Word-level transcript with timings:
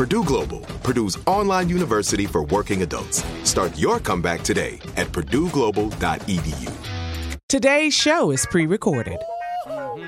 Purdue 0.00 0.24
Global, 0.24 0.60
Purdue's 0.82 1.18
online 1.26 1.68
university 1.68 2.24
for 2.24 2.44
working 2.44 2.80
adults. 2.80 3.22
Start 3.44 3.78
your 3.78 4.00
comeback 4.00 4.40
today 4.40 4.78
at 4.96 5.08
purdueglobal.edu. 5.08 6.72
Today's 7.50 7.92
show 7.92 8.30
is 8.30 8.46
pre-recorded. 8.46 9.18
Y'all 9.68 9.98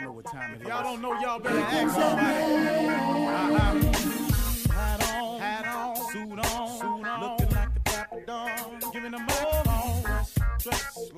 know 0.00 0.10
what 0.10 0.24
time 0.24 0.56
it 0.56 0.62
is. 0.62 0.66
Y'all 0.66 0.82
don't 0.82 1.00
know, 1.00 1.20
y'all 1.20 1.38
better 1.38 1.60
ask 1.60 1.94
somebody. 1.94 2.88
Uh-huh. 2.88 3.89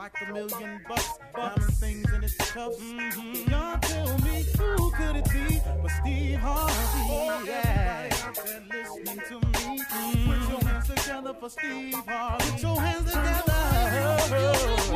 Like 0.03 0.21
a 0.21 0.33
million 0.33 0.81
bucks, 0.89 1.19
diamond 1.33 1.75
things 1.75 2.13
in 2.13 2.25
its 2.25 2.35
cuffs. 2.35 2.77
Mm-hmm. 2.81 3.51
Y'all 3.53 3.79
tell 3.79 4.19
me 4.19 4.45
who 4.59 4.91
could 4.91 5.15
it 5.15 5.31
be 5.31 5.61
but 5.81 5.91
Steve 5.93 6.39
Harvey? 6.39 6.73
Oh, 7.09 7.45
yeah. 7.47 8.09
Everybody 8.11 8.25
out 8.25 8.45
there 8.45 8.63
listening 8.69 9.23
to 9.29 9.35
me, 9.47 9.79
mm-hmm. 9.79 10.33
put 10.33 10.51
your 10.51 10.69
hands 10.69 10.89
together 10.89 11.35
for 11.39 11.51
Steve 11.51 11.95
Harvey. 11.95 12.51
Put 12.51 12.63
your 12.63 12.81
hands 12.81 13.13
together. 13.13 14.92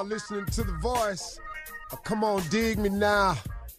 You're 0.00 0.08
listening 0.08 0.46
to 0.46 0.64
The 0.64 0.72
Voice. 0.78 1.38
Uh, 1.92 1.96
come 1.96 2.24
on, 2.24 2.42
dig 2.48 2.78
me 2.78 2.88
now. 2.88 3.36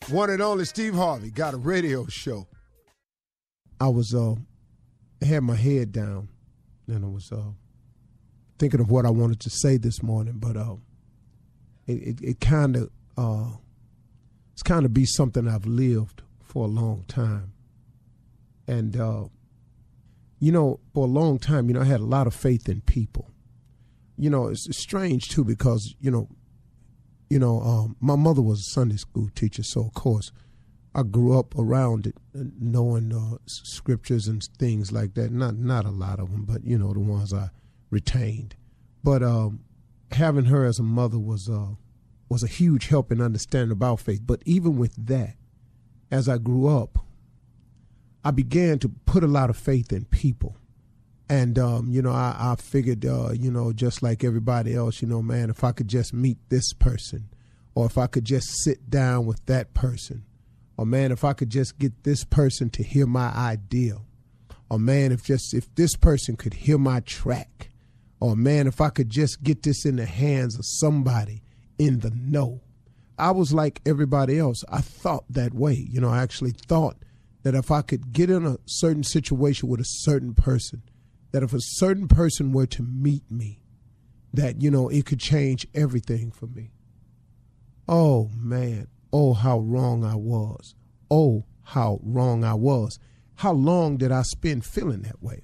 One 0.10 0.30
and 0.30 0.40
only 0.40 0.66
Steve 0.66 0.94
Harvey 0.94 1.32
got 1.32 1.56
a 1.56 1.58
radio 1.58 2.06
show. 2.06 2.48
I 3.80 3.88
was 3.88 4.14
uh 4.14 4.36
had 5.26 5.42
my 5.42 5.56
head 5.56 5.92
down 5.92 6.30
and 6.86 7.04
I 7.04 7.08
was 7.08 7.32
uh 7.32 7.54
thinking 8.60 8.80
of 8.80 8.92
what 8.92 9.08
I 9.08 9.10
wanted 9.10 9.40
to 9.40 9.50
say 9.50 9.78
this 9.78 10.04
morning, 10.04 10.36
but 10.38 10.56
uh 10.56 10.76
it 11.88 11.94
it, 11.94 12.22
it 12.22 12.40
kind 12.40 12.76
of 12.76 12.92
uh 13.18 13.56
it's 14.54 14.62
kind 14.62 14.86
of 14.86 14.94
be 14.94 15.06
something 15.06 15.48
I've 15.48 15.66
lived 15.66 16.22
for 16.44 16.66
a 16.66 16.70
long 16.70 17.04
time. 17.08 17.54
And 18.68 18.96
uh 18.96 19.24
you 20.38 20.52
know, 20.52 20.82
for 20.94 21.06
a 21.06 21.10
long 21.10 21.40
time, 21.40 21.68
you 21.68 21.74
know, 21.74 21.82
I 21.82 21.86
had 21.86 22.00
a 22.00 22.06
lot 22.06 22.28
of 22.28 22.36
faith 22.36 22.70
in 22.70 22.82
people. 22.82 23.31
You 24.18 24.30
know, 24.30 24.48
it's, 24.48 24.68
it's 24.68 24.78
strange 24.78 25.30
too 25.30 25.44
because 25.44 25.96
you 26.00 26.12
know, 26.12 26.30
you 27.30 27.40
know, 27.40 27.62
um, 27.62 27.96
my 28.00 28.16
mother 28.16 28.42
was 28.42 28.60
a 28.60 28.72
Sunday 28.72 28.98
school 28.98 29.30
teacher, 29.34 29.64
so 29.64 29.86
of 29.86 29.94
course, 29.94 30.32
I 30.94 31.04
grew 31.04 31.38
up 31.38 31.58
around 31.58 32.08
it, 32.08 32.16
uh, 32.38 32.44
knowing 32.60 33.14
uh, 33.14 33.38
scriptures 33.46 34.28
and 34.28 34.44
things 34.60 34.92
like 34.92 35.14
that. 35.14 35.32
Not 35.32 35.56
not 35.56 35.86
a 35.86 35.92
lot 35.92 36.20
of 36.20 36.32
them, 36.32 36.46
but 36.46 36.66
you 36.66 36.78
know, 36.78 36.94
the 36.94 37.00
ones 37.00 37.34
I 37.34 37.50
retained. 37.90 38.56
But 39.04 39.24
um, 39.24 39.62
having 40.12 40.46
her 40.46 40.66
as 40.66 40.80
a 40.80 40.84
mother 40.84 41.18
was 41.18 41.50
uh, 41.50 41.76
was 42.30 42.44
a 42.44 42.48
huge 42.48 42.88
help 42.88 43.12
in 43.12 43.22
understanding 43.22 43.72
about 43.72 44.00
faith. 44.00 44.22
But 44.26 44.42
even 44.46 44.78
with 44.78 44.94
that, 45.08 45.36
as 46.10 46.28
I 46.28 46.38
grew 46.38 46.68
up, 46.68 47.00
I 48.24 48.32
began 48.32 48.80
to 48.80 48.90
put 48.90 49.24
a 49.24 49.28
lot 49.28 49.50
of 49.50 49.58
faith 49.58 49.92
in 49.92 50.06
people. 50.06 50.58
And, 51.32 51.58
um, 51.58 51.90
you 51.90 52.02
know, 52.02 52.12
I, 52.12 52.36
I 52.38 52.56
figured, 52.58 53.06
uh, 53.06 53.30
you 53.32 53.52
know, 53.52 53.72
just 53.72 54.04
like 54.04 54.22
everybody 54.22 54.76
else, 54.76 55.02
you 55.02 55.08
know, 55.08 55.22
man, 55.22 55.50
if 55.50 55.64
I 55.64 55.72
could 55.72 55.88
just 55.88 56.14
meet 56.14 56.38
this 56.50 56.74
person, 56.74 57.30
or 57.74 57.86
if 57.86 57.98
I 57.98 58.08
could 58.08 58.26
just 58.26 58.50
sit 58.66 58.90
down 58.90 59.26
with 59.26 59.46
that 59.46 59.74
person, 59.74 60.26
or 60.76 60.86
man, 60.86 61.10
if 61.10 61.24
I 61.24 61.32
could 61.32 61.50
just 61.50 61.80
get 61.80 62.04
this 62.04 62.26
person 62.26 62.70
to 62.72 62.84
hear 62.84 63.08
my 63.08 63.30
idea, 63.30 64.00
or 64.70 64.78
man, 64.78 65.14
if 65.14 65.24
just 65.24 65.54
if 65.54 65.74
this 65.76 65.96
person 65.96 66.36
could 66.36 66.54
hear 66.54 66.78
my 66.78 67.00
track, 67.00 67.70
or 68.20 68.36
man, 68.36 68.68
if 68.68 68.82
I 68.82 68.90
could 68.90 69.10
just 69.10 69.42
get 69.42 69.64
this 69.64 69.86
in 69.86 69.96
the 69.96 70.06
hands 70.06 70.60
of 70.60 70.66
somebody 70.66 71.44
in 71.80 72.00
the 72.00 72.12
know. 72.12 72.60
I 73.18 73.32
was 73.32 73.54
like 73.54 73.80
everybody 73.86 74.38
else. 74.38 74.66
I 74.70 74.82
thought 74.82 75.24
that 75.30 75.54
way. 75.54 75.76
You 75.76 76.02
know, 76.02 76.10
I 76.10 76.24
actually 76.24 76.52
thought 76.52 76.98
that 77.44 77.56
if 77.56 77.72
I 77.72 77.84
could 77.84 78.12
get 78.12 78.30
in 78.30 78.46
a 78.46 78.58
certain 78.66 79.06
situation 79.06 79.70
with 79.70 79.80
a 79.80 79.86
certain 79.86 80.34
person, 80.34 80.84
that 81.32 81.44
if 81.44 81.54
a 81.54 81.60
certain 81.62 82.08
person 82.08 82.52
were 82.52 82.68
to 82.68 82.84
meet 82.84 83.30
me, 83.30 83.64
that, 84.34 84.62
you 84.62 84.72
know, 84.72 84.90
it 84.90 85.06
could 85.06 85.20
change 85.20 85.68
everything 85.74 86.32
for 86.32 86.48
me. 86.48 86.72
Oh, 87.88 88.30
man. 88.36 88.88
Oh, 89.12 89.34
how 89.34 89.60
wrong 89.60 90.06
I 90.06 90.16
was. 90.16 90.76
Oh, 91.10 91.46
how 91.64 92.00
wrong 92.04 92.44
I 92.44 92.54
was. 92.54 92.98
How 93.36 93.52
long 93.52 93.98
did 93.98 94.12
I 94.12 94.22
spend 94.22 94.66
feeling 94.66 95.02
that 95.02 95.22
way? 95.22 95.44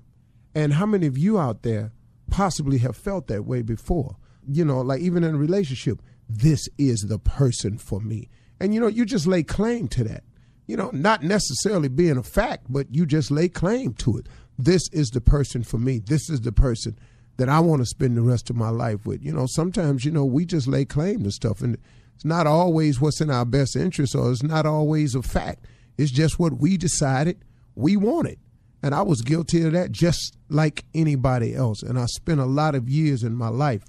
And 0.55 0.73
how 0.73 0.85
many 0.85 1.07
of 1.07 1.17
you 1.17 1.37
out 1.37 1.63
there 1.63 1.91
possibly 2.29 2.77
have 2.79 2.95
felt 2.95 3.27
that 3.27 3.45
way 3.45 3.61
before? 3.61 4.17
You 4.47 4.63
know, 4.63 4.81
like 4.81 5.01
even 5.01 5.23
in 5.23 5.35
a 5.35 5.37
relationship, 5.37 6.01
this 6.29 6.67
is 6.77 7.01
the 7.01 7.19
person 7.19 7.77
for 7.77 7.99
me. 7.99 8.29
And, 8.59 8.73
you 8.73 8.79
know, 8.79 8.87
you 8.87 9.05
just 9.05 9.27
lay 9.27 9.43
claim 9.43 9.87
to 9.89 10.03
that 10.05 10.23
you 10.67 10.75
know, 10.75 10.89
not 10.93 11.23
necessarily 11.23 11.87
being 11.87 12.17
a 12.17 12.23
fact, 12.23 12.65
but 12.69 12.93
you 12.93 13.05
just 13.05 13.31
lay 13.31 13.47
claim 13.47 13.93
to 13.93 14.17
it. 14.17 14.27
This 14.57 14.89
is 14.89 15.11
the 15.11 15.21
person 15.21 15.63
for 15.63 15.77
me. 15.77 15.99
This 15.99 16.29
is 16.29 16.41
the 16.41 16.51
person 16.51 16.97
that 17.37 17.49
I 17.49 17.59
want 17.59 17.81
to 17.81 17.85
spend 17.85 18.17
the 18.17 18.21
rest 18.21 18.49
of 18.49 18.55
my 18.55 18.69
life 18.69 19.05
with. 19.05 19.23
You 19.23 19.31
know, 19.31 19.45
sometimes, 19.45 20.03
you 20.03 20.11
know, 20.11 20.25
we 20.25 20.45
just 20.45 20.67
lay 20.67 20.85
claim 20.85 21.23
to 21.23 21.31
stuff 21.31 21.61
and 21.61 21.77
it's 22.15 22.25
not 22.25 22.47
always 22.47 22.99
what's 22.99 23.21
in 23.21 23.29
our 23.29 23.45
best 23.45 23.75
interest 23.75 24.15
or 24.15 24.31
it's 24.31 24.41
not 24.41 24.65
always 24.65 25.13
a 25.13 25.21
fact. 25.21 25.65
It's 25.97 26.11
just 26.11 26.39
what 26.39 26.53
we 26.59 26.77
decided 26.77 27.43
we 27.75 27.95
wanted. 27.95 28.39
And 28.81 28.95
I 28.95 29.03
was 29.03 29.21
guilty 29.21 29.63
of 29.63 29.73
that 29.73 29.91
just 29.91 30.37
like 30.49 30.85
anybody 30.95 31.53
else. 31.53 31.83
And 31.83 31.99
I 31.99 32.05
spent 32.07 32.39
a 32.39 32.45
lot 32.45 32.73
of 32.73 32.89
years 32.89 33.23
in 33.23 33.35
my 33.35 33.49
life 33.49 33.83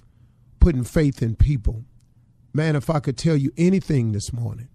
putting 0.59 0.83
faith 0.83 1.23
in 1.23 1.35
people. 1.35 1.85
Man, 2.53 2.75
if 2.75 2.89
I 2.89 2.99
could 2.99 3.17
tell 3.17 3.35
you 3.35 3.51
anything 3.57 4.11
this 4.11 4.31
morning, 4.33 4.69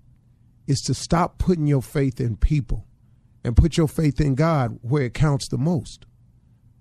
is 0.67 0.81
to 0.81 0.95
stop 0.95 1.39
putting 1.39 1.67
your 1.67 1.83
faith 1.83 2.21
in 2.21 2.37
people 2.37 2.87
and 3.45 3.57
put 3.57 3.77
your 3.77 3.89
faith 3.89 4.21
in 4.21 4.35
God 4.35 4.79
where 4.83 5.05
it 5.05 5.15
counts 5.15 5.49
the 5.49 5.59
most. 5.59 6.07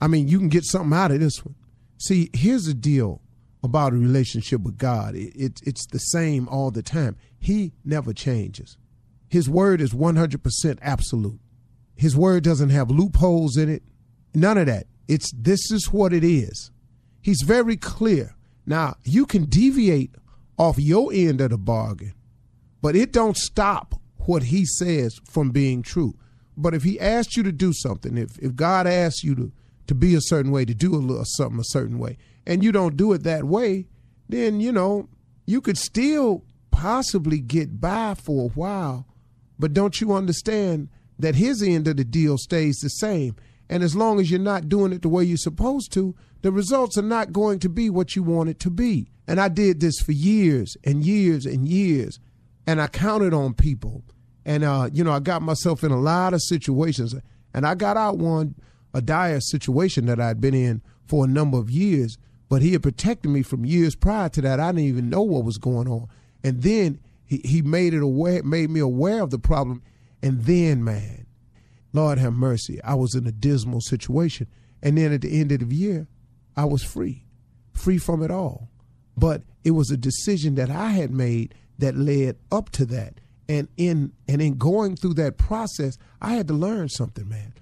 I 0.01 0.07
mean, 0.07 0.27
you 0.27 0.39
can 0.39 0.49
get 0.49 0.65
something 0.65 0.97
out 0.97 1.11
of 1.11 1.19
this 1.19 1.45
one. 1.45 1.55
See, 1.97 2.29
here's 2.33 2.65
the 2.65 2.73
deal 2.73 3.21
about 3.63 3.93
a 3.93 3.97
relationship 3.97 4.61
with 4.61 4.77
God 4.77 5.15
it, 5.15 5.33
it, 5.35 5.59
it's 5.65 5.85
the 5.87 5.99
same 5.99 6.47
all 6.49 6.71
the 6.71 6.81
time. 6.81 7.15
He 7.39 7.73
never 7.85 8.13
changes. 8.13 8.77
His 9.29 9.49
word 9.49 9.81
is 9.81 9.93
100% 9.93 10.79
absolute. 10.81 11.39
His 11.95 12.15
word 12.15 12.43
doesn't 12.43 12.69
have 12.69 12.91
loopholes 12.91 13.57
in 13.57 13.69
it, 13.69 13.83
none 14.33 14.57
of 14.57 14.67
that. 14.67 14.87
It's 15.07 15.31
this 15.31 15.71
is 15.71 15.91
what 15.91 16.13
it 16.13 16.23
is. 16.23 16.71
He's 17.21 17.41
very 17.41 17.77
clear. 17.77 18.35
Now, 18.65 18.95
you 19.03 19.25
can 19.25 19.45
deviate 19.45 20.15
off 20.57 20.77
your 20.79 21.11
end 21.13 21.41
of 21.41 21.51
the 21.51 21.57
bargain 21.57 22.13
but 22.83 22.97
it 22.97 23.13
don't 23.13 23.37
stop 23.37 23.95
what 24.25 24.43
he 24.43 24.65
says 24.65 25.17
from 25.23 25.51
being 25.51 25.81
true. 25.81 26.15
But 26.55 26.73
if 26.73 26.83
he 26.83 26.99
asks 26.99 27.35
you 27.35 27.43
to 27.43 27.51
do 27.51 27.73
something, 27.73 28.17
if, 28.17 28.37
if 28.39 28.55
God 28.55 28.87
asks 28.87 29.23
you 29.23 29.35
to, 29.35 29.51
to 29.87 29.95
be 29.95 30.15
a 30.15 30.21
certain 30.21 30.51
way, 30.51 30.65
to 30.65 30.73
do 30.73 30.93
a 30.93 30.97
little 30.97 31.25
something 31.25 31.59
a 31.59 31.65
certain 31.65 31.97
way, 31.97 32.17
and 32.45 32.63
you 32.63 32.71
don't 32.71 32.97
do 32.97 33.13
it 33.13 33.23
that 33.23 33.45
way, 33.45 33.87
then, 34.29 34.59
you 34.59 34.71
know, 34.71 35.09
you 35.45 35.61
could 35.61 35.77
still 35.77 36.43
possibly 36.71 37.39
get 37.39 37.79
by 37.79 38.13
for 38.15 38.45
a 38.45 38.53
while. 38.53 39.07
But 39.59 39.73
don't 39.73 39.99
you 39.99 40.13
understand 40.13 40.89
that 41.19 41.35
his 41.35 41.61
end 41.61 41.87
of 41.87 41.97
the 41.97 42.03
deal 42.03 42.37
stays 42.37 42.77
the 42.77 42.89
same? 42.89 43.35
And 43.69 43.83
as 43.83 43.95
long 43.95 44.19
as 44.19 44.29
you're 44.29 44.39
not 44.39 44.69
doing 44.69 44.91
it 44.91 45.01
the 45.01 45.09
way 45.09 45.23
you're 45.23 45.37
supposed 45.37 45.91
to, 45.93 46.15
the 46.41 46.51
results 46.51 46.97
are 46.97 47.01
not 47.01 47.31
going 47.31 47.59
to 47.59 47.69
be 47.69 47.89
what 47.89 48.15
you 48.15 48.23
want 48.23 48.49
it 48.49 48.59
to 48.61 48.69
be. 48.69 49.07
And 49.27 49.39
I 49.39 49.47
did 49.47 49.79
this 49.79 49.99
for 49.99 50.11
years 50.11 50.75
and 50.83 51.05
years 51.05 51.45
and 51.45 51.67
years 51.67 52.19
and 52.65 52.81
I 52.81 52.87
counted 52.87 53.33
on 53.33 53.53
people. 53.53 54.03
And, 54.45 54.63
uh, 54.63 54.89
you 54.91 55.03
know, 55.03 55.11
I 55.11 55.19
got 55.19 55.41
myself 55.41 55.83
in 55.83 55.91
a 55.91 55.99
lot 55.99 56.33
of 56.33 56.41
situations. 56.41 57.15
And 57.53 57.65
I 57.65 57.75
got 57.75 57.97
out 57.97 58.17
one, 58.17 58.55
a 58.93 59.01
dire 59.01 59.39
situation 59.39 60.05
that 60.07 60.19
I'd 60.19 60.41
been 60.41 60.53
in 60.53 60.81
for 61.05 61.25
a 61.25 61.27
number 61.27 61.57
of 61.57 61.69
years. 61.69 62.17
But 62.49 62.61
he 62.61 62.73
had 62.73 62.83
protected 62.83 63.31
me 63.31 63.41
from 63.41 63.65
years 63.65 63.95
prior 63.95 64.29
to 64.29 64.41
that. 64.41 64.59
I 64.59 64.71
didn't 64.71 64.87
even 64.87 65.09
know 65.09 65.21
what 65.23 65.45
was 65.45 65.57
going 65.57 65.87
on. 65.87 66.07
And 66.43 66.61
then 66.61 66.99
he, 67.25 67.41
he 67.43 67.61
made 67.61 67.93
it 67.93 68.03
aware, 68.03 68.43
made 68.43 68.69
me 68.69 68.79
aware 68.79 69.21
of 69.21 69.31
the 69.31 69.39
problem. 69.39 69.81
And 70.21 70.43
then, 70.43 70.83
man, 70.83 71.25
Lord 71.93 72.17
have 72.17 72.33
mercy, 72.33 72.81
I 72.83 72.95
was 72.95 73.15
in 73.15 73.25
a 73.27 73.31
dismal 73.31 73.81
situation. 73.81 74.47
And 74.81 74.97
then 74.97 75.13
at 75.13 75.21
the 75.21 75.39
end 75.39 75.51
of 75.51 75.69
the 75.69 75.75
year, 75.75 76.07
I 76.55 76.65
was 76.65 76.83
free, 76.83 77.23
free 77.71 77.97
from 77.97 78.21
it 78.21 78.31
all. 78.31 78.69
But 79.15 79.43
it 79.63 79.71
was 79.71 79.91
a 79.91 79.97
decision 79.97 80.55
that 80.55 80.69
I 80.69 80.91
had 80.91 81.11
made 81.11 81.55
that 81.79 81.95
led 81.95 82.37
up 82.51 82.69
to 82.71 82.85
that. 82.85 83.19
And 83.49 83.67
in 83.75 84.13
and 84.27 84.41
in 84.41 84.57
going 84.57 84.95
through 84.95 85.15
that 85.15 85.37
process, 85.37 85.97
I 86.21 86.33
had 86.33 86.47
to 86.47 86.53
learn 86.53 86.89
something, 86.89 87.27
man. 87.27 87.53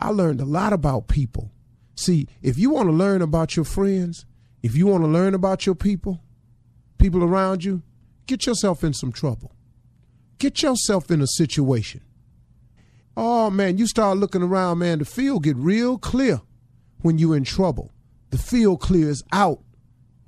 I 0.00 0.10
learned 0.10 0.40
a 0.40 0.46
lot 0.46 0.72
about 0.72 1.08
people. 1.08 1.50
See, 1.96 2.28
if 2.42 2.58
you 2.58 2.70
want 2.70 2.88
to 2.88 2.92
learn 2.92 3.22
about 3.22 3.56
your 3.56 3.64
friends, 3.64 4.24
if 4.62 4.74
you 4.74 4.86
want 4.86 5.04
to 5.04 5.08
learn 5.08 5.34
about 5.34 5.66
your 5.66 5.74
people, 5.74 6.20
people 6.98 7.22
around 7.22 7.64
you, 7.64 7.82
get 8.26 8.46
yourself 8.46 8.84
in 8.84 8.94
some 8.94 9.12
trouble. 9.12 9.52
Get 10.38 10.62
yourself 10.62 11.10
in 11.10 11.20
a 11.20 11.26
situation. 11.26 12.00
Oh 13.16 13.50
man, 13.50 13.78
you 13.78 13.86
start 13.88 14.18
looking 14.18 14.42
around, 14.42 14.78
man, 14.78 15.00
the 15.00 15.04
field 15.04 15.42
get 15.42 15.56
real 15.56 15.98
clear 15.98 16.40
when 17.00 17.18
you're 17.18 17.36
in 17.36 17.44
trouble. 17.44 17.90
The 18.30 18.38
field 18.38 18.80
clears 18.80 19.22
out 19.32 19.60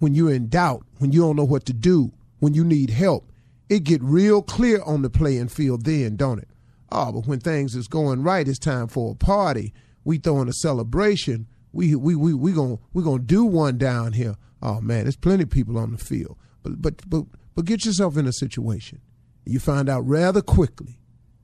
when 0.00 0.14
you're 0.14 0.32
in 0.32 0.48
doubt, 0.48 0.84
when 0.98 1.12
you 1.12 1.20
don't 1.20 1.36
know 1.36 1.44
what 1.44 1.66
to 1.66 1.72
do, 1.72 2.12
when 2.40 2.54
you 2.54 2.64
need 2.64 2.90
help. 2.90 3.29
It 3.70 3.84
get 3.84 4.02
real 4.02 4.42
clear 4.42 4.82
on 4.82 5.02
the 5.02 5.08
playing 5.08 5.46
field 5.46 5.84
then, 5.84 6.16
don't 6.16 6.40
it? 6.40 6.48
Oh, 6.90 7.12
but 7.12 7.28
when 7.28 7.38
things 7.38 7.76
is 7.76 7.86
going 7.86 8.24
right, 8.24 8.48
it's 8.48 8.58
time 8.58 8.88
for 8.88 9.12
a 9.12 9.14
party. 9.14 9.72
We 10.02 10.18
throwing 10.18 10.48
a 10.48 10.52
celebration. 10.52 11.46
We 11.72 11.94
we 11.94 12.16
we 12.16 12.34
we 12.34 12.52
gonna 12.52 12.78
we 12.92 13.04
gonna 13.04 13.20
do 13.20 13.44
one 13.44 13.78
down 13.78 14.14
here. 14.14 14.34
Oh 14.60 14.80
man, 14.80 15.04
there's 15.04 15.16
plenty 15.16 15.44
of 15.44 15.50
people 15.50 15.78
on 15.78 15.92
the 15.92 15.98
field. 15.98 16.36
But 16.64 16.82
but 16.82 17.08
but 17.08 17.26
but 17.54 17.64
get 17.64 17.84
yourself 17.84 18.16
in 18.16 18.26
a 18.26 18.32
situation. 18.32 19.00
You 19.46 19.60
find 19.60 19.88
out 19.88 20.00
rather 20.00 20.42
quickly 20.42 20.98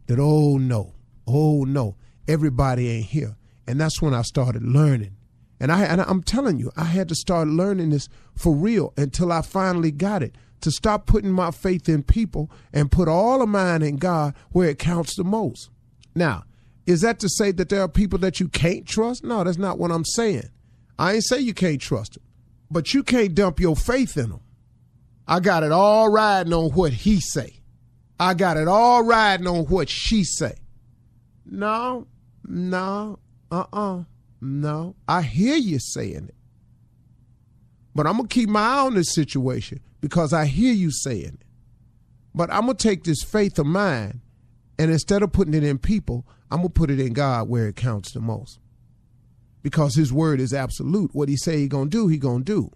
that 0.08 0.18
oh 0.18 0.58
no, 0.58 0.94
oh 1.28 1.62
no, 1.62 1.96
everybody 2.26 2.90
ain't 2.90 3.06
here. 3.06 3.36
And 3.68 3.80
that's 3.80 4.02
when 4.02 4.14
I 4.14 4.22
started 4.22 4.64
learning. 4.64 5.16
And 5.60 5.70
I 5.70 5.84
and 5.84 6.00
I'm 6.00 6.24
telling 6.24 6.58
you, 6.58 6.72
I 6.76 6.84
had 6.84 7.08
to 7.08 7.14
start 7.14 7.46
learning 7.46 7.90
this 7.90 8.08
for 8.34 8.52
real 8.52 8.92
until 8.96 9.30
I 9.30 9.42
finally 9.42 9.92
got 9.92 10.24
it 10.24 10.34
to 10.60 10.70
stop 10.70 11.06
putting 11.06 11.30
my 11.30 11.50
faith 11.50 11.88
in 11.88 12.02
people 12.02 12.50
and 12.72 12.90
put 12.90 13.08
all 13.08 13.42
of 13.42 13.48
mine 13.48 13.82
in 13.82 13.96
God 13.96 14.34
where 14.50 14.70
it 14.70 14.78
counts 14.78 15.16
the 15.16 15.24
most. 15.24 15.70
Now, 16.14 16.44
is 16.86 17.00
that 17.00 17.18
to 17.20 17.28
say 17.28 17.50
that 17.52 17.68
there 17.68 17.82
are 17.82 17.88
people 17.88 18.18
that 18.20 18.40
you 18.40 18.48
can't 18.48 18.86
trust? 18.86 19.24
No, 19.24 19.44
that's 19.44 19.58
not 19.58 19.78
what 19.78 19.90
I'm 19.90 20.04
saying. 20.04 20.48
I 20.98 21.14
ain't 21.14 21.24
say 21.24 21.40
you 21.40 21.52
can't 21.52 21.80
trust 21.80 22.14
them, 22.14 22.22
but 22.70 22.94
you 22.94 23.02
can't 23.02 23.34
dump 23.34 23.60
your 23.60 23.76
faith 23.76 24.16
in 24.16 24.30
them. 24.30 24.40
I 25.28 25.40
got 25.40 25.62
it 25.64 25.72
all 25.72 26.08
riding 26.08 26.52
on 26.52 26.70
what 26.70 26.92
he 26.92 27.20
say. 27.20 27.60
I 28.18 28.34
got 28.34 28.56
it 28.56 28.68
all 28.68 29.02
riding 29.02 29.46
on 29.46 29.64
what 29.64 29.88
she 29.88 30.24
say. 30.24 30.54
No, 31.44 32.06
no, 32.44 33.18
uh-uh, 33.50 34.04
no. 34.40 34.94
I 35.06 35.22
hear 35.22 35.56
you 35.56 35.78
saying 35.78 36.28
it. 36.28 36.34
But 37.94 38.06
I'm 38.06 38.16
going 38.16 38.28
to 38.28 38.34
keep 38.34 38.48
my 38.48 38.60
eye 38.60 38.86
on 38.86 38.94
this 38.94 39.12
situation 39.12 39.80
because 40.00 40.32
I 40.32 40.46
hear 40.46 40.72
you 40.72 40.90
saying 40.90 41.38
it. 41.40 41.46
But 42.34 42.50
I'm 42.52 42.66
going 42.66 42.76
to 42.76 42.88
take 42.88 43.04
this 43.04 43.22
faith 43.22 43.58
of 43.58 43.66
mine 43.66 44.20
and 44.78 44.90
instead 44.90 45.22
of 45.22 45.32
putting 45.32 45.54
it 45.54 45.64
in 45.64 45.78
people, 45.78 46.26
I'm 46.50 46.58
going 46.58 46.68
to 46.68 46.74
put 46.74 46.90
it 46.90 47.00
in 47.00 47.12
God 47.12 47.48
where 47.48 47.68
it 47.68 47.76
counts 47.76 48.12
the 48.12 48.20
most. 48.20 48.60
Because 49.62 49.94
his 49.94 50.12
word 50.12 50.38
is 50.38 50.54
absolute. 50.54 51.14
What 51.14 51.28
he 51.28 51.36
say 51.36 51.58
he 51.58 51.68
going 51.68 51.90
to 51.90 51.96
do, 51.96 52.08
he 52.08 52.18
going 52.18 52.44
to 52.44 52.52
do. 52.52 52.70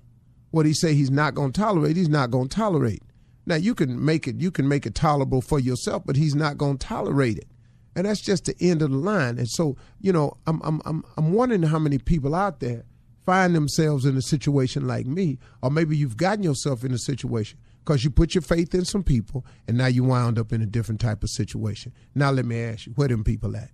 What 0.50 0.66
he 0.66 0.72
say 0.72 0.94
he's 0.94 1.10
not 1.10 1.34
going 1.34 1.52
to 1.52 1.60
tolerate, 1.60 1.96
he's 1.96 2.08
not 2.08 2.30
going 2.30 2.48
to 2.48 2.56
tolerate. 2.56 3.02
Now 3.46 3.54
you 3.54 3.74
can 3.74 4.04
make 4.04 4.26
it 4.26 4.40
you 4.40 4.50
can 4.50 4.68
make 4.68 4.86
it 4.86 4.94
tolerable 4.94 5.40
for 5.40 5.58
yourself, 5.58 6.02
but 6.04 6.16
he's 6.16 6.34
not 6.34 6.58
going 6.58 6.78
to 6.78 6.86
tolerate 6.86 7.38
it. 7.38 7.48
And 7.94 8.06
that's 8.06 8.20
just 8.20 8.44
the 8.44 8.54
end 8.60 8.82
of 8.82 8.90
the 8.90 8.96
line. 8.96 9.38
And 9.38 9.48
so, 9.48 9.76
you 10.00 10.12
know, 10.12 10.36
I'm 10.46 10.60
I'm 10.62 10.80
I'm 10.84 11.04
I'm 11.16 11.32
wondering 11.32 11.62
how 11.62 11.78
many 11.78 11.98
people 11.98 12.34
out 12.34 12.60
there 12.60 12.84
find 13.30 13.54
themselves 13.54 14.06
in 14.06 14.16
a 14.16 14.22
situation 14.22 14.88
like 14.88 15.06
me, 15.06 15.38
or 15.62 15.70
maybe 15.70 15.96
you've 15.96 16.16
gotten 16.16 16.42
yourself 16.42 16.82
in 16.82 16.92
a 16.92 16.98
situation 16.98 17.56
because 17.78 18.02
you 18.02 18.10
put 18.10 18.34
your 18.34 18.42
faith 18.42 18.74
in 18.74 18.84
some 18.84 19.04
people 19.04 19.46
and 19.68 19.78
now 19.78 19.86
you 19.86 20.02
wound 20.02 20.36
up 20.36 20.52
in 20.52 20.60
a 20.60 20.66
different 20.66 21.00
type 21.00 21.22
of 21.22 21.30
situation. 21.30 21.92
Now 22.12 22.32
let 22.32 22.44
me 22.44 22.60
ask 22.60 22.86
you, 22.86 22.92
where 22.96 23.06
them 23.06 23.22
people 23.22 23.56
at? 23.56 23.70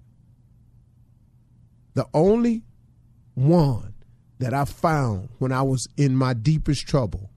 The 1.95 2.05
only 2.13 2.65
one 3.33 3.95
that 4.41 4.53
I 4.53 4.67
found 4.67 5.31
when 5.39 5.53
I 5.53 5.63
was 5.63 5.89
in 5.97 6.15
my 6.15 6.35
deepest 6.35 6.87
trouble, 6.87 7.31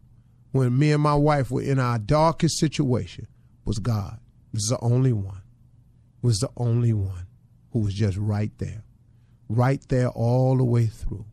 when 0.51 0.77
me 0.77 0.91
and 0.91 1.01
my 1.01 1.15
wife 1.15 1.49
were 1.49 1.61
in 1.61 1.79
our 1.79 1.99
darkest 1.99 2.59
situation, 2.59 3.27
was 3.63 3.79
God. 3.79 4.19
This 4.51 4.63
is 4.63 4.69
the 4.71 4.79
only 4.81 5.13
one. 5.13 5.41
Was 6.21 6.39
the 6.39 6.49
only 6.57 6.91
one 6.91 7.27
who 7.71 7.79
was 7.79 7.93
just 7.93 8.17
right 8.17 8.51
there. 8.57 8.83
Right 9.47 9.81
there 9.87 10.09
all 10.09 10.57
the 10.57 10.65
way 10.65 10.87
through. 10.87 11.25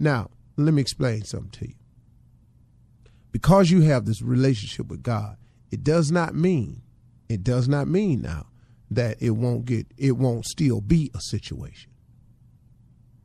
Now, 0.00 0.30
let 0.56 0.72
me 0.72 0.80
explain 0.80 1.24
something 1.24 1.50
to 1.50 1.68
you. 1.68 1.74
Because 3.32 3.70
you 3.70 3.82
have 3.82 4.06
this 4.06 4.22
relationship 4.22 4.88
with 4.88 5.02
God, 5.02 5.36
it 5.70 5.84
does 5.84 6.10
not 6.10 6.34
mean, 6.34 6.82
it 7.28 7.44
does 7.44 7.68
not 7.68 7.86
mean 7.86 8.22
now 8.22 8.46
that 8.90 9.18
it 9.20 9.30
won't 9.30 9.66
get, 9.66 9.86
it 9.96 10.12
won't 10.12 10.46
still 10.46 10.80
be 10.80 11.10
a 11.14 11.20
situation. 11.20 11.92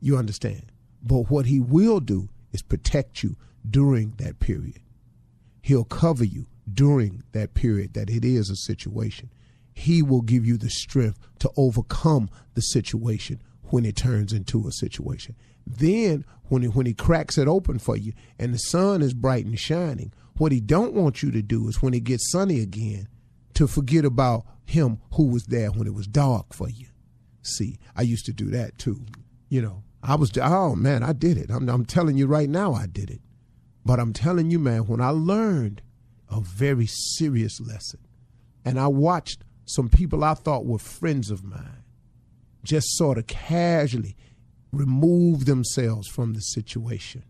You 0.00 0.18
understand? 0.18 0.70
But 1.02 1.30
what 1.30 1.46
he 1.46 1.58
will 1.58 1.98
do 1.98 2.28
is 2.52 2.62
protect 2.62 3.22
you 3.22 3.36
during 3.68 4.12
that 4.18 4.38
period. 4.38 4.80
He'll 5.62 5.84
cover 5.84 6.24
you 6.24 6.46
during 6.72 7.24
that 7.32 7.54
period 7.54 7.94
that 7.94 8.10
it 8.10 8.24
is 8.24 8.50
a 8.50 8.56
situation. 8.56 9.30
He 9.74 10.02
will 10.02 10.22
give 10.22 10.46
you 10.46 10.56
the 10.58 10.70
strength 10.70 11.18
to 11.40 11.50
overcome 11.56 12.28
the 12.54 12.60
situation 12.60 13.42
when 13.70 13.84
it 13.84 13.96
turns 13.96 14.32
into 14.32 14.68
a 14.68 14.72
situation. 14.72 15.34
Then 15.66 16.24
when 16.44 16.62
he, 16.62 16.68
when 16.68 16.86
he 16.86 16.94
cracks 16.94 17.38
it 17.38 17.48
open 17.48 17.78
for 17.78 17.96
you 17.96 18.12
and 18.38 18.54
the 18.54 18.58
sun 18.58 19.02
is 19.02 19.14
bright 19.14 19.46
and 19.46 19.58
shining, 19.58 20.12
what 20.38 20.52
he 20.52 20.60
don't 20.60 20.94
want 20.94 21.22
you 21.22 21.30
to 21.32 21.42
do 21.42 21.68
is 21.68 21.82
when 21.82 21.94
it 21.94 22.04
gets 22.04 22.30
sunny 22.30 22.60
again 22.60 23.08
to 23.54 23.66
forget 23.66 24.04
about 24.04 24.44
him 24.64 24.98
who 25.14 25.26
was 25.26 25.44
there 25.44 25.70
when 25.70 25.86
it 25.86 25.94
was 25.94 26.06
dark 26.06 26.52
for 26.52 26.68
you. 26.68 26.86
See, 27.42 27.78
I 27.96 28.02
used 28.02 28.26
to 28.26 28.32
do 28.32 28.50
that 28.50 28.78
too. 28.78 29.06
You 29.48 29.62
know, 29.62 29.82
I 30.02 30.16
was 30.16 30.30
oh 30.40 30.74
man, 30.74 31.02
I 31.02 31.12
did 31.12 31.36
it. 31.36 31.50
I'm, 31.50 31.68
I'm 31.68 31.84
telling 31.84 32.16
you 32.16 32.26
right 32.26 32.48
now, 32.48 32.74
I 32.74 32.86
did 32.86 33.10
it. 33.10 33.20
But 33.84 34.00
I'm 34.00 34.12
telling 34.12 34.50
you, 34.50 34.58
man, 34.58 34.86
when 34.86 35.00
I 35.00 35.10
learned 35.10 35.82
a 36.28 36.40
very 36.40 36.86
serious 36.86 37.60
lesson, 37.60 38.00
and 38.64 38.80
I 38.80 38.88
watched 38.88 39.44
some 39.64 39.88
people 39.88 40.24
I 40.24 40.34
thought 40.34 40.66
were 40.66 40.78
friends 40.78 41.30
of 41.30 41.44
mine 41.44 41.84
just 42.64 42.96
sort 42.96 43.16
of 43.16 43.26
casually 43.28 44.16
remove 44.76 45.44
themselves 45.44 46.08
from 46.08 46.34
the 46.34 46.40
situation. 46.40 47.24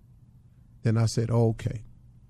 Then 0.83 0.97
I 0.97 1.07
said, 1.07 1.31
okay. 1.31 1.85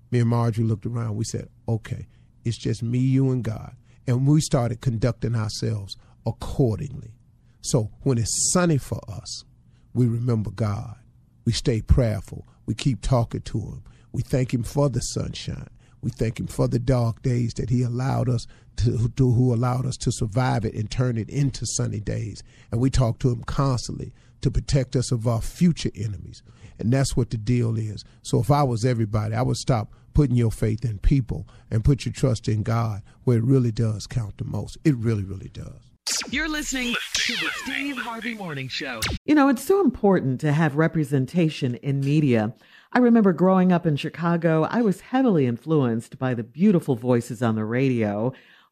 Me 0.09 0.19
and 0.19 0.29
Marjorie 0.29 0.63
looked 0.63 0.85
around. 0.85 1.15
We 1.15 1.25
said, 1.25 1.49
okay, 1.67 2.07
it's 2.45 2.57
just 2.57 2.81
me, 2.81 2.99
you, 2.99 3.29
and 3.31 3.43
God. 3.43 3.75
And 4.07 4.25
we 4.25 4.39
started 4.39 4.81
conducting 4.81 5.35
ourselves 5.35 5.97
accordingly. 6.25 7.13
So 7.61 7.91
when 8.01 8.17
it's 8.17 8.51
sunny 8.53 8.77
for 8.77 9.01
us, 9.09 9.43
we 9.93 10.07
remember 10.07 10.51
God. 10.51 10.95
We 11.45 11.51
stay 11.51 11.81
prayerful. 11.81 12.47
We 12.65 12.73
keep 12.73 13.01
talking 13.01 13.41
to 13.41 13.59
Him. 13.59 13.83
We 14.11 14.21
thank 14.21 14.53
Him 14.53 14.63
for 14.63 14.89
the 14.89 14.99
sunshine. 14.99 15.69
We 16.01 16.11
thank 16.11 16.39
Him 16.39 16.47
for 16.47 16.67
the 16.67 16.79
dark 16.79 17.21
days 17.21 17.53
that 17.55 17.69
He 17.69 17.81
allowed 17.81 18.29
us 18.29 18.45
to, 18.77 19.09
to, 19.09 19.31
who 19.31 19.53
allowed 19.53 19.85
us 19.85 19.97
to 19.97 20.11
survive 20.11 20.63
it 20.63 20.75
and 20.75 20.89
turn 20.89 21.17
it 21.17 21.29
into 21.29 21.65
sunny 21.65 21.99
days. 21.99 22.43
And 22.71 22.79
we 22.79 22.89
talk 22.89 23.19
to 23.19 23.29
Him 23.29 23.43
constantly 23.43 24.13
to 24.41 24.51
protect 24.51 24.95
us 24.95 25.11
of 25.11 25.27
our 25.27 25.41
future 25.41 25.91
enemies. 25.95 26.43
And 26.79 26.91
that's 26.93 27.17
what 27.17 27.29
the 27.31 27.37
deal 27.37 27.77
is. 27.77 28.03
So 28.21 28.39
if 28.39 28.51
I 28.51 28.63
was 28.63 28.85
everybody, 28.85 29.33
I 29.33 29.41
would 29.41 29.57
stop 29.57 29.91
putting 30.13 30.35
your 30.35 30.51
faith 30.51 30.83
in 30.83 30.99
people 30.99 31.47
and 31.69 31.83
put 31.83 32.05
your 32.05 32.13
trust 32.13 32.47
in 32.47 32.63
God 32.63 33.01
where 33.23 33.37
it 33.37 33.43
really 33.43 33.71
does 33.71 34.07
count 34.07 34.37
the 34.37 34.45
most. 34.45 34.77
It 34.83 34.95
really, 34.95 35.23
really 35.23 35.49
does. 35.49 35.87
You're 36.29 36.49
listening 36.49 36.95
to 37.13 37.33
the 37.33 37.49
Steve 37.63 37.97
Harvey 37.97 38.33
Morning 38.33 38.67
Show. 38.67 39.01
You 39.25 39.35
know, 39.35 39.49
it's 39.49 39.63
so 39.63 39.81
important 39.81 40.39
to 40.41 40.51
have 40.51 40.75
representation 40.75 41.75
in 41.75 41.99
media. 41.99 42.53
I 42.93 42.99
remember 42.99 43.33
growing 43.33 43.71
up 43.71 43.85
in 43.85 43.97
Chicago, 43.97 44.63
I 44.63 44.81
was 44.81 45.01
heavily 45.01 45.45
influenced 45.45 46.17
by 46.17 46.33
the 46.33 46.43
beautiful 46.43 46.95
voices 46.95 47.43
on 47.43 47.55
the 47.55 47.65
radio. 47.65 48.33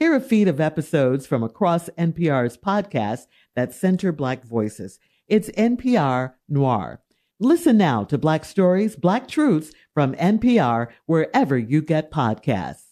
Hear 0.00 0.16
a 0.16 0.20
feed 0.20 0.48
of 0.48 0.60
episodes 0.60 1.24
from 1.24 1.44
across 1.44 1.88
NPR's 1.90 2.56
podcasts 2.56 3.26
that 3.54 3.72
center 3.72 4.10
Black 4.10 4.44
voices. 4.44 4.98
It's 5.28 5.50
NPR 5.50 6.34
Noir. 6.48 7.00
Listen 7.38 7.76
now 7.78 8.02
to 8.04 8.18
Black 8.18 8.44
Stories, 8.44 8.96
Black 8.96 9.28
Truths 9.28 9.70
from 9.92 10.16
NPR 10.16 10.88
wherever 11.06 11.56
you 11.56 11.80
get 11.80 12.10
podcasts. 12.10 12.82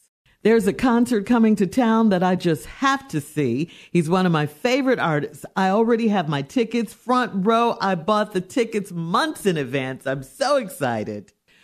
There's 0.44 0.68
a 0.68 0.72
concert 0.72 1.26
coming 1.26 1.56
to 1.56 1.66
town 1.66 2.10
that 2.10 2.22
I 2.22 2.36
just 2.36 2.66
have 2.66 3.08
to 3.08 3.20
see. 3.20 3.68
He's 3.90 4.08
one 4.08 4.26
of 4.26 4.32
my 4.32 4.46
favorite 4.46 5.00
artists. 5.00 5.44
I 5.56 5.70
already 5.70 6.06
have 6.08 6.28
my 6.28 6.42
tickets 6.42 6.94
front 6.94 7.46
row. 7.46 7.76
I 7.80 7.96
bought 7.96 8.32
the 8.32 8.40
tickets 8.40 8.92
months 8.92 9.44
in 9.44 9.56
advance. 9.56 10.06
I'm 10.06 10.22
so 10.22 10.56
excited. 10.56 11.32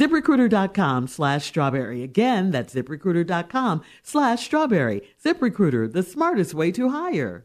ZipRecruiter.com 0.00 1.08
slash 1.08 1.44
strawberry. 1.44 2.02
Again, 2.02 2.52
that's 2.52 2.74
ziprecruiter.com 2.74 3.82
slash 4.02 4.46
strawberry. 4.46 5.02
ZipRecruiter, 5.22 5.92
the 5.92 6.02
smartest 6.02 6.54
way 6.54 6.72
to 6.72 6.88
hire. 6.88 7.44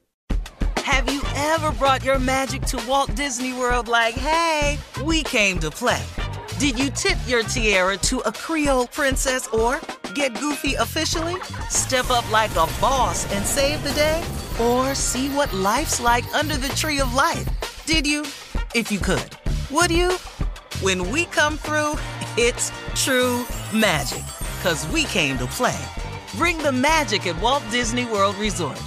Have 0.77 1.11
you 1.11 1.21
ever 1.35 1.73
brought 1.73 2.05
your 2.05 2.17
magic 2.17 2.61
to 2.67 2.81
Walt 2.87 3.13
Disney 3.13 3.51
World 3.51 3.89
like, 3.89 4.13
hey, 4.13 4.79
we 5.03 5.23
came 5.23 5.59
to 5.59 5.69
play? 5.69 6.01
Did 6.57 6.79
you 6.79 6.89
tip 6.91 7.17
your 7.27 7.43
tiara 7.43 7.97
to 7.97 8.19
a 8.19 8.31
Creole 8.31 8.87
princess 8.87 9.49
or 9.49 9.81
get 10.13 10.39
goofy 10.39 10.75
officially? 10.75 11.35
Step 11.69 12.09
up 12.09 12.29
like 12.31 12.51
a 12.51 12.69
boss 12.79 13.29
and 13.33 13.45
save 13.45 13.83
the 13.83 13.91
day? 13.91 14.23
Or 14.61 14.95
see 14.95 15.27
what 15.35 15.51
life's 15.51 15.99
like 15.99 16.33
under 16.33 16.55
the 16.55 16.69
tree 16.69 17.01
of 17.01 17.13
life? 17.13 17.85
Did 17.85 18.07
you? 18.07 18.21
If 18.73 18.93
you 18.93 18.99
could. 18.99 19.29
Would 19.71 19.91
you? 19.91 20.11
When 20.81 21.09
we 21.09 21.25
come 21.25 21.57
through, 21.57 21.95
it's 22.37 22.71
true 22.95 23.45
magic. 23.73 24.23
Cause 24.63 24.87
we 24.87 25.03
came 25.05 25.37
to 25.37 25.45
play. 25.47 25.79
Bring 26.35 26.57
the 26.57 26.71
magic 26.71 27.27
at 27.27 27.39
Walt 27.41 27.63
Disney 27.71 28.05
World 28.05 28.35
Resort. 28.35 28.81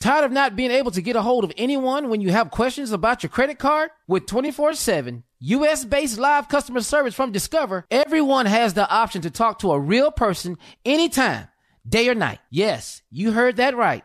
Tired 0.00 0.24
of 0.24 0.32
not 0.32 0.54
being 0.54 0.70
able 0.70 0.90
to 0.90 1.00
get 1.00 1.16
a 1.16 1.22
hold 1.22 1.44
of 1.44 1.52
anyone 1.56 2.10
when 2.10 2.20
you 2.20 2.30
have 2.30 2.50
questions 2.50 2.92
about 2.92 3.22
your 3.22 3.30
credit 3.30 3.58
card? 3.58 3.90
With 4.06 4.26
24 4.26 4.74
7 4.74 5.24
US 5.40 5.84
based 5.84 6.18
live 6.18 6.48
customer 6.48 6.80
service 6.80 7.14
from 7.14 7.32
Discover, 7.32 7.86
everyone 7.90 8.46
has 8.46 8.74
the 8.74 8.88
option 8.88 9.22
to 9.22 9.30
talk 9.30 9.60
to 9.60 9.72
a 9.72 9.80
real 9.80 10.10
person 10.10 10.58
anytime, 10.84 11.48
day 11.88 12.08
or 12.08 12.14
night. 12.14 12.38
Yes, 12.50 13.02
you 13.10 13.32
heard 13.32 13.56
that 13.56 13.76
right. 13.76 14.04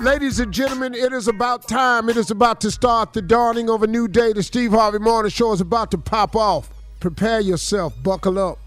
Ladies 0.00 0.38
and 0.38 0.52
gentlemen, 0.54 0.94
it 0.94 1.12
is 1.12 1.26
about 1.26 1.66
time. 1.66 2.08
It 2.08 2.16
is 2.16 2.30
about 2.30 2.60
to 2.60 2.70
start 2.70 3.12
the 3.12 3.20
dawning 3.20 3.68
of 3.68 3.82
a 3.82 3.86
new 3.88 4.06
day. 4.06 4.32
The 4.32 4.44
Steve 4.44 4.70
Harvey 4.70 5.00
Morning 5.00 5.28
Show 5.28 5.52
is 5.52 5.60
about 5.60 5.90
to 5.90 5.98
pop 5.98 6.36
off. 6.36 6.70
Prepare 7.00 7.40
yourself, 7.40 8.00
buckle 8.04 8.38
up, 8.38 8.58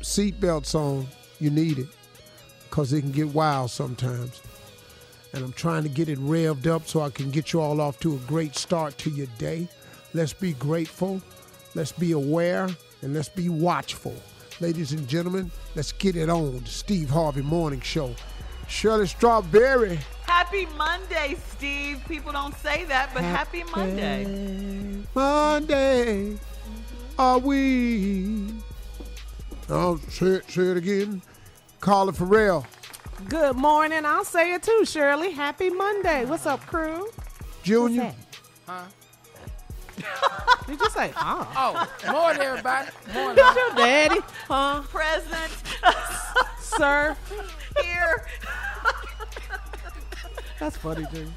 seatbelts 0.00 0.74
on. 0.74 1.06
You 1.38 1.50
need 1.50 1.78
it 1.78 1.86
because 2.64 2.92
it 2.92 3.02
can 3.02 3.12
get 3.12 3.28
wild 3.28 3.70
sometimes. 3.70 4.42
And 5.32 5.44
I'm 5.44 5.52
trying 5.52 5.84
to 5.84 5.88
get 5.88 6.08
it 6.08 6.18
revved 6.18 6.66
up 6.66 6.88
so 6.88 7.00
I 7.00 7.10
can 7.10 7.30
get 7.30 7.52
you 7.52 7.60
all 7.60 7.80
off 7.80 8.00
to 8.00 8.16
a 8.16 8.18
great 8.26 8.56
start 8.56 8.98
to 8.98 9.10
your 9.10 9.28
day. 9.38 9.68
Let's 10.14 10.32
be 10.32 10.54
grateful, 10.54 11.22
let's 11.76 11.92
be 11.92 12.10
aware, 12.10 12.68
and 13.02 13.14
let's 13.14 13.28
be 13.28 13.48
watchful. 13.48 14.16
Ladies 14.58 14.90
and 14.90 15.06
gentlemen, 15.06 15.52
let's 15.76 15.92
get 15.92 16.16
it 16.16 16.28
on. 16.28 16.58
The 16.58 16.66
Steve 16.66 17.08
Harvey 17.08 17.42
Morning 17.42 17.80
Show. 17.80 18.16
Shirley 18.66 19.06
Strawberry. 19.06 20.00
Happy 20.34 20.66
Monday, 20.78 21.36
Steve. 21.50 22.02
People 22.08 22.32
don't 22.32 22.54
say 22.56 22.84
that, 22.86 23.10
but 23.12 23.22
happy, 23.22 23.64
Monday. 23.76 25.04
Monday, 25.14 26.38
are 27.18 27.38
we? 27.38 28.46
Oh, 29.68 30.00
say 30.08 30.26
it, 30.26 30.50
say 30.50 30.62
it 30.62 30.78
again. 30.78 31.20
Carla 31.80 32.14
Ferrell. 32.14 32.66
Good 33.28 33.56
morning. 33.56 34.06
I'll 34.06 34.24
say 34.24 34.54
it 34.54 34.62
too, 34.62 34.86
Shirley. 34.86 35.32
Happy 35.32 35.68
Monday. 35.68 36.24
What's 36.24 36.46
up, 36.46 36.64
crew? 36.66 37.10
Junior. 37.62 38.14
Huh? 38.66 38.84
Did 40.66 40.80
you 40.80 40.90
say, 40.90 41.12
oh? 41.14 41.46
Oh, 41.54 42.10
morning, 42.10 42.42
everybody. 42.42 42.88
Morning. 43.12 43.36
That's 43.36 43.56
your 43.56 43.74
daddy. 43.76 44.20
Huh? 44.48 44.82
Present. 44.88 45.52
Sir. 46.58 47.16
Here. 47.82 48.26
That's 50.62 50.76
funny, 50.76 51.04
Junior. 51.12 51.32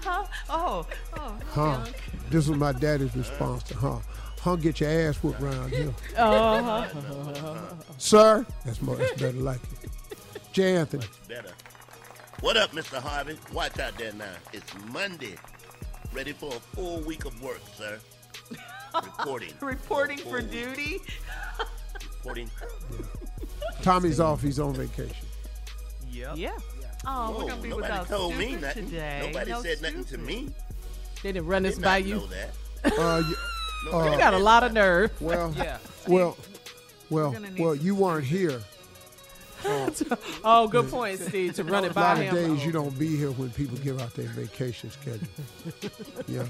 Huh? 0.00 0.24
Oh, 0.48 0.86
oh. 1.16 1.36
Huh. 1.50 1.84
This 2.30 2.46
was 2.46 2.56
my 2.56 2.70
daddy's 2.70 3.16
response 3.16 3.64
to 3.64 3.74
huh. 3.74 3.98
Huh, 4.40 4.54
get 4.54 4.78
your 4.78 4.88
ass 4.88 5.16
whooped 5.16 5.40
around 5.40 5.72
here. 5.72 5.92
Uh-huh. 6.16 7.56
Sir, 7.98 8.46
that's, 8.64 8.80
more, 8.80 8.94
that's 8.94 9.20
better 9.20 9.38
like 9.38 9.58
it. 9.82 9.90
J. 10.52 10.76
Anthony. 10.76 11.06
Better. 11.26 11.50
What 12.38 12.56
up, 12.56 12.70
Mr. 12.70 13.02
Harvey? 13.02 13.36
Watch 13.52 13.80
out 13.80 13.98
there 13.98 14.12
now. 14.12 14.36
It's 14.52 14.72
Monday. 14.92 15.34
Ready 16.12 16.34
for 16.34 16.54
a 16.54 16.60
full 16.60 17.00
week 17.00 17.24
of 17.24 17.42
work, 17.42 17.62
sir. 17.76 17.98
Reporting. 18.94 19.54
Reporting 19.60 20.18
Full 20.18 20.30
for 20.30 20.40
duty. 20.40 20.98
Reporting. 22.18 22.48
Tommy's 23.82 24.20
off. 24.20 24.40
He's 24.40 24.60
on 24.60 24.72
vacation. 24.74 25.16
Yeah. 26.08 26.32
Yeah. 26.36 26.56
Oh, 27.06 27.34
we're 27.38 27.48
gonna 27.50 27.62
be 27.62 27.68
nobody 27.68 27.82
without 27.92 28.08
told 28.08 28.36
me 28.36 28.56
nothing. 28.56 28.86
today. 28.86 29.22
Nobody 29.26 29.50
No 29.52 29.62
said 29.62 29.80
nothing 29.82 30.04
to 30.06 30.18
me. 30.18 30.48
They 31.22 31.32
didn't 31.32 31.46
run 31.46 31.62
this 31.62 31.78
by 31.78 31.98
you. 31.98 32.16
know 32.16 32.26
that. 32.26 32.50
Uh, 32.84 33.22
y- 33.22 33.34
Nobody 33.92 34.10
You 34.12 34.18
got 34.18 34.34
a 34.34 34.38
lot 34.38 34.64
of 34.64 34.72
nerve. 34.72 35.10
well, 35.20 35.52
Yeah. 35.56 35.78
well, 36.08 36.36
well, 37.10 37.34
well. 37.58 37.74
You 37.74 37.94
weren't 37.94 38.24
here. 38.24 38.60
Oh, 40.44 40.68
good 40.68 40.88
point, 40.90 41.18
Steve, 41.18 41.54
to 41.54 41.64
run 41.64 41.84
it 41.84 41.94
by 41.94 42.16
him. 42.16 42.22
A 42.22 42.24
lot 42.26 42.36
of 42.36 42.38
him. 42.44 42.54
days 42.56 42.66
you 42.66 42.72
don't 42.72 42.96
be 42.98 43.16
here 43.16 43.30
when 43.32 43.50
people 43.50 43.76
give 43.78 44.00
out 44.00 44.14
their 44.14 44.26
vacation 44.28 44.90
schedule. 44.90 45.26
Yeah. 46.28 46.44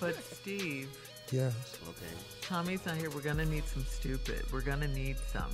But 0.00 0.16
Steve, 0.34 0.88
Yes. 1.30 1.54
Okay. 1.88 2.12
Tommy's 2.40 2.84
not 2.84 2.96
here. 2.96 3.08
We're 3.10 3.20
gonna 3.20 3.44
need 3.46 3.64
some 3.66 3.84
stupid. 3.84 4.44
We're 4.52 4.62
gonna 4.62 4.88
need 4.88 5.16
some. 5.32 5.50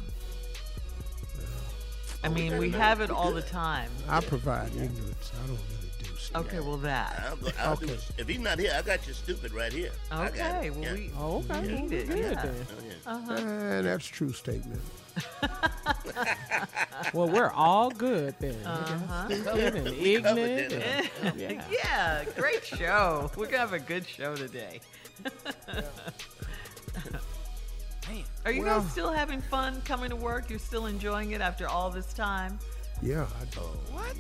I 2.25 2.29
mean, 2.29 2.59
we 2.59 2.71
have 2.71 3.01
it 3.01 3.11
all 3.11 3.33
the 3.33 3.43
time. 3.43 3.91
I 4.09 4.21
provide 4.21 4.69
ignorance. 4.71 5.33
I 5.35 5.47
don't 5.47 5.51
really 5.59 5.91
do 6.03 6.17
stuff. 6.17 6.47
Okay, 6.47 6.61
well 6.61 6.77
that. 6.79 7.25
I'll 7.31 7.39
I'll 7.69 7.73
Okay. 7.75 7.93
it. 7.93 8.05
If 8.19 8.29
he's 8.29 8.41
not 8.41 8.59
here, 8.59 8.73
I 8.77 8.83
got 8.83 9.07
you 9.07 9.13
stupid 9.15 9.53
right 9.53 9.73
here. 9.73 9.91
I 10.11 10.29
got 10.31 10.57
Okay, 10.57 10.71
well 10.71 10.81
yeah. 10.81 10.93
we 10.95 11.11
Oh, 11.17 11.37
okay. 11.49 11.61
we 11.61 11.69
need 11.83 11.93
it. 11.93 12.09
Good 12.09 12.19
Yeah. 12.19 12.43
Oh, 12.45 12.51
yeah. 12.87 13.13
Uh-huh. 13.15 13.33
Eh, 13.35 13.83
that's 13.83 14.09
a 14.09 14.13
true 14.13 14.33
statement. 14.33 14.81
Well, 17.15 17.29
we're 17.29 17.53
all 17.53 17.91
good 17.91 18.35
then. 18.41 18.57
Uh-huh. 18.67 19.29
Stupid 19.31 19.75
and 19.77 19.87
ignorant. 19.89 20.73
and- 20.73 21.37
yeah. 21.41 21.63
yeah. 21.71 22.25
great 22.37 22.65
show. 22.65 23.31
We're 23.37 23.47
gonna 23.47 23.59
have 23.59 23.73
a 23.75 23.79
good 23.79 24.07
show 24.09 24.35
today. 24.35 24.81
Are 28.45 28.53
you 28.53 28.63
Well- 28.63 28.81
guys 28.81 28.91
still 28.93 29.13
having 29.13 29.41
fun 29.43 29.81
coming 29.85 30.11
to 30.11 30.17
work? 30.17 30.49
You're 30.51 30.59
still 30.59 30.87
enjoying 30.87 31.33
it 31.33 31.41
after 31.41 31.69
all 31.69 31.91
this 31.91 32.13
time? 32.13 32.59
Yeah, 33.03 33.27
I 33.41 33.45
do. 33.47 33.61
What? 33.93 34.15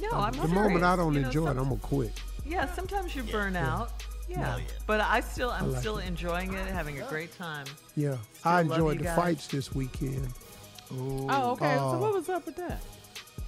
No, 0.00 0.10
I'm 0.18 0.32
the 0.32 0.38
serious. 0.38 0.54
moment 0.54 0.84
I 0.84 0.96
don't 0.96 1.14
You 1.14 1.20
know, 1.20 1.26
enjoy 1.28 1.46
it, 1.46 1.50
I'm 1.50 1.64
gonna 1.68 1.76
quit. 1.76 2.20
Yeah, 2.44 2.72
sometimes 2.74 3.14
you 3.14 3.22
burn 3.22 3.54
out. 3.56 3.90
Yeah. 4.28 4.54
Oh, 4.54 4.58
yeah. 4.58 4.64
But 4.86 5.00
I 5.02 5.20
still, 5.20 5.50
I'm 5.50 5.70
like 5.72 5.80
still 5.80 5.98
enjoying 5.98 6.52
it, 6.54 6.66
having 6.66 7.00
a 7.00 7.04
great 7.06 7.36
time. 7.36 7.66
Yeah, 7.94 8.16
Still 8.38 8.52
I 8.52 8.60
enjoyed 8.62 8.98
the 9.00 9.04
guys. 9.04 9.16
fights 9.16 9.46
this 9.48 9.74
weekend. 9.74 10.28
Oh, 10.92 11.52
okay. 11.52 11.74
Uh, 11.74 11.92
so 11.92 11.98
what 11.98 12.12
was 12.14 12.28
up 12.28 12.46
with 12.46 12.56
that? 12.56 12.80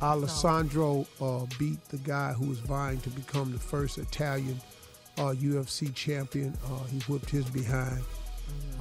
Alessandro 0.02 1.06
uh, 1.20 1.46
beat 1.58 1.82
the 1.88 1.96
guy 1.98 2.32
who 2.32 2.46
was 2.46 2.58
vying 2.60 3.00
to 3.00 3.10
become 3.10 3.52
the 3.52 3.58
first 3.58 3.98
Italian 3.98 4.60
uh, 5.18 5.32
UFC 5.32 5.92
champion. 5.94 6.56
Uh, 6.66 6.84
he 6.84 7.00
whipped 7.00 7.30
his 7.30 7.46
behind 7.46 8.02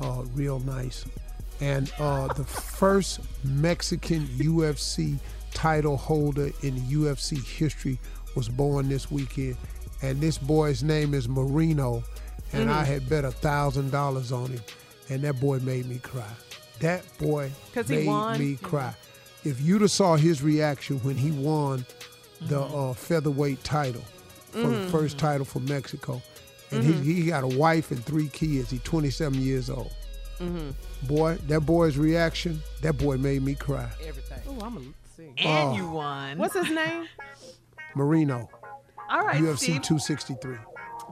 uh, 0.01 0.23
real 0.34 0.60
nice. 0.60 1.06
And 1.62 1.91
uh, 1.99 2.28
the 2.34 2.43
first 2.43 3.21
Mexican 3.43 4.28
UFC 4.38 5.17
title 5.54 5.95
holder 5.97 6.51
in 6.62 6.75
UFC 6.82 7.43
history 7.43 7.97
was 8.36 8.49
born 8.49 8.89
this 8.89 9.10
weekend. 9.10 9.56
And 10.01 10.19
this 10.19 10.38
boy's 10.38 10.84
name 10.84 11.13
is 11.13 11.30
Moreno. 11.30 12.04
And 12.54 12.69
I 12.69 12.84
had 12.84 13.10
bet 13.10 13.25
a 13.25 13.32
thousand 13.32 13.91
dollars 13.91 14.32
on 14.32 14.51
him. 14.51 14.62
And 15.10 15.21
that 15.23 15.39
boy 15.39 15.60
made 15.60 15.88
me 15.88 15.99
cry. 15.99 16.23
That 16.80 17.04
boy 17.17 17.51
made 17.89 18.39
me 18.39 18.56
cry. 18.58 18.93
If 19.43 19.62
you'd 19.62 19.82
have 19.82 19.91
saw 19.91 20.15
his 20.15 20.41
reaction 20.41 20.97
when 20.99 21.15
he 21.15 21.32
won 21.32 21.86
the 22.41 22.62
uh, 22.62 22.93
featherweight 22.93 23.63
title 23.63 24.04
for 24.51 24.67
the 24.67 24.88
first 24.89 25.17
title 25.17 25.45
for 25.45 25.60
Mexico, 25.60 26.21
and 26.71 26.84
he, 26.84 27.13
he 27.13 27.25
got 27.28 27.43
a 27.43 27.47
wife 27.47 27.91
and 27.91 28.04
three 28.04 28.28
kids. 28.30 28.71
He's 28.71 28.82
27 28.84 29.39
years 29.41 29.69
old. 29.69 29.91
Boy, 31.04 31.36
that 31.47 31.62
boy's 31.62 31.97
reaction, 31.97 32.62
that 32.82 32.97
boy 32.97 33.17
made 33.17 33.41
me 33.41 33.56
cry. 33.56 33.89
Everything. 34.06 34.39
Oh, 34.47 34.60
I'm 34.65 34.73
gonna 34.73 34.86
see. 35.15 35.28
And 35.38 35.38
Oh. 35.69 35.75
you 35.75 35.89
won. 35.89 36.38
What's 36.38 36.54
his 36.56 36.69
name? 36.71 37.08
Moreno, 37.95 38.49
All 39.10 39.21
right, 39.25 39.41
UFC 39.41 39.58
Steve. 39.58 39.82
263. 39.84 40.58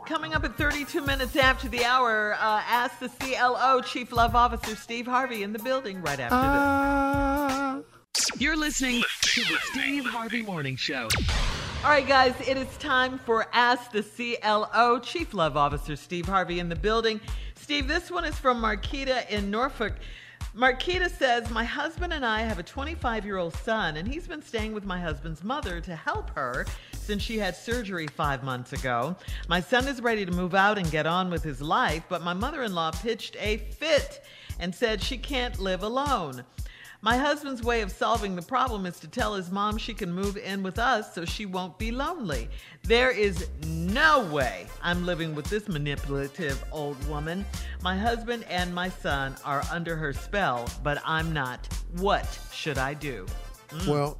Coming 0.05 0.33
up 0.33 0.43
at 0.43 0.57
32 0.57 1.01
minutes 1.01 1.37
after 1.37 1.69
the 1.69 1.85
hour, 1.85 2.33
uh, 2.33 2.61
ask 2.67 2.99
the 2.99 3.07
CLO 3.07 3.79
Chief 3.81 4.11
Love 4.11 4.35
Officer 4.35 4.75
Steve 4.75 5.05
Harvey 5.07 5.43
in 5.43 5.53
the 5.53 5.59
building 5.59 6.01
right 6.01 6.19
after 6.19 6.35
Ah. 6.35 7.79
You're 8.37 8.57
listening 8.57 9.01
to 9.21 9.41
the 9.45 9.57
Steve 9.71 10.05
Harvey 10.05 10.41
Morning 10.41 10.75
Show. 10.75 11.07
All 11.83 11.89
right, 11.89 12.07
guys, 12.07 12.33
it 12.47 12.55
is 12.55 12.77
time 12.77 13.19
for 13.19 13.45
Ask 13.51 13.91
the 13.91 14.03
CLO 14.03 14.99
Chief 14.99 15.33
Love 15.33 15.57
Officer 15.57 15.97
Steve 15.97 16.25
Harvey 16.25 16.59
in 16.59 16.69
the 16.69 16.77
building. 16.77 17.19
Steve, 17.55 17.89
this 17.89 18.09
one 18.09 18.23
is 18.23 18.39
from 18.39 18.61
Marquita 18.61 19.29
in 19.29 19.51
Norfolk. 19.51 19.91
Marquita 20.55 21.09
says, 21.09 21.49
My 21.49 21.65
husband 21.65 22.13
and 22.13 22.25
I 22.25 22.39
have 22.39 22.57
a 22.57 22.63
25 22.63 23.25
year 23.25 23.35
old 23.35 23.53
son, 23.53 23.97
and 23.97 24.07
he's 24.07 24.29
been 24.29 24.41
staying 24.41 24.73
with 24.73 24.85
my 24.85 24.97
husband's 24.97 25.43
mother 25.43 25.81
to 25.81 25.93
help 25.93 26.29
her 26.29 26.65
since 26.93 27.21
she 27.21 27.37
had 27.37 27.53
surgery 27.53 28.07
five 28.07 28.45
months 28.45 28.71
ago. 28.71 29.13
My 29.49 29.59
son 29.59 29.85
is 29.85 29.99
ready 29.99 30.25
to 30.25 30.31
move 30.31 30.55
out 30.55 30.77
and 30.77 30.89
get 30.89 31.05
on 31.05 31.29
with 31.29 31.43
his 31.43 31.61
life, 31.61 32.05
but 32.07 32.21
my 32.21 32.33
mother 32.33 32.63
in 32.63 32.73
law 32.73 32.91
pitched 32.91 33.35
a 33.41 33.57
fit 33.57 34.23
and 34.57 34.73
said 34.73 35.01
she 35.03 35.17
can't 35.17 35.59
live 35.59 35.83
alone. 35.83 36.45
My 37.03 37.17
husband's 37.17 37.61
way 37.61 37.81
of 37.81 37.91
solving 37.91 38.33
the 38.33 38.41
problem 38.41 38.85
is 38.85 38.97
to 39.01 39.09
tell 39.09 39.33
his 39.33 39.51
mom 39.51 39.77
she 39.77 39.93
can 39.93 40.09
move 40.09 40.37
in 40.37 40.63
with 40.63 40.79
us 40.79 41.13
so 41.13 41.25
she 41.25 41.45
won't 41.45 41.77
be 41.77 41.91
lonely. 41.91 42.47
There 42.83 43.11
is 43.11 43.49
no 43.67 44.23
way 44.27 44.67
I'm 44.81 45.05
living 45.05 45.35
with 45.35 45.43
this 45.47 45.67
manipulative 45.67 46.63
old 46.71 47.05
woman. 47.09 47.45
My 47.81 47.97
husband 47.97 48.45
and 48.49 48.73
my 48.73 48.87
son 48.87 49.35
are 49.43 49.63
under 49.69 49.97
her 49.97 50.13
spell, 50.13 50.65
but 50.81 51.01
I'm 51.03 51.33
not. 51.33 51.67
What 51.97 52.39
should 52.53 52.77
I 52.77 52.93
do? 52.93 53.25
Well, 53.85 54.17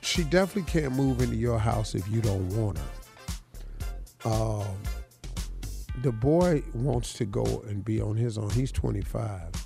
she 0.00 0.24
definitely 0.24 0.68
can't 0.72 0.92
move 0.92 1.20
into 1.20 1.36
your 1.36 1.60
house 1.60 1.94
if 1.94 2.08
you 2.08 2.20
don't 2.20 2.48
want 2.48 2.78
her. 2.78 4.28
Um, 4.28 4.76
the 6.02 6.10
boy 6.10 6.64
wants 6.74 7.12
to 7.12 7.26
go 7.26 7.62
and 7.68 7.84
be 7.84 8.00
on 8.00 8.16
his 8.16 8.38
own. 8.38 8.50
He's 8.50 8.72
25. 8.72 9.63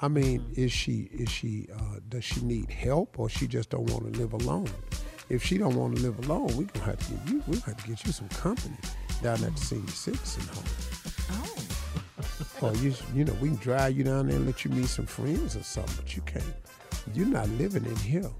I 0.00 0.08
mean, 0.08 0.44
is 0.54 0.70
she 0.70 1.08
is 1.12 1.28
she 1.28 1.68
uh, 1.74 1.98
does 2.08 2.24
she 2.24 2.40
need 2.40 2.70
help 2.70 3.18
or 3.18 3.28
she 3.28 3.48
just 3.48 3.70
don't 3.70 3.90
want 3.90 4.12
to 4.12 4.18
live 4.18 4.32
alone? 4.32 4.68
If 5.28 5.44
she 5.44 5.58
don't 5.58 5.74
want 5.74 5.96
to 5.96 6.02
live 6.02 6.18
alone, 6.20 6.56
we 6.56 6.64
gonna 6.66 6.86
have 6.86 6.98
to 6.98 7.12
get 7.12 7.28
you. 7.28 7.42
We 7.48 7.56
will 7.56 7.62
have 7.62 7.82
to 7.82 7.88
get 7.88 8.06
you 8.06 8.12
some 8.12 8.28
company 8.28 8.76
down 9.22 9.42
at 9.42 9.56
the 9.56 9.60
senior 9.60 9.88
citizen 9.88 10.44
home. 10.54 10.64
Oh. 11.32 12.68
Or 12.68 12.74
you 12.76 12.94
you 13.14 13.24
know 13.24 13.32
we 13.34 13.48
can 13.48 13.58
drive 13.58 13.96
you 13.96 14.04
down 14.04 14.28
there 14.28 14.36
and 14.36 14.46
let 14.46 14.64
you 14.64 14.70
meet 14.70 14.86
some 14.86 15.06
friends 15.06 15.56
or 15.56 15.62
something, 15.64 15.96
but 15.96 16.14
you 16.14 16.22
can't. 16.22 16.44
You're 17.12 17.26
not 17.26 17.48
living 17.50 17.84
in 17.84 17.96
here. 17.96 18.30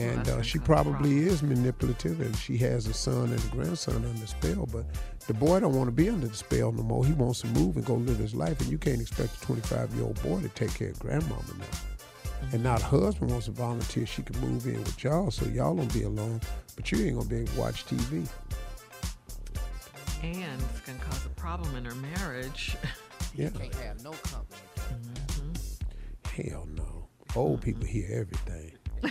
And 0.00 0.18
that's 0.24 0.30
uh, 0.30 0.42
she 0.42 0.58
probably 0.58 1.20
is 1.20 1.42
manipulative, 1.42 2.20
and 2.20 2.36
she 2.36 2.56
has 2.58 2.86
a 2.86 2.94
son 2.94 3.32
and 3.32 3.44
a 3.44 3.48
grandson 3.48 4.04
under 4.04 4.26
spell. 4.26 4.68
But 4.70 4.86
the 5.28 5.34
boy 5.34 5.60
don't 5.60 5.76
want 5.76 5.86
to 5.88 5.92
be 5.92 6.08
under 6.08 6.26
the 6.26 6.34
spell 6.34 6.72
no 6.72 6.82
more. 6.82 7.04
He 7.04 7.12
wants 7.12 7.42
to 7.42 7.46
move 7.48 7.76
and 7.76 7.84
go 7.84 7.94
live 7.94 8.18
his 8.18 8.34
life, 8.34 8.58
and 8.60 8.70
you 8.70 8.78
can't 8.78 9.00
expect 9.00 9.36
a 9.36 9.40
25 9.42 9.94
year 9.94 10.04
old 10.04 10.20
boy 10.22 10.40
to 10.40 10.48
take 10.48 10.74
care 10.74 10.88
of 10.88 10.98
grandmama 10.98 11.42
now. 11.58 11.64
And 12.52 12.62
now 12.62 12.78
the 12.78 12.84
husband 12.84 13.30
wants 13.30 13.46
to 13.46 13.52
volunteer. 13.52 14.06
She 14.06 14.22
can 14.22 14.40
move 14.40 14.66
in 14.66 14.78
with 14.82 15.04
y'all, 15.04 15.30
so 15.30 15.44
y'all 15.46 15.76
don't 15.76 15.92
be 15.92 16.04
alone. 16.04 16.40
But 16.76 16.90
you 16.90 17.04
ain't 17.04 17.16
gonna 17.16 17.28
be 17.28 17.36
able 17.36 17.52
to 17.52 17.60
watch 17.60 17.84
TV. 17.84 18.26
And 20.22 20.60
it's 20.62 20.80
going 20.80 20.98
to 20.98 21.04
cause 21.04 21.26
a 21.26 21.28
problem 21.30 21.76
in 21.76 21.84
her 21.84 21.94
marriage. 21.94 22.76
Yeah, 23.34 23.50
Can't 23.50 23.74
have 23.76 24.02
no 24.02 24.10
company. 24.10 24.60
Mm-hmm. 25.36 26.50
hell 26.50 26.66
no. 26.74 27.08
Old 27.36 27.60
people 27.62 27.84
hear 27.84 28.08
everything. 28.10 28.72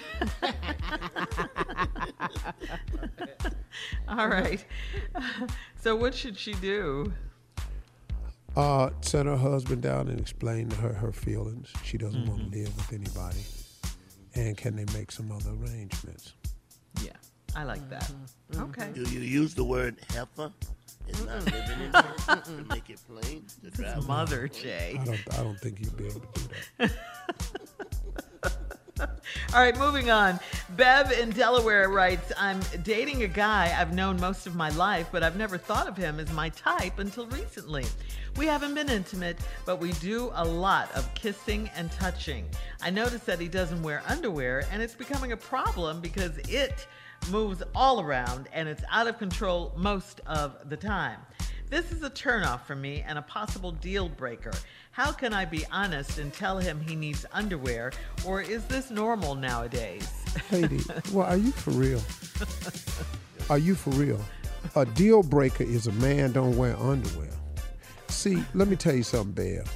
All 4.08 4.28
right. 4.28 4.63
So, 5.82 5.95
what 5.95 6.13
should 6.15 6.38
she 6.38 6.54
do? 6.56 7.13
Uh, 8.56 8.89
send 9.02 9.28
her 9.28 9.38
husband 9.38 9.82
down 9.84 10.08
and 10.08 10.19
explain 10.19 10.69
to 10.69 10.76
her 10.78 10.93
her 10.93 11.12
feelings. 11.12 11.71
She 11.84 11.97
doesn't 11.97 12.26
want 12.28 12.41
Mm-hmm. 12.41 12.52
to 12.52 12.58
live 12.60 12.76
with 12.78 12.93
anybody. 12.93 13.43
And 14.36 14.56
can 14.58 14.76
they 14.76 14.86
make 14.97 15.12
some 15.12 15.32
other 15.32 15.52
arrangements? 15.52 16.34
Yeah, 17.04 17.12
I 17.56 17.63
like 17.63 17.88
that. 17.89 18.12
Okay. 18.56 18.89
Do 18.93 19.02
you 19.04 19.19
use 19.21 19.54
the 19.56 19.63
word 19.63 19.97
heifer? 20.12 20.52
It's 21.08 21.23
not 21.23 21.43
living 21.45 21.80
in 21.82 21.91
here 21.93 22.41
to 22.43 22.65
make 22.69 22.89
it 22.89 23.00
plain. 23.10 23.45
To 23.63 23.69
drive 23.71 24.08
Mother 24.08 24.47
Jay. 24.47 24.97
I 25.00 25.04
don't. 25.06 25.19
I 25.34 25.38
don't 25.43 25.60
think 25.60 25.80
you'd 25.80 25.95
be 25.97 26.08
able 26.08 26.19
to 26.21 26.39
do 26.41 26.47
that. 26.80 26.91
All 29.53 29.62
right, 29.62 29.77
moving 29.77 30.10
on. 30.10 30.39
Bev 30.75 31.12
in 31.12 31.29
Delaware 31.29 31.89
writes 31.89 32.31
I'm 32.38 32.60
dating 32.83 33.23
a 33.23 33.27
guy 33.27 33.75
I've 33.77 33.93
known 33.93 34.19
most 34.19 34.47
of 34.47 34.55
my 34.55 34.69
life, 34.69 35.10
but 35.12 35.23
I've 35.23 35.36
never 35.36 35.57
thought 35.57 35.88
of 35.88 35.95
him 35.95 36.19
as 36.19 36.31
my 36.31 36.49
type 36.49 36.99
until 36.99 37.27
recently. 37.27 37.86
We 38.38 38.45
haven't 38.45 38.73
been 38.73 38.89
intimate, 38.89 39.38
but 39.65 39.79
we 39.79 39.91
do 39.93 40.31
a 40.36 40.45
lot 40.45 40.91
of 40.95 41.13
kissing 41.13 41.69
and 41.75 41.91
touching. 41.91 42.45
I 42.81 42.89
notice 42.89 43.21
that 43.21 43.39
he 43.39 43.47
doesn't 43.47 43.81
wear 43.83 44.03
underwear, 44.07 44.65
and 44.71 44.81
it's 44.81 44.95
becoming 44.95 45.31
a 45.31 45.38
problem 45.38 46.01
because 46.01 46.38
it 46.49 46.88
moves 47.31 47.62
all 47.75 47.99
around 47.99 48.47
and 48.53 48.69
it's 48.69 48.83
out 48.91 49.07
of 49.07 49.17
control 49.17 49.73
most 49.75 50.21
of 50.27 50.69
the 50.69 50.77
time. 50.77 51.19
This 51.69 51.91
is 51.91 52.01
a 52.01 52.10
turnoff 52.10 52.62
for 52.62 52.75
me 52.75 53.03
and 53.06 53.17
a 53.17 53.21
possible 53.21 53.73
deal 53.73 54.08
breaker. 54.08 54.53
How 54.91 55.12
can 55.12 55.34
I 55.34 55.43
be 55.43 55.65
honest 55.69 56.17
and 56.17 56.32
tell 56.32 56.58
him 56.58 56.80
he 56.80 56.95
needs 56.95 57.25
underwear, 57.34 57.91
or 58.25 58.41
is 58.41 58.63
this 58.65 58.89
normal 58.89 59.36
nowadays? 59.36 60.10
Lady, 60.51 60.80
well, 61.12 61.27
are 61.27 61.36
you 61.36 61.51
for 61.51 61.71
real? 61.71 62.01
Are 63.49 63.58
you 63.58 63.75
for 63.75 63.89
real? 63.91 64.21
A 64.77 64.86
deal 64.86 65.23
breaker 65.23 65.65
is 65.65 65.88
a 65.88 65.91
man 65.93 66.32
don't 66.32 66.56
wear 66.56 66.77
underwear. 66.77 67.32
See, 68.08 68.41
let 68.53 68.69
me 68.69 68.77
tell 68.77 68.95
you 68.95 69.03
something, 69.03 69.34
Bev. 69.34 69.69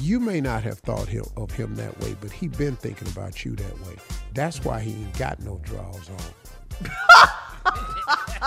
You 0.00 0.20
may 0.20 0.40
not 0.40 0.62
have 0.62 0.78
thought 0.78 1.08
him, 1.08 1.24
of 1.36 1.50
him 1.50 1.74
that 1.74 1.98
way, 2.00 2.16
but 2.20 2.30
he 2.30 2.46
been 2.46 2.76
thinking 2.76 3.08
about 3.08 3.44
you 3.44 3.56
that 3.56 3.80
way. 3.80 3.96
That's 4.32 4.64
why 4.64 4.80
he 4.80 4.92
ain't 4.92 5.18
got 5.18 5.40
no 5.40 5.60
drawers 5.64 6.08
on. 6.08 6.88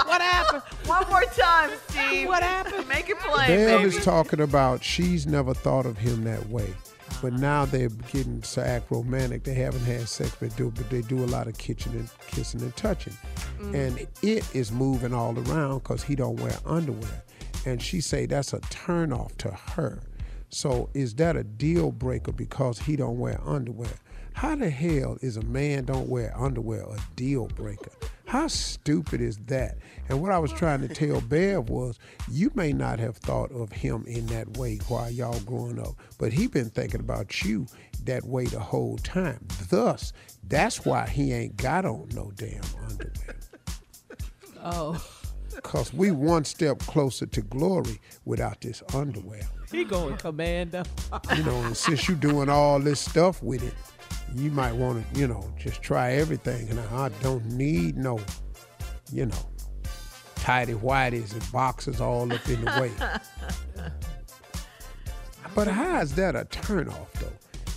What 0.06 0.22
happened? 0.22 0.62
One 0.86 1.08
more 1.10 1.24
time, 1.24 1.72
Steve. 1.88 2.28
What 2.28 2.44
happened? 2.44 2.88
Make 2.88 3.10
it 3.10 3.18
plain, 3.20 3.48
Bev 3.48 3.82
baby. 3.82 3.96
is 3.96 4.04
talking 4.04 4.42
about 4.42 4.84
she's 4.84 5.26
never 5.26 5.54
thought 5.54 5.86
of 5.86 5.98
him 5.98 6.26
that 6.26 6.50
way. 6.50 6.74
But 7.22 7.34
uh-huh. 7.34 7.42
now 7.42 7.66
they're 7.66 7.90
getting 7.90 8.42
to 8.42 8.66
act 8.66 8.92
romantic. 8.92 9.44
They 9.44 9.54
haven't 9.54 9.84
had 9.84 10.08
sex, 10.10 10.36
but 10.40 10.56
do 10.58 10.72
but 10.72 10.90
they 10.90 11.02
do 11.02 11.24
a 11.24 11.28
lot 11.28 11.48
of 11.48 11.58
kitchen 11.58 11.94
and 11.94 12.10
kissing 12.28 12.62
and 12.62 12.76
touching. 12.76 13.14
Mm. 13.60 13.74
And 13.74 14.08
it 14.22 14.56
is 14.56 14.72
moving 14.72 15.14
all 15.14 15.38
around 15.38 15.80
because 15.80 16.04
he 16.04 16.16
don't 16.16 16.40
wear 16.42 16.58
underwear. 16.66 17.24
And 17.66 17.82
she 17.82 18.02
say 18.02 18.26
that's 18.26 18.54
a 18.54 18.60
turn 18.70 19.14
off 19.14 19.36
to 19.38 19.52
her. 19.52 20.02
So 20.50 20.90
is 20.94 21.16
that 21.16 21.36
a 21.36 21.44
deal 21.44 21.92
breaker 21.92 22.32
because 22.32 22.80
he 22.80 22.96
don't 22.96 23.18
wear 23.18 23.40
underwear? 23.46 23.90
How 24.36 24.54
the 24.56 24.70
hell 24.70 25.18
is 25.22 25.38
a 25.38 25.42
man 25.44 25.86
don't 25.86 26.10
wear 26.10 26.34
underwear 26.38 26.82
a 26.82 26.98
deal 27.16 27.48
breaker? 27.48 27.92
How 28.26 28.48
stupid 28.48 29.22
is 29.22 29.38
that? 29.46 29.78
And 30.10 30.22
what 30.22 30.32
I 30.34 30.40
was 30.40 30.52
trying 30.52 30.82
to 30.82 30.90
tell 30.90 31.22
Bev 31.22 31.70
was, 31.70 31.98
you 32.30 32.52
may 32.54 32.74
not 32.74 33.00
have 33.00 33.16
thought 33.18 33.50
of 33.54 33.72
him 33.72 34.04
in 34.08 34.26
that 34.28 34.58
way 34.58 34.78
while 34.90 35.10
y'all 35.10 35.40
growing 35.42 35.80
up, 35.80 35.96
but 36.18 36.34
he 36.34 36.48
been 36.48 36.70
thinking 36.70 37.00
about 37.00 37.44
you 37.46 37.66
that 38.04 38.26
way 38.26 38.44
the 38.46 38.60
whole 38.60 38.98
time. 38.98 39.40
Thus, 39.70 40.12
that's 40.44 40.86
why 40.86 41.08
he 41.08 41.32
ain't 41.32 41.56
got 41.56 41.86
on 41.86 42.10
no 42.14 42.32
damn 42.36 42.62
underwear. 42.90 43.38
Oh, 44.62 45.02
Cause 45.64 45.94
we 45.94 46.12
one 46.12 46.44
step 46.44 46.80
closer 46.80 47.26
to 47.28 47.42
glory 47.42 48.02
without 48.26 48.60
this 48.60 48.84
underwear. 48.94 49.42
he 49.72 49.86
going 49.86 50.18
commando. 50.18 50.84
You 51.36 51.44
know, 51.44 51.62
and 51.62 51.78
since 51.78 52.10
you 52.10 52.16
doing 52.16 52.50
all 52.50 52.80
this 52.82 53.00
stuff 53.00 53.42
with 53.42 53.64
it, 53.64 53.74
you 54.34 54.52
might 54.52 54.74
want 54.74 55.14
to, 55.14 55.20
you 55.20 55.28
know, 55.28 55.54
just 55.58 55.82
try 55.82 56.14
everything. 56.14 56.70
And 56.70 56.80
I 56.80 57.10
don't 57.22 57.46
need 57.52 57.98
no, 57.98 58.20
you 59.12 59.26
know, 59.28 59.50
tidy 60.36 60.74
whities 60.74 61.34
and 61.34 61.52
boxes 61.52 62.02
all 62.02 62.32
up 62.32 62.48
in 62.50 62.64
the 62.64 62.72
way. 62.82 62.92
but 65.56 65.68
how 65.68 66.02
is 66.02 66.14
that 66.16 66.36
a 66.36 66.46
turnoff 66.46 67.12
though, 67.20 67.32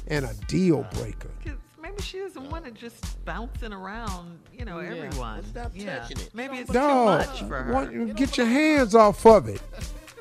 and 0.09 0.25
a 0.25 0.35
deal 0.47 0.87
breaker? 0.95 1.29
'Cause 1.45 1.55
Maybe 1.81 2.03
she 2.03 2.19
doesn't 2.19 2.51
want 2.51 2.65
to 2.65 2.71
just 2.71 3.25
bouncing 3.25 3.73
around, 3.73 4.39
you 4.53 4.65
know, 4.65 4.79
everyone. 4.79 5.43
Stop 5.45 5.73
yeah. 5.75 6.01
touching 6.01 6.19
it. 6.19 6.31
Maybe 6.35 6.59
it's 6.59 6.71
Dog, 6.71 7.25
too 7.25 7.31
much 7.31 7.43
for 7.49 7.63
her. 7.63 7.73
want- 7.73 8.17
get 8.17 8.37
your 8.37 8.47
hands 8.47 8.95
off 8.95 9.25
of 9.27 9.49
it. 9.49 9.61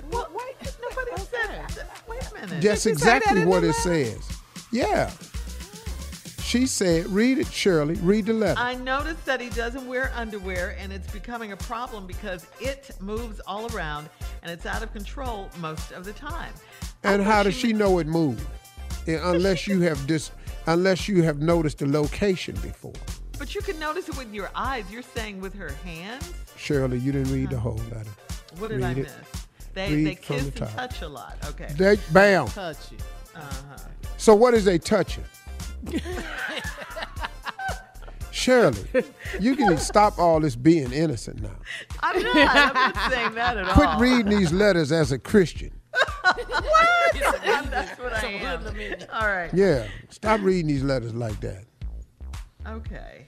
What? 0.10 0.32
Wait, 0.34 0.56
nobody 0.82 1.22
said. 1.30 1.86
Wait 2.08 2.22
a 2.32 2.34
minute. 2.34 2.62
That's 2.62 2.82
she 2.84 2.94
say 2.94 3.06
that 3.06 3.18
exactly 3.18 3.44
what 3.46 3.66
it 3.66 3.74
says. 3.76 4.26
Yeah. 4.72 5.12
She 6.48 6.66
said, 6.66 7.08
read 7.08 7.40
it, 7.40 7.48
Shirley. 7.48 7.96
Read 7.96 8.28
the 8.28 8.32
letter. 8.32 8.58
I 8.58 8.76
noticed 8.76 9.26
that 9.26 9.42
he 9.42 9.50
doesn't 9.50 9.86
wear 9.86 10.14
underwear, 10.16 10.78
and 10.80 10.94
it's 10.94 11.12
becoming 11.12 11.52
a 11.52 11.58
problem 11.58 12.08
because 12.08 12.48
it 12.62 12.90
moves 13.02 13.42
all 13.42 13.70
around 13.76 14.08
and 14.44 14.50
it's 14.50 14.66
out 14.66 14.82
of 14.82 14.94
control 14.94 15.50
most 15.60 15.92
of 15.92 16.06
the 16.06 16.14
time. 16.14 16.54
And 17.04 17.22
how 17.22 17.44
does 17.44 17.54
she 17.54 17.74
know 17.74 18.00
it 18.00 18.08
moved? 18.08 18.48
Unless 19.08 19.68
you 19.68 19.82
have 19.82 20.08
dis, 20.08 20.32
unless 20.68 21.10
you 21.10 21.22
have 21.22 21.42
noticed 21.42 21.80
the 21.80 21.86
location 21.86 22.56
before. 22.62 22.94
But 23.38 23.54
you 23.54 23.60
can 23.60 23.78
notice 23.78 24.08
it 24.08 24.18
with 24.18 24.34
your 24.34 24.50
eyes. 24.56 24.86
You're 24.90 25.02
saying 25.02 25.42
with 25.42 25.54
her 25.56 25.74
hands. 25.84 26.32
Shirley, 26.56 26.98
you 27.00 27.12
didn't 27.12 27.34
read 27.34 27.50
the 27.50 27.60
whole 27.60 27.82
letter. 27.94 28.10
What 28.58 28.70
did 28.70 28.82
I 28.84 28.94
Read 28.94 29.00
it. 29.00 29.04
miss? 29.04 29.46
They 29.74 29.94
Read 29.94 30.08
they 30.08 30.16
kiss 30.16 30.50
the 30.52 30.64
and 30.64 30.72
touch 30.78 31.02
a 31.02 31.10
lot. 31.10 31.38
Okay. 31.50 31.68
They 31.76 31.98
bam. 32.14 32.48
Touch 32.48 32.94
it. 32.94 33.04
Uh-huh. 33.36 33.78
So 34.16 34.34
what 34.34 34.54
is 34.54 34.64
they 34.64 34.78
touching? 34.78 35.26
Shirley, 38.32 39.04
you 39.40 39.56
can 39.56 39.78
stop 39.78 40.20
all 40.20 40.40
this 40.40 40.56
being 40.56 40.92
innocent 40.94 41.42
now. 41.42 41.56
I'm 42.02 42.22
not. 42.22 42.36
I'm 42.36 42.74
not 42.74 43.12
saying 43.12 43.34
that 43.34 43.58
at 43.58 43.68
all. 43.68 43.74
Quit 43.74 43.88
all. 43.90 44.00
reading 44.00 44.30
these 44.30 44.54
letters 44.54 44.92
as 44.92 45.12
a 45.12 45.18
Christian. 45.20 45.72
what? 46.22 47.14
That's 47.72 48.00
what 48.00 48.14
I 48.14 48.28
am. 48.28 48.64
All 49.12 49.28
right. 49.28 49.50
Yeah, 49.54 49.88
stop 50.10 50.42
reading 50.42 50.68
these 50.68 50.84
letters 50.84 51.14
like 51.14 51.40
that. 51.42 51.66
Okay. 52.68 53.28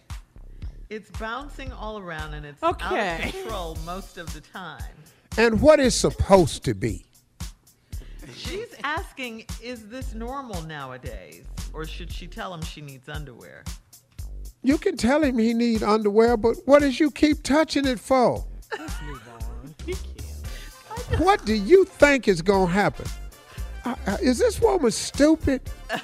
It's 0.89 1.09
bouncing 1.11 1.71
all 1.71 1.99
around 1.99 2.33
and 2.33 2.45
it's 2.45 2.61
Okay. 2.63 2.85
out 2.85 3.25
of 3.25 3.31
control 3.31 3.77
most 3.85 4.17
of 4.17 4.33
the 4.33 4.41
time. 4.41 4.81
And 5.37 5.61
what 5.61 5.79
is 5.79 5.95
supposed 5.95 6.63
to 6.65 6.73
be? 6.73 7.05
She's 8.35 8.73
asking, 8.83 9.45
is 9.61 9.87
this 9.87 10.13
normal 10.13 10.61
nowadays? 10.63 11.45
Or 11.73 11.86
should 11.86 12.12
she 12.12 12.27
tell 12.27 12.53
him 12.53 12.62
she 12.62 12.82
needs 12.82 13.08
underwear? 13.10 13.63
You 14.63 14.77
can 14.77 14.97
tell 14.97 15.23
him 15.23 15.38
he 15.38 15.53
need 15.53 15.84
underwear, 15.84 16.36
but 16.36 16.58
what 16.65 16.79
does 16.82 16.99
you 16.99 17.12
keep 17.12 17.43
touching 17.43 17.86
it 17.86 17.99
for? 17.99 18.45
What 21.17 21.43
do 21.45 21.53
you 21.53 21.86
think 21.86 22.27
is 22.27 22.41
gonna 22.41 22.71
happen? 22.71 23.05
Uh, 23.86 23.95
uh, 24.05 24.17
is 24.21 24.38
this 24.38 24.60
woman 24.62 24.91
stupid? 24.91 25.62
I 25.89 25.99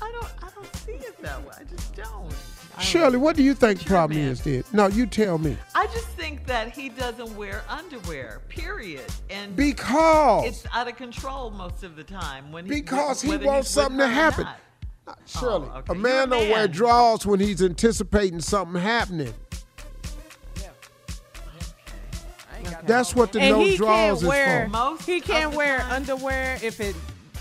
don't 0.00 0.26
I 0.42 0.48
don't 0.54 0.76
see 0.76 0.92
it 0.92 1.20
that 1.22 1.40
way. 1.46 1.54
I 1.58 1.64
just 1.64 1.94
don't. 1.94 2.34
Shirley, 2.80 3.18
what 3.18 3.36
do 3.36 3.42
you 3.42 3.54
think 3.54 3.78
the 3.78 3.84
Sure, 3.84 3.88
problem 3.98 4.20
man. 4.20 4.28
is 4.30 4.40
there? 4.42 4.62
No, 4.72 4.86
you 4.88 5.06
tell 5.06 5.38
me. 5.38 5.56
I 5.74 5.86
just 5.88 6.08
think 6.08 6.46
that 6.46 6.74
he 6.74 6.88
doesn't 6.88 7.36
wear 7.36 7.62
underwear, 7.68 8.40
period. 8.48 9.04
And 9.28 9.54
Because 9.54 10.46
it's 10.46 10.66
out 10.74 10.88
of 10.88 10.96
control 10.96 11.50
most 11.50 11.82
of 11.84 11.94
the 11.96 12.04
time 12.04 12.50
when 12.52 12.64
he 12.64 12.70
because 12.70 13.20
he 13.22 13.28
whether 13.28 13.46
wants 13.46 13.70
something 13.70 13.98
to 13.98 14.06
happen. 14.08 14.44
not. 14.44 14.58
Uh, 15.06 15.14
Shirley, 15.26 15.68
okay. 15.68 15.92
a 15.92 15.94
man 15.94 16.28
a 16.28 16.30
don't 16.38 16.50
wear 16.50 16.68
drawers 16.68 17.26
when 17.26 17.40
he's 17.40 17.62
anticipating 17.62 18.40
something 18.40 18.80
happening. 18.80 19.34
That's 22.84 23.14
what 23.14 23.32
the 23.32 23.40
and 23.40 23.56
no 23.56 23.64
he 23.64 23.76
drawers 23.76 23.94
can't 23.94 24.16
is 24.22 24.24
wear. 24.24 24.64
for. 24.64 24.70
Most 24.70 25.02
he 25.06 25.20
can't 25.20 25.54
wear 25.54 25.80
time. 25.80 25.92
underwear 25.92 26.58
if 26.62 26.80
it, 26.80 26.94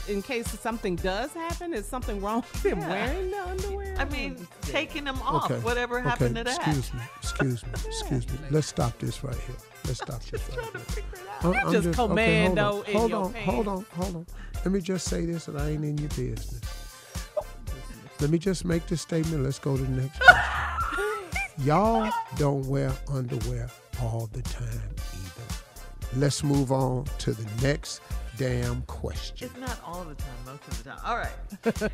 in 0.08 0.22
case 0.22 0.48
something 0.60 0.96
does 0.96 1.32
happen. 1.34 1.74
Is 1.74 1.86
something 1.86 2.22
wrong 2.22 2.44
with 2.52 2.66
him 2.66 2.80
Yeah. 2.80 2.90
wearing 2.90 3.32
the 3.32 3.48
underwear? 3.50 3.96
I 3.98 4.06
mean, 4.06 4.48
taking 4.64 5.04
them 5.06 5.20
off, 5.22 5.50
Okay. 5.52 5.60
whatever 5.62 6.00
happened 6.02 6.38
okay. 6.38 6.50
to 6.52 6.56
that. 6.58 6.68
Excuse 6.68 6.94
me. 6.94 7.00
Excuse 7.18 7.64
me. 7.64 7.70
Excuse 7.88 8.30
me. 8.30 8.38
Let's 8.50 8.68
stop 8.68 8.98
this 9.00 9.24
right 9.24 9.36
here. 9.36 9.56
Let's 9.86 10.00
stop 10.02 10.22
this 10.24 10.42
right 10.50 10.54
Trying 10.58 10.72
to 10.72 10.78
here. 10.78 10.80
figure 10.88 11.10
it 11.14 11.20
out. 11.30 11.46
I'm- 11.46 11.54
You 11.54 11.60
I'm 11.60 11.72
just 11.74 11.88
okay, 12.00 12.08
commando 12.08 12.64
hold 12.64 12.86
on, 12.86 12.86
in 12.86 12.96
hold 12.98 13.14
on, 13.14 13.34
hold 13.46 13.68
on, 13.68 13.86
hold 13.96 14.16
on. 14.16 14.26
Let 14.56 14.68
me 14.72 14.82
just 14.82 15.08
say 15.08 15.26
this, 15.26 15.48
and 15.48 15.60
I 15.60 15.70
ain't 15.72 15.86
in 15.86 15.98
your 15.98 16.10
business. 16.10 16.62
Let 18.22 18.32
me 18.32 18.38
just 18.38 18.66
make 18.66 18.86
this 18.88 19.02
statement. 19.02 19.44
Let's 19.44 19.60
go 19.60 19.78
to 19.78 19.84
the 19.84 20.02
next 20.02 20.20
question. 20.20 21.30
Y'all 21.66 22.12
don't 22.38 22.66
wear 22.68 22.92
underwear 23.10 23.70
all 24.02 24.30
the 24.34 24.42
time 24.42 24.68
either. 25.14 25.56
Let's 26.18 26.44
move 26.44 26.72
on 26.72 27.06
to 27.20 27.32
the 27.34 27.66
next 27.66 28.02
damn 28.38 28.82
question. 28.84 29.50
It's 29.50 29.58
not 29.58 29.80
all 29.86 30.04
the 30.04 30.16
time, 30.16 30.30
most 30.46 30.68
of 30.68 30.84
the 30.84 30.90
time. 30.90 31.00
All 31.06 31.18
right. 31.18 31.92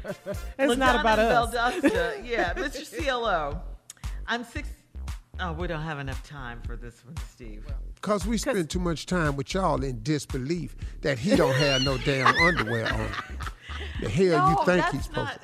it's 0.60 0.78
not 0.78 1.00
about 1.00 1.20
us. 1.20 1.54
Valdosta, 1.54 2.22
yeah, 2.28 2.54
Mr. 2.54 3.06
CLO. 3.06 3.62
I'm 4.28 4.44
six. 4.44 4.70
Oh, 5.40 5.54
we 5.54 5.68
don't 5.68 5.82
have 5.82 6.00
enough 6.00 6.28
time 6.28 6.62
for 6.66 6.76
this 6.76 7.04
one, 7.06 7.16
Steve. 7.32 7.66
Because 7.96 8.26
we 8.26 8.38
spend 8.38 8.70
too 8.70 8.80
much 8.80 9.06
time 9.06 9.36
with 9.36 9.54
y'all 9.54 9.84
in 9.84 10.02
disbelief 10.02 10.76
that 11.02 11.20
he 11.20 11.36
don't 11.36 11.56
have 11.56 11.84
no 11.84 11.98
damn 12.00 12.34
underwear 12.36 12.92
on. 12.92 13.10
The 14.02 14.10
hell 14.10 14.38
no, 14.38 14.50
you 14.50 14.66
think 14.66 14.86
he's 14.88 15.04
supposed 15.06 15.28
not. 15.28 15.42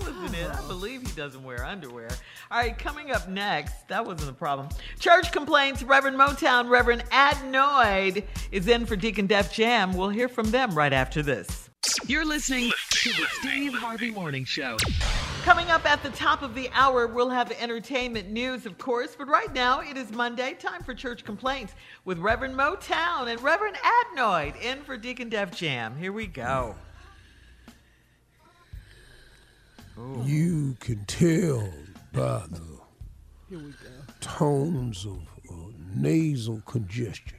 Wasn't 0.00 0.34
it. 0.34 0.50
I 0.50 0.66
believe 0.66 1.02
he 1.02 1.12
doesn't 1.12 1.42
wear 1.42 1.64
underwear. 1.64 2.08
All 2.50 2.58
right, 2.58 2.76
coming 2.76 3.10
up 3.10 3.28
next, 3.28 3.88
that 3.88 4.04
wasn't 4.04 4.30
a 4.30 4.34
problem. 4.34 4.68
Church 4.98 5.32
complaints. 5.32 5.82
Reverend 5.82 6.16
Motown, 6.16 6.68
Reverend 6.68 7.04
Adnoid 7.10 8.24
is 8.52 8.68
in 8.68 8.86
for 8.86 8.96
Deacon 8.96 9.26
Def 9.26 9.52
Jam. 9.52 9.94
We'll 9.94 10.08
hear 10.08 10.28
from 10.28 10.50
them 10.50 10.74
right 10.74 10.92
after 10.92 11.22
this. 11.22 11.70
You're 12.06 12.24
listening 12.24 12.72
to 12.90 13.10
the 13.10 13.26
Steve 13.40 13.74
Harvey 13.74 14.10
Morning 14.10 14.44
Show. 14.44 14.76
Coming 15.44 15.70
up 15.70 15.86
at 15.86 16.02
the 16.02 16.10
top 16.10 16.42
of 16.42 16.56
the 16.56 16.68
hour, 16.72 17.06
we'll 17.06 17.30
have 17.30 17.52
entertainment 17.52 18.28
news, 18.30 18.66
of 18.66 18.78
course, 18.78 19.14
but 19.16 19.28
right 19.28 19.52
now 19.54 19.80
it 19.80 19.96
is 19.96 20.10
Monday, 20.10 20.54
time 20.54 20.82
for 20.82 20.92
church 20.92 21.24
complaints 21.24 21.74
with 22.04 22.18
Reverend 22.18 22.56
Motown 22.56 23.28
and 23.28 23.40
Reverend 23.40 23.76
Adnoid 23.76 24.60
in 24.60 24.82
for 24.82 24.96
Deacon 24.96 25.28
Def 25.28 25.52
Jam. 25.52 25.96
Here 25.96 26.12
we 26.12 26.26
go. 26.26 26.74
You 30.24 30.76
can 30.80 31.04
tell 31.06 31.68
by 32.12 32.42
the 32.50 32.62
tones 34.20 35.06
of 35.06 35.18
uh, 35.50 35.54
nasal 35.94 36.60
congestion 36.66 37.38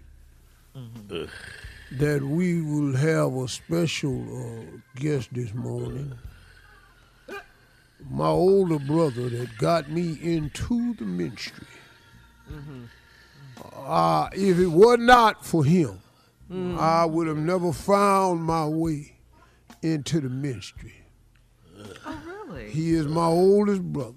that 1.91 2.22
we 2.24 2.62
will 2.62 2.96
have 2.96 3.34
a 3.36 3.48
special 3.48 4.22
uh, 4.22 4.63
guest 4.96 5.30
this 5.34 5.54
morning. 5.54 6.13
My 8.10 8.28
older 8.28 8.80
brother 8.80 9.30
that 9.30 9.58
got 9.58 9.89
me 9.91 10.17
into 10.22 10.93
the 10.96 11.06
ministry. 11.06 11.67
Uh, 13.76 14.30
if 14.34 14.60
it 14.60 14.67
were 14.67 14.98
not 14.98 15.46
for 15.46 15.63
him, 15.63 16.00
I 16.80 17.06
would 17.06 17.28
have 17.28 17.38
never 17.38 17.72
found 17.74 18.41
my 18.43 18.65
way 18.67 19.13
into 19.82 20.22
the 20.22 20.30
ministry. 20.30 20.93
Oh, 22.06 22.20
really? 22.26 22.37
He 22.65 22.93
is 22.93 23.08
my 23.08 23.26
oldest 23.26 23.82
brother, 23.84 24.13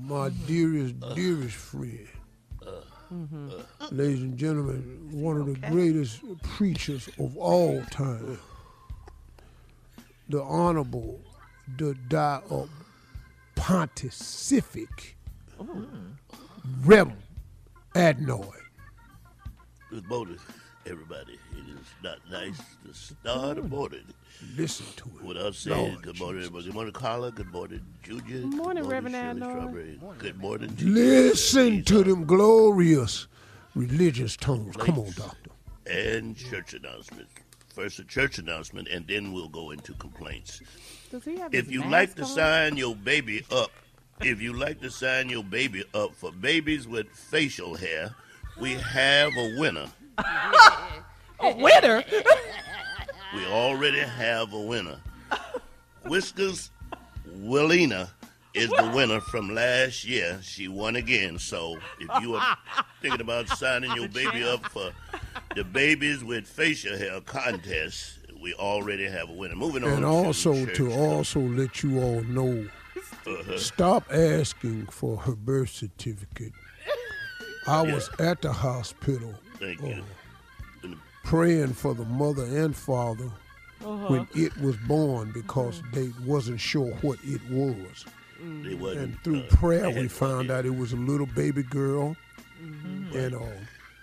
my 0.00 0.30
dearest, 0.46 0.94
dearest 1.14 1.56
friend. 1.56 2.08
Mm-hmm. 3.12 3.50
Ladies 3.90 4.20
and 4.20 4.36
gentlemen, 4.36 5.08
one 5.12 5.38
of 5.40 5.46
the 5.46 5.54
greatest 5.70 6.20
preachers 6.42 7.08
of 7.18 7.36
all 7.38 7.82
time. 7.90 8.38
the 10.28 10.42
Honorable, 10.42 11.20
the 11.78 11.94
die 12.08 12.42
of 12.50 12.68
Pontific 13.56 15.14
Rem 16.84 17.12
Adnoid. 17.94 18.52
Good 19.90 20.06
morning, 20.06 20.38
everybody. 20.88 21.34
It 21.52 21.68
is 21.78 21.86
not 22.02 22.18
nice 22.30 22.58
to 22.86 22.94
start 22.94 23.58
a 23.58 23.62
morning 23.62 24.04
Listen 24.56 24.86
to 24.96 25.04
it. 25.18 25.24
without 25.24 25.54
saying 25.54 25.76
Lord 25.92 26.02
good 26.02 26.18
morning, 26.18 26.42
everybody. 26.42 26.64
Good 26.66 26.74
morning, 26.74 26.92
Carla. 26.92 27.30
Good 27.32 27.52
morning, 27.52 27.84
Junior. 28.02 28.22
Good 28.40 28.44
morning, 28.54 28.84
Reverend 28.86 29.14
Shirley 29.14 29.40
Strawberry. 29.40 30.00
Good 30.18 30.38
morning. 30.38 30.76
to 30.76 30.84
Listen 30.86 31.84
to 31.84 32.04
them 32.04 32.24
glorious 32.24 33.26
religious 33.74 34.36
tones. 34.36 34.76
Come 34.76 34.98
on, 34.98 35.10
doctor. 35.16 35.50
and 35.86 36.36
church 36.36 36.74
announcements. 36.74 37.32
First, 37.74 37.98
a 38.00 38.04
church 38.04 38.38
announcement, 38.38 38.88
and 38.88 39.06
then 39.06 39.32
we'll 39.32 39.48
go 39.48 39.70
into 39.70 39.92
complaints. 39.94 40.60
Does 41.10 41.24
he 41.24 41.36
have 41.38 41.54
If 41.54 41.70
you 41.70 41.84
like 41.84 42.14
to 42.16 42.22
on? 42.22 42.28
sign 42.28 42.76
your 42.76 42.96
baby 42.96 43.44
up, 43.52 43.70
if 44.20 44.42
you 44.42 44.52
like 44.52 44.80
to 44.80 44.90
sign 44.90 45.28
your 45.28 45.44
baby 45.44 45.84
up 45.94 46.12
for 46.14 46.32
babies 46.32 46.88
with 46.88 47.06
facial 47.10 47.76
hair, 47.76 48.14
we 48.60 48.74
have 48.74 49.30
a 49.36 49.54
winner. 49.60 49.86
a 51.40 51.56
winner. 51.56 52.04
We 53.34 53.44
already 53.44 53.98
have 54.00 54.54
a 54.54 54.58
winner. 54.60 54.96
Whiskers 56.06 56.70
Willina 57.28 58.08
is 58.54 58.70
the 58.70 58.90
winner 58.94 59.20
from 59.20 59.54
last 59.54 60.06
year. 60.06 60.38
She 60.42 60.66
won 60.66 60.96
again. 60.96 61.38
So 61.38 61.76
if 62.00 62.22
you 62.22 62.36
are 62.36 62.56
thinking 63.02 63.20
about 63.20 63.48
signing 63.50 63.94
your 63.94 64.08
baby 64.08 64.42
up 64.44 64.64
for 64.70 64.92
the 65.54 65.62
babies 65.62 66.24
with 66.24 66.46
facial 66.46 66.96
hair 66.96 67.20
contest, 67.20 68.18
we 68.40 68.54
already 68.54 69.04
have 69.06 69.28
a 69.28 69.32
winner. 69.34 69.54
Moving 69.56 69.84
on. 69.84 69.90
And 69.92 70.04
also 70.06 70.64
church. 70.64 70.76
to 70.78 70.92
also 70.94 71.40
let 71.40 71.82
you 71.82 72.00
all 72.00 72.22
know, 72.22 72.66
Uh-huh. 73.26 73.58
stop 73.58 74.04
asking 74.10 74.86
for 74.86 75.18
her 75.18 75.36
birth 75.36 75.68
certificate. 75.70 76.52
I 77.66 77.82
was 77.82 78.08
at 78.18 78.40
the 78.40 78.54
hospital 78.54 79.34
Thank 79.58 79.82
uh, 79.82 80.00
praying 81.24 81.74
for 81.74 81.94
the 81.94 82.04
mother 82.04 82.44
and 82.44 82.74
father 82.74 83.30
Uh-huh. 83.84 84.06
when 84.08 84.28
it 84.34 84.56
was 84.60 84.76
born 84.88 85.30
because 85.32 85.82
they 85.92 86.10
wasn't 86.26 86.60
sure 86.60 86.92
what 87.02 87.18
it 87.22 87.40
was. 87.50 88.04
They 88.64 88.74
wasn't, 88.74 89.00
And 89.04 89.20
through 89.24 89.40
uh, 89.40 89.56
prayer, 89.56 89.90
we 89.90 90.08
found 90.08 90.50
out 90.50 90.64
it 90.66 90.74
was 90.76 90.92
a 90.92 90.96
little 90.96 91.26
baby 91.26 91.62
girl. 91.62 92.16
Mm-hmm. 92.62 93.16
And, 93.16 93.34
uh, 93.34 93.60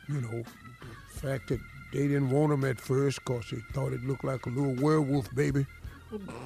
you 0.08 0.22
know, 0.22 0.44
the 0.44 1.20
fact 1.20 1.50
that 1.50 1.60
they 1.92 2.08
didn't 2.08 2.30
want 2.30 2.54
him 2.54 2.64
at 2.66 2.80
first 2.80 3.20
because 3.20 3.50
they 3.52 3.60
thought 3.74 3.92
it 3.94 4.04
looked 4.06 4.24
like 4.24 4.46
a 4.46 4.50
little 4.50 4.74
werewolf 4.76 5.34
baby. 5.36 5.66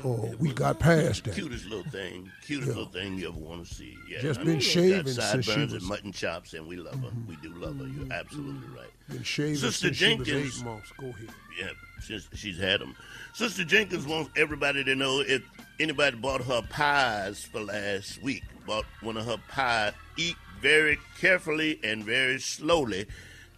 Oh, 0.04 0.34
we 0.40 0.54
got 0.54 0.80
past 0.80 1.26
that. 1.26 1.36
Cutest 1.36 1.66
little 1.66 1.90
thing, 1.92 2.32
cutest 2.46 2.70
little 2.70 2.86
thing 2.86 3.18
you 3.18 3.28
ever 3.30 3.38
want 3.38 3.68
to 3.68 3.74
see. 3.74 3.98
Yeah, 4.10 4.22
Just 4.22 4.40
I 4.40 4.44
been 4.44 4.54
mean, 4.54 4.62
she's 4.62 4.72
shaving 4.72 5.04
got 5.04 5.08
since 5.10 5.46
she 5.46 5.52
sideburns 5.52 5.74
was- 5.74 5.84
and 5.84 5.90
mutton 5.90 6.12
chops, 6.12 6.54
and 6.54 6.68
we 6.68 6.78
love 6.78 6.96
her. 6.96 7.08
Mm-hmm. 7.10 7.28
We 7.28 7.36
do 7.38 7.54
love 7.56 7.78
her. 7.78 7.84
You're 7.86 8.04
mm-hmm. 8.06 8.12
absolutely 8.12 8.68
right. 8.70 8.90
Been 9.10 9.24
shaving 9.24 9.56
Sister 9.56 9.88
since 9.88 9.98
she 9.98 10.18
was 10.18 10.28
Jenkins. 10.28 10.60
eight 10.60 10.66
months. 10.66 10.92
Go 11.00 11.08
ahead. 11.08 11.30
Yeah, 11.60 11.70
since 12.02 12.28
she's 12.34 12.58
had 12.58 12.80
them. 12.80 12.96
Sister 13.34 13.64
Jenkins 13.66 14.08
wants 14.08 14.32
everybody 14.38 14.84
to 14.84 14.96
know 14.96 15.20
if 15.20 15.42
anybody 15.80 16.16
bought 16.18 16.42
her 16.44 16.62
pies 16.70 17.44
for 17.44 17.60
last 17.60 18.22
week, 18.24 18.44
bought 18.66 18.86
one 19.02 19.18
of 19.18 19.26
her 19.26 19.38
pies, 19.50 19.94
eat 20.18 20.36
very 20.62 20.98
carefully 21.20 21.80
and 21.84 22.04
very 22.04 22.40
slowly. 22.40 23.06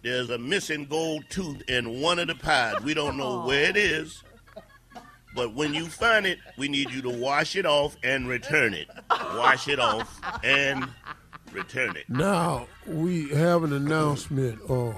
There's 0.02 0.30
a 0.30 0.38
missing 0.38 0.86
gold 0.86 1.24
tooth 1.30 1.62
in 1.68 2.00
one 2.00 2.18
of 2.18 2.26
the 2.26 2.34
pies. 2.34 2.82
We 2.82 2.92
don't 2.92 3.16
know 3.16 3.44
where 3.46 3.70
it 3.70 3.76
is. 3.76 4.22
But 5.34 5.54
when 5.54 5.72
you 5.74 5.86
find 5.86 6.26
it, 6.26 6.38
we 6.58 6.68
need 6.68 6.90
you 6.90 7.00
to 7.02 7.10
wash 7.10 7.56
it 7.56 7.64
off 7.66 7.96
and 8.02 8.28
return 8.28 8.74
it. 8.74 8.88
Wash 9.10 9.66
it 9.68 9.78
off 9.78 10.20
and 10.44 10.86
return 11.52 11.96
it. 11.96 12.08
Now, 12.08 12.66
we 12.86 13.28
have 13.30 13.62
an 13.64 13.72
announcement. 13.72 14.60
Uh, 14.68 14.92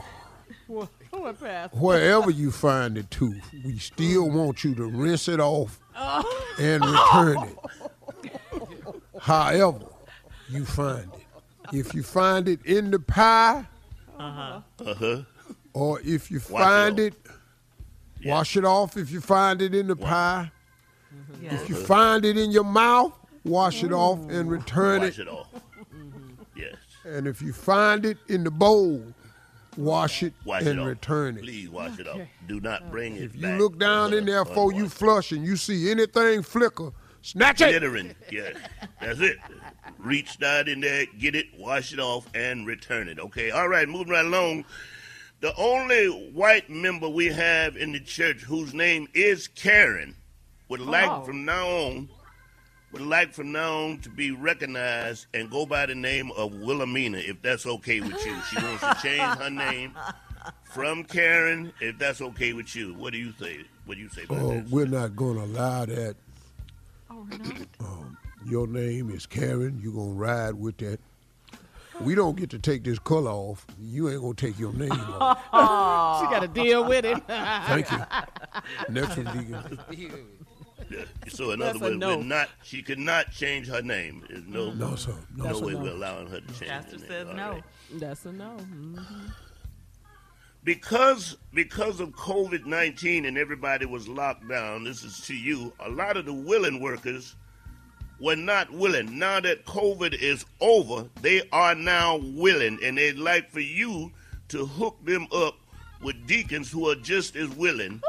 What, 0.66 0.88
what 1.10 1.38
Pastor? 1.40 1.76
wherever 1.76 2.30
you 2.30 2.50
find 2.50 2.96
the 2.96 3.02
tooth, 3.04 3.42
we 3.64 3.78
still 3.78 4.28
want 4.30 4.64
you 4.64 4.74
to 4.74 4.84
rinse 4.86 5.28
it 5.28 5.38
off 5.40 5.78
and 6.58 6.84
return 6.84 7.38
it. 7.48 7.58
However, 9.20 9.86
you 10.48 10.64
find 10.64 11.08
it. 11.14 11.20
If 11.72 11.94
you 11.94 12.02
find 12.02 12.48
it 12.48 12.64
in 12.66 12.90
the 12.90 12.98
pie, 12.98 13.64
Uh 14.18 14.60
huh. 14.74 15.22
or 15.72 16.00
if 16.02 16.30
you 16.30 16.40
Wash 16.50 16.98
it 16.98 17.14
find 18.24 18.32
off. 18.32 18.36
it, 18.36 18.36
wash 18.36 18.56
it 18.56 18.64
off. 18.64 18.96
If 18.96 19.10
you 19.10 19.20
find 19.20 19.62
it 19.62 19.74
in 19.74 19.86
the 19.86 19.96
pie, 19.96 20.50
mm-hmm. 21.14 21.54
if 21.54 21.68
you 21.68 21.74
find 21.74 22.24
it 22.24 22.36
in 22.36 22.50
your 22.50 22.64
mouth, 22.64 23.12
wash 23.44 23.82
it 23.84 23.92
off 23.92 24.18
and 24.30 24.50
return 24.50 25.02
Wash 25.02 25.18
it. 25.18 25.22
it 25.22 25.28
off. 25.28 25.48
Mm-hmm. 25.94 26.42
Yes. 26.56 26.76
And 27.04 27.26
if 27.26 27.42
you 27.42 27.52
find 27.52 28.04
it 28.04 28.18
in 28.28 28.44
the 28.44 28.50
bowl, 28.50 29.02
wash 29.76 30.22
it 30.22 30.32
Wash 30.44 30.62
and 30.64 30.80
it 30.80 30.84
return 30.84 31.36
it. 31.36 31.42
Please 31.42 31.68
wash 31.68 31.98
it 31.98 32.08
off. 32.08 32.20
Do 32.46 32.60
not 32.60 32.90
bring 32.90 33.16
it 33.16 33.22
If 33.22 33.36
you 33.36 33.48
look 33.48 33.78
down 33.78 34.14
in 34.14 34.24
there 34.24 34.44
before 34.44 34.72
you 34.72 34.78
Unwashed. 34.78 34.96
flush 34.96 35.32
and 35.32 35.44
you 35.44 35.56
see 35.56 35.90
anything 35.90 36.42
flicker, 36.42 36.92
snatch 37.22 37.60
it. 37.60 37.70
Glittering. 37.70 38.14
Yes. 38.30 38.56
That's 39.00 39.20
it. 39.20 39.36
Reach 39.98 40.38
down 40.38 40.68
in 40.68 40.80
there, 40.80 41.06
get 41.18 41.34
it, 41.34 41.46
wash 41.58 41.92
it 41.92 41.98
off, 41.98 42.26
and 42.34 42.66
return 42.66 43.08
it. 43.08 43.18
Okay. 43.18 43.50
All 43.50 43.68
right. 43.68 43.88
Moving 43.88 44.12
right 44.12 44.24
along. 44.24 44.64
The 45.44 45.54
only 45.58 46.06
white 46.32 46.70
member 46.70 47.06
we 47.06 47.26
have 47.26 47.76
in 47.76 47.92
the 47.92 48.00
church 48.00 48.40
whose 48.40 48.72
name 48.72 49.06
is 49.12 49.46
Karen 49.46 50.16
would 50.70 50.80
like 50.80 51.06
Oh. 51.10 51.20
from 51.22 51.44
now 51.44 51.68
on 51.68 52.08
would 52.92 53.02
like 53.02 53.30
from 53.34 53.52
now 53.52 53.74
on 53.88 53.98
to 53.98 54.08
be 54.08 54.30
recognized 54.30 55.26
and 55.34 55.50
go 55.50 55.66
by 55.66 55.84
the 55.84 55.94
name 55.94 56.30
of 56.30 56.54
Wilhelmina, 56.54 57.18
if 57.18 57.42
that's 57.42 57.66
okay 57.66 58.00
with 58.00 58.24
you. 58.24 58.34
She 58.48 58.56
wants 58.56 58.80
to 58.80 58.96
change 59.02 59.38
her 59.38 59.50
name 59.50 59.92
from 60.72 61.04
Karen, 61.04 61.74
if 61.78 61.98
that's 61.98 62.22
okay 62.22 62.54
with 62.54 62.74
you. 62.74 62.94
What 62.94 63.12
do 63.12 63.18
you 63.18 63.34
say? 63.38 63.66
What 63.84 63.96
do 63.96 64.00
you 64.00 64.08
say 64.08 64.22
about 64.22 64.38
Oh, 64.40 64.48
that? 64.52 64.70
we're 64.70 64.86
not 64.86 65.14
going 65.14 65.36
to 65.36 65.44
allow 65.44 65.84
that. 65.84 66.16
Oh 67.10 67.28
Um, 67.80 68.16
your 68.46 68.66
name 68.66 69.10
is 69.10 69.26
Karen. 69.26 69.78
You're 69.82 69.92
going 69.92 70.14
to 70.14 70.18
ride 70.18 70.54
with 70.54 70.78
that. 70.78 71.00
We 72.00 72.14
don't 72.14 72.36
get 72.36 72.50
to 72.50 72.58
take 72.58 72.84
this 72.84 72.98
color 72.98 73.30
off. 73.30 73.66
You 73.80 74.08
ain't 74.10 74.20
going 74.20 74.34
to 74.34 74.46
take 74.46 74.58
your 74.58 74.72
name 74.72 74.90
off. 74.92 75.38
she 76.20 76.34
got 76.34 76.40
to 76.40 76.48
deal 76.48 76.84
with 76.84 77.04
it. 77.04 77.22
Thank 77.28 77.90
you. 77.90 77.98
Next 78.88 79.16
one, 79.16 79.26
Deacon. 79.38 79.78
Yeah. 80.90 81.04
So 81.28 81.52
in 81.52 81.62
other 81.62 81.72
That's 81.72 81.80
a 81.80 81.84
words, 81.88 81.96
no. 81.96 82.16
we're 82.18 82.24
not. 82.24 82.50
She 82.62 82.82
could 82.82 82.98
not 82.98 83.30
change 83.30 83.68
her 83.68 83.80
name. 83.80 84.22
There's 84.28 84.44
no, 84.46 84.70
No, 84.74 84.96
sir. 84.96 85.14
No, 85.34 85.44
no 85.46 85.52
sir. 85.58 85.64
way 85.64 85.74
we're 85.76 85.88
allowing 85.92 86.26
her 86.26 86.40
to 86.40 86.46
change. 86.48 86.70
Pastor 86.70 86.98
her 86.98 87.06
says 87.06 87.28
All 87.28 87.34
no. 87.34 87.50
right. 87.52 87.62
That's 87.94 88.26
a 88.26 88.32
no. 88.32 88.58
Mhm. 88.60 89.02
Because 90.62 91.38
because 91.54 92.00
of 92.00 92.10
COVID 92.10 92.66
nineteen 92.66 93.24
and 93.24 93.38
everybody 93.38 93.86
was 93.86 94.06
locked 94.08 94.46
down. 94.48 94.84
This 94.84 95.02
is 95.04 95.20
to 95.20 95.34
you. 95.34 95.72
A 95.80 95.88
lot 95.88 96.18
of 96.18 96.26
the 96.26 96.34
willing 96.34 96.80
workers 96.80 97.34
were 98.20 98.36
not 98.36 98.70
willing. 98.72 99.18
Now 99.18 99.40
that 99.40 99.64
COVID 99.64 100.14
is 100.14 100.44
over, 100.60 101.08
they 101.20 101.42
are 101.52 101.74
now 101.74 102.16
willing, 102.16 102.78
and 102.82 102.96
they'd 102.96 103.18
like 103.18 103.50
for 103.50 103.60
you 103.60 104.12
to 104.48 104.66
hook 104.66 104.96
them 105.04 105.26
up 105.34 105.56
with 106.02 106.26
deacons 106.26 106.70
who 106.70 106.88
are 106.90 106.94
just 106.96 107.36
as 107.36 107.48
willing. 107.50 108.02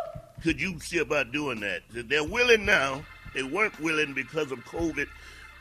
Could 0.43 0.61
you 0.61 0.79
see 0.79 0.99
about 0.99 1.31
doing 1.31 1.59
that? 1.61 1.81
They're 1.91 2.23
willing 2.23 2.65
now. 2.65 3.03
They 3.33 3.43
weren't 3.43 3.79
willing 3.79 4.13
because 4.13 4.51
of 4.51 4.59
COVID. 4.59 5.07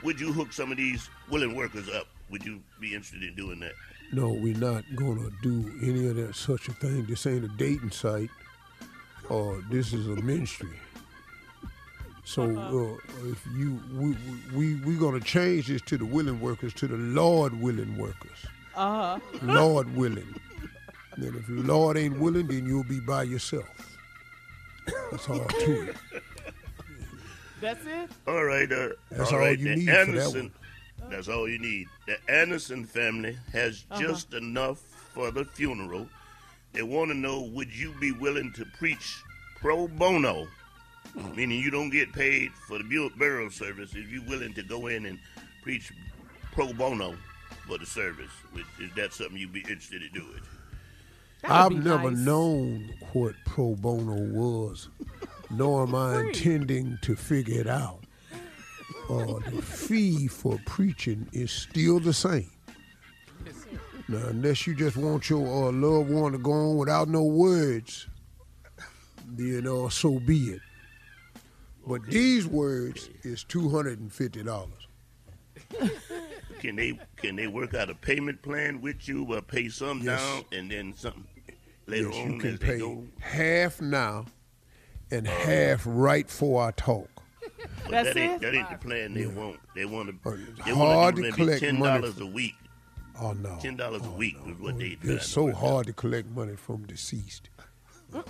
Would 0.02 0.20
you 0.20 0.32
hook 0.32 0.52
some 0.52 0.70
of 0.70 0.76
these 0.76 1.08
willing 1.30 1.56
workers 1.56 1.88
up? 1.88 2.06
Would 2.30 2.44
you 2.44 2.60
be 2.80 2.94
interested 2.94 3.22
in 3.22 3.34
doing 3.34 3.60
that? 3.60 3.72
No, 4.12 4.28
we're 4.28 4.56
not 4.56 4.84
to 4.96 5.32
do 5.42 5.72
any 5.82 6.06
of 6.08 6.16
that 6.16 6.36
such 6.36 6.68
a 6.68 6.72
thing. 6.72 7.06
This 7.06 7.26
ain't 7.26 7.44
a 7.44 7.48
dating 7.48 7.90
site. 7.90 8.30
Or 9.28 9.62
this 9.70 9.92
is 9.92 10.06
a 10.06 10.16
ministry. 10.16 10.78
So 12.24 12.42
uh, 12.42 13.26
if 13.30 13.46
you 13.54 13.80
we 13.92 14.16
we 14.54 14.74
we 14.76 14.96
gonna 14.96 15.20
change 15.20 15.68
this 15.68 15.82
to 15.82 15.98
the 15.98 16.06
willing 16.06 16.40
workers 16.40 16.72
to 16.74 16.86
the 16.88 16.96
Lord 16.96 17.60
willing 17.60 17.96
workers. 17.98 18.46
Uh-huh. 18.74 19.18
Lord 19.42 19.94
willing. 19.94 20.34
Then 21.16 21.34
if 21.36 21.46
the 21.46 21.62
Lord 21.62 21.96
ain't 21.96 22.18
willing, 22.18 22.46
then 22.48 22.66
you'll 22.66 22.82
be 22.84 22.98
by 23.00 23.22
yourself. 23.24 23.98
That's 25.10 25.28
all 25.28 25.44
to 25.44 25.88
it. 25.90 25.96
That's 27.60 27.86
it? 27.86 28.10
All 28.26 28.44
right, 28.44 28.70
uh, 28.70 28.88
That's 29.10 29.30
all 29.30 29.38
all 29.38 29.44
right, 29.44 29.58
you 29.58 29.64
the 29.68 29.76
need 29.76 29.84
for 29.84 29.90
that 29.92 30.08
Anderson, 30.08 30.52
That's 31.08 31.28
all 31.28 31.48
you 31.48 31.58
need. 31.58 31.86
The 32.06 32.18
Anderson 32.28 32.84
family 32.84 33.38
has 33.52 33.84
Uh-huh. 33.90 34.00
just 34.02 34.34
enough 34.34 34.80
for 35.14 35.30
the 35.30 35.44
funeral. 35.44 36.08
They 36.72 36.82
want 36.82 37.10
to 37.10 37.16
know: 37.16 37.42
Would 37.42 37.72
you 37.72 37.94
be 38.00 38.10
willing 38.12 38.52
to 38.54 38.64
preach 38.78 39.22
pro 39.60 39.86
bono, 39.88 40.48
meaning 41.36 41.60
you 41.60 41.70
don't 41.70 41.90
get 41.90 42.12
paid 42.12 42.52
for 42.66 42.78
the 42.78 43.10
burial 43.16 43.50
service? 43.50 43.94
If 43.94 44.10
you're 44.10 44.24
willing 44.24 44.54
to 44.54 44.62
go 44.62 44.88
in 44.88 45.06
and 45.06 45.18
preach 45.62 45.92
pro 46.52 46.72
bono 46.72 47.16
for 47.66 47.78
the 47.78 47.86
service, 47.86 48.30
Would- 48.54 48.64
is 48.80 48.92
that 48.96 49.12
something 49.12 49.36
you'd 49.36 49.52
be 49.52 49.60
interested 49.60 50.02
in 50.02 50.12
doing? 50.12 50.40
I've 51.44 51.72
never 51.72 52.10
nice. 52.10 52.20
known 52.20 52.94
what 53.12 53.34
pro 53.44 53.74
bono 53.74 54.14
was. 54.32 54.88
nor 55.50 55.82
am 55.86 55.94
I 55.94 56.20
intending 56.20 56.98
to 57.02 57.14
figure 57.14 57.60
it 57.60 57.66
out. 57.66 58.00
Uh, 59.10 59.38
the 59.50 59.60
fee 59.62 60.26
for 60.26 60.58
preaching 60.64 61.28
is 61.32 61.52
still 61.52 62.00
the 62.00 62.14
same. 62.14 62.50
Now, 64.08 64.26
unless 64.28 64.66
you 64.66 64.74
just 64.74 64.96
want 64.96 65.28
your 65.30 65.46
uh, 65.68 65.72
loved 65.72 66.10
one 66.10 66.32
to 66.32 66.38
go 66.38 66.52
on 66.52 66.76
without 66.76 67.08
no 67.08 67.22
words, 67.22 68.06
then 69.28 69.66
uh, 69.66 69.88
so 69.90 70.18
be 70.20 70.38
it. 70.54 70.60
But 71.86 72.06
these 72.06 72.46
words 72.46 73.10
is 73.22 73.44
two 73.44 73.68
hundred 73.68 74.00
and 74.00 74.12
fifty 74.12 74.42
dollars. 74.42 74.88
Can 76.60 76.76
they 76.76 76.98
can 77.16 77.36
they 77.36 77.46
work 77.46 77.74
out 77.74 77.90
a 77.90 77.94
payment 77.94 78.40
plan 78.40 78.80
with 78.80 79.06
you? 79.06 79.30
Uh, 79.34 79.40
pay 79.42 79.68
some 79.68 80.00
Yes. 80.00 80.20
down 80.20 80.44
and 80.52 80.70
then 80.70 80.94
something 80.96 81.26
later 81.86 82.08
yes, 82.08 82.16
on 82.24 82.32
you 82.32 82.38
can 82.40 82.54
as 82.54 82.58
they 82.58 82.66
pay 82.66 82.78
go. 82.78 83.04
half 83.20 83.80
now 83.82 84.24
and 85.10 85.26
half 85.26 85.82
right 85.84 86.26
before 86.26 86.62
I 86.66 86.70
talk. 86.70 87.08
But 87.82 87.90
That's 87.90 88.08
that 88.14 88.16
ain't 88.16 88.32
it? 88.34 88.40
that 88.40 88.54
ain't 88.54 88.70
the 88.70 88.78
plan 88.78 89.12
they 89.12 89.26
want. 89.26 89.60
They 89.74 89.84
want 89.84 90.08
to 90.22 90.30
it's 90.32 90.64
they 90.64 90.70
hard 90.72 91.16
want 91.16 91.16
to 91.16 91.22
to 91.22 91.32
collect 91.32 91.60
ten 91.60 91.78
money 91.78 92.00
dollars 92.00 92.18
a 92.20 92.26
week. 92.26 92.54
Oh 93.20 93.32
no. 93.32 93.58
Ten 93.60 93.76
dollars 93.76 94.02
a 94.06 94.10
week 94.10 94.36
is 94.46 94.58
what 94.58 94.78
they. 94.78 94.96
It's 95.02 95.26
so 95.26 95.52
hard 95.52 95.86
to 95.88 95.92
collect 95.92 96.30
money 96.30 96.56
from 96.56 96.86
deceased. 96.86 97.50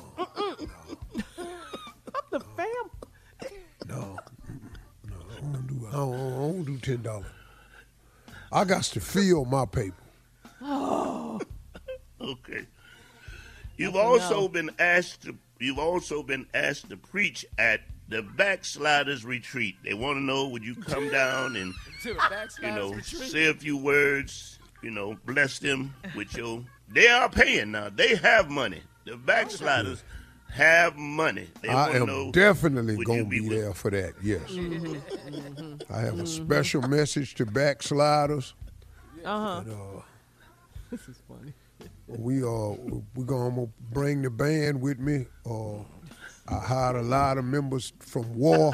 The 2.30 2.40
fam. 2.40 2.66
No, 3.86 4.16
no, 5.09 5.16
I 5.84 5.84
don't. 5.95 6.14
I 6.14 6.18
don't, 6.18 6.32
I 6.32 6.36
don't 6.36 6.64
do 6.64 6.78
ten 6.78 7.03
dollars. 7.03 7.26
I 8.53 8.64
got 8.64 8.82
to 8.84 9.01
feel 9.01 9.45
my 9.45 9.66
paper. 9.66 9.95
Oh. 10.62 11.40
Okay. 12.20 12.64
You've 13.76 13.97
Oh, 13.97 14.01
also 14.18 14.42
no. 14.42 14.49
been 14.49 14.70
asked 14.78 15.22
to. 15.24 15.36
You've 15.59 15.78
also 15.78 16.22
been 16.22 16.47
asked 16.55 16.88
to 16.88 16.97
preach 16.97 17.45
at 17.59 17.80
the 18.09 18.22
Backsliders 18.22 19.24
Retreat. 19.26 19.76
They 19.84 19.92
want 19.92 20.16
to 20.16 20.22
know 20.22 20.49
would 20.49 20.64
you 20.64 20.74
come 20.74 21.11
down 21.11 21.57
and 21.57 21.74
you 22.05 22.14
know 22.62 22.99
say 23.01 23.47
a 23.47 23.55
few 23.55 23.76
words. 23.76 24.59
You 24.82 24.90
know, 24.90 25.18
bless 25.26 25.59
them 25.59 25.95
with 26.16 26.34
your. 26.34 26.62
They 26.88 27.09
are 27.09 27.28
paying 27.28 27.72
now. 27.72 27.90
They 27.90 28.14
have 28.16 28.49
money. 28.51 28.80
The 29.05 29.16
Backsliders 29.18 30.03
have 30.55 30.96
money. 30.96 31.48
They 31.62 31.68
I 31.68 31.90
am 31.96 32.07
know, 32.07 32.30
definitely 32.32 32.96
gonna 33.05 33.24
be, 33.24 33.40
be 33.40 33.48
there 33.48 33.74
for 33.74 33.90
that. 33.90 34.14
Yes, 34.22 34.50
Mm-hmm. 34.50 35.92
I 35.92 35.98
have 36.00 36.18
a 36.20 36.26
special 36.26 36.82
message 36.82 37.34
to 37.36 37.46
backsliders. 37.46 38.55
Uh-huh. 39.24 39.61
And, 39.61 39.70
uh, 39.72 40.02
This 40.90 41.09
is 41.09 41.16
funny. 41.28 41.52
we 42.07 42.42
uh 42.42 42.76
we 43.14 43.24
gonna 43.24 43.66
bring 43.92 44.22
the 44.22 44.30
band 44.30 44.80
with 44.80 44.98
me. 44.98 45.26
Uh, 45.44 45.78
I 46.46 46.59
hired 46.59 46.96
a 46.96 47.02
lot 47.02 47.38
of 47.38 47.44
members 47.44 47.92
from 48.00 48.34
War, 48.36 48.72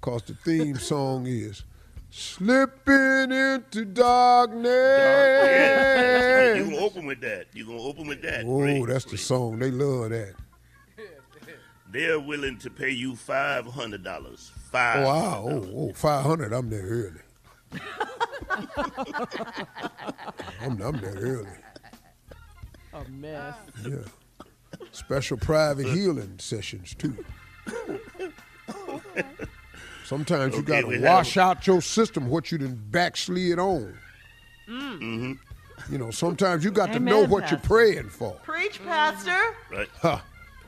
cause 0.00 0.22
the 0.24 0.34
theme 0.34 0.76
song 0.78 1.26
is 1.26 1.64
"Slipping 2.10 3.30
into 3.32 3.84
Darkness." 3.84 4.66
Yeah, 4.66 6.54
you 6.54 6.64
gonna 6.64 6.76
open 6.78 7.06
with 7.06 7.20
that. 7.20 7.46
You 7.54 7.66
gonna 7.66 7.78
open 7.82 8.06
with 8.08 8.20
that. 8.22 8.44
Oh, 8.46 8.84
that's 8.86 9.04
the 9.04 9.16
song. 9.16 9.58
They 9.60 9.70
love 9.70 10.10
that. 10.10 10.34
They're 11.90 12.20
willing 12.20 12.58
to 12.58 12.70
pay 12.70 12.90
you 12.90 13.16
five 13.16 13.66
hundred 13.66 14.04
dollars. 14.04 14.50
Five. 14.70 14.98
Oh, 14.98 15.06
wow. 15.06 15.44
Oh, 15.48 15.88
oh, 15.88 15.92
500. 15.94 16.52
I'm 16.52 16.68
there 16.68 16.82
early. 16.82 17.20
I'm, 20.60 20.80
I'm 20.82 21.00
there 21.00 21.14
early. 21.16 21.48
A 22.92 23.04
mess. 23.08 23.54
Yeah. 23.86 23.96
Special 24.92 25.36
private 25.38 25.86
healing 25.86 26.34
sessions, 26.38 26.94
too. 26.94 27.24
Sometimes 30.04 30.54
you 30.54 30.60
Okay, 30.60 30.80
got 30.82 30.88
we 30.88 30.94
to 30.96 31.00
have- 31.00 31.14
wash 31.16 31.36
out 31.36 31.66
your 31.66 31.80
system 31.80 32.28
what 32.28 32.50
you 32.52 32.58
done 32.58 32.78
backslid 32.90 33.58
on. 33.58 33.96
Mm-hmm. 34.68 35.32
You 35.90 35.98
know, 35.98 36.10
sometimes 36.10 36.64
you 36.64 36.70
got 36.70 36.86
to 36.86 36.96
Amen, 36.96 37.04
know 37.04 37.20
what 37.26 37.50
you're 37.50 37.58
Pastor. 37.58 37.68
praying 37.68 38.08
for. 38.10 38.32
Preach, 38.42 38.82
Pastor. 38.84 39.38
Right. 39.70 39.88
Huh. 40.02 40.18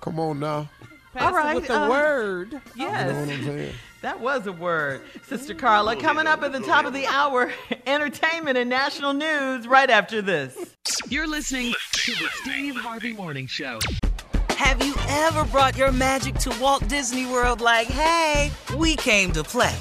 Come 0.00 0.18
on 0.20 0.40
now. 0.40 0.68
Pastor 1.12 1.36
right, 1.36 1.56
with 1.56 1.66
the 1.66 1.80
uh, 1.80 1.88
word. 1.90 2.52
You 2.52 2.60
Yes. 2.76 3.10
know 3.12 3.20
what 3.20 3.28
I'm 3.30 3.44
saying? 3.44 3.74
That 4.02 4.20
was 4.20 4.46
a 4.46 4.52
word. 4.52 5.02
Sister 5.26 5.54
Carla, 5.54 5.94
coming 5.96 6.26
up 6.26 6.42
at 6.42 6.52
the 6.52 6.60
top 6.60 6.86
of 6.86 6.92
the 6.94 7.06
hour, 7.06 7.52
entertainment 7.86 8.56
and 8.56 8.70
national 8.70 9.12
news 9.12 9.66
right 9.66 9.90
after 9.90 10.22
this. 10.22 10.76
You're 11.08 11.26
listening 11.26 11.74
to 11.92 12.12
the 12.12 12.28
Steve 12.42 12.76
Harvey 12.76 13.12
Morning 13.12 13.46
Show. 13.46 13.78
Have 14.50 14.84
you 14.84 14.94
ever 15.08 15.44
brought 15.46 15.76
your 15.76 15.90
magic 15.92 16.36
to 16.36 16.56
Walt 16.60 16.86
Disney 16.88 17.26
World 17.26 17.60
like, 17.60 17.88
hey, 17.88 18.50
we 18.78 18.94
came 18.96 19.32
to 19.32 19.42
play? 19.42 19.74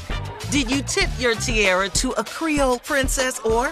Did 0.52 0.72
you 0.72 0.82
tip 0.82 1.10
your 1.20 1.36
tiara 1.36 1.90
to 1.90 2.12
a 2.12 2.24
Creole 2.24 2.80
princess 2.80 3.40
or 3.40 3.72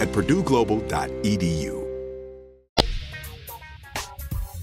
at 0.00 0.08
purdueglobal.edu. 0.08 1.86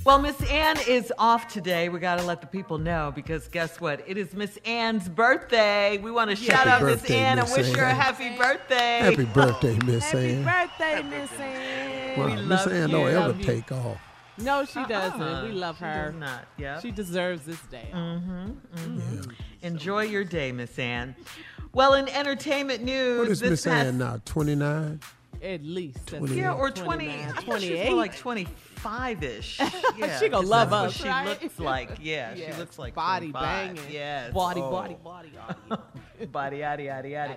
Well, 0.03 0.19
Miss 0.19 0.41
Ann 0.49 0.77
is 0.87 1.11
off 1.17 1.49
today. 1.49 1.89
We 1.89 1.99
got 1.99 2.17
to 2.17 2.23
let 2.25 2.39
the 2.39 2.47
people 2.47 2.77
know 2.77 3.11
because 3.13 3.49
guess 3.49 3.81
what? 3.81 4.01
It 4.07 4.17
is 4.17 4.33
Miss 4.33 4.57
Ann's 4.63 5.09
birthday. 5.09 5.97
We 5.97 6.11
want 6.11 6.29
to 6.29 6.35
shout 6.37 6.59
Happy 6.65 6.69
out 6.69 6.81
Miss 6.83 7.01
birthday, 7.01 7.17
Ann 7.17 7.39
and 7.39 7.49
Miss 7.49 7.57
wish 7.57 7.75
her 7.75 7.83
a 7.83 7.93
happy 7.93 8.29
birthday. 8.37 8.99
Happy 8.99 9.25
birthday, 9.25 9.77
Miss 9.85 10.05
Happy 10.05 10.29
Ann. 10.29 10.43
Happy 10.43 10.69
birthday, 10.79 11.03
Miss 11.09 11.31
Ann. 11.41 12.19
Wow, 12.19 12.25
We 12.27 12.35
Miss 12.35 12.65
love 12.65 12.71
Ann 12.73 12.89
don't 12.89 13.07
ever 13.13 13.37
you. 13.37 13.43
take 13.43 13.69
off. 13.73 13.97
No, 14.37 14.63
she 14.63 14.85
doesn't. 14.85 15.21
Uh-uh. 15.21 15.43
We 15.43 15.51
love 15.51 15.77
She 15.79 15.83
her. 15.83 16.11
does 16.11 16.19
not. 16.21 16.45
Yeah. 16.57 16.79
She 16.79 16.91
deserves 16.91 17.45
this 17.45 17.59
day. 17.63 17.89
Mm-hmm. 17.91 19.31
Enjoy 19.63 20.03
your 20.03 20.23
day, 20.23 20.53
Miss 20.53 20.79
Ann. 20.79 21.17
Well, 21.73 21.95
in 21.95 22.07
entertainment 22.07 22.81
news, 22.81 23.19
What 23.19 23.27
is 23.29 23.41
Miss 23.41 23.65
past 23.65 23.87
Ann 23.87 23.97
now? 23.97 24.21
29? 24.23 25.01
At 25.41 25.63
least. 25.63 25.97
that's 26.07 26.17
28. 26.19 26.37
yeah, 26.37 26.53
or 26.53 26.71
29, 26.71 27.17
20, 27.17 27.23
I 27.23 27.27
thought 27.41 27.61
she 27.61 27.71
was 27.71 27.79
28. 27.79 27.93
like 27.93 28.15
25 28.17 29.23
ish. 29.23 29.59
Yeah, 29.97 30.19
She 30.19 30.29
gonna 30.29 30.41
'cause 30.43 30.49
love 30.49 30.73
us, 30.73 30.93
she 30.93 31.07
right? 31.07 31.41
looks 31.41 31.59
like. 31.59 31.89
Yeah, 32.01 32.33
Yes, 32.35 32.53
she 32.53 32.59
looks 32.59 32.77
like 32.79 32.93
body 32.95 33.31
25. 33.31 33.75
banging. 33.75 33.91
Yes. 33.91 34.33
Body, 34.33 34.61
Oh. 34.61 34.69
body, 34.71 34.95
body, 35.03 35.29
body. 35.69 36.25
body. 36.31 36.57
Yaddy, 36.59 36.85
yaddy, 36.85 37.11
yaddy. 37.11 37.35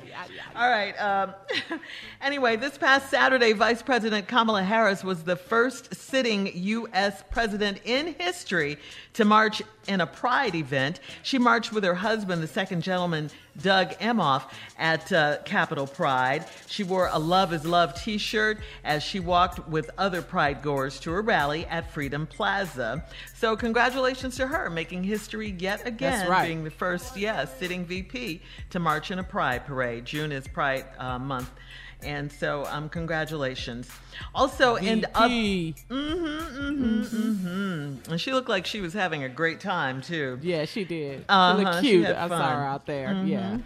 All 0.54 0.68
right. 0.70 0.92
Um, 1.00 1.34
anyway, 2.20 2.56
this 2.56 2.76
past 2.78 3.10
Saturday, 3.10 3.52
Vice 3.52 3.82
President 3.82 4.26
Kamala 4.28 4.62
Harris 4.62 5.02
was 5.04 5.22
the 5.22 5.36
first 5.36 5.94
sitting 5.94 6.50
U.S. 6.54 7.22
president 7.30 7.80
in 7.84 8.14
history 8.18 8.78
to 9.14 9.24
march 9.24 9.62
in 9.88 10.00
a 10.00 10.06
pride 10.06 10.54
event. 10.54 11.00
She 11.22 11.38
marched 11.38 11.72
with 11.72 11.84
her 11.84 11.94
husband, 11.94 12.42
the 12.42 12.46
second 12.46 12.82
gentleman, 12.82 13.30
Doug 13.60 13.90
Emhoff, 13.98 14.44
at 14.78 15.10
uh, 15.12 15.38
Capitol 15.44 15.86
Pride. 15.86 16.44
She 16.66 16.84
wore 16.84 17.08
a 17.10 17.18
Love 17.18 17.52
is 17.52 17.66
Love 17.66 18.00
t 18.00 18.18
shirt 18.18 18.58
as 18.84 19.02
she 19.02 19.18
walked 19.18 19.68
with 19.68 19.90
other 19.98 20.22
pride 20.22 20.62
goers 20.62 21.00
to 21.00 21.12
a 21.12 21.20
rally 21.20 21.66
at 21.66 21.90
Freedom 21.90 22.26
Plaza. 22.26 23.04
So, 23.34 23.56
congratulations 23.56 24.36
to 24.36 24.46
her, 24.46 24.70
making 24.70 25.04
history 25.04 25.56
yet 25.58 25.86
again, 25.86 26.28
right. 26.28 26.46
being 26.46 26.62
the 26.62 26.70
first, 26.70 27.16
yes, 27.16 27.56
sitting 27.58 27.84
VP 27.84 28.42
to 28.70 28.78
march 28.78 29.10
in 29.10 29.18
a 29.18 29.24
pride 29.24 29.66
parade. 29.66 30.04
June 30.04 30.30
is 30.30 30.46
Pride 30.46 30.84
uh, 30.98 31.18
Month. 31.18 31.50
And 32.02 32.30
so, 32.30 32.66
um, 32.66 32.88
congratulations. 32.88 33.88
Also, 34.34 34.76
and 34.76 35.06
up, 35.14 35.28
VP. 35.28 35.74
hmm 35.88 35.94
mm-hmm, 35.96 37.00
mm 37.02 37.36
hmm. 37.36 38.10
and 38.10 38.20
she 38.20 38.32
looked 38.32 38.48
like 38.48 38.66
she 38.66 38.80
was 38.80 38.92
having 38.92 39.24
a 39.24 39.28
great 39.28 39.60
time 39.60 40.02
too. 40.02 40.38
Yeah, 40.42 40.64
she 40.64 40.84
did. 40.84 41.24
Uh-huh, 41.28 41.58
she 41.58 41.64
looked 41.64 41.80
cute. 41.80 42.06
had 42.06 42.16
I 42.16 42.28
saw 42.28 42.56
her 42.56 42.64
out 42.64 42.86
there. 42.86 43.22
Yeah. 43.24 43.58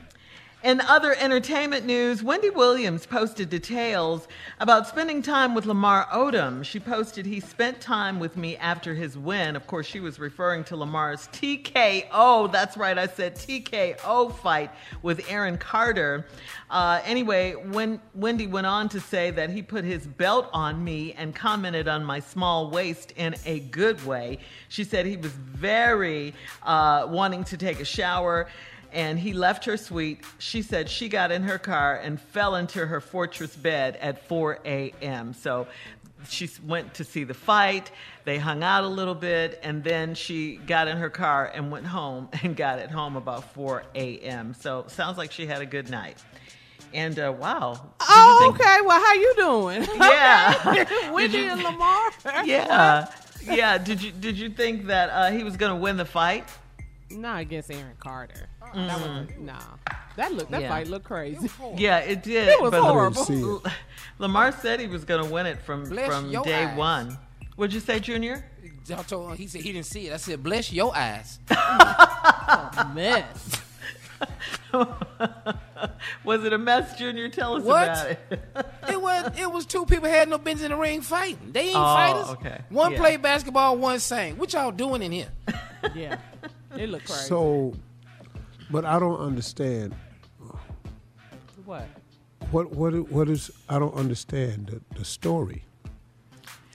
In 0.65 0.81
other 0.81 1.15
entertainment 1.21 1.85
news, 1.85 2.23
Wendy 2.23 2.49
Williams 2.49 3.05
posted 3.05 3.51
details 3.51 4.27
about 4.61 4.89
spending 4.89 5.21
time 5.21 5.55
with 5.55 5.67
Lamar 5.67 6.07
Odom. 6.07 6.65
She 6.65 6.81
posted, 6.81 7.27
He 7.27 7.39
spent 7.39 7.83
time 7.83 8.19
with 8.19 8.39
me 8.39 8.57
after 8.57 8.95
his 8.95 9.19
win. 9.19 9.57
Of 9.57 9.67
course, 9.67 9.85
she 9.85 10.01
was 10.01 10.19
referring 10.19 10.65
to 10.65 10.77
Lamar's 10.77 11.29
TKO. 11.35 12.51
That's 12.51 12.79
right, 12.79 12.97
I 12.97 13.07
said 13.07 13.37
TKO 13.37 14.35
fight 14.37 14.71
with 15.03 15.29
Aaron 15.29 15.59
Carter. 15.59 16.27
Uh, 16.71 16.99
anyway, 17.05 17.53
when 17.53 18.01
Wendy 18.15 18.47
went 18.47 18.67
on 18.67 18.89
to 18.89 19.01
say 19.01 19.31
that 19.33 19.51
he 19.51 19.61
put 19.61 19.85
his 19.85 20.07
belt 20.07 20.49
on 20.55 20.83
me 20.83 21.13
and 21.13 21.35
commented 21.35 21.89
on 21.89 22.03
my 22.03 22.21
small 22.21 22.71
waist 22.71 23.13
in 23.17 23.35
a 23.45 23.61
good 23.61 24.03
way. 24.07 24.39
She 24.71 24.85
said 24.85 25.05
he 25.05 25.19
was 25.19 25.33
very 25.33 26.33
uh, 26.63 27.07
wanting 27.11 27.45
to 27.45 27.59
take 27.59 27.81
a 27.81 27.85
shower 27.85 28.49
and 28.95 29.19
he 29.19 29.33
left 29.35 29.65
her 29.67 29.77
suite. 29.77 30.21
She 30.39 30.63
said 30.63 30.89
she 30.89 31.09
got 31.09 31.31
in 31.33 31.43
her 31.43 31.59
car 31.59 31.97
and 31.97 32.19
fell 32.21 32.55
into 32.55 32.87
her 32.87 33.01
fortress 33.01 33.55
bed 33.57 33.97
at 33.97 34.27
4 34.29 34.61
a.m. 34.65 35.35
So 35.35 35.67
she 36.29 36.49
went 36.67 36.95
to 36.95 37.05
see 37.05 37.25
the 37.25 37.35
fight. 37.35 37.91
They 38.25 38.39
hung 38.39 38.63
out 38.63 38.85
a 38.85 38.89
little 38.89 39.15
bit, 39.15 39.61
and 39.63 39.85
then 39.85 40.15
she 40.15 40.57
got 40.57 40.89
in 40.89 40.97
her 40.97 41.11
car 41.11 41.51
and 41.55 41.71
went 41.71 41.87
home 41.87 42.29
and 42.43 42.57
got 42.57 42.79
it 42.79 42.91
home 42.91 43.17
about 43.17 43.53
4 43.53 43.83
a.m. 43.95 44.55
So 44.59 44.85
sounds 44.89 45.19
like 45.19 45.33
she 45.33 45.45
had 45.47 45.61
a 45.61 45.67
good 45.67 45.91
night. 45.91 46.23
And 46.95 47.19
uh, 47.19 47.35
wow. 47.37 47.91
Oh, 48.01 48.39
think- 48.41 48.61
okay. 48.61 48.79
Well, 48.87 49.01
how 49.01 49.13
you 49.15 49.35
doing? 49.37 49.89
Yeah. 50.01 51.11
Wendy 51.13 51.39
you- 51.39 51.51
and 51.51 51.63
Lamar. 51.63 52.11
yeah. 52.45 53.09
Yeah. 53.43 53.79
Did 53.79 54.01
you 54.01 54.13
did 54.13 54.39
you 54.39 54.49
think 54.49 54.87
that 54.87 55.11
uh, 55.11 55.31
he 55.37 55.43
was 55.45 55.57
going 55.57 55.71
to 55.73 55.77
win 55.77 55.97
the 55.97 56.05
fight? 56.05 56.49
Nah, 57.15 57.39
against 57.39 57.71
Aaron 57.71 57.95
Carter. 57.99 58.49
That 58.75 59.01
was 59.01 59.29
nah. 59.39 59.59
That 60.17 60.33
look. 60.33 60.49
That 60.51 60.63
Yeah. 60.63 60.69
fight 60.69 60.87
looked 60.89 61.05
crazy. 61.07 61.49
Yeah, 61.77 61.99
it 61.99 62.23
did. 62.23 62.49
It 62.49 62.61
was 62.61 62.71
but 62.71 62.83
horrible. 62.83 63.25
I 63.29 63.67
it. 63.69 63.73
Lamar 64.19 64.53
said 64.53 64.81
he 64.81 64.87
was 64.87 65.05
going 65.05 65.25
to 65.25 65.33
win 65.33 65.47
it 65.47 65.61
from 65.63 65.85
Bless 65.89 66.07
from 66.09 66.31
day 66.43 66.65
eyes. 66.65 66.77
one. 66.79 67.19
What'd 67.57 67.73
you 67.73 67.81
say, 67.81 68.01
Junior? 68.01 68.45
I 68.91 69.03
told 69.03 69.31
him, 69.31 69.37
he 69.37 69.47
said 69.47 69.61
he 69.63 69.73
didn't 69.73 69.87
see 69.87 70.09
it. 70.09 70.13
I 70.13 70.17
said, 70.19 70.43
bless 70.43 70.73
your 70.73 70.95
eyes. 70.97 71.39
Mess. 72.95 73.61
Oh, 74.73 74.97
was 76.25 76.43
it 76.45 76.53
a 76.53 76.59
mess, 76.59 76.99
Junior? 76.99 77.29
Tell 77.29 77.57
us 77.57 77.63
What? 77.63 77.85
about 77.85 78.11
it. 78.11 78.19
It 78.89 79.01
was 79.01 79.39
it 79.39 79.53
was 79.53 79.67
two 79.67 79.85
people 79.87 80.09
had 80.09 80.29
no 80.29 80.39
business 80.39 80.65
in 80.65 80.71
the 80.73 80.77
ring 80.77 81.01
fighting. 81.01 81.51
They 81.53 81.67
ain't 81.69 81.77
Oh, 81.77 81.95
fighters. 81.95 82.29
okay. 82.31 82.61
One 82.71 82.93
Yeah. 82.93 82.99
play 82.99 83.17
basketball, 83.19 83.77
one 83.77 84.01
sang. 84.01 84.37
What 84.37 84.53
y'all 84.53 84.73
doing 84.73 85.03
in 85.03 85.13
here? 85.13 85.29
Yeah. 85.95 86.17
It 86.79 86.89
looked 86.89 87.07
crazy. 87.07 87.29
So, 87.29 87.75
but 88.71 88.85
I 88.85 88.99
don't 88.99 89.21
understand. 89.21 89.95
what? 91.65 91.87
What 92.51 92.71
what 92.73 92.93
what 93.11 93.29
is 93.29 93.51
I 93.69 93.79
don't 93.79 93.95
understand 93.95 94.67
the, 94.91 94.99
the 94.99 95.05
story 95.05 95.65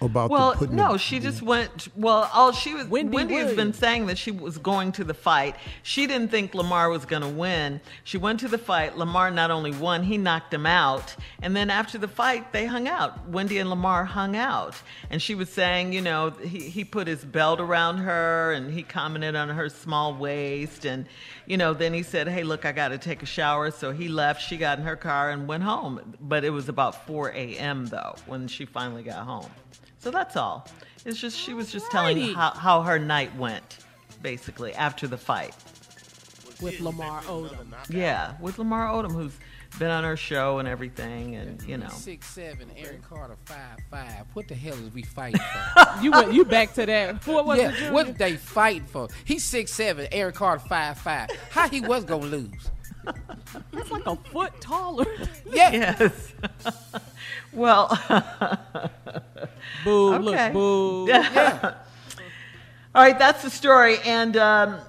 about 0.01 0.29
Well, 0.29 0.51
the 0.51 0.57
putting 0.57 0.75
no, 0.75 0.93
the- 0.93 0.99
she 0.99 1.19
just 1.19 1.41
went. 1.41 1.87
Well, 1.95 2.29
all 2.33 2.51
she 2.51 2.73
was. 2.73 2.87
Wendy 2.87 3.15
Wendy, 3.15 3.35
has 3.35 3.53
been 3.55 3.73
saying 3.73 4.07
that 4.07 4.17
she 4.17 4.31
was 4.31 4.57
going 4.57 4.91
to 4.93 5.03
the 5.03 5.13
fight. 5.13 5.55
She 5.83 6.07
didn't 6.07 6.31
think 6.31 6.53
Lamar 6.53 6.89
was 6.89 7.05
going 7.05 7.21
to 7.21 7.27
win. 7.27 7.81
She 8.03 8.17
went 8.17 8.39
to 8.41 8.47
the 8.47 8.57
fight. 8.57 8.97
Lamar 8.97 9.31
not 9.31 9.51
only 9.51 9.71
won, 9.71 10.03
he 10.03 10.17
knocked 10.17 10.53
him 10.53 10.65
out. 10.65 11.15
And 11.41 11.55
then 11.55 11.69
after 11.69 11.97
the 11.97 12.07
fight, 12.07 12.51
they 12.51 12.65
hung 12.65 12.87
out. 12.87 13.27
Wendy 13.29 13.57
and 13.57 13.69
Lamar 13.69 14.05
hung 14.05 14.35
out. 14.35 14.75
And 15.09 15.21
she 15.21 15.35
was 15.35 15.49
saying, 15.49 15.93
you 15.93 16.01
know, 16.01 16.29
he, 16.31 16.59
he 16.69 16.83
put 16.83 17.07
his 17.07 17.23
belt 17.25 17.59
around 17.59 17.97
her 17.97 18.53
and 18.53 18.71
he 18.73 18.83
commented 18.83 19.35
on 19.35 19.49
her 19.49 19.69
small 19.69 20.13
waist. 20.13 20.85
And, 20.85 21.05
you 21.45 21.57
know, 21.57 21.73
then 21.73 21.93
he 21.93 22.03
said, 22.03 22.27
hey, 22.27 22.43
look, 22.43 22.65
I 22.65 22.71
got 22.71 22.89
to 22.89 22.97
take 22.97 23.23
a 23.23 23.25
shower. 23.25 23.71
So 23.71 23.91
he 23.91 24.07
left. 24.07 24.41
She 24.41 24.57
got 24.57 24.79
in 24.79 24.85
her 24.85 24.95
car 24.95 25.29
and 25.31 25.47
went 25.47 25.63
home. 25.63 26.15
But 26.21 26.43
it 26.43 26.51
was 26.51 26.69
about 26.69 27.05
4 27.07 27.29
a.m., 27.31 27.87
though, 27.87 28.15
when 28.25 28.47
she 28.47 28.65
finally 28.65 29.03
got 29.03 29.25
home. 29.25 29.49
So 29.99 30.11
that's 30.11 30.35
all. 30.35 30.67
It's 31.05 31.19
just 31.19 31.37
she 31.37 31.53
was 31.53 31.71
just 31.71 31.89
telling 31.91 32.17
Alrighty. 32.17 32.35
how, 32.35 32.51
how 32.51 32.81
her 32.81 32.99
night 32.99 33.35
went, 33.35 33.79
basically, 34.21 34.73
after 34.73 35.07
the 35.07 35.17
fight. 35.17 35.55
With 36.61 36.79
Lamar 36.81 37.21
Odom. 37.21 37.73
Yeah, 37.89 38.33
with 38.41 38.59
Lamar 38.59 38.89
Odom, 38.89 39.13
who's 39.13 39.33
been 39.77 39.89
on 39.91 40.03
her 40.03 40.17
show 40.17 40.59
and 40.59 40.67
everything, 40.67 41.35
and 41.35 41.61
you 41.63 41.77
know. 41.77 41.87
Six 41.89 42.27
seven, 42.27 42.69
Aaron 42.75 43.01
Carter 43.07 43.37
five 43.45 43.79
five. 43.89 44.25
What 44.33 44.49
the 44.49 44.55
hell 44.55 44.73
is 44.73 44.93
we 44.93 45.03
fighting 45.03 45.39
for? 45.39 45.85
You 46.01 46.11
went. 46.11 46.33
You 46.33 46.43
back 46.43 46.73
to 46.73 46.85
that. 46.85 47.25
What 47.27 47.45
was 47.45 47.59
it? 47.59 47.61
yeah, 47.61 47.71
Junior? 47.71 47.93
what 47.93 48.17
they 48.17 48.35
fighting 48.35 48.85
for? 48.87 49.07
He's 49.23 49.43
six 49.45 49.71
seven, 49.71 50.07
Aaron 50.11 50.33
Carter 50.33 50.63
five 50.67 50.97
five. 50.97 51.29
How 51.49 51.69
he 51.69 51.79
was 51.81 52.03
gonna 52.03 52.25
lose? 52.25 52.69
It's 53.73 53.91
like 53.91 54.05
a 54.05 54.15
foot 54.15 54.59
taller. 54.61 55.05
Yeah, 55.51 55.71
Yes. 55.71 56.33
well, 57.53 57.87
boo. 59.83 60.13
Okay. 60.15 60.47
Look, 60.47 60.53
boo. 60.53 61.11
all 61.13 61.75
All 62.95 63.03
right, 63.03 63.17
that's 63.17 63.43
the 63.43 63.49
story. 63.49 63.97
And 64.05 64.37
um, 64.37 64.79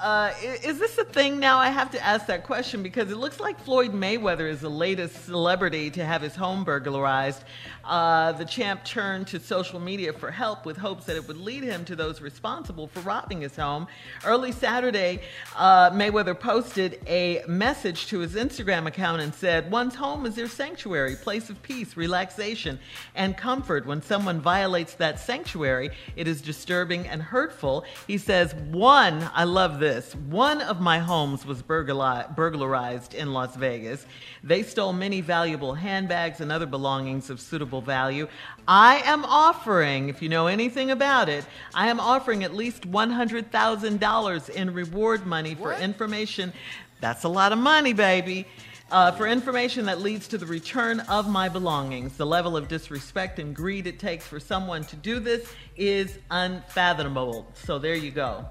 uh, 0.00 0.32
is 0.42 0.78
this 0.78 0.96
a 0.98 1.04
thing 1.04 1.40
now? 1.40 1.58
I 1.58 1.70
have 1.70 1.90
to 1.90 2.04
ask 2.04 2.26
that 2.26 2.44
question 2.44 2.82
because 2.84 3.10
it 3.10 3.16
looks 3.16 3.40
like 3.40 3.58
Floyd 3.60 3.92
Mayweather 3.92 4.48
is 4.48 4.60
the 4.60 4.70
latest 4.70 5.24
celebrity 5.24 5.90
to 5.90 6.04
have 6.04 6.22
his 6.22 6.36
home 6.36 6.62
burglarized. 6.62 7.42
Uh, 7.88 8.32
the 8.32 8.44
champ 8.44 8.84
turned 8.84 9.26
to 9.26 9.40
social 9.40 9.80
media 9.80 10.12
for 10.12 10.30
help 10.30 10.66
with 10.66 10.76
hopes 10.76 11.06
that 11.06 11.16
it 11.16 11.26
would 11.26 11.38
lead 11.38 11.62
him 11.62 11.86
to 11.86 11.96
those 11.96 12.20
responsible 12.20 12.86
for 12.86 13.00
robbing 13.00 13.40
his 13.40 13.56
home. 13.56 13.86
Early 14.24 14.52
Saturday, 14.52 15.22
uh, 15.56 15.90
Mayweather 15.90 16.38
posted 16.38 17.00
a 17.06 17.42
message 17.48 18.06
to 18.08 18.18
his 18.18 18.34
Instagram 18.34 18.86
account 18.86 19.22
and 19.22 19.34
said, 19.34 19.70
One's 19.70 19.94
home 19.94 20.26
is 20.26 20.34
their 20.34 20.48
sanctuary, 20.48 21.16
place 21.16 21.48
of 21.48 21.60
peace, 21.62 21.96
relaxation, 21.96 22.78
and 23.14 23.36
comfort. 23.38 23.86
When 23.86 24.02
someone 24.02 24.40
violates 24.40 24.92
that 24.94 25.18
sanctuary, 25.18 25.90
it 26.14 26.28
is 26.28 26.42
disturbing 26.42 27.08
and 27.08 27.22
hurtful. 27.22 27.86
He 28.06 28.18
says, 28.18 28.54
One, 28.54 29.30
I 29.34 29.44
love 29.44 29.80
this, 29.80 29.87
one 30.28 30.60
of 30.60 30.80
my 30.80 30.98
homes 30.98 31.46
was 31.46 31.62
burgla- 31.62 32.34
burglarized 32.34 33.14
in 33.14 33.32
Las 33.32 33.56
Vegas. 33.56 34.06
They 34.42 34.62
stole 34.62 34.92
many 34.92 35.20
valuable 35.20 35.74
handbags 35.74 36.40
and 36.40 36.52
other 36.52 36.66
belongings 36.66 37.30
of 37.30 37.40
suitable 37.40 37.80
value. 37.80 38.28
I 38.66 38.98
am 39.04 39.24
offering, 39.24 40.08
if 40.08 40.20
you 40.20 40.28
know 40.28 40.46
anything 40.46 40.90
about 40.90 41.28
it, 41.28 41.44
I 41.74 41.88
am 41.88 42.00
offering 42.00 42.44
at 42.44 42.54
least 42.54 42.90
$100,000 42.90 44.48
in 44.50 44.74
reward 44.74 45.26
money 45.26 45.54
for 45.54 45.72
information. 45.74 46.52
That's 47.00 47.24
a 47.24 47.28
lot 47.28 47.52
of 47.52 47.58
money, 47.58 47.92
baby. 47.92 48.46
Uh, 48.90 49.12
for 49.12 49.26
information 49.26 49.84
that 49.84 50.00
leads 50.00 50.26
to 50.28 50.38
the 50.38 50.46
return 50.46 51.00
of 51.00 51.28
my 51.28 51.48
belongings. 51.48 52.16
The 52.16 52.24
level 52.24 52.56
of 52.56 52.68
disrespect 52.68 53.38
and 53.38 53.54
greed 53.54 53.86
it 53.86 53.98
takes 53.98 54.26
for 54.26 54.40
someone 54.40 54.82
to 54.84 54.96
do 54.96 55.20
this 55.20 55.52
is 55.76 56.18
unfathomable. 56.30 57.46
So 57.52 57.78
there 57.78 57.96
you 57.96 58.10
go. 58.10 58.46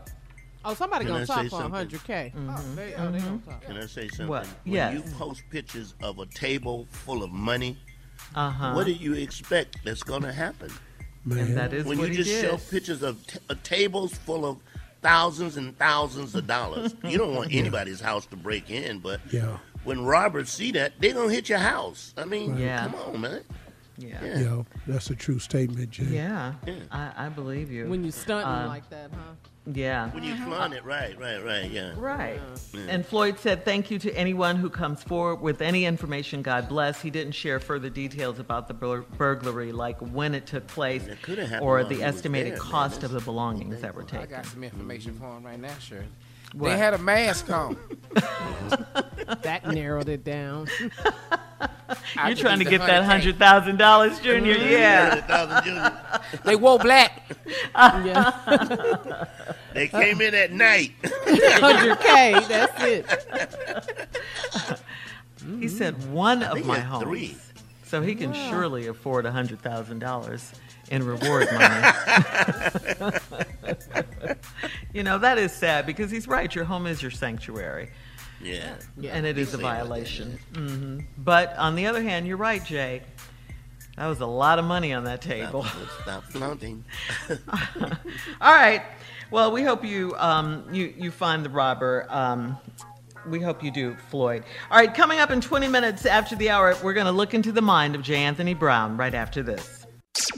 Oh, 0.70 0.74
somebody 0.74 1.06
Can 1.06 1.14
gonna 1.14 1.24
I 1.24 1.26
talk 1.26 1.42
say 1.44 1.50
for 1.50 1.62
something? 1.62 1.88
100K. 1.88 2.34
Oh, 2.36 2.62
they, 2.76 2.94
oh, 2.96 3.12
they 3.12 3.20
gonna 3.20 3.38
talk. 3.46 3.62
Can 3.64 3.78
I 3.78 3.86
say 3.86 4.10
something? 4.10 4.28
What? 4.28 4.46
When 4.66 4.74
Yes. 4.76 4.94
you 4.96 5.14
post 5.14 5.44
pictures 5.50 5.94
of 6.04 6.20
a 6.20 6.26
table 6.26 6.88
full 6.92 7.24
of 7.24 7.32
money, 7.32 7.78
Uh-huh. 8.36 8.74
what 8.74 8.86
do 8.86 8.92
you 8.92 9.14
expect 9.14 9.78
that's 9.86 10.04
going 10.04 10.24
to 10.24 10.34
happen? 10.34 10.70
And 11.30 11.56
that 11.58 11.72
is 11.74 11.86
when 11.86 11.98
what 12.00 12.08
you 12.10 12.16
he 12.16 12.18
just 12.24 12.30
did. 12.30 12.50
show 12.50 12.58
pictures 12.58 13.02
of 13.02 13.26
t- 13.28 13.40
uh, 13.50 13.56
tables 13.64 14.14
full 14.14 14.46
of 14.46 14.58
thousands 15.02 15.56
and 15.56 15.78
thousands 15.78 16.36
of 16.36 16.48
dollars. 16.48 16.94
you 17.04 17.18
don't 17.18 17.34
want 17.36 17.54
anybody's 17.54 18.02
house 18.02 18.26
to 18.28 18.36
break 18.36 18.70
in, 18.70 19.00
but 19.00 19.22
Yeah. 19.32 19.58
when 19.86 20.04
robbers 20.04 20.50
see 20.50 20.72
that, 20.74 20.94
they're 21.00 21.14
gonna 21.14 21.32
hit 21.32 21.48
your 21.48 21.60
house. 21.60 22.14
I 22.18 22.26
mean, 22.26 22.58
Yeah. 22.58 22.86
come 22.90 22.96
on, 22.96 23.22
man. 23.22 23.42
Yeah. 23.98 24.24
Yeah. 24.24 24.40
Yeah, 24.40 24.64
that's 24.86 25.10
a 25.10 25.16
true 25.16 25.40
statement, 25.40 25.92
Jay. 25.92 26.04
Yeah, 26.06 26.54
I, 26.92 27.12
I 27.26 27.30
believe 27.30 27.72
you. 27.72 27.88
When 27.88 28.04
you 28.04 28.12
stunting 28.12 28.48
Uh, 28.48 28.68
like 28.68 28.90
that, 28.92 29.10
huh? 29.12 29.34
Yeah. 29.74 30.10
When 30.12 30.24
you 30.24 30.34
uh-huh. 30.34 30.46
flaunt 30.46 30.74
it, 30.74 30.84
right, 30.86 31.18
right, 31.20 31.44
right, 31.44 31.70
yeah. 31.70 31.94
Right. 31.98 32.40
Yeah. 32.74 32.82
And 32.88 33.06
Floyd 33.06 33.38
said, 33.40 33.66
Thank 33.66 33.92
you 33.92 34.00
to 34.00 34.14
anyone 34.14 34.56
who 34.56 34.70
comes 34.70 35.04
forward 35.04 35.42
with 35.42 35.62
any 35.62 35.86
information. 35.86 36.42
God 36.42 36.70
bless. 36.70 37.02
He 37.02 37.10
didn't 37.10 37.34
share 37.34 37.60
further 37.60 37.90
details 37.90 38.40
about 38.40 38.68
the 38.68 38.74
bur- 38.74 39.06
burglary, 39.18 39.72
like 39.72 40.00
when 40.00 40.34
it 40.34 40.46
took 40.46 40.68
place 40.68 41.08
or 41.62 41.84
the 41.84 42.04
estimated 42.04 42.54
there, 42.54 42.60
man. 42.60 42.72
cost 42.72 43.04
of 43.04 43.12
the 43.12 43.22
belongings 43.22 43.82
that 43.82 43.94
were 43.94 44.04
taken. 44.04 44.22
I 44.22 44.26
got 44.26 44.46
some 44.46 44.64
information 44.64 45.14
for 45.20 45.36
him 45.36 45.46
right 45.46 45.60
now, 45.60 45.78
Shirley. 45.80 46.06
What? 46.54 46.70
They 46.70 46.78
had 46.78 46.94
a 46.94 46.98
mask 46.98 47.50
on. 47.52 47.78
that 49.44 49.68
narrowed 49.68 50.10
it 50.10 50.24
down. 50.24 50.68
You're 52.26 52.36
trying 52.36 52.60
to 52.60 52.66
get 52.66 52.82
that 52.82 53.04
hundred 53.04 53.38
thousand 53.38 53.78
dollars, 53.78 54.20
Junior. 54.20 54.56
Mhm. 54.56 54.72
Yeah. 54.72 56.20
They 56.44 56.56
wore 56.56 56.80
black. 56.80 57.24
They 59.74 59.88
came 59.90 60.22
in 60.22 60.34
at 60.34 60.52
night. 60.52 60.94
100K, 61.04 62.48
that's 62.48 62.84
it. 62.84 63.06
He 65.60 65.68
said 65.68 66.12
one 66.12 66.42
of 66.42 66.66
my 66.66 66.80
homes. 66.80 67.04
three. 67.04 67.38
So 67.84 68.02
he 68.02 68.16
can 68.16 68.32
Wow. 68.32 68.50
surely 68.50 68.88
afford 68.88 69.28
a 69.28 69.32
hundred 69.32 69.62
thousand 69.62 70.00
dollars 70.00 70.52
in 70.90 71.04
reward 71.06 71.48
money. 71.52 71.88
you 74.94 75.04
know 75.04 75.18
that 75.18 75.38
is 75.38 75.52
sad 75.52 75.86
because 75.86 76.10
he's 76.12 76.28
right. 76.28 76.54
Your 76.54 76.66
home 76.66 76.88
is 76.88 77.02
your 77.02 77.12
sanctuary. 77.12 77.90
Yeah. 78.42 78.76
and 79.02 79.26
it 79.26 79.38
is 79.38 79.54
a 79.54 79.58
Say 79.58 79.58
it 79.58 79.64
like 79.64 79.78
that, 79.78 79.84
violation. 79.84 80.40
hmm 80.54 81.00
But 81.18 81.56
on 81.58 81.76
the 81.76 81.88
other 81.88 82.04
hand, 82.04 82.28
you're 82.28 82.38
right, 82.38 82.64
Jay. 82.64 83.02
That 83.98 84.06
was 84.08 84.20
a 84.22 84.28
lot 84.28 84.60
of 84.60 84.66
money 84.66 84.94
on 84.94 85.06
that 85.06 85.22
table. 85.22 85.64
Stop, 85.64 85.90
stop 86.04 86.24
flaunting. 86.26 86.84
All 88.40 88.54
right. 88.54 88.84
Well, 89.32 89.52
we 89.52 89.64
hope 89.64 89.84
you 89.84 90.14
um, 90.18 90.66
you 90.72 90.94
you 90.96 91.10
find 91.12 91.44
the 91.44 91.50
robber. 91.50 92.06
Um, 92.10 92.58
we 93.28 93.42
hope 93.42 93.64
you 93.64 93.72
do, 93.72 93.96
Floyd. 94.10 94.44
All 94.72 94.78
right. 94.78 94.94
Coming 94.94 95.20
up 95.20 95.32
in 95.32 95.42
20 95.42 95.68
minutes 95.68 96.06
after 96.06 96.36
the 96.36 96.50
hour, 96.52 96.78
we're 96.84 96.94
going 96.94 97.08
to 97.08 97.12
look 97.12 97.34
into 97.34 97.52
the 97.52 97.62
mind 97.62 97.96
of 97.96 98.04
J. 98.04 98.18
Anthony 98.18 98.54
Brown. 98.54 98.96
Right 98.98 99.14
after 99.16 99.42
this. 99.44 99.77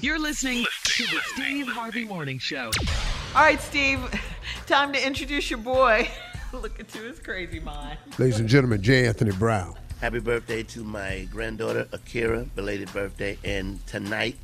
You're 0.02 0.20
listening 0.20 0.66
to 0.84 1.04
the 1.04 1.20
Steve 1.34 1.68
Harvey 1.68 2.06
Morning 2.06 2.40
Show. 2.40 2.72
All 3.36 3.42
right, 3.44 3.60
Steve. 3.62 4.00
Time 4.66 4.94
to 4.94 5.06
introduce 5.06 5.50
your 5.50 5.60
boy. 5.60 6.10
look 6.54 6.80
into 6.80 7.00
his 7.00 7.20
crazy 7.20 7.60
mind. 7.60 7.98
Ladies 8.18 8.40
and 8.40 8.50
gentlemen, 8.50 8.82
J. 8.82 9.08
Anthony 9.08 9.32
Brown. 9.32 9.76
Happy 10.02 10.20
birthday 10.20 10.64
to 10.64 10.84
my 10.84 11.28
granddaughter 11.32 11.88
Akira, 11.92 12.46
belated 12.56 12.92
birthday, 12.94 13.38
and 13.44 13.86
tonight 13.88 14.38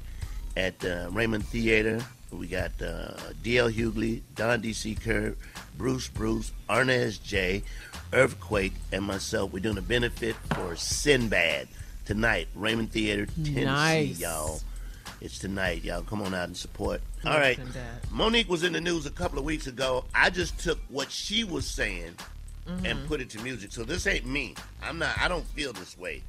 at 0.58 0.84
uh, 0.86 1.08
Raymond 1.12 1.46
Theater 1.46 2.02
we 2.32 2.48
got 2.48 2.72
uh, 2.82 3.14
D.L. 3.44 3.70
Hughley, 3.70 4.22
Don 4.36 4.62
D.C. 4.62 4.96
Kerr, 4.96 5.36
Bruce 5.78 6.08
Bruce, 6.08 6.52
Arnez 6.70 7.22
J, 7.22 7.64
Earthquake, 8.14 8.74
and 8.92 9.04
myself. 9.04 9.54
We're 9.54 9.60
doing 9.60 9.78
a 9.78 9.82
benefit 9.82 10.36
for 10.54 10.76
Sinbad 10.76 11.68
tonight, 12.06 12.48
Raymond 12.56 12.92
Theater, 12.92 13.26
Tennessee, 13.26 13.64
Nice. 13.64 14.20
y'all. 14.20 14.60
It's 15.26 15.40
tonight, 15.40 15.84
y'all. 15.84 16.04
Come 16.04 16.22
on 16.22 16.36
out 16.36 16.50
and 16.50 16.56
support. 16.56 17.02
Love 17.24 17.34
All 17.34 17.40
right. 17.42 17.58
Monique 18.12 18.48
was 18.48 18.64
in 18.64 18.74
the 18.74 18.80
news 18.80 19.08
a 19.08 19.10
couple 19.10 19.40
of 19.40 19.44
weeks 19.44 19.66
ago. 19.66 20.06
I 20.14 20.30
just 20.30 20.60
took 20.60 20.78
what 20.90 21.12
she 21.12 21.44
was 21.44 21.66
saying 21.68 22.16
Mm-hmm. 22.68 22.84
and 22.88 23.08
put 23.08 23.22
it 23.22 23.30
to 23.30 23.40
music. 23.44 23.72
So 23.72 23.84
this 23.84 24.08
ain't 24.08 24.26
me. 24.26 24.56
I'm 24.82 24.98
not. 24.98 25.16
I 25.20 25.28
don't 25.28 25.46
feel 25.50 25.72
this 25.72 25.96
way. 26.00 26.24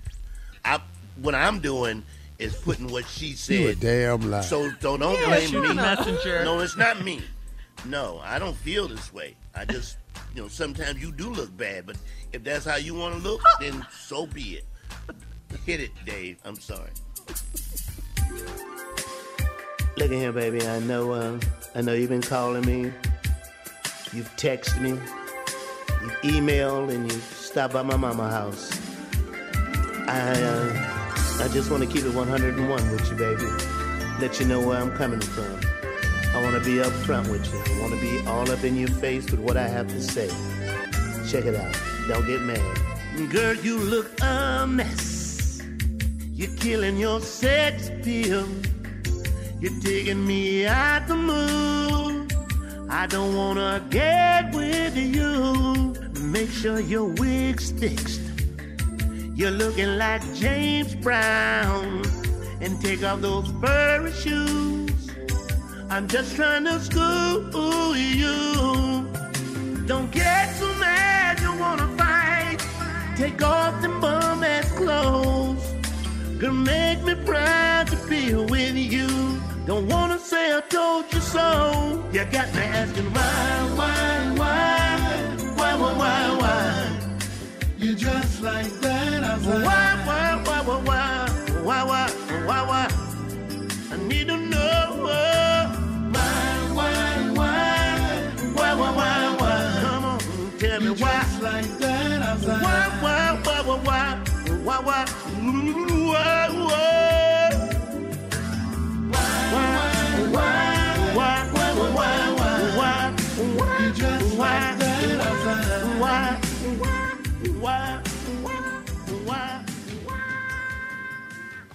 I 0.67 0.81
what 1.23 1.35
I'm 1.35 1.61
doing 1.61 2.03
is 2.39 2.55
putting 2.55 2.89
what 2.89 3.07
she 3.07 3.33
said. 3.33 3.59
You 3.59 3.69
a 3.69 3.75
damn 3.75 4.31
liar. 4.31 4.43
So 4.43 4.71
so 4.81 4.99
don't 4.99 5.19
Yeah, 5.19 5.27
blame 5.27 5.63
me. 5.63 5.73
messenger. 5.75 6.45
No, 6.45 6.61
it's 6.61 6.77
not 6.77 7.03
me. 7.03 7.23
No, 7.87 8.21
I 8.23 8.39
don't 8.39 8.55
feel 8.57 8.87
this 8.87 9.11
way. 9.15 9.35
I 9.55 9.65
just 9.65 9.97
you 10.35 10.43
know 10.43 10.49
sometimes 10.49 11.01
you 11.01 11.11
do 11.11 11.31
look 11.31 11.57
bad, 11.57 11.87
but 11.87 11.97
if 12.35 12.45
that's 12.45 12.67
how 12.67 12.77
you 12.77 12.95
want 12.95 13.15
to 13.17 13.21
look, 13.27 13.41
then 13.61 13.87
so 13.91 14.27
be 14.27 14.59
it. 14.61 14.65
Hit 15.65 15.81
it, 15.81 15.91
Dave. 16.05 16.37
I'm 16.45 16.57
sorry. 16.57 16.91
Look 19.97 20.11
at 20.11 20.17
here, 20.17 20.33
baby. 20.33 20.67
I 20.67 20.79
know. 20.81 21.13
Uh, 21.13 21.41
I 21.75 21.81
know 21.81 21.95
you've 21.95 22.11
been 22.11 22.21
calling 22.21 22.67
me. 22.67 22.93
You've 24.13 24.31
texted 24.37 24.81
me. 24.81 24.91
You've 24.91 26.35
emailed, 26.35 26.93
and 26.95 27.11
you 27.11 27.19
stopped 27.19 27.73
by 27.73 27.83
my 27.83 27.97
mama 27.97 28.31
house. 28.31 28.79
I 30.07 30.33
uh, 30.43 31.43
I 31.43 31.49
just 31.49 31.71
want 31.71 31.83
to 31.83 31.89
keep 31.89 32.05
it 32.05 32.15
101 32.15 32.91
with 32.91 33.11
you, 33.11 33.17
baby. 33.17 33.47
Let 34.21 34.39
you 34.39 34.47
know 34.47 34.61
where 34.61 34.79
I'm 34.79 34.93
coming 34.93 35.21
from. 35.21 35.61
I 36.35 36.43
want 36.43 36.63
to 36.63 36.71
be 36.71 36.79
up 36.79 36.93
front 36.93 37.29
with 37.29 37.51
you. 37.51 37.75
I 37.75 37.81
want 37.81 37.95
to 37.95 38.01
be 38.01 38.27
all 38.27 38.51
up 38.51 38.65
in 38.65 38.77
your 38.77 38.89
face 38.89 39.31
with 39.31 39.41
what 39.41 39.57
I 39.57 39.67
have 39.67 39.89
to 39.89 40.03
say. 40.03 40.29
Check 41.27 41.47
it 41.47 41.55
out. 41.55 41.75
Don't 42.07 42.27
get 42.27 42.43
mad. 42.43 43.31
Girl, 43.31 43.55
you 43.55 43.79
look 43.79 44.13
a 44.21 44.67
mess. 44.67 45.63
You're 46.35 46.55
killing 46.57 46.99
your 46.99 47.21
sex 47.21 47.89
appeal. 47.89 48.47
You're 49.59 49.81
taking 49.81 50.27
me 50.27 50.67
out 50.67 51.09
the 51.09 51.17
mood. 51.17 52.35
I 52.91 53.07
don't 53.07 53.35
wanna 53.35 53.83
get 53.89 54.55
with 54.55 54.97
you. 54.97 55.95
Make 56.21 56.51
sure 56.51 56.79
your 56.79 57.07
wig's 57.07 57.73
fixed. 57.73 58.21
You're 59.35 59.57
looking 59.63 59.97
like 59.97 60.23
James 60.35 60.95
Brown. 60.97 62.03
And 62.61 62.81
take 62.83 63.03
off 63.03 63.23
those 63.23 63.49
furry 63.63 64.13
shoes. 64.13 65.11
I'm 65.89 66.07
just 66.07 66.37
trying 66.37 66.65
to 66.65 66.79
school 66.79 67.97
you. 67.97 69.09
Don't 69.87 70.11
get 70.11 70.55
so 70.57 70.69
mad 70.75 71.41
you 71.41 71.53
wanna 71.59 71.89
fight. 71.97 72.59
Take 73.17 73.43
off 73.43 73.81
them 73.81 74.01
bum 74.01 74.45
ass 74.45 74.71
clothes. 74.73 75.46
Could 76.39 76.53
make 76.53 77.03
me 77.03 77.15
proud 77.15 77.87
to 77.87 77.97
be 78.09 78.35
with 78.35 78.77
you. 78.77 79.09
Don't 79.67 79.89
wanna 79.89 80.19
say 80.19 80.55
I 80.55 80.61
told 80.61 81.11
you 81.11 81.21
so. 81.21 82.05
You 82.13 82.27
got 82.27 82.55
me 82.55 82.61
asking 82.61 83.11
why, 83.15 83.73
why, 83.75 84.35
why, 84.37 84.99
why, 85.57 85.75
why, 85.81 85.93
why, 85.97 86.37
why? 86.41 87.25
You're 87.79 87.95
just 87.95 88.43
like 88.43 88.71
that. 88.83 89.25
I'm 89.25 89.43
why, 89.45 89.63
why, 89.65 90.43
why, 90.45 90.61
why, 90.61 90.79
why, 90.85 91.29
why, 91.65 91.85
why, 91.85 92.11
why, 92.47 92.63
why? 92.69 92.87
I 93.93 93.97
need 94.07 94.29
to 94.29 94.37
know 94.37 94.93
why, 95.07 95.65
why, 96.13 96.33
why, 96.77 97.31
why, 97.35 98.75
why, 98.75 98.91
why, 98.99 99.37
why? 99.41 99.81
Come 99.81 100.05
on, 100.05 100.19
tell 100.59 100.81
me 100.81 100.87
you 100.87 100.95
why. 100.97 101.13
Just 101.23 101.43
like 101.43 101.79
that. 101.79 102.39
Why, 102.45 102.89
why, 103.01 103.41
why, 103.43 103.63
why, 103.63 103.79
why, 103.81 104.21
why, 104.65 104.81
why? 104.81 105.26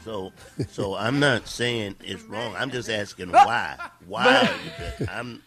So, 0.03 0.33
so 0.69 0.95
I'm 0.95 1.19
not 1.19 1.47
saying 1.47 1.95
it's 2.03 2.23
wrong. 2.23 2.55
I'm 2.57 2.71
just 2.71 2.89
asking 2.89 3.29
why. 3.31 3.77
Why? 4.07 4.49
I'm, 5.09 5.41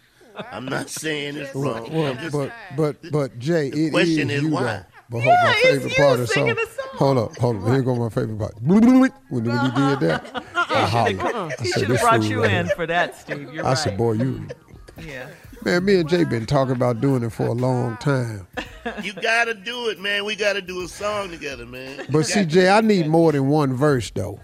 I'm 0.51 0.64
not 0.64 0.89
saying 0.89 1.37
it's 1.37 1.55
wrong. 1.55 1.93
Well, 1.93 2.12
I'm 2.12 2.18
just, 2.18 2.33
but 2.33 2.53
but 2.77 3.12
but 3.12 3.39
Jay, 3.39 3.70
The 3.70 3.87
it 3.87 3.91
question 3.91 4.31
is 4.31 4.37
is 4.37 4.43
you 4.43 4.51
why? 4.51 4.85
Though. 5.11 5.17
But 5.19 5.23
hold 5.25 5.37
my 5.45 5.51
it's 5.53 5.63
favorite 5.63 5.91
you 5.91 6.05
part 6.05 6.13
of 6.15 6.19
the 6.21 6.27
song. 6.29 6.35
singing 6.35 6.55
the 6.55 6.67
song. 6.67 6.89
Hold 6.93 7.19
up, 7.19 7.37
hold 7.39 7.57
up. 7.63 7.69
Here 7.69 7.83
go 7.83 7.95
my 7.97 8.09
favorite 8.09 8.39
part. 8.39 8.63
When, 8.63 9.01
when 9.29 9.45
you 9.45 9.51
did 9.51 10.01
that, 10.01 10.31
I 10.35 10.39
uh-uh. 10.61 10.87
hollered. 10.87 11.21
Uh-uh. 11.21 11.51
I 11.59 11.63
He 11.63 11.69
said, 11.69 11.81
should 11.81 11.91
have 11.91 12.01
brought 12.01 12.23
you 12.23 12.43
right 12.43 12.51
in 12.53 12.67
here." 12.67 12.75
for 12.77 12.87
that, 12.87 13.17
Steve. 13.19 13.53
You're 13.53 13.65
I 13.65 13.71
right. 13.71 13.79
said, 13.79 13.97
boy, 13.99 14.13
you. 14.13 14.47
Yeah. 15.01 15.29
Man, 15.65 15.85
me 15.85 15.97
and 15.97 16.09
Jay 16.09 16.25
been 16.25 16.47
talking 16.47 16.75
about 16.77 17.01
doing 17.01 17.23
it 17.23 17.31
for 17.33 17.47
a 17.47 17.53
long 17.53 17.97
time. 17.97 18.47
you 19.03 19.13
gotta 19.15 19.55
do 19.55 19.89
it, 19.89 19.99
man. 19.99 20.25
We 20.25 20.37
gotta 20.37 20.61
do 20.61 20.83
a 20.83 20.89
song 20.89 21.31
together, 21.31 21.65
man. 21.65 22.07
But 22.11 22.27
see, 22.27 22.45
Jay, 22.45 22.69
I 22.69 22.81
need 22.83 23.07
more 23.09 23.33
than 23.33 23.49
one 23.49 23.73
verse 23.75 24.11
though. 24.11 24.41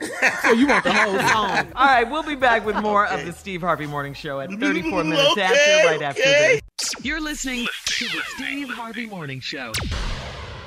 So 0.42 0.52
you 0.52 0.66
want 0.66 0.84
the 0.84 0.92
whole 0.92 1.18
song? 1.18 1.72
All 1.76 1.86
right, 1.86 2.08
we'll 2.08 2.22
be 2.22 2.34
back 2.36 2.64
with 2.64 2.76
more 2.76 3.06
of 3.06 3.24
the 3.24 3.32
Steve 3.32 3.60
Harvey 3.62 3.86
Morning 3.86 4.14
Show 4.14 4.40
at 4.40 4.50
34 4.50 5.04
minutes 5.04 5.32
Okay, 5.32 5.42
after, 5.42 5.86
right 5.88 6.02
after 6.02 6.22
this. 6.22 6.60
You're 7.02 7.20
listening 7.20 7.66
to 7.86 8.04
the 8.04 8.20
Steve 8.36 8.68
Harvey 8.70 9.06
Morning 9.06 9.40
Show. 9.40 9.72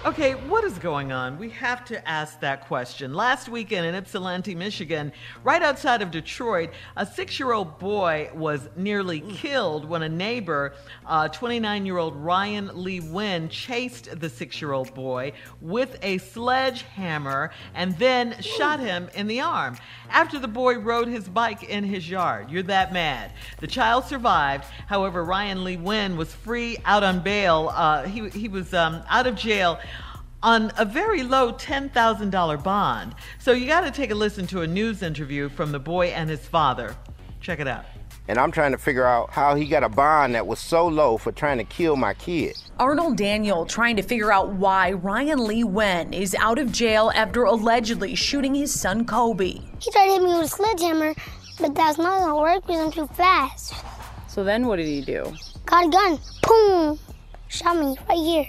Okay, 0.05 0.31
what 0.31 0.63
is 0.63 0.79
going 0.79 1.11
on? 1.11 1.37
We 1.37 1.49
have 1.49 1.83
to 1.85 2.07
ask 2.07 2.39
that 2.39 2.65
question. 2.67 3.13
Last 3.13 3.49
weekend 3.49 3.85
in 3.85 3.95
Ypsilanti, 3.95 4.55
Michigan, 4.55 5.11
right 5.43 5.61
outside 5.61 6.01
of 6.01 6.09
Detroit, 6.09 6.69
a 6.95 7.05
six 7.05 7.37
year 7.37 7.51
old 7.51 7.79
boy 7.79 8.29
was 8.33 8.69
nearly 8.77 9.19
killed 9.19 9.83
when 9.83 10.01
a 10.03 10.07
neighbor, 10.07 10.73
29 11.33 11.85
year 11.85 11.97
old 11.97 12.15
Ryan 12.15 12.71
Lee 12.81 13.01
Wynn, 13.01 13.49
chased 13.49 14.17
the 14.21 14.29
six 14.29 14.61
year 14.61 14.71
old 14.71 14.93
boy 14.93 15.33
with 15.59 15.99
a 16.01 16.19
sledgehammer 16.19 17.51
and 17.75 17.97
then 17.99 18.41
shot 18.41 18.79
him 18.79 19.09
in 19.15 19.27
the 19.27 19.41
arm. 19.41 19.75
After 20.09 20.39
the 20.39 20.47
boy 20.47 20.79
rode 20.79 21.09
his 21.09 21.27
bike 21.27 21.63
in 21.63 21.83
his 21.83 22.09
yard. 22.09 22.49
You're 22.49 22.63
that 22.63 22.93
mad. 22.93 23.33
The 23.59 23.67
child 23.67 24.05
survived. 24.05 24.63
However, 24.87 25.25
Ryan 25.25 25.65
Lee 25.65 25.75
Wynn 25.75 26.15
was 26.15 26.33
free 26.33 26.77
out 26.85 27.03
on 27.03 27.19
bail. 27.19 27.69
Uh, 27.73 28.03
he, 28.03 28.29
he 28.29 28.47
was 28.47 28.73
um, 28.73 29.03
out 29.09 29.27
of 29.27 29.35
jail 29.35 29.77
on 30.41 30.71
a 30.77 30.85
very 30.85 31.23
low 31.23 31.53
$10,000 31.53 32.63
bond. 32.63 33.15
So 33.39 33.51
you 33.51 33.67
got 33.67 33.81
to 33.81 33.91
take 33.91 34.11
a 34.11 34.15
listen 34.15 34.47
to 34.47 34.61
a 34.61 34.67
news 34.67 35.01
interview 35.03 35.49
from 35.49 35.71
the 35.71 35.79
boy 35.79 36.07
and 36.07 36.29
his 36.29 36.45
father. 36.45 36.95
Check 37.41 37.59
it 37.59 37.67
out. 37.67 37.85
And 38.27 38.37
I'm 38.37 38.51
trying 38.51 38.73
to 38.73 38.77
figure 38.77 39.07
out 39.07 39.31
how 39.31 39.55
he 39.55 39.65
got 39.65 39.83
a 39.83 39.89
bond 39.89 40.35
that 40.35 40.45
was 40.45 40.59
so 40.59 40.87
low 40.87 41.17
for 41.17 41.31
trying 41.31 41.57
to 41.57 41.63
kill 41.63 41.95
my 41.95 42.13
kid. 42.13 42.55
Arnold 42.77 43.17
Daniel 43.17 43.65
trying 43.65 43.95
to 43.95 44.03
figure 44.03 44.31
out 44.31 44.53
why 44.53 44.91
Ryan 44.91 45.47
Lee 45.47 45.63
Wynn 45.63 46.13
is 46.13 46.35
out 46.35 46.59
of 46.59 46.71
jail 46.71 47.11
after 47.15 47.43
allegedly 47.43 48.13
shooting 48.13 48.53
his 48.53 48.71
son 48.71 49.05
Kobe. 49.05 49.59
He 49.79 49.91
tried 49.91 50.05
to 50.05 50.11
hit 50.13 50.21
me 50.21 50.27
with 50.27 50.45
a 50.45 50.47
sledgehammer, 50.47 51.15
but 51.59 51.73
that's 51.73 51.97
not 51.97 52.19
gonna 52.19 52.39
work 52.39 52.67
because 52.67 52.79
I'm 52.79 52.91
too 52.91 53.07
fast. 53.15 53.73
So 54.27 54.43
then 54.43 54.67
what 54.67 54.75
did 54.75 54.85
he 54.85 55.01
do? 55.01 55.33
Got 55.65 55.87
a 55.87 55.89
gun, 55.89 56.19
boom, 56.47 56.99
shot 57.47 57.77
me 57.77 57.97
right 58.07 58.17
here. 58.17 58.45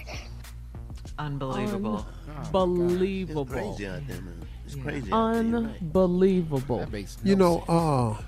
Unbelievable. 1.17 2.05
Unbelievable. 2.53 3.45
Crazy 3.45 3.87
out 3.87 4.07
there, 4.07 4.21
man. 4.21 4.45
It's 4.65 4.75
crazy. 4.75 5.11
out 5.11 5.33
there, 5.33 5.43
man. 5.43 5.75
Unbelievable. 5.81 6.87
You 7.23 7.35
know, 7.35 7.59
uh, 7.67 8.21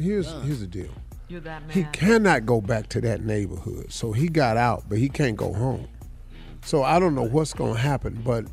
here's 0.00 0.30
here's 0.42 0.60
the 0.60 0.66
deal. 0.66 0.90
You're 1.28 1.40
that 1.40 1.66
mad. 1.66 1.72
He 1.72 1.84
cannot 1.84 2.46
go 2.46 2.60
back 2.60 2.88
to 2.90 3.00
that 3.02 3.22
neighborhood. 3.24 3.92
So 3.92 4.12
he 4.12 4.28
got 4.28 4.56
out, 4.56 4.84
but 4.88 4.98
he 4.98 5.08
can't 5.08 5.36
go 5.36 5.52
home. 5.52 5.88
So 6.64 6.82
I 6.82 6.98
don't 6.98 7.14
know 7.14 7.22
what's 7.22 7.52
going 7.52 7.74
to 7.74 7.80
happen, 7.80 8.20
but 8.24 8.46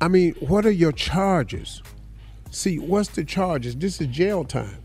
I 0.00 0.08
mean, 0.08 0.34
what 0.40 0.64
are 0.64 0.70
your 0.70 0.92
charges? 0.92 1.82
See, 2.50 2.78
what's 2.78 3.10
the 3.10 3.24
charges? 3.24 3.76
This 3.76 4.00
is 4.00 4.06
jail 4.06 4.44
time. 4.44 4.78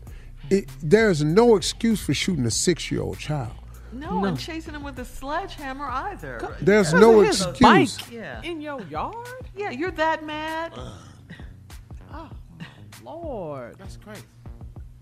It, 0.50 0.68
there's 0.82 1.22
no 1.22 1.56
excuse 1.56 2.04
for 2.04 2.12
shooting 2.12 2.44
a 2.44 2.50
six-year-old 2.50 3.18
child. 3.18 3.52
No, 3.94 4.24
and 4.24 4.38
chasing 4.38 4.74
him 4.74 4.82
with 4.82 4.98
a 4.98 5.04
sledgehammer 5.04 5.86
either. 5.86 6.56
There's 6.60 6.92
Yeah. 6.92 6.98
no 6.98 7.20
excuse. 7.22 7.58
bike 7.60 8.10
Yeah. 8.12 8.42
in 8.42 8.60
your 8.60 8.80
yard? 8.82 9.14
Yeah, 9.56 9.70
you're 9.70 9.90
that 9.92 10.24
mad. 10.24 10.72
Oh, 12.12 12.30
Lord. 13.02 13.76
That's 13.78 13.96
crazy. 13.96 14.22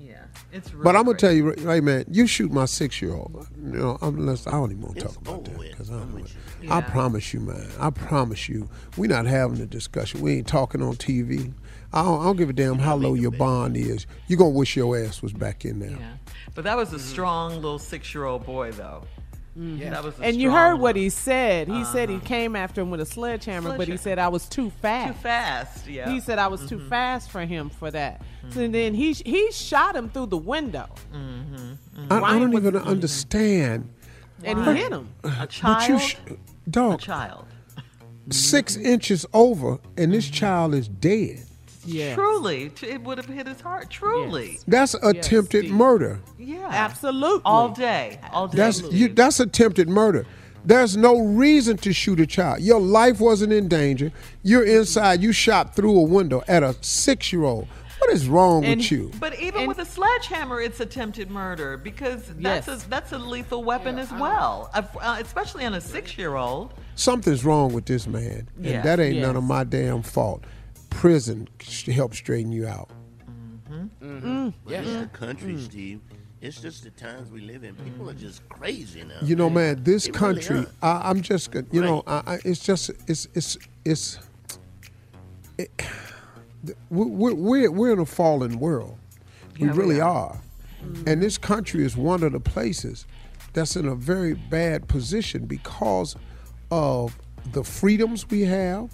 Yeah, 0.05 0.25
it's. 0.53 0.73
Really 0.73 0.83
But 0.83 0.97
I'm 0.97 1.05
gonna 1.05 1.17
crazy. 1.17 1.41
tell 1.43 1.57
you, 1.59 1.67
right, 1.69 1.83
man, 1.83 2.05
you 2.11 2.27
shoot 2.27 2.51
my 2.51 2.65
six-year-old. 2.65 3.47
You 3.57 3.79
know, 3.79 3.99
unless 4.03 4.49
I 4.49 4.53
don't 4.53 4.73
even 4.73 4.83
want 4.83 4.97
to 4.97 5.05
talk 5.05 5.17
about 5.17 5.45
that 5.45 5.59
because 5.61 5.91
I 5.91 5.99
don't. 5.99 6.27
I 6.69 6.81
promise 6.81 7.33
you, 7.33 7.41
man. 7.41 7.69
I 7.79 7.91
promise 7.91 8.49
you, 8.49 8.69
we're 8.97 9.07
not 9.09 9.27
having 9.27 9.61
a 9.61 9.67
discussion. 9.67 10.21
We 10.21 10.39
ain't 10.39 10.49
talking 10.49 10.83
on 10.83 10.97
TV. 10.97 11.53
I 11.93 12.03
don't, 12.03 12.21
I 12.21 12.25
don't 12.25 12.37
give 12.37 12.51
a 12.51 12.53
damn 12.55 12.79
how 12.79 12.97
low 12.97 13.15
your 13.15 13.31
bond 13.31 13.77
is. 13.77 14.07
You're 14.27 14.39
gonna 14.39 14.51
wish 14.51 14.77
your 14.77 14.99
ass 14.99 15.23
was 15.23 15.33
back 15.33 15.65
in 15.65 15.79
there. 15.79 15.91
Yeah, 15.91 16.15
but 16.55 16.65
that 16.65 16.77
was 16.77 16.93
a 16.93 16.99
strong 16.99 17.55
little 17.57 17.79
six-year-old 17.79 18.45
boy, 18.45 18.73
though. 18.73 19.05
Mm. 19.59 19.79
Yeah, 19.79 19.91
that 19.91 20.05
was. 20.05 20.19
And 20.21 20.37
you 20.37 20.49
strong 20.49 20.71
heard 20.71 20.81
what 20.81 20.97
he 20.97 21.11
said. 21.11 21.69
He 21.69 21.85
said 21.85 22.09
he 22.09 22.17
uh-huh. 22.17 22.25
came 22.25 22.57
after 22.57 22.81
him 22.81 22.91
with 22.91 23.01
a 23.01 23.07
sledgehammer, 23.07 23.77
but 23.77 23.87
he 23.87 23.97
said 23.99 24.19
I 24.19 24.29
was 24.29 24.49
too 24.49 24.71
fast. 24.71 25.15
Too 25.15 25.23
fast. 25.23 25.87
Yeah. 25.87 26.11
He 26.11 26.21
said 26.21 26.39
I 26.39 26.47
was 26.47 26.67
too 26.67 26.79
mm-hmm. 26.79 26.89
fast 26.89 27.31
for 27.31 27.45
him 27.45 27.69
for 27.69 27.91
that. 27.91 28.23
So 28.51 28.61
mm-hmm. 28.61 28.73
then 28.73 28.95
he 28.95 29.13
he 29.13 29.53
shot 29.53 29.95
him 29.95 30.09
through 30.09 30.27
the 30.27 30.39
window, 30.39 30.89
mm-hmm. 31.13 32.13
I, 32.13 32.21
I 32.21 32.39
don't 32.39 32.53
was- 32.53 32.65
even 32.65 32.77
understand. 32.77 33.93
and 34.43 34.59
Why? 34.59 34.75
he 34.75 34.81
hit 34.81 34.93
him. 34.93 35.11
A 35.23 35.29
But 35.29 35.51
child. 35.51 35.89
you, 35.89 35.99
sh- 35.99 36.17
a 36.75 36.97
child. 36.97 37.47
six 38.31 38.77
inches 38.77 39.27
over, 39.35 39.79
and 39.99 40.15
this 40.15 40.29
child 40.29 40.75
is 40.75 40.89
dead. 40.89 41.45
Yeah, 41.85 42.15
Truly, 42.15 42.71
it 42.83 43.03
would 43.03 43.19
have 43.19 43.27
hit 43.27 43.47
his 43.47 43.61
heart. 43.61 43.91
Truly. 43.91 44.61
That's 44.69 44.95
attempted 44.95 45.65
Steve. 45.65 45.71
murder. 45.73 46.21
Yeah. 46.39 46.69
absolutely. 46.71 47.43
All 47.45 47.71
day. 47.71 48.21
All 48.33 48.47
day. 48.49 48.57
That's 48.57 48.83
you, 48.83 49.09
that's 49.09 49.41
attempted 49.41 49.89
murder. 49.89 50.27
There's 50.65 50.97
no 50.97 51.19
reason 51.21 51.77
to 51.79 51.93
shoot 51.93 52.21
a 52.21 52.27
child. 52.27 52.61
Your 52.61 52.81
life 52.81 53.19
wasn't 53.21 53.53
in 53.53 53.67
danger. 53.67 54.13
You're 54.45 54.65
inside. 54.65 55.21
You 55.21 55.33
shot 55.33 55.75
through 55.75 55.99
a 55.99 56.03
window 56.03 56.43
at 56.47 56.63
a 56.63 56.77
six-year-old. 56.83 57.67
What 57.99 58.11
is 58.13 58.29
wrong 58.29 58.65
And- 58.65 58.77
with 58.81 58.93
you? 58.93 59.11
But 59.19 59.39
even 59.41 59.67
with 59.67 59.79
a 59.79 59.85
sledgehammer, 59.85 60.61
it's 60.61 60.79
attempted 60.81 61.31
murder 61.31 61.77
because 61.77 62.23
that's 62.39 62.69
Yes. 62.69 62.85
a 62.85 62.89
that's 62.89 63.13
a 63.13 63.19
lethal 63.19 63.63
weapon 63.65 63.99
as 63.99 64.11
well, 64.13 64.71
uh, 64.75 64.83
uh, 65.01 65.17
especially 65.21 65.65
on 65.65 65.75
a 65.75 65.81
six-year-old. 65.81 66.75
Something's 66.95 67.45
wrong 67.45 67.73
with 67.73 67.87
this 67.87 68.07
man, 68.07 68.49
and 68.57 68.65
Yeah. 68.67 68.83
that 68.83 69.01
ain't 69.01 69.19
none 69.21 69.35
of 69.37 69.45
my 69.45 69.65
damn 69.65 70.03
fault. 70.03 70.43
Prison 70.95 71.49
should 71.61 71.95
help 71.95 72.15
straighten 72.15 72.53
you 72.53 72.67
out. 72.67 72.91
Mm-hmm. 73.71 73.75
Mm-hmm. 74.05 74.27
Mm-hmm. 74.27 74.49
But 74.65 74.73
it's 74.75 74.93
the 74.97 75.07
country, 75.07 75.55
mm. 75.55 75.65
Steve. 75.65 76.01
It's 76.41 76.61
just 76.61 76.83
the 76.85 76.91
times 76.91 77.31
we 77.31 77.41
live 77.41 77.63
in. 77.63 77.75
People 77.77 78.11
are 78.11 78.15
just 78.15 78.49
crazy 78.49 79.05
now. 79.05 79.15
You 79.23 79.37
know, 79.37 79.49
man, 79.49 79.85
this 79.85 80.07
They 80.07 80.11
country. 80.11 80.67
are. 80.83 81.01
I, 81.05 81.11
I'm 81.11 81.21
just, 81.23 81.51
go- 81.53 81.63
you 81.71 81.81
know, 81.81 82.03
I, 82.07 82.23
I, 82.27 82.39
it's 82.45 82.61
just, 82.65 82.91
it's, 83.07 83.29
it's, 83.35 83.57
it's. 83.85 84.19
It, 85.59 85.71
we're, 86.91 87.35
we're 87.35 87.71
we're 87.71 87.93
in 87.93 87.99
a 88.01 88.07
fallen 88.07 88.59
world. 88.59 88.99
we 89.59 89.67
Yeah, 89.67 89.73
we 89.73 89.79
really 89.79 90.01
are. 90.01 90.31
are, 90.31 90.41
and 91.07 91.23
this 91.23 91.39
country 91.39 91.85
is 91.85 91.97
one 91.97 92.23
of 92.23 92.33
the 92.33 92.41
places 92.41 93.07
that's 93.53 93.77
in 93.77 93.87
a 93.87 93.95
very 93.95 94.35
bad 94.35 94.89
position 94.89 95.47
because 95.47 96.17
of 96.71 97.19
the 97.53 97.63
freedoms 97.63 98.29
we 98.31 98.43
have, 98.43 98.91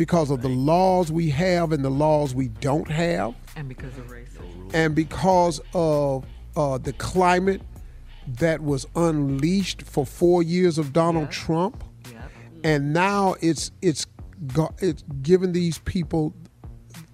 because 0.00 0.30
of 0.30 0.40
the 0.40 0.48
laws 0.48 1.12
we 1.12 1.28
have 1.28 1.72
and 1.72 1.84
the 1.84 1.90
laws 1.90 2.34
we 2.34 2.48
don't 2.48 2.88
have 2.88 3.34
And 3.54 3.68
because 3.68 3.98
of 3.98 4.06
racism. 4.06 4.70
and 4.72 4.94
because 4.94 5.60
of 5.74 6.24
uh, 6.56 6.78
the 6.78 6.94
climate 6.94 7.60
that 8.26 8.62
was 8.62 8.86
unleashed 8.96 9.82
for 9.82 10.06
four 10.06 10.42
years 10.42 10.78
of 10.78 10.94
Donald 10.94 11.30
Trump, 11.30 11.84
and 12.64 12.94
now 12.94 13.34
it's 13.42 13.72
it's 13.82 14.06
it's 14.78 15.02
given 15.20 15.52
these 15.52 15.76
people 15.80 16.32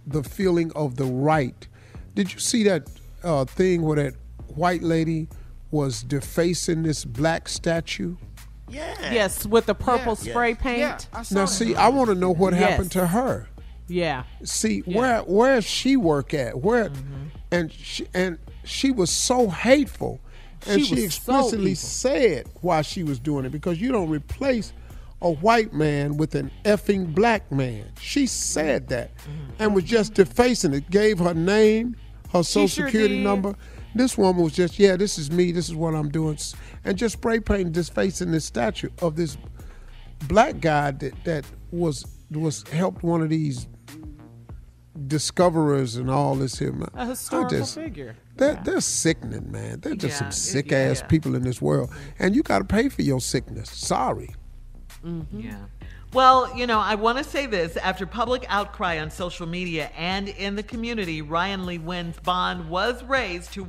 the 0.06 0.22
feeling 0.22 0.70
of 0.76 0.94
the 0.94 1.06
right. 1.06 1.66
Did 2.14 2.32
you 2.32 2.38
see 2.38 2.62
that 2.62 2.88
uh, 3.24 3.46
thing 3.46 3.82
where 3.82 3.96
that 3.96 4.14
white 4.54 4.84
lady 4.84 5.26
was 5.72 6.04
defacing 6.04 6.84
this 6.84 7.04
black 7.04 7.48
statue? 7.48 8.14
Yeah. 8.68 9.12
Yes, 9.12 9.46
with 9.46 9.66
the 9.66 9.74
purple 9.74 10.18
Yeah. 10.22 10.30
spray 10.32 10.48
Yes. 10.50 10.58
paint. 10.60 10.78
Yeah, 10.80 10.98
Now, 11.30 11.40
that. 11.42 11.46
see, 11.48 11.74
I 11.74 11.88
want 11.88 12.08
to 12.10 12.14
know 12.14 12.30
what 12.32 12.52
Yes. 12.54 12.62
happened 12.70 12.90
to 12.92 13.06
her. 13.08 13.48
Yeah. 13.88 14.24
See 14.42 14.80
where 14.80 15.20
where 15.20 15.60
she 15.60 15.96
work 15.96 16.34
at? 16.34 16.60
Where 16.60 16.88
Mm-hmm. 16.90 17.26
and 17.52 17.72
she 17.72 18.06
and 18.12 18.38
she 18.64 18.90
was 18.90 19.10
so 19.10 19.48
hateful. 19.48 20.20
and 20.66 20.80
She 20.80 20.86
she, 20.86 20.94
was 20.94 21.14
so 21.14 21.32
explicitly 21.38 21.74
said 21.76 22.46
why 22.60 22.82
she 22.82 23.04
was 23.04 23.20
doing 23.20 23.44
it 23.44 23.52
because 23.52 23.80
you 23.80 23.92
don't 23.92 24.08
replace 24.10 24.72
a 25.22 25.30
white 25.30 25.72
man 25.72 26.16
with 26.16 26.34
an 26.34 26.50
effing 26.64 27.14
black 27.14 27.52
man. 27.52 27.84
She 28.00 28.26
said 28.26 28.88
that 28.88 29.12
and 29.60 29.74
was 29.76 29.84
just 29.84 30.14
defacing 30.14 30.74
it. 30.74 30.90
Gave 30.90 31.20
her 31.20 31.34
name, 31.34 31.94
her 32.32 32.42
social 32.42 32.66
sure 32.66 32.86
security 32.86 33.16
did. 33.18 33.22
number. 33.24 33.54
This 33.94 34.18
woman 34.18 34.42
was 34.42 34.52
just, 34.54 34.78
yeah, 34.78 34.96
this 34.96 35.18
is 35.18 35.30
me. 35.30 35.52
This 35.52 35.68
is 35.68 35.74
what 35.74 35.94
I'm 35.94 36.10
doing, 36.10 36.36
and 36.86 36.96
just 36.96 37.14
spray 37.14 37.40
painting, 37.40 37.66
in 38.20 38.30
this 38.32 38.44
statue 38.44 38.88
of 39.02 39.16
this 39.16 39.36
black 40.28 40.60
guy 40.60 40.92
that 40.92 41.24
that 41.24 41.44
was 41.70 42.06
was 42.30 42.62
helped 42.68 43.02
one 43.02 43.20
of 43.22 43.28
these 43.28 43.66
discoverers 45.06 45.96
and 45.96 46.10
all 46.10 46.34
this 46.34 46.58
here. 46.58 46.72
man. 46.72 46.88
A 46.94 47.02
I 47.02 47.06
historical 47.06 47.58
just- 47.58 47.74
figure. 47.74 48.16
They're, 48.36 48.60
they're 48.64 48.80
sickening, 48.82 49.50
man. 49.50 49.80
They're 49.80 49.94
just 49.94 50.12
Yeah, 50.20 50.28
some 50.28 50.30
sick 50.32 50.70
yeah, 50.70 50.78
ass 50.78 51.00
yeah. 51.00 51.06
people 51.06 51.34
in 51.34 51.42
this 51.42 51.62
world, 51.62 51.90
and 52.18 52.34
you 52.36 52.42
got 52.42 52.58
to 52.58 52.64
pay 52.64 52.90
for 52.90 53.00
your 53.02 53.20
sickness. 53.20 53.70
Sorry. 53.70 54.34
Mm-hmm. 55.04 55.40
Yeah. 55.40 55.56
Well, 56.12 56.54
you 56.56 56.66
know, 56.66 56.78
I 56.78 56.96
want 56.96 57.16
to 57.18 57.24
say 57.24 57.46
this. 57.46 57.76
After 57.78 58.06
public 58.06 58.44
outcry 58.48 58.98
on 59.00 59.10
social 59.10 59.46
media 59.46 59.90
and 59.96 60.28
in 60.28 60.54
the 60.54 60.62
community, 60.62 61.22
Ryan 61.22 61.64
Lee 61.66 61.78
Wynn's 61.78 62.18
bond 62.20 62.68
was 62.68 63.02
raised 63.04 63.52
to 63.54 63.64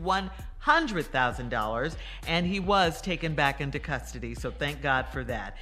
$100,000 0.68 1.96
and 2.28 2.46
he 2.46 2.60
was 2.60 3.02
taken 3.02 3.34
back 3.34 3.62
into 3.62 3.80
custody. 3.80 4.36
So 4.36 4.52
thank 4.52 4.82
God 4.82 5.08
for 5.08 5.24
that. 5.24 5.58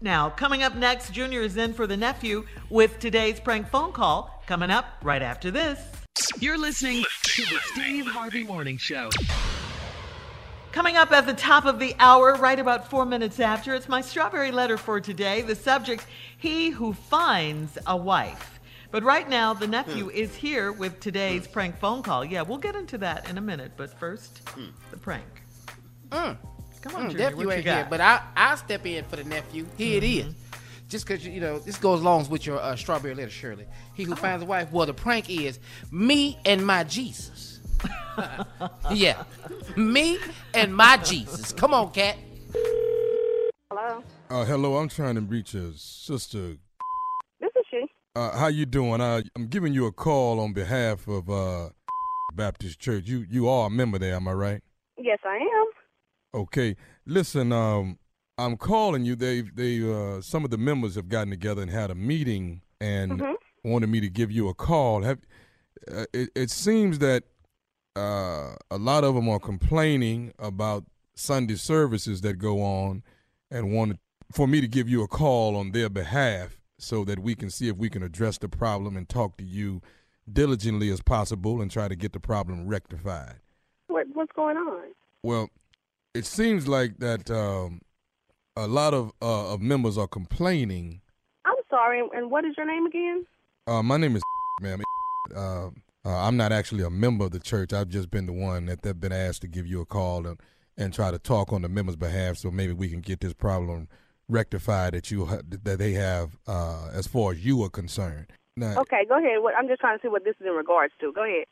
Now, 0.00 0.30
coming 0.30 0.62
up 0.62 0.74
next, 0.74 1.12
Junior 1.12 1.42
is 1.42 1.56
in 1.56 1.72
for 1.72 1.86
the 1.86 1.96
nephew 1.96 2.46
with 2.70 2.98
today's 2.98 3.38
prank 3.40 3.68
phone 3.68 3.92
call 3.92 4.42
coming 4.46 4.70
up 4.70 4.86
right 5.02 5.22
after 5.22 5.50
this. 5.50 5.80
You're 6.40 6.58
listening 6.58 7.04
to 7.22 7.42
the 7.42 7.58
Steve 7.72 8.06
Harvey 8.06 8.44
Morning 8.44 8.76
Show. 8.76 9.10
Coming 10.72 10.96
up 10.96 11.12
at 11.12 11.26
the 11.26 11.34
top 11.34 11.64
of 11.64 11.78
the 11.78 11.94
hour, 11.98 12.34
right 12.34 12.58
about 12.58 12.90
four 12.90 13.06
minutes 13.06 13.40
after, 13.40 13.74
it's 13.74 13.88
my 13.88 14.00
strawberry 14.00 14.50
letter 14.52 14.76
for 14.76 15.00
today. 15.00 15.42
The 15.42 15.54
subject, 15.54 16.06
He 16.36 16.70
Who 16.70 16.92
Finds 16.92 17.78
a 17.86 17.96
Wife. 17.96 18.57
But 18.90 19.02
right 19.02 19.28
now, 19.28 19.52
the 19.52 19.66
nephew 19.66 20.08
is 20.10 20.34
here 20.34 20.72
with 20.72 20.98
today's 21.00 21.46
prank 21.46 21.76
phone 21.78 22.02
call. 22.02 22.24
Yeah, 22.24 22.42
we'll 22.42 22.58
get 22.58 22.74
into 22.74 22.96
that 22.98 23.28
in 23.28 23.36
a 23.36 23.40
minute, 23.40 23.72
but 23.76 23.98
first, 23.98 24.40
the 24.90 24.96
prank. 24.96 25.24
Come 26.10 26.94
on, 26.94 27.08
Mm, 27.08 27.10
Junior, 27.10 27.18
nephew 27.30 27.50
ain't 27.50 27.64
here, 27.64 27.86
but 27.90 28.00
I 28.00 28.22
I'll 28.36 28.56
step 28.56 28.86
in 28.86 29.04
for 29.04 29.16
the 29.16 29.24
nephew. 29.24 29.66
Here 29.76 29.98
it 29.98 30.04
is. 30.04 30.32
Just 30.88 31.06
because 31.06 31.26
you 31.26 31.40
know 31.40 31.58
this 31.58 31.76
goes 31.76 32.00
along 32.00 32.28
with 32.30 32.46
your 32.46 32.58
uh, 32.60 32.76
strawberry 32.76 33.14
letter, 33.14 33.28
Shirley. 33.30 33.66
He 33.94 34.04
who 34.04 34.14
finds 34.14 34.42
a 34.42 34.46
wife. 34.46 34.72
Well, 34.72 34.86
the 34.86 34.94
prank 34.94 35.28
is 35.28 35.58
me 35.90 36.38
and 36.46 36.64
my 36.66 36.84
Jesus. 36.84 37.60
yeah, 38.92 39.24
me 39.76 40.18
and 40.54 40.74
my 40.74 40.96
Jesus. 40.98 41.52
Come 41.52 41.74
on, 41.74 41.90
cat. 41.90 42.16
Hello, 43.70 44.02
Uh, 44.30 44.44
hello, 44.44 44.76
I'm 44.76 44.88
trying 44.88 45.16
to 45.16 45.20
reach 45.20 45.52
a 45.54 45.72
sister. 45.74 46.56
This 48.18 48.32
is 48.32 48.32
she. 48.32 48.36
Uh, 48.36 48.38
how 48.38 48.46
you 48.48 48.66
doing? 48.66 49.00
Uh, 49.00 49.22
I'm 49.36 49.46
giving 49.46 49.72
you 49.72 49.86
a 49.86 49.92
call 49.92 50.40
on 50.40 50.52
behalf 50.52 51.08
of 51.08 51.30
uh, 51.30 51.70
Baptist 52.34 52.80
Church. 52.80 53.06
You 53.06 53.26
you 53.30 53.48
are 53.48 53.66
a 53.66 53.70
member 53.70 53.98
there, 53.98 54.14
am 54.14 54.28
I 54.28 54.32
right? 54.32 54.62
Yes, 54.96 55.18
I 55.24 55.36
am. 55.36 55.66
Okay. 56.34 56.76
Listen, 57.06 57.52
um, 57.52 57.98
I'm 58.38 58.56
calling 58.56 59.04
you. 59.04 59.16
They 59.16 59.40
they 59.42 59.82
uh, 59.92 60.20
some 60.20 60.44
of 60.44 60.50
the 60.50 60.58
members 60.58 60.94
have 60.94 61.08
gotten 61.08 61.30
together 61.30 61.62
and 61.62 61.70
had 61.70 61.90
a 61.90 61.94
meeting 61.94 62.62
and 62.80 63.20
Mhm. 63.20 63.34
wanted 63.64 63.88
me 63.88 64.00
to 64.00 64.08
give 64.08 64.30
you 64.30 64.48
a 64.48 64.54
call. 64.54 65.02
Have 65.02 65.20
uh, 65.90 66.04
it, 66.12 66.30
it 66.34 66.50
seems 66.50 66.98
that 66.98 67.24
uh, 67.96 68.54
a 68.70 68.78
lot 68.78 69.04
of 69.04 69.14
them 69.14 69.28
are 69.28 69.40
complaining 69.40 70.32
about 70.38 70.84
Sunday 71.14 71.56
services 71.56 72.20
that 72.20 72.34
go 72.34 72.62
on 72.62 73.02
and 73.50 73.72
wanted 73.72 73.98
for 74.32 74.46
me 74.46 74.60
to 74.60 74.68
give 74.68 74.88
you 74.88 75.02
a 75.02 75.08
call 75.08 75.56
on 75.56 75.72
their 75.72 75.88
behalf 75.88 76.57
so 76.78 77.04
that 77.04 77.18
we 77.18 77.34
can 77.34 77.50
see 77.50 77.68
if 77.68 77.76
we 77.76 77.90
can 77.90 78.02
address 78.02 78.38
the 78.38 78.48
problem 78.48 78.96
and 78.96 79.08
talk 79.08 79.36
to 79.38 79.44
you 79.44 79.82
diligently 80.32 80.90
as 80.90 81.02
possible 81.02 81.60
and 81.60 81.70
try 81.70 81.88
to 81.88 81.96
get 81.96 82.12
the 82.12 82.20
problem 82.20 82.66
rectified. 82.66 83.36
What 83.88 84.06
what's 84.12 84.32
going 84.32 84.56
on? 84.56 84.88
Well, 85.22 85.48
it 86.14 86.24
seems 86.24 86.68
like 86.68 86.98
that 86.98 87.30
um, 87.30 87.80
a 88.56 88.66
lot 88.66 88.94
of 88.94 89.12
uh, 89.20 89.52
of 89.52 89.60
members 89.60 89.98
are 89.98 90.08
complaining. 90.08 91.00
I'm 91.44 91.54
sorry. 91.70 92.02
And 92.14 92.30
what 92.30 92.44
is 92.44 92.54
your 92.56 92.66
name 92.66 92.86
again? 92.86 93.24
Uh, 93.66 93.82
my 93.82 93.96
name 93.96 94.16
is 94.16 94.22
ma'am. 94.60 94.82
Uh, 95.34 95.66
uh, 95.66 95.70
I'm 96.04 96.36
not 96.36 96.52
actually 96.52 96.84
a 96.84 96.90
member 96.90 97.24
of 97.24 97.32
the 97.32 97.40
church. 97.40 97.72
I've 97.72 97.88
just 97.88 98.10
been 98.10 98.26
the 98.26 98.32
one 98.32 98.66
that 98.66 98.82
they've 98.82 98.98
been 98.98 99.12
asked 99.12 99.42
to 99.42 99.48
give 99.48 99.66
you 99.66 99.80
a 99.80 99.86
call 99.86 100.26
and, 100.26 100.40
and 100.76 100.94
try 100.94 101.10
to 101.10 101.18
talk 101.18 101.52
on 101.52 101.62
the 101.62 101.68
members' 101.68 101.96
behalf, 101.96 102.38
so 102.38 102.50
maybe 102.50 102.72
we 102.72 102.88
can 102.88 103.00
get 103.00 103.20
this 103.20 103.34
problem 103.34 103.88
rectified 104.28 104.94
that 104.94 105.10
you 105.10 105.26
that 105.26 105.78
they 105.78 105.92
have 105.92 106.36
uh, 106.46 106.90
as 106.92 107.06
far 107.06 107.32
as 107.32 107.44
you 107.44 107.62
are 107.62 107.70
concerned. 107.70 108.26
Now, 108.56 108.80
Okay, 108.80 109.04
go 109.08 109.18
ahead. 109.18 109.40
What, 109.40 109.54
I'm 109.56 109.68
just 109.68 109.80
trying 109.80 109.98
to 109.98 110.02
see 110.02 110.08
what 110.08 110.24
this 110.24 110.34
is 110.40 110.46
in 110.46 110.52
regards 110.52 110.92
to. 111.00 111.12
Go 111.12 111.24
ahead. 111.24 111.44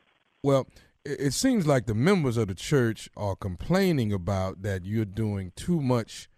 Well, 0.43 0.67
it, 1.05 1.21
it 1.21 1.33
seems 1.35 1.67
like 1.67 1.87
the 1.87 1.95
members 1.95 2.37
of 2.37 2.49
the 2.49 2.55
church 2.55 3.09
are 3.17 3.37
complaining 3.37 4.13
about 4.13 4.63
that 4.63 4.85
you're 4.85 5.05
doing 5.05 5.53
too 5.57 5.81
much 5.81 6.29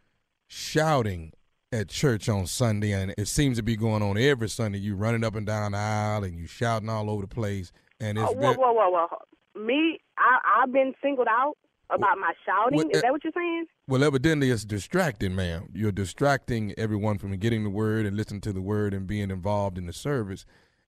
shouting 0.47 1.33
at 1.73 1.89
church 1.89 2.29
on 2.29 2.47
Sunday, 2.47 2.93
and 2.93 3.15
it 3.19 3.29
seems 3.29 3.59
to 3.59 3.63
be 3.63 3.77
going 3.77 4.03
on 4.03 4.17
every 4.17 4.49
Sunday. 4.49 4.79
You 4.79 4.95
running 4.95 5.25
up 5.25 5.35
and 5.35 5.47
down 5.47 5.73
the 5.73 5.79
aisle 5.79 6.25
and 6.25 6.39
you 6.39 6.47
shouting 6.47 6.89
all 6.89 7.11
over 7.11 7.23
the 7.23 7.29
place, 7.29 7.73
and 8.01 8.19
it's 8.19 8.31
Oh, 8.31 8.35
whoa, 8.35 8.53
whoa, 8.55 8.73
whoa, 8.73 8.91
whoa. 8.91 9.65
Me, 9.65 9.99
I, 10.17 10.63
I've 10.63 10.73
been 10.73 10.95
singled 11.03 11.29
out 11.29 11.57
about 11.91 12.19
my 12.19 12.33
shouting. 12.45 12.77
Well, 12.77 12.89
is 12.91 13.03
that 13.03 13.13
what 13.13 13.25
you're 13.25 13.33
saying? 13.35 13.67
well, 13.87 14.05
evidently 14.05 14.51
it's 14.51 14.65
distracting, 14.65 15.35
ma'am. 15.35 15.69
You're 15.73 15.93
distracting 15.93 16.75
everyone 16.77 17.19
from 17.19 17.37
getting 17.37 17.65
the 17.65 17.71
word 17.71 18.07
and 18.07 18.17
listening 18.17 18.41
to 18.43 18.53
the 18.53 18.61
word 18.61 18.95
and 18.95 19.07
being 19.07 19.31
involved 19.31 19.79
in 19.79 19.87
the 19.87 19.93
service, 19.93 20.45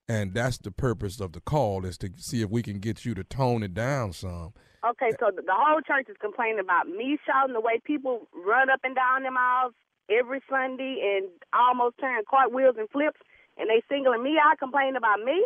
and 0.08 0.34
that's 0.34 0.58
the 0.58 0.70
purpose 0.70 1.20
of 1.20 1.32
the 1.32 1.40
call 1.40 1.84
is 1.84 1.96
to 1.98 2.10
see 2.16 2.42
if 2.42 2.50
we 2.50 2.62
can 2.62 2.78
get 2.78 3.04
you 3.04 3.14
to 3.14 3.24
tone 3.24 3.62
it 3.62 3.74
down 3.74 4.12
some. 4.12 4.52
Okay, 4.88 5.10
so 5.20 5.30
the, 5.34 5.42
the 5.42 5.52
whole 5.54 5.80
church 5.82 6.06
is 6.08 6.16
complaining 6.20 6.58
about 6.58 6.88
me 6.88 7.18
shouting 7.26 7.52
the 7.52 7.60
way 7.60 7.80
people 7.84 8.28
run 8.34 8.70
up 8.70 8.80
and 8.82 8.94
down 8.94 9.22
them 9.22 9.36
aisles 9.36 9.74
every 10.10 10.40
Sunday 10.48 11.18
and 11.18 11.28
almost 11.52 11.98
turn 11.98 12.22
cartwheels 12.28 12.76
and 12.78 12.88
flips, 12.90 13.20
and 13.58 13.68
they 13.68 13.82
singling 13.88 14.22
me 14.22 14.36
out, 14.42 14.58
complaining 14.58 14.96
about 14.96 15.20
me. 15.20 15.44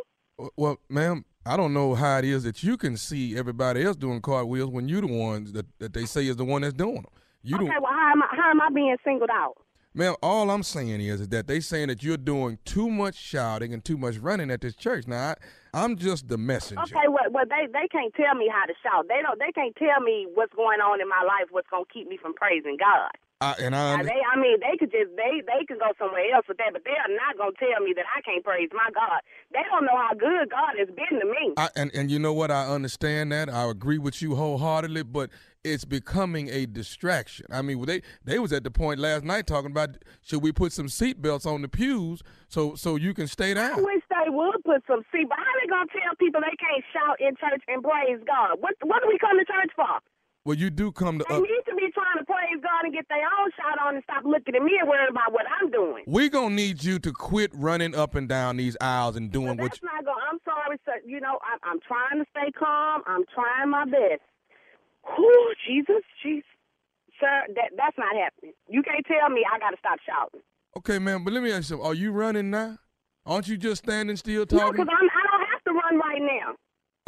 Well, 0.57 0.79
ma'am, 0.89 1.25
I 1.47 1.57
don't 1.57 1.75
know 1.75 1.95
how 1.95 2.19
it 2.19 2.25
is 2.25 2.45
that 2.45 2.63
you 2.63 2.77
can 2.77 2.97
see 2.97 3.37
everybody 3.37 3.85
else 3.85 3.97
doing 3.97 4.21
cartwheels 4.21 4.71
when 4.71 4.89
you're 4.89 5.03
the 5.03 5.07
ones 5.07 5.53
that, 5.53 5.67
that 5.79 5.93
they 5.93 6.07
say 6.07 6.27
is 6.27 6.37
the 6.37 6.45
one 6.45 6.63
that's 6.63 6.75
doing 6.75 6.95
them. 6.95 7.07
You 7.43 7.57
okay, 7.57 7.67
don't, 7.67 7.83
well, 7.83 7.93
how 7.93 8.13
am 8.13 8.23
I, 8.23 8.29
how 8.35 8.51
am 8.51 8.61
I 8.61 8.71
being 8.71 8.97
singled 9.05 9.31
out? 9.31 9.57
ma'am. 9.95 10.15
All 10.23 10.51
I'm 10.51 10.63
saying 10.63 11.01
is, 11.01 11.21
is 11.23 11.29
that 11.29 11.47
they 11.47 11.61
saying 11.61 11.89
that 11.89 12.03
you're 12.03 12.17
doing 12.17 12.59
too 12.65 12.91
much 12.91 13.15
shouting 13.15 13.73
and 13.73 13.85
too 13.85 13.97
much 13.97 14.19
running 14.19 14.51
at 14.51 14.61
this 14.61 14.75
church. 14.75 15.07
Now, 15.07 15.31
I, 15.31 15.35
I'm 15.73 15.97
just 15.97 16.29
the 16.29 16.37
messenger. 16.37 16.83
Okay, 16.83 17.09
well, 17.09 17.31
well, 17.31 17.45
they 17.49 17.67
they 17.73 17.89
can't 17.89 18.13
tell 18.15 18.35
me 18.35 18.51
how 18.53 18.67
to 18.67 18.75
shout. 18.83 19.07
They 19.09 19.23
don't. 19.23 19.39
They 19.39 19.53
can't 19.53 19.75
tell 19.77 20.01
me 20.01 20.27
what's 20.35 20.55
going 20.55 20.81
on 20.81 21.01
in 21.01 21.09
my 21.09 21.23
life. 21.27 21.49
What's 21.51 21.69
gonna 21.71 21.85
keep 21.93 22.09
me 22.09 22.17
from 22.17 22.35
praising 22.35 22.77
God. 22.79 23.11
I, 23.45 23.53
and 23.61 23.75
I, 23.77 24.03
they, 24.03 24.23
I 24.33 24.41
mean, 24.41 24.57
they 24.61 24.77
could 24.79 24.91
just 24.91 25.13
they 25.17 25.43
they 25.45 25.65
can 25.67 25.77
go 25.77 25.93
somewhere 25.99 26.25
else 26.35 26.47
with 26.49 26.57
that, 26.59 26.73
but 26.73 26.83
they 26.85 26.97
are 26.97 27.13
not 27.13 27.37
gonna 27.37 27.53
tell 27.61 27.85
me 27.85 27.93
that 27.95 28.07
I 28.17 28.23
can't 28.23 28.43
praise 28.43 28.71
my 28.73 28.89
God. 28.95 29.21
They 29.53 29.61
don't 29.71 29.85
know 29.85 29.97
how 29.97 30.15
good 30.15 30.49
God 30.49 30.79
has 30.79 30.89
been 30.89 31.21
to 31.21 31.27
me. 31.27 31.53
I, 31.57 31.69
and 31.77 31.91
and 31.95 32.11
you 32.11 32.19
know 32.19 32.33
what? 32.33 32.51
I 32.51 32.67
understand 32.69 33.33
that. 33.33 33.49
I 33.49 33.69
agree 33.69 33.99
with 33.99 34.23
you 34.23 34.35
wholeheartedly, 34.35 35.03
but 35.05 35.29
it's 35.63 35.85
becoming 35.85 36.49
a 36.49 36.67
distraction. 36.67 37.47
I 37.51 37.61
mean, 37.61 37.85
they 37.85 38.01
they 38.25 38.39
was 38.39 38.53
at 38.53 38.65
the 38.65 38.71
point 38.71 38.99
last 38.99 39.25
night 39.25 39.47
talking 39.47 39.71
about 39.71 39.97
should 40.23 40.43
we 40.43 40.53
put 40.53 40.73
some 40.73 40.87
seatbelts 40.87 41.45
on 41.45 41.61
the 41.61 41.69
pews 41.69 42.23
so 42.49 42.75
so 42.75 42.97
you 42.97 43.13
can 43.13 43.27
stay 43.27 43.53
down. 43.53 43.79
I 43.79 43.83
wish 43.83 44.03
they 44.09 44.31
would 44.31 44.65
put 44.65 44.83
some 44.87 45.03
seat, 45.13 45.29
but 45.29 45.39
how 45.39 45.53
they 45.61 45.69
gonna 45.69 45.87
tell 45.93 46.15
people 46.19 46.41
they 46.41 46.57
can't 46.57 46.85
shout 46.93 47.21
in 47.21 47.37
church 47.37 47.63
and 47.69 47.83
praise 47.83 48.21
God? 48.27 48.57
What 48.61 48.75
what 48.83 49.03
do 49.03 49.09
we 49.09 49.19
come 49.19 49.39
to 49.39 49.45
church 49.45 49.73
for? 49.77 50.01
Well, 50.45 50.57
you 50.59 50.69
do 50.69 50.93
come 50.93 51.19
to. 51.19 51.25
They 51.27 51.35
Uh, 51.37 51.41
need 51.41 51.63
to 51.67 51.75
be 51.75 51.91
trying 51.93 52.19
to 52.19 52.25
praise 52.27 52.61
God 52.63 52.85
and 52.85 52.93
get 52.93 53.09
their 53.09 53.25
own 53.41 53.51
shot 53.57 53.79
on 53.81 53.95
and 53.95 54.05
stop 54.05 54.25
looking 54.25 54.55
at 54.55 54.63
me 54.63 54.77
and 54.79 54.87
worrying 54.87 55.09
about 55.09 55.33
what 55.33 55.47
I'm 55.61 55.71
doing. 55.71 56.05
we 56.07 56.29
gonna 56.29 56.55
need 56.55 56.85
you 56.85 56.99
to 56.99 57.13
quit 57.13 57.51
running 57.55 57.95
up 57.95 58.15
and 58.15 58.29
down 58.29 58.59
these 58.59 58.77
aisles 58.81 59.17
and 59.17 59.33
doing 59.33 59.57
what. 59.57 59.71
That's 59.73 59.83
not 59.83 60.05
going. 60.05 60.23
I'm 60.31 60.39
sorry, 60.45 60.77
sir. 60.85 61.01
You 61.07 61.21
know, 61.21 61.39
I'm, 61.51 61.59
I'm 61.65 61.81
trying 61.81 62.23
to 62.23 62.27
stay 62.31 62.53
calm. 62.53 63.03
I'm 63.07 63.25
trying 63.35 63.71
my 63.71 63.85
best. 63.87 64.21
Whew, 65.17 65.55
Jesus, 65.67 66.03
Jesus, 66.23 66.45
sir, 67.19 67.45
that 67.57 67.71
that's 67.77 67.97
not 67.97 68.15
happening. 68.15 68.53
You 68.69 68.83
can't 68.83 69.05
tell 69.07 69.31
me 69.31 69.45
I 69.51 69.59
got 69.59 69.71
to 69.71 69.77
stop 69.79 69.99
shouting. 70.05 70.41
Okay, 70.77 70.99
man, 70.99 71.25
but 71.25 71.33
let 71.33 71.43
me 71.43 71.51
ask 71.53 71.59
you 71.71 71.77
something. 71.77 71.87
Are 71.87 71.95
you 71.95 72.13
running 72.13 72.51
now? 72.51 72.79
Aren't 73.25 73.49
you 73.49 73.57
just 73.57 73.85
standing 73.85 74.17
still 74.17 74.45
talking? 74.45 74.67
No, 74.67 74.73
because 74.73 74.89
I'm 74.91 75.09
I 75.09 75.23
don't 75.39 75.49
have 75.49 75.65
to 75.65 75.73
run 75.73 75.99
right 75.99 76.21
now. 76.21 76.55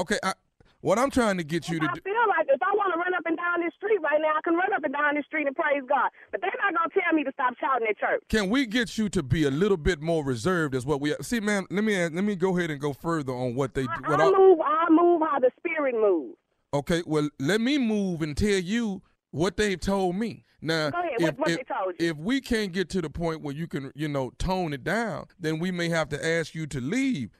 okay, 0.01 0.19
I, 0.23 0.33
what 0.81 0.99
I'm 0.99 1.11
trying 1.11 1.37
to 1.39 1.45
get 1.45 1.69
you 1.69 1.81
to 1.81 1.85
I 1.91 1.95
do. 1.95 2.01
feel 2.01 2.25
like 2.29 2.47
if 2.49 2.63
I 2.63 2.73
want 2.77 2.93
to 2.95 2.99
run 3.01 3.13
up 3.15 3.25
and 3.27 3.37
down 3.37 3.61
this 3.61 3.73
street 3.97 4.03
right 4.05 4.21
now, 4.21 4.33
I 4.37 4.41
can 4.45 4.55
run 4.55 4.73
up 4.73 4.85
and 4.85 4.93
down 4.93 5.15
the 5.15 5.23
street 5.23 5.47
and 5.47 5.57
praise 5.57 5.83
God. 5.89 6.11
But 6.31 6.41
they're 6.41 6.51
not 6.63 6.75
gonna 6.75 6.91
tell 7.03 7.13
me 7.15 7.25
to 7.25 7.33
stop 7.33 7.55
shouting 7.61 7.87
at 7.89 7.99
church. 7.99 8.23
Can 8.29 8.51
we 8.51 8.67
get 8.67 8.99
you 8.99 9.09
to 9.11 9.23
be 9.23 9.45
a 9.45 9.51
little 9.51 9.77
bit 9.77 10.01
more 10.01 10.25
reserved? 10.25 10.75
As 10.75 10.85
what 10.87 11.01
we 11.01 11.15
see, 11.23 11.41
man. 11.41 11.67
Let 11.71 11.85
me 11.85 11.97
let 11.97 12.25
me 12.25 12.37
go 12.37 12.57
ahead 12.57 12.71
and 12.71 12.81
go 12.81 12.93
further 12.93 13.33
on 13.33 13.55
what 13.55 13.75
they. 13.75 13.85
What 13.85 14.21
I 14.21 14.27
I, 14.27 14.31
move, 14.31 14.59
I 14.65 14.87
move 14.91 15.23
how 15.29 15.39
the 15.39 15.51
spirit 15.59 15.95
moves. 15.95 16.37
okay, 16.75 17.03
well, 17.07 17.29
let 17.39 17.61
me 17.61 17.79
move 17.79 18.23
and 18.23 18.37
tell 18.37 18.59
you 18.59 19.03
What 19.31 19.57
they've 19.57 19.79
told 19.81 20.17
me. 20.17 20.45
Now, 20.63 20.89
Go 20.91 21.01
ahead. 21.01 21.13
if, 21.19 21.23
What- 21.23 21.39
what 21.39 21.51
if, 21.51 21.57
they 21.59 21.65
told 21.65 21.95
if 21.99 22.17
we 22.17 22.41
can't 22.41 22.73
get 22.73 22.89
to 22.91 23.03
the 23.03 23.11
point 23.11 23.43
where 23.43 23.55
you 23.55 23.67
can, 23.69 23.93
you 23.95 24.09
know, 24.09 24.31
tone 24.39 24.73
it 24.73 24.83
down, 24.83 25.27
then 25.39 25.59
we 25.59 25.71
may 25.71 25.89
have 25.91 26.09
to 26.11 26.27
ask 26.27 26.55
you 26.55 26.67
to 26.69 26.81
leave. 26.81 27.31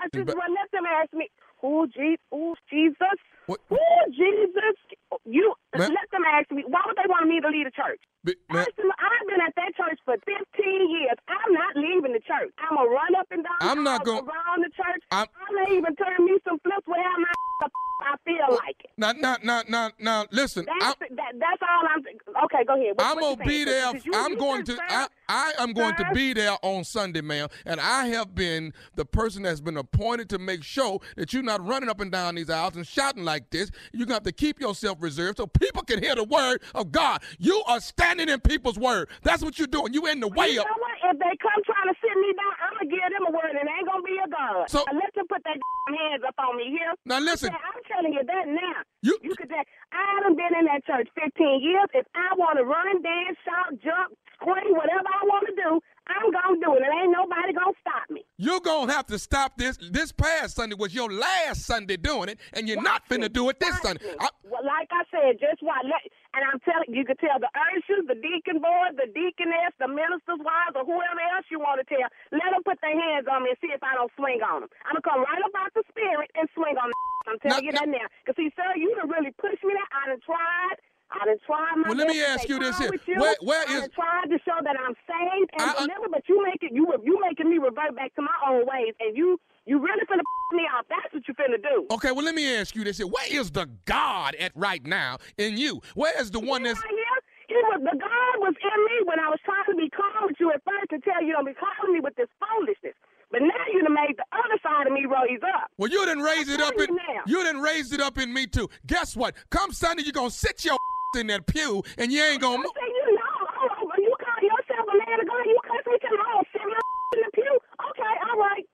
I 0.00 0.08
just 0.14 0.26
But- 0.26 0.36
well, 0.36 0.52
let 0.52 0.70
them 0.72 0.84
ask 0.86 1.12
me, 1.14 1.28
who, 1.62 1.86
Je- 1.88 2.18
who 2.30 2.54
Jesus? 2.70 3.18
What? 3.46 3.60
Who, 3.70 3.78
Jesus? 4.10 4.76
You 5.24 5.54
Ma- 5.76 5.84
let 5.84 6.08
them 6.10 6.24
ask 6.24 6.50
me. 6.50 6.64
Why 6.66 6.80
would 6.86 6.96
they 6.96 7.08
want 7.08 7.28
me 7.28 7.40
to 7.40 7.48
leave 7.48 7.66
the 7.66 7.70
church? 7.70 8.00
Ma- 8.48 8.64
them- 8.64 8.92
I've 8.98 9.26
been 9.28 9.40
at 9.40 9.54
that 9.56 9.76
church 9.76 9.98
for 10.04 10.16
15 10.24 10.90
years. 10.90 11.16
I'm 11.28 11.52
not 11.52 11.76
leaving 11.76 12.12
the 12.12 12.20
church. 12.20 12.52
I'm 12.58 12.76
gonna 12.76 12.88
run 12.88 13.14
up 13.18 13.26
and 13.30 13.44
down 13.44 13.56
I'm 13.60 13.82
not 13.84 14.04
gon- 14.04 14.24
around 14.24 14.64
the 14.64 14.70
church. 14.70 15.02
I'm- 15.10 15.26
I 15.36 15.52
may 15.64 15.76
even 15.76 15.94
turn 15.96 16.24
me 16.24 16.38
some 16.46 16.58
flips 16.60 16.86
wherever 16.86 17.04
I, 17.06 17.68
I 18.00 18.14
feel 18.24 18.56
like 18.56 18.76
it. 18.84 18.90
now, 18.96 19.10
now, 19.12 19.36
now, 19.42 19.62
now, 19.68 19.90
now, 19.98 20.24
listen. 20.30 20.64
I'm, 20.70 20.78
That's, 20.78 20.98
that, 21.16 21.32
that's 21.38 21.62
all 21.62 21.88
I'm. 21.88 22.44
Okay, 22.44 22.64
go 22.64 22.74
ahead. 22.80 22.92
What, 22.94 23.04
I'm 23.04 23.18
going 23.18 23.36
to 23.38 23.44
be 23.44 23.64
there. 23.64 23.92
You- 23.96 24.12
I'm 24.14 24.32
you 24.32 24.36
going 24.38 24.64
to. 24.64 24.76
just 24.76 24.82
I, 24.88 25.08
I 25.28 25.52
am 25.58 25.72
going 25.72 25.96
to 25.96 26.06
be 26.14 26.32
there 26.32 26.56
on 26.62 26.84
Sunday, 26.84 27.20
ma'am. 27.22 27.48
And 27.66 27.80
I 27.80 28.06
have 28.06 28.34
been 28.36 28.72
the 28.94 29.04
person 29.04 29.42
that's 29.42 29.60
been 29.60 29.76
appointed 29.76 30.28
to 30.30 30.38
make 30.38 30.62
sure 30.62 31.00
that 31.16 31.32
you're 31.32 31.42
not 31.42 31.66
running 31.66 31.88
up 31.88 32.00
and 32.00 32.10
down 32.12 32.36
these 32.36 32.48
aisles 32.50 32.76
and 32.76 32.86
shouting 32.86 33.24
like 33.24 33.50
this. 33.50 33.70
You're 33.92 34.06
gonna 34.06 34.14
have 34.14 34.22
to 34.22 34.32
keep 34.32 34.60
yourself 34.60 34.98
reserved 35.00 35.38
so 35.38 35.48
people 35.60 35.82
can 35.82 36.02
hear 36.02 36.14
the 36.14 36.24
word 36.24 36.62
of 36.74 36.92
God. 36.92 37.22
You 37.38 37.62
are 37.66 37.80
standing 37.80 38.28
in 38.28 38.40
people's 38.40 38.78
word. 38.78 39.08
That's 39.22 39.42
what 39.42 39.58
you're 39.58 39.66
doing. 39.68 39.92
You 39.94 40.06
in 40.06 40.20
the 40.20 40.28
way 40.28 40.48
you 40.50 40.60
of. 40.60 40.66
know 40.66 40.78
what? 40.78 40.96
If 41.14 41.18
they 41.18 41.34
come 41.40 41.60
trying 41.64 41.88
to 41.92 41.96
sit 42.00 42.14
me 42.16 42.30
down, 42.36 42.54
I'm 42.62 42.74
gonna 42.78 42.90
give 42.90 43.08
them 43.12 43.24
a 43.28 43.32
word, 43.32 43.54
and 43.58 43.68
it 43.68 43.72
ain't 43.72 43.86
gonna 43.88 44.02
be 44.02 44.16
a 44.24 44.28
God. 44.28 44.68
So- 44.70 44.84
Now, 44.90 44.98
let 44.98 45.14
them 45.14 45.26
put 45.28 45.42
their 45.44 45.56
hands 45.96 46.22
up 46.26 46.34
on 46.38 46.56
me 46.56 46.70
here. 46.70 46.92
Now, 47.06 47.18
listen. 47.20 47.50
I'm, 47.50 47.82
telling 47.88 48.12
you 48.12 48.20
that 48.22 48.46
now. 48.46 48.84
You, 49.02 49.18
You 49.22 49.34
could. 49.34 49.48
Say, 49.48 49.62
I 49.92 50.02
haven't 50.20 50.36
been 50.36 50.52
in 50.60 50.66
that 50.66 50.84
church 50.84 51.08
15 51.16 51.60
years. 51.62 51.88
If 51.94 52.06
I 52.14 52.34
want 52.36 52.58
to 52.58 52.64
run, 52.64 53.00
dance, 53.00 53.38
shout, 53.44 53.80
jump, 53.80 54.12
scream, 54.40 54.74
whatever 54.74 55.08
I 55.10 55.22
want 55.26 55.46
to 55.50 55.54
do, 55.54 55.80
I'm 56.08 56.30
gonna 56.32 56.56
do 56.62 56.70
it, 56.78 56.82
and 56.86 56.92
ain't 57.02 57.12
nobody 57.12 57.52
gonna 57.52 57.76
stop 57.82 58.08
me. 58.08 58.24
You're 58.38 58.60
gonna 58.64 58.90
have 58.92 59.06
to 59.12 59.18
stop 59.18 59.58
this. 59.58 59.76
This 59.76 60.10
past 60.12 60.56
Sunday 60.56 60.74
was 60.78 60.94
your 60.94 61.10
last 61.12 61.66
Sunday 61.66 61.96
doing 61.98 62.30
it, 62.30 62.40
and 62.54 62.66
you're 62.68 62.80
not 62.80 63.04
finna 63.08 63.28
do 63.30 63.48
it 63.50 63.60
this 63.60 63.76
Sunday. 63.82 64.14
I- 64.18 64.30
Well, 64.48 64.64
like 64.64 64.88
I 64.90 65.04
said, 65.12 65.36
just 65.38 65.60
what, 65.60 65.84
and 65.84 66.42
I'm 66.44 66.60
telling 66.64 66.88
you, 66.88 67.04
could 67.04 67.18
tell 67.18 67.38
the 67.38 67.50
ushers, 67.52 68.06
the 68.08 68.14
deacon 68.16 68.60
board, 68.64 68.96
the 68.96 69.06
deaconess, 69.12 69.74
the 69.78 69.88
minister's 69.88 70.40
wives, 70.40 70.72
or 70.76 70.84
whoever 70.88 71.20
else 71.36 71.44
you 71.50 71.58
want 71.60 71.80
to 71.80 71.86
tell. 71.94 72.08
Let 72.32 72.50
them 72.56 72.62
put 72.64 72.80
their 72.80 72.96
hands 72.96 73.28
on 73.28 73.42
me 73.44 73.50
and 73.50 73.58
see 73.60 73.68
if 73.68 73.82
I 73.82 73.92
don't 73.94 74.10
swing 74.16 74.40
on 74.40 74.62
them. 74.64 74.70
I'm 74.88 74.96
gonna 74.96 75.04
come 75.04 75.20
right 75.28 75.42
up 75.44 75.52
out 75.60 75.74
the 75.74 75.84
spirit 75.92 76.30
and 76.34 76.48
swing 76.54 76.78
on 76.78 76.88
them. 76.88 76.96
I'm 77.28 77.38
telling 77.40 77.64
you 77.68 77.72
that 77.72 77.88
now. 77.88 78.06
Cause 78.24 78.36
see, 78.40 78.48
sir, 78.56 78.64
you 78.76 78.94
done 78.96 79.10
really 79.12 79.32
pushed 79.36 79.60
me 79.62 79.74
there. 79.76 79.88
I 79.92 80.08
done 80.08 80.20
tried. 80.24 80.76
I 81.10 81.24
done 81.24 81.38
tried 81.46 81.76
my 81.76 81.88
Well, 81.88 81.96
let 81.96 82.08
me 82.08 82.22
ask 82.22 82.48
you 82.48 82.58
this 82.58 82.76
here. 82.78 82.90
you. 83.06 83.20
Where- 83.20 83.36
where 83.40 83.64
I 83.68 83.72
is- 83.74 83.80
done 83.80 83.90
tried 83.90 84.28
to 84.30 84.38
show 84.44 84.58
that 84.62 84.76
I'm 84.78 84.94
saved 85.08 85.50
and 85.58 85.62
I- 85.70 85.86
delivered, 85.86 86.10
but 86.12 86.28
you 86.28 86.42
make 86.44 86.62
it 86.62 86.72
you 86.72 86.86
you 87.02 87.18
making 87.20 87.48
me 87.48 87.58
revert 87.58 87.94
back 87.96 88.14
to 88.16 88.22
my 88.22 88.34
own 88.46 88.66
ways, 88.66 88.94
and 89.00 89.16
you 89.16 89.40
you 89.66 89.78
really 89.78 90.04
finna 90.06 90.22
me 90.52 90.64
off. 90.76 90.86
That's 90.88 91.12
what 91.12 91.26
you 91.28 91.34
finna 91.34 91.62
do. 91.62 91.86
Okay, 91.92 92.12
well, 92.12 92.24
let 92.24 92.34
me 92.34 92.56
ask 92.56 92.74
you 92.74 92.84
this 92.84 92.98
here. 92.98 93.06
Where 93.06 93.26
is 93.28 93.50
the 93.50 93.66
God 93.84 94.34
at 94.36 94.52
right 94.54 94.84
now 94.84 95.18
in 95.36 95.56
you? 95.56 95.80
Where 95.94 96.18
is 96.20 96.30
the 96.30 96.40
one 96.40 96.62
that's. 96.62 96.80
right 96.80 96.90
here. 96.90 97.04
He 97.48 97.54
was 97.54 97.80
the 97.80 97.96
God 97.96 98.34
was 98.40 98.54
in 98.60 98.84
me 98.84 98.96
when 99.08 99.18
I 99.18 99.28
was 99.30 99.38
trying 99.44 99.64
to 99.70 99.74
be 99.76 99.88
calm 99.88 100.26
with 100.26 100.36
you 100.38 100.50
at 100.52 100.62
first 100.64 100.90
to 100.90 100.98
tell 101.00 101.22
you 101.24 101.32
don't 101.32 101.46
be 101.46 101.54
calling 101.54 101.94
me 101.94 102.00
with 102.00 102.14
this 102.16 102.28
foolishness. 102.38 102.92
But 103.30 103.40
now 103.42 103.64
you 103.72 103.82
done 103.82 103.94
made 103.94 104.16
the 104.16 104.24
other 104.32 104.58
side 104.62 104.86
of 104.86 104.92
me 104.92 105.04
raise 105.06 105.40
up. 105.42 105.70
Well, 105.78 105.90
you 105.90 106.04
didn't 106.04 106.22
raise 106.24 106.48
it 106.50 106.60
up 106.60 106.74
in. 106.78 106.88
you. 106.94 107.00
You 107.26 107.42
didn't 107.42 107.60
raise 107.62 107.92
it 107.92 108.00
up 108.00 108.18
in 108.18 108.32
me 108.34 108.46
too. 108.46 108.68
Guess 108.86 109.16
what? 109.16 109.34
Come 109.50 109.72
Sunday, 109.72 110.02
you're 110.04 110.12
gonna 110.12 110.30
sit 110.30 110.62
your 110.64 110.76
in 111.16 111.28
that 111.28 111.46
pew, 111.46 111.82
and 111.96 112.12
you 112.12 112.20
ain't 112.20 112.42
gonna. 112.42 112.68
I 112.68 112.84
you 112.84 113.16
know, 113.16 113.96
you 113.96 114.12
call 114.20 114.40
yourself 114.44 114.84
a 114.84 114.96
man 114.98 115.16
of 115.20 115.26
God, 115.28 115.44
you 115.48 115.56
cuss 115.64 115.84
me 115.88 115.96
to 115.96 116.10
my 116.12 116.42
sit 116.52 116.60
my 116.68 116.80
in 117.16 117.20
the 117.24 117.30
pew. 117.32 117.48
Okay, 117.48 118.14
all 118.28 118.36
right. 118.36 118.64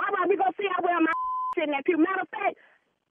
All 0.00 0.08
right, 0.08 0.28
we 0.28 0.36
gonna 0.40 0.56
see 0.56 0.68
how 0.72 0.80
well 0.80 1.00
my 1.04 1.12
in 1.64 1.70
that 1.76 1.84
pew. 1.84 1.98
Matter 2.00 2.24
of 2.24 2.30
fact, 2.32 2.56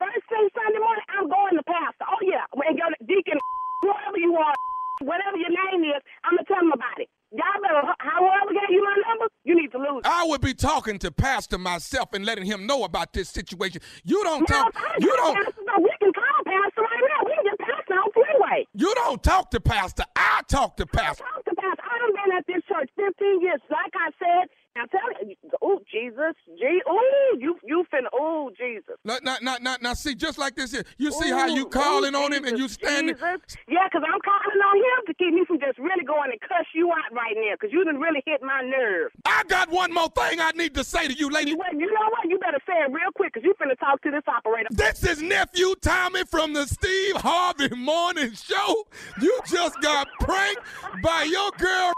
first 0.02 0.26
thing 0.30 0.50
Sunday 0.58 0.82
morning, 0.82 1.06
I'm 1.14 1.30
going 1.30 1.54
to 1.62 1.64
pastor. 1.64 2.10
Oh 2.10 2.22
yeah, 2.26 2.42
and 2.58 2.74
your 2.78 2.90
deacon, 3.06 3.38
whoever 3.86 4.18
you 4.18 4.34
are, 4.34 4.56
whatever 5.06 5.38
your 5.38 5.54
name 5.54 5.86
is, 5.86 6.02
I'm 6.26 6.42
gonna 6.42 6.50
tell 6.50 6.66
them 6.66 6.74
about 6.74 6.98
it. 6.98 7.10
Y'all 7.32 7.48
better, 7.64 7.80
however 8.04 8.52
gave 8.52 8.76
you 8.76 8.84
my 8.84 8.98
number, 9.08 9.30
you 9.46 9.56
need 9.56 9.72
to 9.72 9.78
lose. 9.78 10.02
I 10.04 10.26
would 10.28 10.42
be 10.42 10.54
talking 10.54 11.00
to 11.00 11.12
Pastor 11.12 11.58
myself 11.58 12.12
and 12.12 12.26
letting 12.26 12.44
him 12.44 12.68
know 12.68 12.84
about 12.84 13.14
this 13.14 13.30
situation. 13.30 13.80
You 14.04 14.22
don't 14.26 14.44
Now, 14.50 14.68
talk. 14.68 14.76
You 15.00 15.16
don't. 15.16 15.36
Pastor, 15.40 15.64
though, 15.64 15.80
we 15.80 15.94
can 16.04 16.12
call 16.12 16.44
Pastor 16.44 16.82
right 16.82 17.04
now. 17.08 17.24
We 17.24 17.32
can 17.40 17.46
get 17.46 17.60
Pastor 17.64 17.94
on 17.94 18.01
freeway. 18.14 18.68
You 18.74 18.94
don't 18.96 19.22
talk 19.24 19.52
to 19.52 19.60
Pastor. 19.60 20.04
I 20.16 20.42
talk 20.48 20.78
to 20.78 20.86
Pastor. 20.86 21.24
Talk 21.24 21.46
to 21.46 21.56
Pastor. 21.56 21.84
I've 21.84 22.14
been 22.14 22.38
at 22.38 22.46
this 22.48 22.64
church 22.68 22.90
15 22.96 23.42
years. 23.42 23.62
Like 23.70 23.94
I 23.96 24.10
said, 24.20 24.50
I'm 24.78 24.88
telling 24.88 25.30
you, 25.30 25.36
oh 25.62 25.80
Jesus, 25.92 26.34
Gee, 26.58 26.82
oh 26.88 27.36
you 27.38 27.58
you 27.64 27.84
finna, 27.94 28.08
oh 28.14 28.52
Jesus. 28.58 28.96
Now, 29.04 29.18
now, 29.22 29.36
now, 29.42 29.58
now, 29.60 29.76
now, 29.82 29.94
see, 29.94 30.16
just 30.16 30.38
like 30.38 30.56
this 30.56 30.72
here. 30.72 30.84
You 30.98 31.12
see 31.12 31.30
how 31.30 31.48
you 31.48 31.66
calling 31.66 32.16
oh, 32.16 32.24
on 32.24 32.32
him 32.34 32.46
and 32.46 32.58
you 32.58 32.70
standing. 32.70 33.16
Jesus. 33.16 33.42
Yeah, 33.68 33.88
'cause 33.92 34.02
I'm 34.06 34.20
calling 34.22 34.62
on 34.62 34.78
him 34.78 35.06
to 35.08 35.14
keep 35.16 35.34
me 35.34 35.44
from 35.46 35.60
just 35.60 35.78
really 35.78 36.06
going 36.06 36.32
and 36.32 36.40
cuss 36.40 36.66
you 36.74 36.90
out 36.90 37.12
right 37.12 37.36
now 37.36 37.56
'cause 37.60 37.70
you 37.74 37.84
done 37.84 38.00
really 38.00 38.24
hit 38.26 38.42
my 38.42 38.62
nerve. 38.62 39.12
I 39.26 39.44
got 39.50 39.70
one 39.70 39.92
more 39.94 40.08
thing 40.10 40.40
I 40.40 40.52
need 40.52 40.74
to 40.76 40.84
say 40.86 41.06
to 41.08 41.14
you, 41.14 41.30
lady. 41.30 41.54
Well, 41.54 41.74
you 41.74 41.92
know 41.92 42.10
what? 42.10 42.30
You 42.30 42.40
better 42.40 42.60
say 42.66 42.74
it 42.80 42.92
real 42.92 43.12
quick 43.14 43.34
'cause 43.34 43.44
you 43.44 43.54
finna 43.56 43.78
talk 43.78 44.02
to 44.04 44.12
this 44.12 44.24
operator. 44.28 44.70
This 44.72 45.04
is 45.04 45.22
nephew 45.22 45.76
Tommy 45.82 46.24
from 46.24 46.54
the 46.54 46.66
Steve 46.66 47.18
Harvey 47.18 47.76
Morning 47.76 48.34
Show. 48.34 48.88
You 49.22 49.38
just 49.48 49.82
got 49.82 50.08
pranked 50.22 50.62
by 51.04 51.24
your 51.24 51.52
girl. 51.58 51.92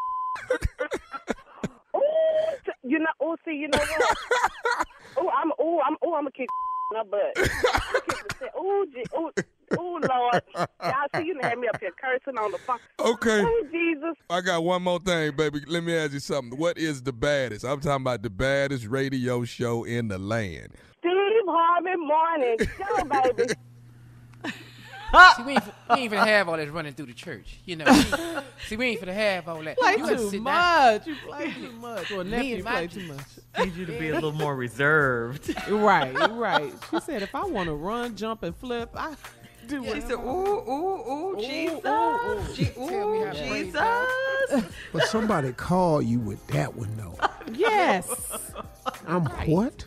You 2.83 2.99
know, 2.99 3.07
oh, 3.21 3.35
see, 3.45 3.55
you 3.55 3.67
know 3.69 3.79
what? 3.79 4.17
oh, 5.17 5.29
I'm, 5.29 5.51
oh, 5.59 5.79
I'm, 5.85 5.95
oh, 6.03 6.15
I'm 6.15 6.23
gonna 6.23 6.31
kick 6.31 6.49
in 6.91 6.97
her 6.97 7.03
butt. 7.05 7.33
I'm 7.37 8.01
kick 8.01 8.33
shit. 8.39 8.49
Ooh, 8.59 8.85
gee, 8.93 9.03
ooh, 9.17 9.31
ooh, 9.79 9.99
Lord, 9.99 10.41
y'all 10.55 11.07
see, 11.15 11.25
you 11.25 11.39
had 11.41 11.57
me 11.57 11.67
up 11.67 11.79
here 11.79 11.91
cursing 11.99 12.37
on 12.37 12.51
the 12.51 12.57
phone. 12.59 12.79
Okay. 12.99 13.41
Oh, 13.45 13.63
Jesus. 13.71 14.15
I 14.29 14.41
got 14.41 14.63
one 14.63 14.83
more 14.83 14.99
thing, 14.99 15.35
baby. 15.35 15.61
Let 15.67 15.83
me 15.83 15.95
ask 15.95 16.13
you 16.13 16.19
something. 16.19 16.57
What 16.59 16.77
is 16.77 17.03
the 17.03 17.13
baddest? 17.13 17.65
I'm 17.65 17.79
talking 17.79 18.03
about 18.03 18.21
the 18.21 18.29
baddest 18.29 18.85
radio 18.85 19.43
show 19.45 19.83
in 19.83 20.09
the 20.09 20.17
land. 20.17 20.73
Steve 20.99 21.11
Harvey 21.47 21.95
Morning 21.97 22.57
Show, 22.59 23.33
baby. 23.35 23.53
See, 25.37 25.43
we 25.43 25.51
ain't, 25.53 25.63
we 25.89 25.95
ain't 25.95 26.11
finna 26.13 26.25
have 26.25 26.49
all 26.49 26.57
that 26.57 26.71
running 26.73 26.93
through 26.93 27.05
the 27.07 27.13
church. 27.13 27.59
You 27.65 27.77
know. 27.77 27.85
We- 28.63 28.67
see, 28.67 28.77
we 28.77 28.85
ain't 28.87 29.01
finna 29.01 29.13
have 29.13 29.47
all 29.49 29.61
that. 29.63 29.77
Play 29.77 29.95
You 29.97 30.07
too 30.07 30.29
sit 30.29 30.41
much. 30.41 31.05
down. 31.05 31.13
You 31.15 31.15
play 31.27 31.51
too 31.61 31.71
much. 31.73 32.11
Or 32.11 32.23
Me 32.23 32.29
nephew 32.31 32.55
and 32.55 32.63
my- 32.63 32.71
play 32.71 32.87
too 32.87 33.07
much. 33.13 33.25
Need 33.59 33.75
you 33.75 33.85
to 33.85 33.91
be 33.99 34.09
a 34.09 34.13
little 34.13 34.31
more 34.31 34.55
reserved. 34.55 35.53
right, 35.69 36.13
right. 36.31 36.73
She 36.89 36.99
said, 37.01 37.21
if 37.21 37.35
I 37.35 37.43
want 37.45 37.67
to 37.67 37.73
run, 37.75 38.15
jump, 38.15 38.43
and 38.43 38.55
flip, 38.55 38.91
I 38.95 39.15
do 39.67 39.83
She 39.83 39.89
whatever. 39.89 40.07
said, 40.07 40.15
ooh, 40.15 40.71
ooh, 40.71 41.11
ooh, 41.11 41.35
Jesus. 41.41 41.85
ooh. 41.85 42.53
Je- 42.55 42.65
Tell 42.73 43.11
me 43.11 43.19
ooh, 43.19 43.25
how 43.25 43.33
Jesus. 43.33 44.65
But 44.93 45.03
somebody 45.07 45.51
call 45.53 46.01
you 46.01 46.19
with 46.19 46.45
that 46.47 46.73
one 46.75 46.95
though. 46.95 47.17
Yes. 47.53 48.07
I'm 49.07 49.25
what? 49.49 49.85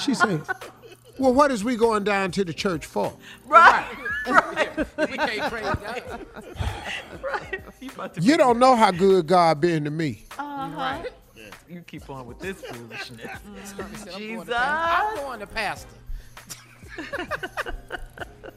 She 0.00 0.14
said, 0.14 0.42
Well, 1.18 1.34
what 1.34 1.50
is 1.50 1.64
we 1.64 1.76
going 1.76 2.04
down 2.04 2.30
to 2.32 2.44
the 2.44 2.52
church 2.52 2.86
for? 2.86 3.12
Right. 3.46 3.86
we 4.26 5.06
can't 5.06 5.52
praise 5.52 5.64
God. 5.64 6.26
right. 7.22 7.60
You, 7.80 7.90
about 7.90 8.14
to 8.14 8.20
You 8.20 8.36
don't 8.36 8.58
know 8.58 8.76
how 8.76 8.90
good 8.90 9.26
God 9.26 9.60
been 9.60 9.84
to 9.84 9.90
me. 9.90 10.26
Uh-huh. 10.38 11.02
You 11.68 11.80
keep 11.82 12.08
on 12.08 12.26
with 12.26 12.38
this 12.38 12.60
foolishness. 12.62 13.30
Said, 13.64 13.80
I'm 13.80 13.86
going 14.06 14.18
Jesus. 14.18 14.46
to 14.46 14.54
pastor. 14.54 15.10
I'm 15.10 15.16
going 15.16 15.40
to 15.40 15.46
pastor. 15.46 15.88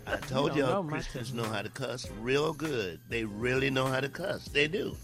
I 0.07 0.15
told 0.27 0.55
You 0.55 0.61
don't 0.61 0.69
know 0.69 0.75
y'all 0.81 0.83
Christians 0.89 1.33
know 1.33 1.43
how 1.43 1.61
to 1.61 1.69
cuss 1.69 2.07
real 2.19 2.53
good. 2.53 2.99
They 3.09 3.23
really 3.25 3.69
know 3.69 3.85
how 3.85 3.99
to 3.99 4.09
cuss. 4.09 4.45
They 4.45 4.67
do. 4.67 4.95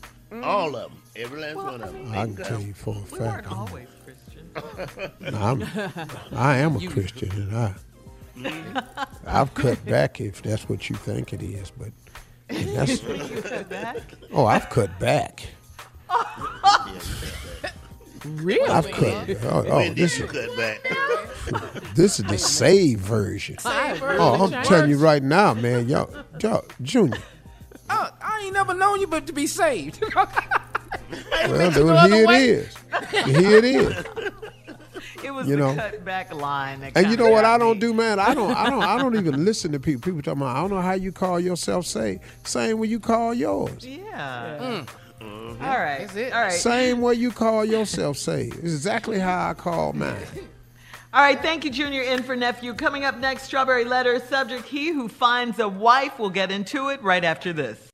All 0.44 0.76
of 0.76 0.92
them. 0.92 1.02
Every 1.16 1.40
last 1.42 1.56
one 1.56 1.82
of 1.82 1.94
them. 1.94 2.12
I 2.12 2.26
can 2.26 2.36
tell 2.38 2.62
you 2.62 2.74
for 2.74 2.96
a 2.96 3.00
We 3.00 3.20
fact. 3.20 3.50
weren't 3.50 3.52
always 3.52 3.88
Christian. 4.04 4.27
I'm, 5.34 5.64
I 6.32 6.58
am 6.58 6.76
a 6.76 6.88
Christian, 6.88 7.32
and 7.32 7.56
I, 7.56 7.76
mm-hmm. 8.38 8.80
I've 9.26 9.54
cut 9.54 9.84
back 9.86 10.22
if 10.22 10.42
that's 10.42 10.68
what 10.70 10.90
you 10.90 10.96
think 10.96 11.34
it 11.34 11.42
is. 11.42 11.72
But 11.72 11.92
and 12.50 12.70
that's, 12.70 13.04
You 13.04 13.42
cut 13.42 13.70
back? 13.70 13.98
oh, 14.32 14.46
I've 14.46 14.70
cut 14.70 14.98
back. 15.00 15.48
Really? 18.26 18.70
I've 18.70 18.90
cut. 18.92 19.30
Oh, 19.44 19.66
oh 19.68 19.94
this 19.94 20.20
is 20.20 20.32
cut 20.32 20.56
back? 20.58 20.84
this 21.96 22.20
is 22.20 22.26
the 22.26 22.38
saved 22.38 23.02
version. 23.02 23.58
I 23.66 23.98
Oh, 24.02 24.46
I'm 24.46 24.64
telling 24.64 24.90
you 24.90 24.98
right 24.98 25.24
now, 25.24 25.54
man, 25.54 25.88
y'all, 25.88 26.14
y'all 26.42 26.66
Junior. 26.82 27.20
Oh, 27.90 28.10
I 28.22 28.42
ain't 28.44 28.54
never 28.54 28.74
known 28.74 29.00
you 29.00 29.08
but 29.08 29.28
to 29.28 29.34
be 29.34 29.48
saved. 29.48 30.04
Well, 31.12 31.72
then 31.72 32.12
here 32.12 32.26
it 32.30 32.42
is. 32.42 32.76
Here 33.26 33.58
it 33.58 33.66
is. 33.66 34.06
It 35.24 35.32
was 35.32 35.48
You 35.48 35.56
the 35.56 35.62
know? 35.62 35.76
cut 35.76 36.06
back 36.06 36.34
line. 36.34 36.80
That 36.82 36.92
And 36.96 37.08
you 37.08 37.18
know 37.18 37.30
what 37.30 37.42
got 37.42 37.56
I 37.56 37.58
don't 37.58 37.76
me. 37.78 37.80
do, 37.82 37.94
man? 37.94 38.20
I 38.20 38.34
don't, 38.36 38.56
I 38.56 38.70
don't, 38.70 38.84
I 38.84 38.98
don't 38.98 39.16
even 39.16 39.46
listen 39.46 39.72
to 39.72 39.80
people. 39.80 40.02
People 40.02 40.22
talking 40.22 40.42
about, 40.44 40.56
I 40.56 40.62
don't 40.62 40.70
know 40.70 40.82
how 40.82 40.94
you 40.94 41.12
call 41.12 41.40
yourself 41.40 41.86
say. 41.88 42.20
Same 42.44 42.78
way 42.78 42.88
you 42.88 43.00
call 43.00 43.34
yours. 43.34 43.86
Yeah. 43.86 44.84
Mm. 45.20 45.62
All 45.62 45.80
right. 45.80 46.00
That's 46.02 46.16
it. 46.16 46.34
All 46.34 46.42
right. 46.44 46.52
Same 46.54 47.02
way 47.02 47.16
you 47.16 47.32
call 47.32 47.66
yourself 47.76 48.18
say. 48.18 48.44
It's 48.48 48.58
exactly 48.60 49.18
how 49.20 49.50
I 49.50 49.54
call 49.56 49.94
mine. 49.94 50.16
All 51.14 51.22
right, 51.24 51.42
thank 51.42 51.64
you, 51.66 51.72
Junior, 51.72 52.04
in 52.04 52.22
for 52.22 52.36
nephew. 52.36 52.74
Coming 52.76 53.04
up 53.04 53.18
next, 53.18 53.44
Strawberry 53.44 53.86
Letter 53.86 54.20
subject 54.20 54.66
He 54.66 54.90
who 54.90 55.08
finds 55.08 55.58
a 55.58 55.68
wife. 55.68 56.20
We'll 56.20 56.30
get 56.30 56.52
into 56.52 56.90
it 56.90 57.02
right 57.02 57.24
after 57.24 57.54
this. 57.54 57.87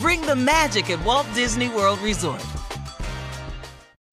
Bring 0.00 0.22
the 0.22 0.36
magic 0.36 0.90
at 0.90 1.04
Walt 1.04 1.26
Disney 1.34 1.68
World 1.68 1.98
Resort. 2.00 2.42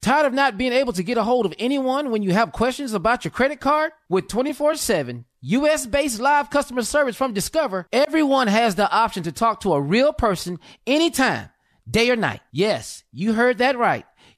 Tired 0.02 0.26
of 0.26 0.34
not 0.34 0.58
being 0.58 0.74
able 0.74 0.94
to 0.94 1.04
get 1.04 1.18
a 1.18 1.24
hold 1.24 1.46
of 1.46 1.54
anyone 1.60 2.12
when 2.12 2.24
you 2.24 2.32
have 2.32 2.52
questions 2.52 2.94
about 2.94 3.24
your 3.24 3.32
credit 3.32 3.60
card? 3.60 3.92
With 4.10 4.28
24 4.28 4.76
7 4.76 5.26
US 5.42 5.86
based 5.86 6.20
live 6.20 6.50
customer 6.50 6.82
service 6.82 7.16
from 7.16 7.34
Discover, 7.34 7.88
everyone 7.94 8.48
has 8.48 8.76
the 8.76 8.92
option 8.92 9.24
to 9.24 9.32
talk 9.32 9.62
to 9.62 9.74
a 9.74 9.82
real 9.82 10.12
person 10.12 10.60
anytime, 10.86 11.50
day 11.90 12.10
or 12.10 12.16
night. 12.16 12.42
Yes, 12.52 13.04
you 13.12 13.34
heard 13.34 13.60
that 13.60 13.78
right. 13.78 14.06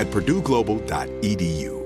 at 0.00 0.06
purdueglobal.edu. 0.06 1.76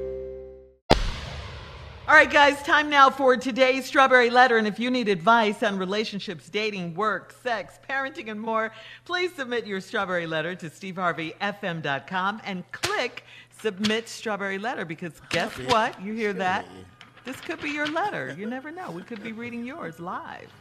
All 2.07 2.15
right, 2.15 2.31
guys, 2.31 2.63
time 2.63 2.89
now 2.91 3.11
for 3.11 3.37
today's 3.37 3.87
Strawberry 3.87 4.31
Letter. 4.31 4.57
And 4.57 4.69
if 4.69 4.79
you 4.79 4.91
need 4.91 5.09
advice 5.09 5.63
on 5.63 5.79
relationships, 5.79 6.49
dating, 6.49 6.95
work, 6.95 7.35
sex, 7.43 7.81
parenting, 7.89 8.31
and 8.31 8.41
more, 8.41 8.73
please 9.05 9.35
submit 9.35 9.67
your 9.67 9.81
Strawberry 9.81 10.27
Letter 10.27 10.55
to 10.55 10.71
steveharveyfm.com 10.71 12.43
and 12.45 12.71
click 12.73 13.25
Submit 13.59 14.09
Strawberry 14.09 14.59
Letter 14.59 14.85
because 14.85 15.15
guess 15.31 15.51
what? 15.67 16.01
You 16.01 16.13
hear 16.13 16.35
that? 16.35 16.67
This 17.25 17.41
could 17.41 17.61
be 17.61 17.71
your 17.71 17.87
letter. 17.87 18.37
You 18.39 18.47
never 18.47 18.71
know. 18.71 18.91
We 18.91 19.03
could 19.03 19.23
be 19.23 19.33
reading 19.33 19.65
yours 19.65 19.99
live. 19.99 20.53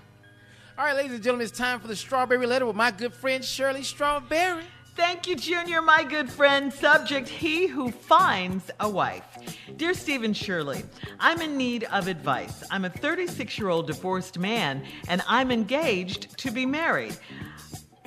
All 0.77 0.85
right, 0.85 0.95
ladies 0.95 1.13
and 1.13 1.21
gentlemen, 1.21 1.45
it's 1.45 1.57
time 1.57 1.81
for 1.81 1.88
the 1.88 1.95
Strawberry 1.95 2.47
Letter 2.47 2.65
with 2.65 2.77
my 2.77 2.89
good 2.89 3.13
friend 3.13 3.43
Shirley 3.43 3.84
Strawberry. 3.84 4.63
Thank 4.95 5.28
you, 5.28 5.36
Junior, 5.36 5.82
my 5.82 6.03
good 6.03 6.30
friend. 6.30 6.72
Subject 6.72 7.28
He 7.28 7.65
who 7.65 7.90
finds 7.90 8.70
a 8.80 8.88
wife. 8.88 9.40
Dear 9.76 9.95
Stephen 9.95 10.34
Shirley, 10.34 10.84
I'm 11.20 11.41
in 11.41 11.57
need 11.57 11.86
of 11.86 12.07
advice. 12.07 12.64
I'm 12.70 12.86
a 12.86 12.91
36 12.91 13.57
year 13.57 13.70
old 13.70 13.88
divorced 13.88 14.38
man 14.38 14.84
and 15.07 15.24
I'm 15.28 15.49
engaged 15.49 16.38
to 16.38 16.52
be 16.52 16.68
married. 16.68 17.18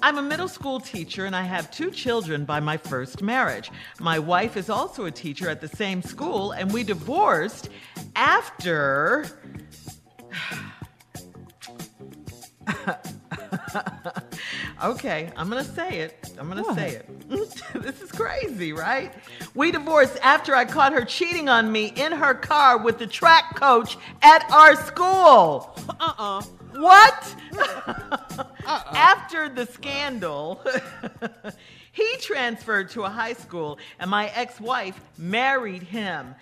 I'm 0.01 0.19
a 0.19 0.23
middle 0.23 0.47
school 0.47 0.79
teacher 0.79 1.25
and 1.25 1.35
I 1.35 1.43
have 1.43 1.73
two 1.73 1.91
children 1.91 2.45
by 2.45 2.61
my 2.61 2.77
first 2.77 3.21
marriage. 3.21 3.73
My 3.99 4.21
wife 4.21 4.57
is 4.57 4.71
also 4.71 5.07
a 5.07 5.11
teacher 5.11 5.49
at 5.49 5.61
the 5.61 5.69
same 5.69 6.03
school 6.03 6.53
and 6.53 6.73
we 6.73 6.85
divorced 6.85 7.69
after. 8.15 9.27
Okay, 14.85 15.31
I'm 15.37 15.49
gonna 15.49 15.65
say 15.65 16.01
it. 16.01 16.33
I'm 16.39 16.49
gonna 16.49 16.75
say 16.75 16.91
it. 16.91 17.29
this 17.75 18.03
is 18.03 18.13
crazy, 18.13 18.75
right? 18.75 19.11
We 19.55 19.73
divorced 19.73 20.19
after 20.23 20.55
I 20.55 20.67
caught 20.67 20.93
her 20.93 21.05
cheating 21.05 21.49
on 21.49 21.73
me 21.73 21.95
in 21.97 22.13
her 22.13 22.35
car 22.35 22.77
with 22.77 22.99
the 22.99 23.07
track 23.07 23.57
coach 23.57 23.97
at 24.21 24.49
our 24.51 24.77
school. 24.77 25.75
Uh-uh. 25.99 26.43
What? 26.75 27.37
Uh-uh. 27.57 28.83
After 28.93 29.49
the 29.49 29.65
scandal, 29.65 30.63
he 31.93 32.17
transferred 32.19 32.91
to 32.91 33.05
a 33.05 33.09
high 33.09 33.33
school 33.33 33.79
and 33.99 34.11
my 34.11 34.27
ex 34.35 34.61
wife 34.61 35.01
married 35.17 35.85
him. 35.85 36.35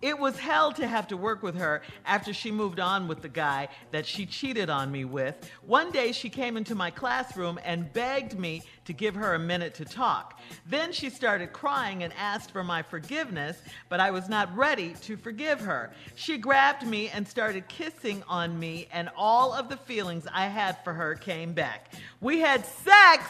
It 0.00 0.18
was 0.18 0.38
hell 0.38 0.72
to 0.72 0.86
have 0.86 1.08
to 1.08 1.16
work 1.16 1.42
with 1.42 1.56
her 1.56 1.82
after 2.06 2.32
she 2.32 2.52
moved 2.52 2.78
on 2.78 3.08
with 3.08 3.20
the 3.20 3.28
guy 3.28 3.68
that 3.90 4.06
she 4.06 4.26
cheated 4.26 4.70
on 4.70 4.92
me 4.92 5.04
with. 5.04 5.50
One 5.66 5.90
day 5.90 6.12
she 6.12 6.30
came 6.30 6.56
into 6.56 6.76
my 6.76 6.90
classroom 6.90 7.58
and 7.64 7.92
begged 7.92 8.38
me 8.38 8.62
to 8.84 8.92
give 8.92 9.16
her 9.16 9.34
a 9.34 9.38
minute 9.38 9.74
to 9.74 9.84
talk. 9.84 10.40
Then 10.66 10.92
she 10.92 11.10
started 11.10 11.52
crying 11.52 12.04
and 12.04 12.12
asked 12.16 12.52
for 12.52 12.62
my 12.62 12.80
forgiveness, 12.82 13.60
but 13.88 13.98
I 13.98 14.12
was 14.12 14.28
not 14.28 14.56
ready 14.56 14.94
to 15.02 15.16
forgive 15.16 15.60
her. 15.60 15.92
She 16.14 16.38
grabbed 16.38 16.86
me 16.86 17.08
and 17.08 17.26
started 17.26 17.68
kissing 17.68 18.22
on 18.28 18.58
me, 18.58 18.86
and 18.92 19.10
all 19.16 19.52
of 19.52 19.68
the 19.68 19.76
feelings 19.76 20.26
I 20.32 20.46
had 20.46 20.82
for 20.84 20.92
her 20.92 21.16
came 21.16 21.52
back. 21.52 21.92
We 22.20 22.38
had 22.38 22.64
sex 22.64 23.24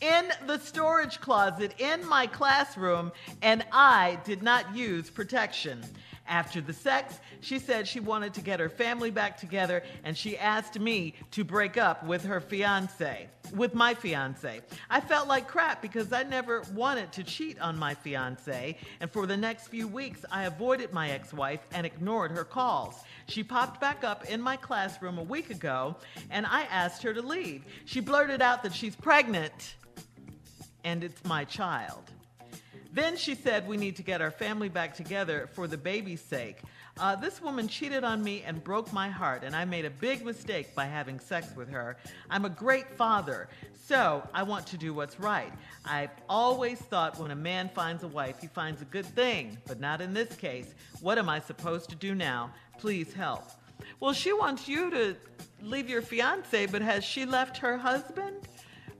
in 0.00 0.30
the 0.46 0.58
storage 0.58 1.20
closet 1.20 1.74
in 1.78 2.06
my 2.08 2.26
classroom, 2.26 3.12
and 3.42 3.64
I 3.72 4.18
did 4.24 4.42
not 4.42 4.74
use 4.74 5.10
protection. 5.10 5.84
After 6.26 6.60
the 6.60 6.72
sex, 6.72 7.20
she 7.40 7.58
said 7.58 7.86
she 7.86 8.00
wanted 8.00 8.34
to 8.34 8.40
get 8.40 8.58
her 8.58 8.70
family 8.70 9.10
back 9.10 9.38
together 9.38 9.82
and 10.04 10.16
she 10.16 10.38
asked 10.38 10.78
me 10.78 11.14
to 11.32 11.44
break 11.44 11.76
up 11.76 12.04
with 12.04 12.24
her 12.24 12.40
fiance, 12.40 13.28
with 13.54 13.74
my 13.74 13.92
fiance. 13.92 14.60
I 14.88 15.00
felt 15.00 15.28
like 15.28 15.48
crap 15.48 15.82
because 15.82 16.12
I 16.12 16.22
never 16.22 16.62
wanted 16.74 17.12
to 17.12 17.24
cheat 17.24 17.60
on 17.60 17.78
my 17.78 17.94
fiance, 17.94 18.78
and 19.00 19.10
for 19.10 19.26
the 19.26 19.36
next 19.36 19.68
few 19.68 19.86
weeks, 19.86 20.24
I 20.32 20.44
avoided 20.44 20.92
my 20.92 21.10
ex 21.10 21.32
wife 21.34 21.60
and 21.72 21.86
ignored 21.86 22.30
her 22.30 22.44
calls. 22.44 23.02
She 23.26 23.42
popped 23.42 23.80
back 23.80 24.04
up 24.04 24.24
in 24.26 24.40
my 24.40 24.56
classroom 24.56 25.18
a 25.18 25.22
week 25.22 25.50
ago 25.50 25.96
and 26.30 26.46
I 26.46 26.62
asked 26.64 27.02
her 27.02 27.14
to 27.14 27.22
leave. 27.22 27.64
She 27.84 28.00
blurted 28.00 28.42
out 28.42 28.62
that 28.62 28.74
she's 28.74 28.96
pregnant 28.96 29.76
and 30.84 31.02
it's 31.02 31.24
my 31.24 31.44
child. 31.44 32.10
Then 32.94 33.16
she 33.16 33.34
said 33.34 33.66
we 33.66 33.76
need 33.76 33.96
to 33.96 34.02
get 34.02 34.22
our 34.22 34.30
family 34.30 34.68
back 34.68 34.94
together 34.94 35.48
for 35.52 35.66
the 35.66 35.76
baby's 35.76 36.20
sake. 36.20 36.62
Uh, 36.96 37.16
this 37.16 37.42
woman 37.42 37.66
cheated 37.66 38.04
on 38.04 38.22
me 38.22 38.44
and 38.46 38.62
broke 38.62 38.92
my 38.92 39.08
heart, 39.08 39.42
and 39.42 39.56
I 39.56 39.64
made 39.64 39.84
a 39.84 39.90
big 39.90 40.24
mistake 40.24 40.76
by 40.76 40.84
having 40.84 41.18
sex 41.18 41.48
with 41.56 41.68
her. 41.70 41.96
I'm 42.30 42.44
a 42.44 42.48
great 42.48 42.88
father, 42.88 43.48
so 43.84 44.22
I 44.32 44.44
want 44.44 44.68
to 44.68 44.78
do 44.78 44.94
what's 44.94 45.18
right. 45.18 45.52
I've 45.84 46.12
always 46.28 46.78
thought 46.78 47.18
when 47.18 47.32
a 47.32 47.36
man 47.36 47.68
finds 47.74 48.04
a 48.04 48.08
wife, 48.08 48.38
he 48.40 48.46
finds 48.46 48.80
a 48.80 48.84
good 48.84 49.06
thing, 49.06 49.58
but 49.66 49.80
not 49.80 50.00
in 50.00 50.14
this 50.14 50.36
case. 50.36 50.72
What 51.00 51.18
am 51.18 51.28
I 51.28 51.40
supposed 51.40 51.90
to 51.90 51.96
do 51.96 52.14
now? 52.14 52.52
Please 52.78 53.12
help. 53.12 53.42
Well, 53.98 54.12
she 54.12 54.32
wants 54.32 54.68
you 54.68 54.90
to 54.90 55.16
leave 55.60 55.90
your 55.90 56.00
fiance, 56.00 56.66
but 56.66 56.80
has 56.80 57.02
she 57.02 57.26
left 57.26 57.56
her 57.56 57.76
husband? 57.76 58.36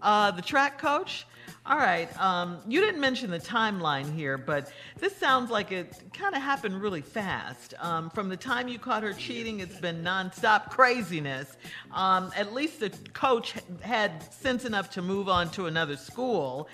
Uh, 0.02 0.32
the 0.32 0.42
track 0.42 0.78
coach? 0.78 1.28
All 1.66 1.78
right. 1.78 2.14
Um, 2.20 2.58
you 2.68 2.82
didn't 2.82 3.00
mention 3.00 3.30
the 3.30 3.38
timeline 3.38 4.14
here, 4.14 4.36
but 4.36 4.70
this 4.98 5.16
sounds 5.16 5.50
like 5.50 5.72
it 5.72 5.98
kind 6.12 6.34
of 6.34 6.42
happened 6.42 6.78
really 6.78 7.00
fast. 7.00 7.72
Um, 7.80 8.10
from 8.10 8.28
the 8.28 8.36
time 8.36 8.68
you 8.68 8.78
caught 8.78 9.02
her 9.02 9.14
cheating, 9.14 9.60
it's 9.60 9.80
been 9.80 10.04
nonstop 10.04 10.68
craziness. 10.68 11.56
Um, 11.90 12.30
at 12.36 12.52
least 12.52 12.80
the 12.80 12.90
coach 13.14 13.54
had 13.80 14.30
sense 14.30 14.66
enough 14.66 14.90
to 14.90 15.00
move 15.00 15.26
on 15.30 15.50
to 15.52 15.64
another 15.64 15.96
school. 15.96 16.68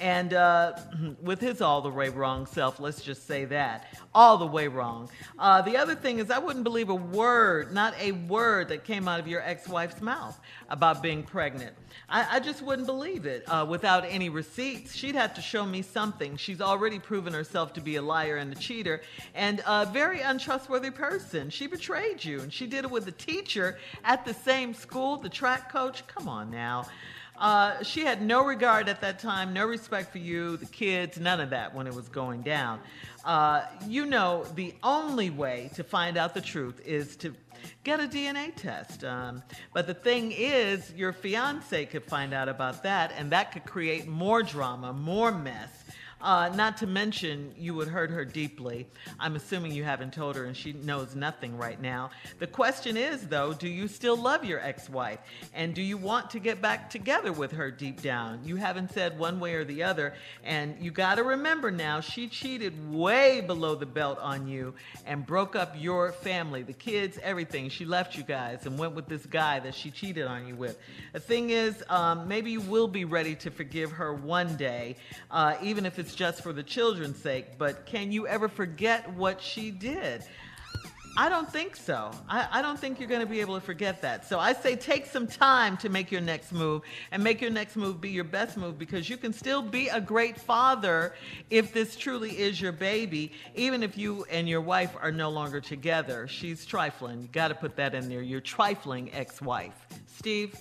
And 0.00 0.32
uh, 0.32 0.72
with 1.22 1.40
his 1.40 1.60
all 1.60 1.82
the 1.82 1.90
way 1.90 2.08
wrong 2.08 2.46
self, 2.46 2.80
let's 2.80 3.02
just 3.02 3.26
say 3.26 3.44
that. 3.46 3.86
All 4.14 4.38
the 4.38 4.46
way 4.46 4.66
wrong. 4.66 5.10
Uh, 5.38 5.60
the 5.60 5.76
other 5.76 5.94
thing 5.94 6.18
is, 6.18 6.30
I 6.30 6.38
wouldn't 6.38 6.64
believe 6.64 6.88
a 6.88 6.94
word, 6.94 7.72
not 7.72 7.94
a 8.00 8.12
word 8.12 8.68
that 8.70 8.84
came 8.84 9.06
out 9.06 9.20
of 9.20 9.28
your 9.28 9.42
ex 9.42 9.68
wife's 9.68 10.00
mouth 10.00 10.40
about 10.70 11.02
being 11.02 11.22
pregnant. 11.22 11.76
I, 12.08 12.36
I 12.36 12.40
just 12.40 12.62
wouldn't 12.62 12.86
believe 12.86 13.26
it 13.26 13.44
uh, 13.46 13.66
without 13.68 14.04
any 14.08 14.30
receipts. 14.30 14.94
She'd 14.94 15.14
have 15.14 15.34
to 15.34 15.42
show 15.42 15.66
me 15.66 15.82
something. 15.82 16.36
She's 16.36 16.62
already 16.62 16.98
proven 16.98 17.34
herself 17.34 17.74
to 17.74 17.80
be 17.80 17.96
a 17.96 18.02
liar 18.02 18.36
and 18.36 18.52
a 18.52 18.56
cheater 18.56 19.02
and 19.34 19.62
a 19.66 19.84
very 19.84 20.22
untrustworthy 20.22 20.90
person. 20.90 21.50
She 21.50 21.66
betrayed 21.66 22.24
you, 22.24 22.40
and 22.40 22.50
she 22.52 22.66
did 22.66 22.84
it 22.84 22.90
with 22.90 23.06
a 23.06 23.12
teacher 23.12 23.78
at 24.02 24.24
the 24.24 24.32
same 24.32 24.72
school, 24.72 25.18
the 25.18 25.28
track 25.28 25.70
coach. 25.70 26.06
Come 26.06 26.26
on 26.26 26.50
now. 26.50 26.86
Uh, 27.40 27.82
she 27.82 28.02
had 28.02 28.20
no 28.20 28.44
regard 28.44 28.88
at 28.88 29.00
that 29.00 29.18
time, 29.18 29.54
no 29.54 29.64
respect 29.64 30.12
for 30.12 30.18
you, 30.18 30.58
the 30.58 30.66
kids, 30.66 31.18
none 31.18 31.40
of 31.40 31.50
that 31.50 31.74
when 31.74 31.86
it 31.86 31.94
was 31.94 32.08
going 32.10 32.42
down. 32.42 32.78
Uh, 33.24 33.62
you 33.88 34.04
know, 34.04 34.44
the 34.54 34.74
only 34.82 35.30
way 35.30 35.70
to 35.74 35.82
find 35.82 36.18
out 36.18 36.34
the 36.34 36.40
truth 36.40 36.80
is 36.84 37.16
to 37.16 37.34
get 37.82 37.98
a 37.98 38.06
DNA 38.06 38.54
test. 38.54 39.04
Um, 39.04 39.42
but 39.72 39.86
the 39.86 39.94
thing 39.94 40.32
is, 40.32 40.92
your 40.94 41.12
fiance 41.12 41.86
could 41.86 42.04
find 42.04 42.34
out 42.34 42.48
about 42.48 42.82
that, 42.82 43.12
and 43.16 43.32
that 43.32 43.52
could 43.52 43.64
create 43.64 44.06
more 44.06 44.42
drama, 44.42 44.92
more 44.92 45.32
mess. 45.32 45.79
Uh, 46.22 46.50
not 46.54 46.76
to 46.76 46.86
mention, 46.86 47.54
you 47.56 47.74
would 47.74 47.88
hurt 47.88 48.10
her 48.10 48.24
deeply. 48.24 48.86
I'm 49.18 49.36
assuming 49.36 49.72
you 49.72 49.84
haven't 49.84 50.12
told 50.12 50.36
her 50.36 50.44
and 50.44 50.56
she 50.56 50.72
knows 50.72 51.14
nothing 51.14 51.56
right 51.56 51.80
now. 51.80 52.10
The 52.38 52.46
question 52.46 52.96
is, 52.96 53.26
though, 53.28 53.54
do 53.54 53.68
you 53.68 53.88
still 53.88 54.16
love 54.16 54.44
your 54.44 54.60
ex 54.60 54.90
wife? 54.90 55.18
And 55.54 55.74
do 55.74 55.82
you 55.82 55.96
want 55.96 56.30
to 56.30 56.38
get 56.38 56.60
back 56.60 56.90
together 56.90 57.32
with 57.32 57.52
her 57.52 57.70
deep 57.70 58.02
down? 58.02 58.40
You 58.44 58.56
haven't 58.56 58.92
said 58.92 59.18
one 59.18 59.40
way 59.40 59.54
or 59.54 59.64
the 59.64 59.82
other. 59.82 60.14
And 60.44 60.76
you 60.80 60.90
got 60.90 61.14
to 61.14 61.22
remember 61.22 61.70
now, 61.70 62.00
she 62.00 62.28
cheated 62.28 62.92
way 62.92 63.40
below 63.40 63.74
the 63.74 63.86
belt 63.86 64.18
on 64.18 64.46
you 64.46 64.74
and 65.06 65.24
broke 65.24 65.56
up 65.56 65.74
your 65.78 66.12
family, 66.12 66.62
the 66.62 66.72
kids, 66.74 67.18
everything. 67.22 67.70
She 67.70 67.84
left 67.86 68.16
you 68.16 68.22
guys 68.22 68.66
and 68.66 68.78
went 68.78 68.94
with 68.94 69.06
this 69.06 69.24
guy 69.24 69.60
that 69.60 69.74
she 69.74 69.90
cheated 69.90 70.26
on 70.26 70.46
you 70.46 70.54
with. 70.54 70.78
The 71.14 71.20
thing 71.20 71.50
is, 71.50 71.82
um, 71.88 72.28
maybe 72.28 72.50
you 72.50 72.60
will 72.60 72.88
be 72.88 73.06
ready 73.06 73.34
to 73.36 73.50
forgive 73.50 73.92
her 73.92 74.12
one 74.12 74.56
day, 74.56 74.96
uh, 75.30 75.56
even 75.62 75.86
if 75.86 75.98
it's 75.98 76.09
just 76.14 76.42
for 76.42 76.52
the 76.52 76.62
children's 76.62 77.20
sake, 77.20 77.58
but 77.58 77.86
can 77.86 78.12
you 78.12 78.26
ever 78.26 78.48
forget 78.48 79.10
what 79.14 79.40
she 79.40 79.70
did? 79.70 80.22
I 81.16 81.28
don't 81.28 81.50
think 81.50 81.74
so. 81.74 82.12
I, 82.28 82.46
I 82.52 82.62
don't 82.62 82.78
think 82.78 83.00
you're 83.00 83.08
going 83.08 83.20
to 83.20 83.26
be 83.26 83.40
able 83.40 83.56
to 83.56 83.60
forget 83.60 84.00
that. 84.02 84.26
So 84.26 84.38
I 84.38 84.52
say 84.52 84.76
take 84.76 85.06
some 85.06 85.26
time 85.26 85.76
to 85.78 85.88
make 85.88 86.12
your 86.12 86.20
next 86.20 86.52
move 86.52 86.82
and 87.10 87.22
make 87.22 87.40
your 87.40 87.50
next 87.50 87.76
move 87.76 88.00
be 88.00 88.10
your 88.10 88.24
best 88.24 88.56
move 88.56 88.78
because 88.78 89.10
you 89.10 89.16
can 89.16 89.32
still 89.32 89.60
be 89.60 89.88
a 89.88 90.00
great 90.00 90.40
father 90.40 91.14
if 91.50 91.72
this 91.72 91.96
truly 91.96 92.38
is 92.38 92.60
your 92.60 92.72
baby, 92.72 93.32
even 93.56 93.82
if 93.82 93.98
you 93.98 94.24
and 94.30 94.48
your 94.48 94.60
wife 94.60 94.96
are 95.00 95.10
no 95.10 95.30
longer 95.30 95.60
together. 95.60 96.28
She's 96.28 96.64
trifling. 96.64 97.22
You 97.22 97.28
got 97.28 97.48
to 97.48 97.54
put 97.54 97.74
that 97.76 97.94
in 97.94 98.08
there. 98.08 98.22
Your 98.22 98.40
trifling 98.40 99.12
ex 99.12 99.42
wife. 99.42 99.86
Steve? 100.06 100.54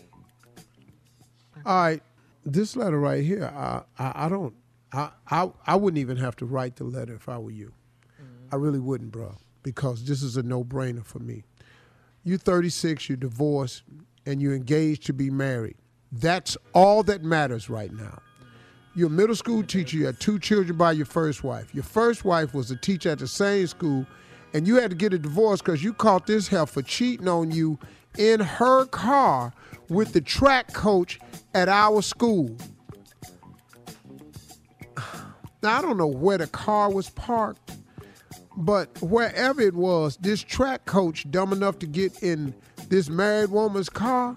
All 1.66 1.84
right, 1.84 2.02
this 2.46 2.76
letter 2.76 3.00
right 3.00 3.24
here, 3.24 3.46
I, 3.46 3.84
I, 3.98 4.26
I 4.26 4.30
don't, 4.30 4.54
I, 4.92 5.12
I, 5.30 5.50
I 5.68 5.76
wouldn't 5.76 6.00
even 6.00 6.18
have 6.18 6.36
to 6.38 6.46
write 6.46 6.76
the 6.76 6.84
letter 6.84 7.14
if 7.14 7.30
I 7.30 7.38
were 7.38 7.52
you. 7.52 7.74
Mm-hmm. 8.22 8.54
I 8.54 8.58
really 8.58 8.80
wouldn't, 8.80 9.12
bro, 9.12 9.36
because 9.64 10.04
this 10.06 10.24
is 10.24 10.38
a 10.38 10.44
no-brainer 10.44 11.06
for 11.06 11.20
me. 11.20 11.44
You're 12.24 12.38
36, 12.38 13.10
you're 13.10 13.18
divorced, 13.18 13.84
and 14.26 14.42
you're 14.42 14.56
engaged 14.56 15.06
to 15.08 15.14
be 15.14 15.30
married. 15.30 15.78
That's 16.12 16.58
all 16.74 17.04
that 17.04 17.24
matters 17.24 17.70
right 17.70 17.94
now. 17.94 18.20
You're 18.96 19.08
a 19.08 19.12
middle 19.12 19.36
school 19.36 19.64
teacher. 19.64 19.98
You 19.98 20.08
had 20.08 20.20
two 20.20 20.40
children 20.40 20.78
by 20.78 20.94
your 20.94 21.06
first 21.06 21.44
wife. 21.44 21.74
Your 21.74 21.84
first 21.84 22.26
wife 22.26 22.54
was 22.54 22.72
a 22.72 22.76
teacher 22.76 23.12
at 23.12 23.20
the 23.20 23.28
same 23.28 23.68
school, 23.68 24.06
and 24.54 24.68
you 24.68 24.76
had 24.76 24.90
to 24.90 24.96
get 24.98 25.14
a 25.14 25.20
divorce 25.20 25.62
because 25.62 25.84
you 25.84 25.94
caught 25.94 26.26
this 26.26 26.48
heifer 26.48 26.82
cheating 26.82 27.28
on 27.28 27.52
you 27.52 27.78
in 28.18 28.40
her 28.40 28.86
car 28.86 29.54
with 29.88 30.14
the 30.14 30.22
track 30.22 30.74
coach 30.74 31.20
at 31.54 31.70
our 31.70 32.02
school. 32.02 32.58
Now, 35.62 35.78
I 35.78 35.82
don't 35.82 35.98
know 35.98 36.08
where 36.08 36.38
the 36.38 36.48
car 36.48 36.92
was 36.92 37.10
parked, 37.10 37.78
but 38.56 39.02
wherever 39.02 39.62
it 39.62 39.76
was, 39.76 40.18
this 40.18 40.42
track 40.42 40.86
coach, 40.86 41.30
dumb 41.30 41.52
enough 41.52 41.80
to 41.80 41.86
get 41.86 42.24
in 42.24 42.54
this 42.88 43.10
married 43.10 43.50
woman's 43.52 43.90
car. 43.90 44.36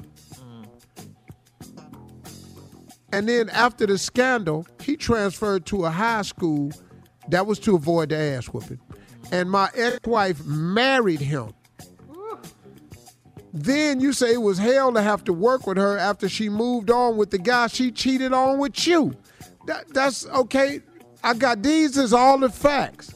And 3.13 3.29
then 3.29 3.51
after 3.51 3.87
the 3.87 3.99
scandal, 3.99 4.67
he 4.81 4.97
transferred 4.97 5.67
to 5.67 5.85
a 5.85 5.91
high 5.91 6.23
school 6.23 6.73
that 7.29 7.47
was 7.47 7.59
to 7.61 7.77
avoid 7.77 8.09
the 8.09 8.17
ass 8.17 8.47
whooping. 8.47 8.81
And 9.31 9.51
my 9.51 9.69
ex 9.75 9.99
wife 10.07 10.45
married 10.45 11.21
him. 11.21 11.53
Then 13.53 14.01
you 14.01 14.15
say 14.15 14.33
it 14.33 14.41
was 14.41 14.59
hell 14.59 14.93
to 14.95 15.03
have 15.03 15.25
to 15.25 15.33
work 15.33 15.67
with 15.67 15.77
her 15.77 15.99
after 15.99 16.29
she 16.29 16.49
moved 16.49 16.91
on 16.91 17.19
with 17.19 17.31
the 17.31 17.39
guy 17.39 17.67
she 17.67 17.93
cheated 17.93 18.33
on 18.33 18.59
with 18.59 18.87
you. 18.87 19.15
That, 19.67 19.89
that's 19.91 20.27
okay. 20.27 20.81
I 21.25 21.35
got 21.35 21.63
these 21.63 21.97
is 21.97 22.13
all 22.13 22.39
the 22.39 22.51
facts. 22.51 23.15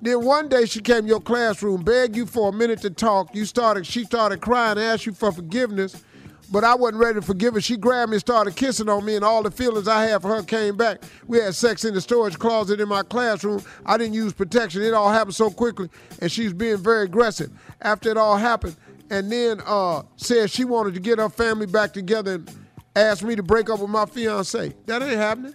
Then 0.00 0.24
one 0.24 0.48
day 0.48 0.66
she 0.66 0.80
came 0.80 1.02
to 1.02 1.08
your 1.08 1.20
classroom, 1.20 1.82
begged 1.82 2.14
you 2.14 2.26
for 2.26 2.50
a 2.50 2.52
minute 2.52 2.82
to 2.82 2.90
talk. 2.90 3.34
You 3.34 3.46
started, 3.46 3.86
she 3.86 4.04
started 4.04 4.40
crying, 4.40 4.78
asked 4.78 5.06
you 5.06 5.12
for 5.12 5.32
forgiveness, 5.32 6.04
but 6.52 6.62
I 6.62 6.74
wasn't 6.74 7.00
ready 7.00 7.14
to 7.14 7.22
forgive 7.22 7.54
her. 7.54 7.60
She 7.60 7.78
grabbed 7.78 8.10
me 8.10 8.16
and 8.16 8.20
started 8.20 8.54
kissing 8.54 8.90
on 8.90 9.04
me, 9.04 9.16
and 9.16 9.24
all 9.24 9.42
the 9.42 9.50
feelings 9.50 9.88
I 9.88 10.04
had 10.04 10.20
for 10.20 10.28
her 10.36 10.42
came 10.42 10.76
back. 10.76 11.02
We 11.26 11.38
had 11.38 11.54
sex 11.54 11.86
in 11.86 11.94
the 11.94 12.02
storage 12.02 12.38
closet 12.38 12.80
in 12.80 12.88
my 12.88 13.02
classroom. 13.02 13.62
I 13.86 13.96
didn't 13.96 14.12
use 14.12 14.34
protection. 14.34 14.82
It 14.82 14.92
all 14.92 15.10
happened 15.10 15.34
so 15.34 15.50
quickly, 15.50 15.88
and 16.20 16.30
she 16.30 16.44
was 16.44 16.52
being 16.52 16.76
very 16.76 17.04
aggressive. 17.04 17.50
After 17.80 18.10
it 18.10 18.18
all 18.18 18.36
happened, 18.36 18.76
and 19.08 19.32
then 19.32 19.62
uh, 19.64 20.02
said 20.16 20.50
she 20.50 20.64
wanted 20.64 20.94
to 20.94 21.00
get 21.00 21.18
her 21.18 21.30
family 21.30 21.66
back 21.66 21.94
together 21.94 22.34
and 22.34 22.50
asked 22.94 23.22
me 23.24 23.36
to 23.36 23.42
break 23.42 23.70
up 23.70 23.80
with 23.80 23.90
my 23.90 24.04
fiance. 24.04 24.74
That 24.84 25.02
ain't 25.02 25.16
happening. 25.16 25.54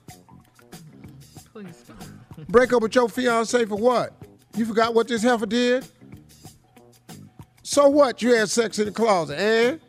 Please 1.51 1.83
don't. 1.87 2.47
Break 2.47 2.73
up 2.73 2.81
with 2.81 2.95
your 2.95 3.09
fiance 3.09 3.65
for 3.65 3.75
what? 3.75 4.13
You 4.55 4.65
forgot 4.65 4.93
what 4.93 5.07
this 5.07 5.23
heifer 5.23 5.45
did? 5.45 5.85
So 7.63 7.87
what? 7.89 8.21
You 8.21 8.33
had 8.35 8.49
sex 8.49 8.79
in 8.79 8.85
the 8.85 8.91
closet, 8.91 9.39
and 9.39 9.79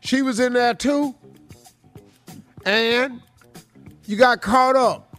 she 0.00 0.22
was 0.22 0.38
in 0.38 0.52
there 0.52 0.74
too, 0.74 1.14
and 2.64 3.20
you 4.06 4.16
got 4.16 4.40
caught 4.40 4.76
up. 4.76 5.16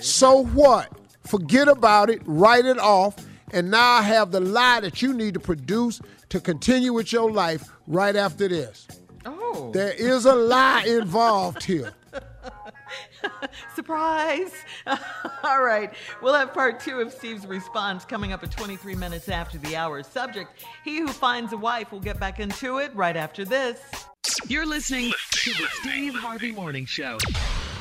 So 0.00 0.44
what? 0.44 0.90
Forget 1.24 1.68
about 1.68 2.10
it, 2.10 2.20
write 2.26 2.66
it 2.66 2.78
off, 2.78 3.16
and 3.52 3.70
now 3.70 3.92
I 3.92 4.02
have 4.02 4.32
the 4.32 4.40
lie 4.40 4.80
that 4.80 5.00
you 5.00 5.14
need 5.14 5.34
to 5.34 5.40
produce 5.40 6.00
to 6.28 6.40
continue 6.40 6.92
with 6.92 7.12
your 7.12 7.30
life 7.30 7.70
right 7.86 8.16
after 8.16 8.48
this. 8.48 8.86
Oh. 9.24 9.70
There 9.72 9.92
is 9.92 10.26
a 10.26 10.34
lie 10.34 10.84
involved 10.86 11.62
here. 11.62 11.92
Surprise! 13.74 14.52
All 15.44 15.62
right, 15.62 15.92
we'll 16.20 16.34
have 16.34 16.52
part 16.52 16.80
two 16.80 17.00
of 17.00 17.12
Steve's 17.12 17.46
response 17.46 18.04
coming 18.04 18.32
up 18.32 18.42
at 18.42 18.50
23 18.50 18.94
minutes 18.94 19.28
after 19.28 19.58
the 19.58 19.76
hour. 19.76 20.02
Subject 20.02 20.64
He 20.84 20.98
who 20.98 21.08
finds 21.08 21.52
a 21.52 21.56
wife. 21.56 21.92
We'll 21.92 22.00
get 22.00 22.18
back 22.20 22.40
into 22.40 22.78
it 22.78 22.94
right 22.94 23.16
after 23.16 23.44
this. 23.44 23.80
You're 24.46 24.66
listening 24.66 25.12
to 25.30 25.50
the 25.50 25.66
Steve 25.80 26.14
Harvey 26.14 26.52
Morning 26.52 26.86
Show. 26.86 27.18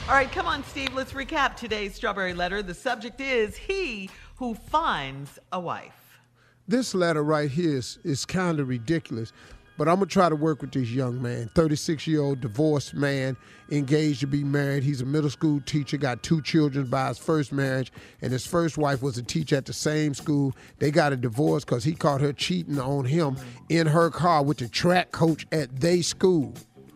All 0.07 0.15
right, 0.15 0.31
come 0.31 0.47
on, 0.47 0.63
Steve. 0.63 0.93
Let's 0.93 1.13
recap 1.13 1.55
today's 1.55 1.95
Strawberry 1.95 2.34
Letter. 2.34 2.63
The 2.63 2.73
subject 2.73 3.22
is 3.22 3.55
He 3.55 4.09
who 4.38 4.55
finds 4.55 5.38
a 5.51 5.59
wife. 5.59 6.19
This 6.68 6.95
letter 6.95 7.23
right 7.23 7.49
here 7.49 7.77
is, 7.77 7.99
is 8.03 8.26
kind 8.26 8.59
of 8.59 8.69
ridiculous, 8.69 9.34
but 9.77 9.88
I'm 9.88 9.95
going 9.95 10.07
to 10.07 10.14
try 10.14 10.30
to 10.30 10.35
work 10.35 10.61
with 10.61 10.72
this 10.72 10.89
young 10.89 11.22
man. 11.22 11.49
36 11.56 12.06
year 12.07 12.22
old 12.22 12.41
divorced 12.41 12.93
man, 12.93 13.35
engaged 13.72 14.19
to 14.22 14.27
be 14.27 14.43
married. 14.43 14.84
He's 14.84 15.02
a 15.02 15.06
middle 15.06 15.30
school 15.30 15.61
teacher, 15.61 15.98
got 15.98 16.23
two 16.23 16.41
children 16.41 16.85
by 16.85 17.07
his 17.07 17.18
first 17.18 17.52
marriage, 17.52 17.91
and 18.22 18.31
his 18.31 18.45
first 18.45 18.77
wife 18.77 19.02
was 19.02 19.18
a 19.18 19.23
teacher 19.23 19.56
at 19.56 19.65
the 19.65 19.73
same 19.73 20.14
school. 20.14 20.56
They 20.80 20.91
got 20.91 21.14
a 21.14 21.18
divorce 21.18 21.64
because 21.64 21.84
he 21.84 21.93
caught 21.93 22.22
her 22.22 22.34
cheating 22.34 22.80
on 22.80 23.06
him 23.06 23.38
in 23.69 23.88
her 23.88 24.10
car 24.10 24.43
with 24.43 24.57
the 24.57 24.68
track 24.68 25.11
coach 25.11 25.48
at 25.52 25.80
their 25.80 26.03
school. 26.03 26.53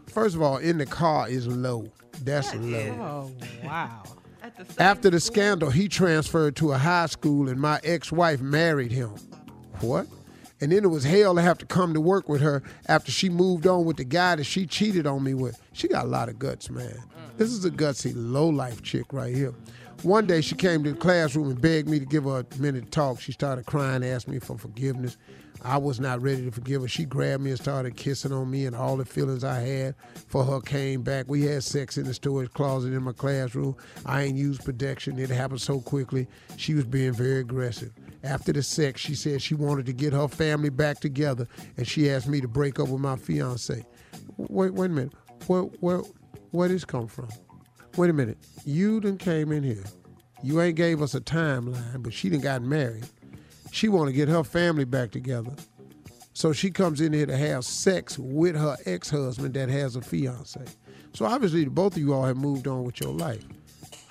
First 0.08 0.36
of 0.36 0.42
all, 0.42 0.58
in 0.58 0.78
the 0.78 0.86
car 0.86 1.28
is 1.30 1.48
low. 1.48 1.92
That's 2.24 2.56
low. 2.56 3.32
Oh, 3.34 3.66
wow. 3.66 4.04
After 4.78 5.10
the 5.10 5.20
scandal, 5.20 5.70
he 5.70 5.88
transferred 5.88 6.56
to 6.58 6.72
a 6.72 6.78
high 6.78 7.08
school 7.08 7.50
and 7.50 7.60
my 7.60 7.80
ex 7.84 8.12
wife 8.12 8.42
married 8.42 8.92
him. 8.92 9.10
What? 9.82 10.08
And 10.61 10.72
then 10.72 10.84
it 10.84 10.88
was 10.88 11.03
hell 11.03 11.36
to 11.36 11.41
have 11.41 11.57
to 11.57 11.65
come 11.65 11.94
to 11.94 12.02
work 12.02 12.30
with 12.30 12.41
her 12.41 12.64
after 12.88 13.11
she 13.11 13.30
moved 13.30 13.68
on 13.68 13.86
with 13.86 13.98
the 13.98 14.06
guy 14.06 14.36
that 14.36 14.45
she 14.45 14.65
cheated 14.65 15.06
on 15.06 15.23
me 15.23 15.34
with. 15.34 15.61
She 15.73 15.88
got 15.88 16.06
a 16.06 16.07
lot 16.07 16.30
of 16.30 16.40
guts, 16.40 16.69
man. 16.69 16.98
This 17.38 17.49
is 17.49 17.65
a 17.65 17.72
gutsy, 17.72 18.14
low 18.15 18.48
life 18.48 18.82
chick 18.82 19.11
right 19.11 19.36
here. 19.36 19.53
One 20.03 20.26
day 20.27 20.41
she 20.41 20.56
came 20.56 20.84
to 20.84 20.91
the 20.91 20.98
classroom 20.98 21.49
and 21.49 21.60
begged 21.60 21.90
me 21.90 21.99
to 21.99 22.06
give 22.06 22.23
her 22.26 22.40
a 22.40 22.61
minute 22.61 22.86
to 22.86 22.91
talk. 22.91 23.19
She 23.19 23.32
started 23.32 23.65
crying, 23.65 24.06
asked 24.06 24.27
me 24.27 24.40
for 24.40 24.57
forgiveness. 24.57 25.18
I 25.61 25.77
was 25.77 25.99
not 25.99 26.22
ready 26.22 26.45
to 26.45 26.52
forgive 26.52 26.84
her. 26.84 26.88
She 26.88 27.06
grabbed 27.06 27.41
me 27.41 27.49
and 27.49 27.60
started 27.60 27.95
kissing 27.95 28.32
on 28.32 28.52
me, 28.52 28.65
and 28.65 28.76
all 28.76 28.98
the 28.98 29.06
feelings 29.06 29.44
I 29.44 29.61
had 29.61 29.95
for 30.27 30.44
her 30.44 30.61
came 30.61 31.02
back. 31.02 31.26
We 31.27 31.44
had 31.44 31.64
sex 31.64 31.98
in 31.98 32.06
the 32.06 32.14
storage 32.14 32.52
closet 32.52 32.94
in 32.94 33.03
my 33.03 33.14
classroom. 33.14 33.76
I 34.06 34.23
ain't 34.23 34.38
used 34.38 34.64
protection. 34.64 35.18
It 35.18 35.30
happened 35.30 35.61
so 35.61 35.80
quickly. 35.80 36.27
She 36.57 36.76
was 36.76 36.86
being 36.86 37.14
very 37.14 37.40
aggressive. 37.40 37.91
After 38.26 38.52
the 38.52 38.64
sex, 38.64 39.02
she 39.02 39.14
said 39.14 39.42
she 39.42 39.54
wanted 39.54 39.86
to 39.86 39.94
get 39.94 40.12
her 40.12 40.28
family 40.28 40.70
back 40.70 41.00
together, 41.00 41.48
and 41.78 41.88
she 41.88 42.10
asked 42.10 42.28
me 42.28 42.42
to 42.42 42.48
break 42.48 42.80
up 42.80 42.90
with 42.90 43.00
my 43.00 43.18
fiance. 43.18 43.86
Wait, 44.38 44.74
wait 44.74 44.86
a 44.88 44.94
minute. 44.94 45.14
Where, 45.46 45.62
where, 45.62 46.02
where 46.50 46.68
this 46.68 46.86
come 46.86 47.08
from? 47.08 47.30
Wait 47.98 48.10
a 48.10 48.14
minute. 48.14 48.40
You 48.66 49.00
done 49.00 49.20
came 49.20 49.52
in 49.52 49.62
here. 49.62 49.84
You 50.42 50.60
ain't 50.60 50.76
gave 50.76 51.04
us 51.04 51.14
a 51.14 51.22
timeline, 51.22 52.02
but 52.02 52.14
she 52.14 52.30
done 52.30 52.42
got 52.42 52.64
married. 52.64 53.06
She 53.72 53.90
want 53.90 54.08
to 54.08 54.14
get 54.14 54.28
her 54.28 54.44
family 54.44 54.86
back 54.86 55.12
together. 55.12 55.52
So 56.34 56.52
she 56.52 56.72
comes 56.72 57.02
in 57.02 57.14
here 57.14 57.28
to 57.28 57.38
have 57.38 57.64
sex 57.64 58.18
with 58.18 58.56
her 58.56 58.76
ex-husband 58.86 59.54
that 59.54 59.70
has 59.70 59.96
a 59.96 60.02
fiance. 60.02 60.62
So 61.14 61.26
obviously 61.26 61.66
both 61.66 61.94
of 61.94 62.00
you 62.00 62.14
all 62.14 62.26
have 62.26 62.38
moved 62.38 62.68
on 62.68 62.84
with 62.84 63.00
your 63.00 63.14
life. 63.14 63.46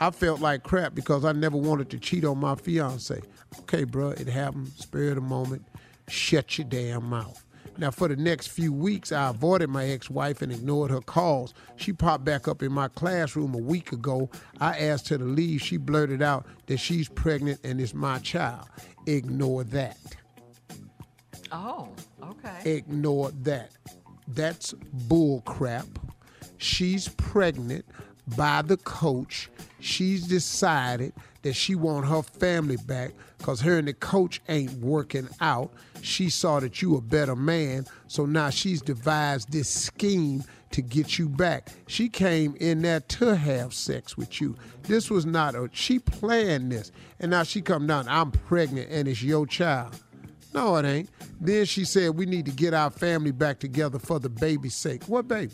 I 0.00 0.10
felt 0.10 0.40
like 0.40 0.62
crap 0.62 0.94
because 0.94 1.24
I 1.24 1.32
never 1.32 1.56
wanted 1.56 1.90
to 1.90 1.98
cheat 1.98 2.24
on 2.24 2.38
my 2.38 2.54
fiance. 2.56 3.20
Okay, 3.60 3.84
bro, 3.84 4.10
it 4.10 4.26
happened. 4.26 4.68
Spare 4.76 5.14
the 5.14 5.20
moment. 5.20 5.64
Shut 6.08 6.58
your 6.58 6.66
damn 6.66 7.04
mouth. 7.04 7.44
Now, 7.76 7.90
for 7.90 8.06
the 8.06 8.16
next 8.16 8.48
few 8.48 8.72
weeks, 8.72 9.10
I 9.10 9.30
avoided 9.30 9.68
my 9.68 9.86
ex 9.86 10.08
wife 10.08 10.42
and 10.42 10.52
ignored 10.52 10.90
her 10.90 11.00
calls. 11.00 11.54
She 11.76 11.92
popped 11.92 12.24
back 12.24 12.46
up 12.46 12.62
in 12.62 12.72
my 12.72 12.88
classroom 12.88 13.54
a 13.54 13.58
week 13.58 13.90
ago. 13.92 14.30
I 14.60 14.78
asked 14.78 15.08
her 15.08 15.18
to 15.18 15.24
leave. 15.24 15.60
She 15.60 15.76
blurted 15.76 16.22
out 16.22 16.46
that 16.66 16.78
she's 16.78 17.08
pregnant 17.08 17.60
and 17.64 17.80
it's 17.80 17.94
my 17.94 18.18
child. 18.18 18.68
Ignore 19.06 19.64
that. 19.64 19.98
Oh, 21.50 21.88
okay. 22.22 22.76
Ignore 22.76 23.32
that. 23.42 23.70
That's 24.28 24.72
bull 24.72 25.40
crap. 25.42 25.86
She's 26.58 27.08
pregnant 27.08 27.84
by 28.36 28.62
the 28.62 28.76
coach. 28.78 29.50
She's 29.80 30.26
decided 30.26 31.12
that 31.42 31.54
she 31.54 31.74
want 31.74 32.06
her 32.06 32.22
family 32.22 32.76
back 32.76 33.12
because 33.38 33.60
her 33.60 33.78
and 33.78 33.86
the 33.86 33.92
coach 33.92 34.40
ain't 34.48 34.72
working 34.74 35.28
out. 35.40 35.70
She 36.00 36.30
saw 36.30 36.60
that 36.60 36.80
you 36.80 36.96
a 36.96 37.00
better 37.00 37.36
man, 37.36 37.86
so 38.06 38.24
now 38.24 38.50
she's 38.50 38.80
devised 38.80 39.52
this 39.52 39.68
scheme 39.68 40.42
to 40.70 40.82
get 40.82 41.18
you 41.18 41.28
back. 41.28 41.68
She 41.86 42.08
came 42.08 42.56
in 42.58 42.82
there 42.82 43.00
to 43.00 43.36
have 43.36 43.74
sex 43.74 44.16
with 44.16 44.40
you. 44.40 44.56
This 44.82 45.10
was 45.10 45.24
not 45.24 45.54
a 45.54 45.68
she 45.72 45.98
planned 45.98 46.72
this, 46.72 46.90
and 47.20 47.30
now 47.30 47.42
she 47.42 47.60
come 47.62 47.86
down. 47.86 48.08
I'm 48.08 48.30
pregnant 48.30 48.90
and 48.90 49.06
it's 49.06 49.22
your 49.22 49.46
child. 49.46 50.00
No, 50.54 50.76
it 50.76 50.84
ain't. 50.84 51.10
Then 51.40 51.64
she 51.64 51.84
said 51.84 52.10
we 52.16 52.26
need 52.26 52.46
to 52.46 52.52
get 52.52 52.74
our 52.74 52.90
family 52.90 53.32
back 53.32 53.58
together 53.58 53.98
for 53.98 54.18
the 54.18 54.28
baby's 54.28 54.74
sake. 54.74 55.04
What 55.04 55.28
baby? 55.28 55.52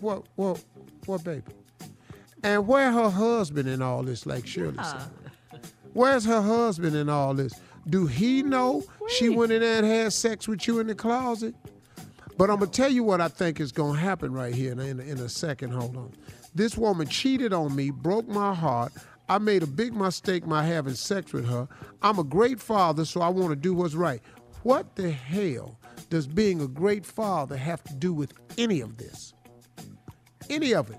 What 0.00 0.24
what 0.34 0.62
what 1.06 1.24
baby? 1.24 1.42
And 2.42 2.66
where 2.66 2.90
her 2.90 3.10
husband 3.10 3.68
in 3.68 3.82
all 3.82 4.02
this, 4.02 4.26
like 4.26 4.46
Shirley 4.46 4.82
said? 4.82 5.02
Where's 5.92 6.24
her 6.24 6.40
husband 6.40 6.96
in 6.96 7.08
all 7.08 7.34
this? 7.34 7.52
Do 7.88 8.06
he 8.06 8.42
know 8.42 8.84
she 9.08 9.28
went 9.28 9.52
in 9.52 9.60
there 9.60 9.78
and 9.78 9.86
had 9.86 10.12
sex 10.12 10.48
with 10.48 10.66
you 10.66 10.80
in 10.80 10.86
the 10.86 10.94
closet? 10.94 11.54
But 12.36 12.50
I'm 12.50 12.58
gonna 12.58 12.70
tell 12.70 12.90
you 12.90 13.04
what 13.04 13.20
I 13.20 13.28
think 13.28 13.60
is 13.60 13.72
gonna 13.72 13.98
happen 13.98 14.32
right 14.32 14.54
here 14.54 14.72
in 14.72 14.78
a, 14.78 14.84
in 14.84 15.18
a 15.18 15.28
second. 15.28 15.72
Hold 15.72 15.96
on. 15.96 16.12
This 16.54 16.76
woman 16.76 17.06
cheated 17.06 17.52
on 17.52 17.74
me, 17.74 17.90
broke 17.90 18.28
my 18.28 18.54
heart. 18.54 18.92
I 19.28 19.38
made 19.38 19.62
a 19.62 19.66
big 19.66 19.94
mistake 19.94 20.46
by 20.46 20.64
having 20.64 20.94
sex 20.94 21.32
with 21.32 21.48
her. 21.48 21.68
I'm 22.02 22.18
a 22.18 22.24
great 22.24 22.60
father, 22.60 23.04
so 23.04 23.20
I 23.20 23.28
want 23.28 23.50
to 23.50 23.56
do 23.56 23.74
what's 23.74 23.94
right. 23.94 24.20
What 24.62 24.94
the 24.96 25.10
hell 25.10 25.78
does 26.10 26.26
being 26.26 26.60
a 26.60 26.68
great 26.68 27.06
father 27.06 27.56
have 27.56 27.82
to 27.84 27.94
do 27.94 28.12
with 28.12 28.34
any 28.58 28.80
of 28.80 28.96
this? 28.96 29.34
Any 30.50 30.74
of 30.74 30.90
it? 30.90 30.98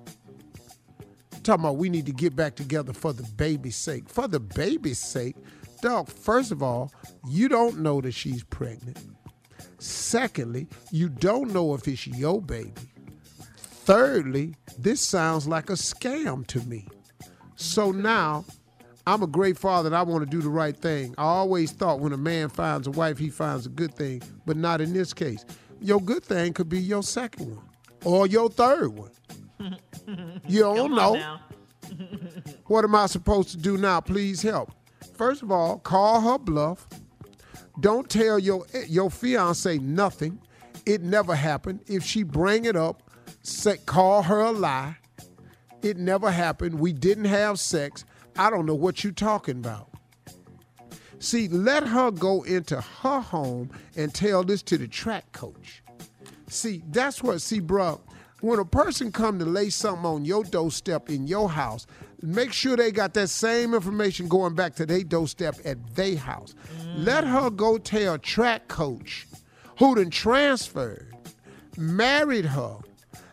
Talking 1.43 1.65
about 1.65 1.77
we 1.77 1.89
need 1.89 2.05
to 2.05 2.13
get 2.13 2.35
back 2.35 2.55
together 2.55 2.93
for 2.93 3.11
the 3.11 3.23
baby's 3.23 3.75
sake. 3.75 4.07
For 4.07 4.27
the 4.27 4.39
baby's 4.39 4.99
sake, 4.99 5.35
dog, 5.81 6.07
first 6.07 6.51
of 6.51 6.63
all, 6.63 6.91
you 7.27 7.49
don't 7.49 7.79
know 7.79 7.99
that 8.01 8.13
she's 8.13 8.43
pregnant. 8.43 8.97
Secondly, 9.79 10.67
you 10.91 11.09
don't 11.09 11.51
know 11.51 11.73
if 11.73 11.87
it's 11.87 12.07
your 12.07 12.41
baby. 12.41 12.71
Thirdly, 13.57 14.55
this 14.79 15.01
sounds 15.01 15.45
like 15.45 15.69
a 15.69 15.73
scam 15.73 16.47
to 16.47 16.61
me. 16.61 16.87
So 17.57 17.91
now, 17.91 18.45
I'm 19.05 19.21
a 19.21 19.27
great 19.27 19.57
father 19.57 19.87
and 19.87 19.95
I 19.95 20.03
want 20.03 20.23
to 20.23 20.29
do 20.29 20.41
the 20.41 20.49
right 20.49 20.75
thing. 20.75 21.13
I 21.17 21.23
always 21.23 21.73
thought 21.73 21.99
when 21.99 22.13
a 22.13 22.17
man 22.17 22.47
finds 22.47 22.87
a 22.87 22.91
wife, 22.91 23.17
he 23.17 23.29
finds 23.29 23.65
a 23.65 23.69
good 23.69 23.93
thing, 23.93 24.21
but 24.45 24.55
not 24.55 24.79
in 24.79 24.93
this 24.93 25.13
case. 25.13 25.43
Your 25.81 25.99
good 25.99 26.23
thing 26.23 26.53
could 26.53 26.69
be 26.69 26.79
your 26.79 27.03
second 27.03 27.57
one 27.57 27.65
or 28.05 28.27
your 28.27 28.49
third 28.49 28.89
one. 28.89 29.11
You 30.47 30.61
don't 30.61 30.95
know. 30.95 31.37
What 32.67 32.85
am 32.85 32.95
I 32.95 33.05
supposed 33.05 33.49
to 33.49 33.57
do 33.57 33.77
now? 33.77 33.99
Please 33.99 34.41
help. 34.41 34.71
First 35.15 35.43
of 35.43 35.51
all, 35.51 35.77
call 35.77 36.21
her 36.21 36.39
bluff. 36.39 36.87
Don't 37.79 38.09
tell 38.09 38.39
your 38.39 38.65
your 38.87 39.11
fiance 39.11 39.77
nothing. 39.77 40.39
It 40.85 41.03
never 41.03 41.35
happened. 41.35 41.81
If 41.87 42.03
she 42.03 42.23
bring 42.23 42.65
it 42.65 42.75
up, 42.75 43.11
say 43.43 43.77
call 43.85 44.23
her 44.23 44.39
a 44.39 44.51
lie. 44.51 44.97
It 45.83 45.97
never 45.97 46.31
happened. 46.31 46.79
We 46.79 46.93
didn't 46.93 47.25
have 47.25 47.59
sex. 47.59 48.05
I 48.37 48.49
don't 48.49 48.65
know 48.65 48.75
what 48.75 49.03
you're 49.03 49.13
talking 49.13 49.57
about. 49.57 49.89
See, 51.19 51.47
let 51.47 51.83
her 51.87 52.09
go 52.11 52.43
into 52.43 52.81
her 52.81 53.19
home 53.19 53.69
and 53.95 54.13
tell 54.13 54.43
this 54.43 54.63
to 54.63 54.77
the 54.77 54.87
track 54.87 55.31
coach. 55.31 55.82
See, 56.53 56.83
that's 56.89 57.23
what, 57.23 57.41
see, 57.41 57.59
bruh, 57.59 57.99
when 58.41 58.59
a 58.59 58.65
person 58.65 59.11
come 59.11 59.39
to 59.39 59.45
lay 59.45 59.69
something 59.69 60.05
on 60.05 60.25
your 60.25 60.43
doorstep 60.43 61.09
in 61.09 61.27
your 61.27 61.49
house, 61.49 61.87
make 62.21 62.53
sure 62.53 62.75
they 62.75 62.91
got 62.91 63.13
that 63.15 63.29
same 63.29 63.73
information 63.73 64.27
going 64.27 64.53
back 64.53 64.75
to 64.75 64.85
their 64.85 65.03
doorstep 65.03 65.55
at 65.65 65.95
their 65.95 66.17
house. 66.17 66.53
Mm. 66.81 67.05
Let 67.05 67.23
her 67.23 67.49
go 67.49 67.77
tell 67.77 68.17
track 68.17 68.67
coach 68.67 69.27
who 69.79 69.95
done 69.95 70.09
transferred, 70.09 71.13
married 71.77 72.45
her. 72.45 72.77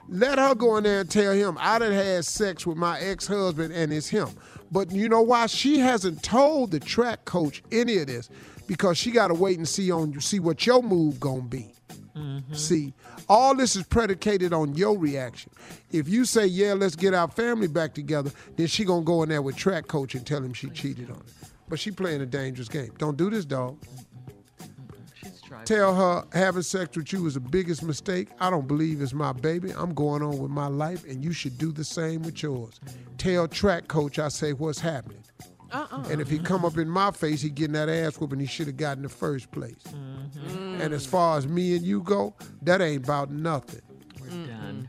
Let 0.09 0.39
her 0.39 0.55
go 0.55 0.77
in 0.77 0.85
there 0.85 1.01
and 1.01 1.11
tell 1.11 1.33
him 1.33 1.57
I 1.61 1.79
done 1.79 1.93
had 1.93 2.25
sex 2.25 2.67
with 2.67 2.77
my 2.77 2.99
ex-husband 3.01 3.73
and 3.73 3.93
it's 3.93 4.09
him. 4.09 4.29
But 4.73 4.91
you 4.93 5.09
know 5.09 5.23
why? 5.23 5.47
She 5.47 5.79
hasn't 5.79 6.23
told 6.23 6.71
the 6.71 6.81
track 6.81 7.25
coach 7.25 7.63
any 7.71 7.99
of 7.99 8.07
this 8.07 8.31
because 8.67 8.97
she 8.97 9.11
got 9.11 9.29
to 9.29 9.35
wait 9.35 9.59
and 9.59 9.69
see 9.69 9.91
on 9.91 10.21
see 10.21 10.39
what 10.39 10.67
your 10.67 10.83
move 10.83 11.21
gonna 11.21 11.43
be. 11.43 11.75
Mm-hmm. 12.17 12.55
See, 12.55 12.93
all 13.29 13.55
this 13.55 13.77
is 13.77 13.85
predicated 13.85 14.53
on 14.53 14.75
your 14.75 14.99
reaction. 14.99 15.53
If 15.93 16.09
you 16.09 16.25
say, 16.25 16.47
"Yeah, 16.47 16.75
let's 16.75 16.97
get 16.97 17.15
our 17.15 17.29
family 17.29 17.69
back 17.69 17.95
together," 17.95 18.31
then 18.57 18.67
she 18.67 18.85
gonna 18.85 19.05
go 19.05 19.23
in 19.23 19.29
there 19.29 19.43
with 19.43 19.57
track 19.57 19.87
coach 19.87 20.15
and 20.15 20.27
tell 20.27 20.43
him 20.43 20.53
she 20.53 20.71
cheated 20.71 21.11
on 21.11 21.17
him. 21.17 21.27
But 21.69 21.79
she 21.79 21.91
playing 21.91 22.21
a 22.21 22.27
dangerous 22.27 22.69
game. 22.69 22.93
Don't 22.99 23.17
do 23.17 23.31
this, 23.31 23.45
dog. 23.45 23.79
Tell 25.65 25.95
her 25.95 26.25
having 26.33 26.63
sex 26.63 26.97
with 26.97 27.13
you 27.13 27.23
was 27.23 27.35
the 27.35 27.41
biggest 27.41 27.83
mistake. 27.83 28.29
I 28.41 28.51
don't 28.51 28.67
believe 28.67 29.03
it's 29.03 29.13
my 29.13 29.33
baby. 29.33 29.73
I'm 29.73 29.95
going 29.95 30.23
on 30.23 30.39
with 30.39 30.51
my 30.51 30.67
life, 30.69 31.05
and 31.05 31.23
you 31.25 31.33
should 31.33 31.59
do 31.59 31.73
the 31.73 31.85
same 31.85 32.23
with 32.23 32.43
yours. 32.43 32.81
Tell 33.19 33.47
track 33.47 33.89
coach 33.89 34.19
I 34.19 34.29
say 34.29 34.53
what's 34.53 34.81
happening. 34.81 35.23
Uh-uh. 35.73 36.05
And 36.11 36.21
if 36.21 36.29
he 36.29 36.37
mm-hmm. 36.37 36.45
come 36.45 36.65
up 36.65 36.77
in 36.77 36.89
my 36.89 37.11
face, 37.11 37.43
he 37.43 37.51
getting 37.51 37.75
that 37.75 37.89
ass 37.89 38.19
whooping 38.19 38.41
he 38.41 38.47
should 38.47 38.67
have 38.67 38.77
got 38.77 38.97
in 38.97 39.03
the 39.03 39.09
first 39.09 39.51
place. 39.51 39.83
Mm-hmm. 39.89 40.81
And 40.81 40.95
as 40.95 41.07
far 41.07 41.39
as 41.39 41.47
me 41.47 41.77
and 41.77 41.85
you 41.85 42.03
go, 42.03 42.35
that 42.63 42.81
ain't 42.81 43.05
about 43.05 43.31
nothing. 43.31 43.83
We're 44.21 44.47
done. 44.47 44.89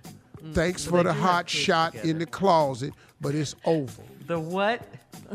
Thanks 0.53 0.87
Well, 0.87 1.01
for 1.01 1.07
the 1.07 1.13
hot 1.13 1.49
shot 1.49 1.91
together. 1.91 2.09
in 2.09 2.19
the 2.19 2.25
closet, 2.25 2.93
but 3.19 3.35
it's 3.35 3.55
over. 3.65 4.01
The 4.27 4.39
what? 4.39 4.81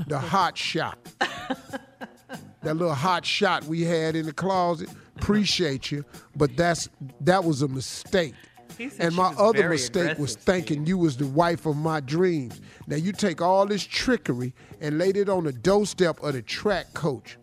The 0.06 0.18
hot 0.18 0.58
shot. 0.58 0.98
that 1.18 2.76
little 2.76 2.94
hot 2.94 3.24
shot 3.24 3.64
we 3.64 3.82
had 3.82 4.16
in 4.16 4.26
the 4.26 4.32
closet. 4.32 4.88
Appreciate 5.16 5.90
you, 5.90 6.04
but 6.34 6.56
that's 6.56 6.88
that 7.20 7.44
was 7.44 7.62
a 7.62 7.68
mistake. 7.68 8.34
He 8.76 8.88
said 8.90 9.06
And 9.06 9.14
my 9.16 9.32
other 9.38 9.68
mistake 9.68 10.18
was 10.18 10.36
thinking 10.36 10.86
you 10.86 10.98
was 10.98 11.16
the 11.16 11.26
wife 11.26 11.66
of 11.66 11.76
my 11.76 12.00
dreams. 12.00 12.60
Now 12.86 12.96
you 12.96 13.12
take 13.12 13.40
all 13.40 13.66
this 13.66 13.82
trickery 13.82 14.54
and 14.80 14.98
laid 14.98 15.16
it 15.16 15.28
on 15.28 15.44
the 15.44 15.52
doorstep 15.52 16.22
of 16.22 16.34
the 16.34 16.42
track 16.42 16.92
coach. 16.94 17.36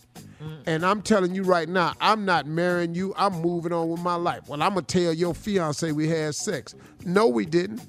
And 0.65 0.85
I'm 0.85 1.01
telling 1.01 1.33
you 1.33 1.43
right 1.43 1.69
now, 1.69 1.93
I'm 2.01 2.25
not 2.25 2.45
marrying 2.45 2.95
you. 2.95 3.13
I'm 3.15 3.41
moving 3.41 3.71
on 3.71 3.87
with 3.89 4.01
my 4.01 4.15
life. 4.15 4.49
Well, 4.49 4.61
I'm 4.61 4.73
gonna 4.73 4.81
tell 4.81 5.13
your 5.13 5.33
fiance 5.33 5.89
we 5.93 6.09
had 6.09 6.35
sex. 6.35 6.75
No, 7.05 7.27
we 7.27 7.45
didn't. 7.45 7.81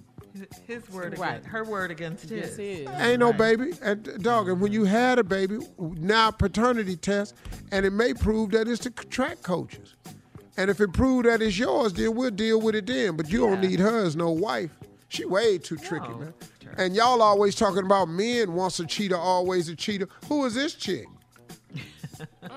His 0.66 0.88
word 0.90 1.18
Right. 1.18 1.30
against 1.38 1.48
her 1.48 1.64
word 1.64 1.90
against 1.90 2.28
his. 2.28 2.30
Yes, 2.30 2.58
it 2.58 2.62
is. 2.62 2.88
Ain't 3.00 3.20
no 3.20 3.32
baby. 3.32 3.72
And 3.82 4.22
dog, 4.22 4.48
and 4.48 4.60
when 4.60 4.72
you 4.72 4.84
had 4.84 5.18
a 5.18 5.24
baby, 5.24 5.58
now 5.78 6.30
paternity 6.30 6.96
test, 6.96 7.34
and 7.72 7.84
it 7.86 7.92
may 7.92 8.14
prove 8.14 8.50
that 8.52 8.66
it's 8.68 8.82
the 8.84 8.90
track 8.90 9.42
coaches. 9.42 9.94
And 10.56 10.70
if 10.70 10.80
it 10.80 10.92
prove 10.92 11.24
that 11.24 11.42
it's 11.42 11.58
yours, 11.58 11.92
then 11.92 12.14
we'll 12.14 12.30
deal 12.30 12.60
with 12.60 12.74
it 12.74 12.86
then. 12.86 13.16
But 13.16 13.30
you 13.30 13.40
don't 13.40 13.60
need 13.60 13.80
her 13.80 14.04
as 14.04 14.14
no 14.14 14.30
wife. 14.30 14.70
She 15.08 15.24
way 15.24 15.58
too 15.58 15.76
tricky, 15.76 16.08
man. 16.08 16.34
And 16.76 16.94
y'all 16.94 17.22
always 17.22 17.54
talking 17.54 17.84
about 17.84 18.08
men 18.08 18.52
once 18.52 18.80
a 18.80 18.86
cheater, 18.86 19.16
always 19.16 19.68
a 19.68 19.76
cheater. 19.76 20.08
Who 20.28 20.44
is 20.44 20.54
this 20.54 20.74
chick? 20.74 21.06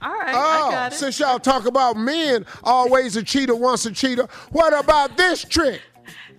All 0.00 0.12
right, 0.12 0.34
oh, 0.34 0.68
I 0.68 0.70
got 0.70 0.92
it. 0.92 0.96
since 0.96 1.18
y'all 1.18 1.38
talk 1.40 1.66
about 1.66 1.96
men, 1.96 2.46
always 2.62 3.16
a 3.16 3.22
cheater, 3.22 3.54
once 3.54 3.84
a 3.84 3.90
cheater, 3.90 4.28
what 4.52 4.78
about 4.78 5.16
this 5.16 5.44
trick? 5.44 5.80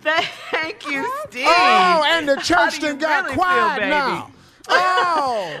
Thank 0.00 0.86
you, 0.88 1.04
oh, 1.04 1.26
Steve. 1.28 1.46
Oh, 1.46 2.04
and 2.06 2.28
the 2.28 2.36
church 2.42 2.76
you 2.76 2.96
done 2.96 2.98
got 2.98 3.28
quiet 3.32 3.80
feel, 3.80 3.88
now. 3.90 4.30
Oh. 4.72 5.58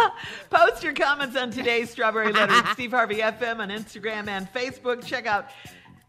Post 0.50 0.82
your 0.82 0.92
comments 0.92 1.36
on 1.36 1.50
today's 1.50 1.90
Strawberry 1.90 2.32
Letter 2.32 2.52
at 2.52 2.72
Steve 2.74 2.90
Harvey 2.90 3.16
FM 3.16 3.58
on 3.58 3.70
Instagram 3.70 4.28
and 4.28 4.52
Facebook. 4.52 5.04
Check 5.04 5.26
out 5.26 5.48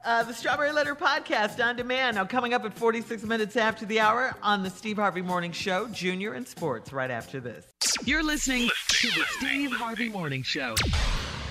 uh, 0.03 0.23
the 0.23 0.33
Strawberry 0.33 0.71
Letter 0.71 0.95
podcast 0.95 1.63
on 1.63 1.75
demand. 1.75 2.15
Now, 2.15 2.25
coming 2.25 2.53
up 2.53 2.65
at 2.65 2.73
46 2.73 3.23
minutes 3.23 3.55
after 3.55 3.85
the 3.85 3.99
hour 3.99 4.35
on 4.41 4.63
the 4.63 4.69
Steve 4.69 4.97
Harvey 4.97 5.21
Morning 5.21 5.51
Show, 5.51 5.87
Junior 5.89 6.33
in 6.33 6.45
Sports, 6.45 6.91
right 6.91 7.11
after 7.11 7.39
this. 7.39 7.65
You're 8.03 8.23
listening 8.23 8.69
to 8.87 9.07
the 9.07 9.25
Steve 9.37 9.71
Harvey 9.71 10.09
Morning 10.09 10.43
Show. 10.43 10.75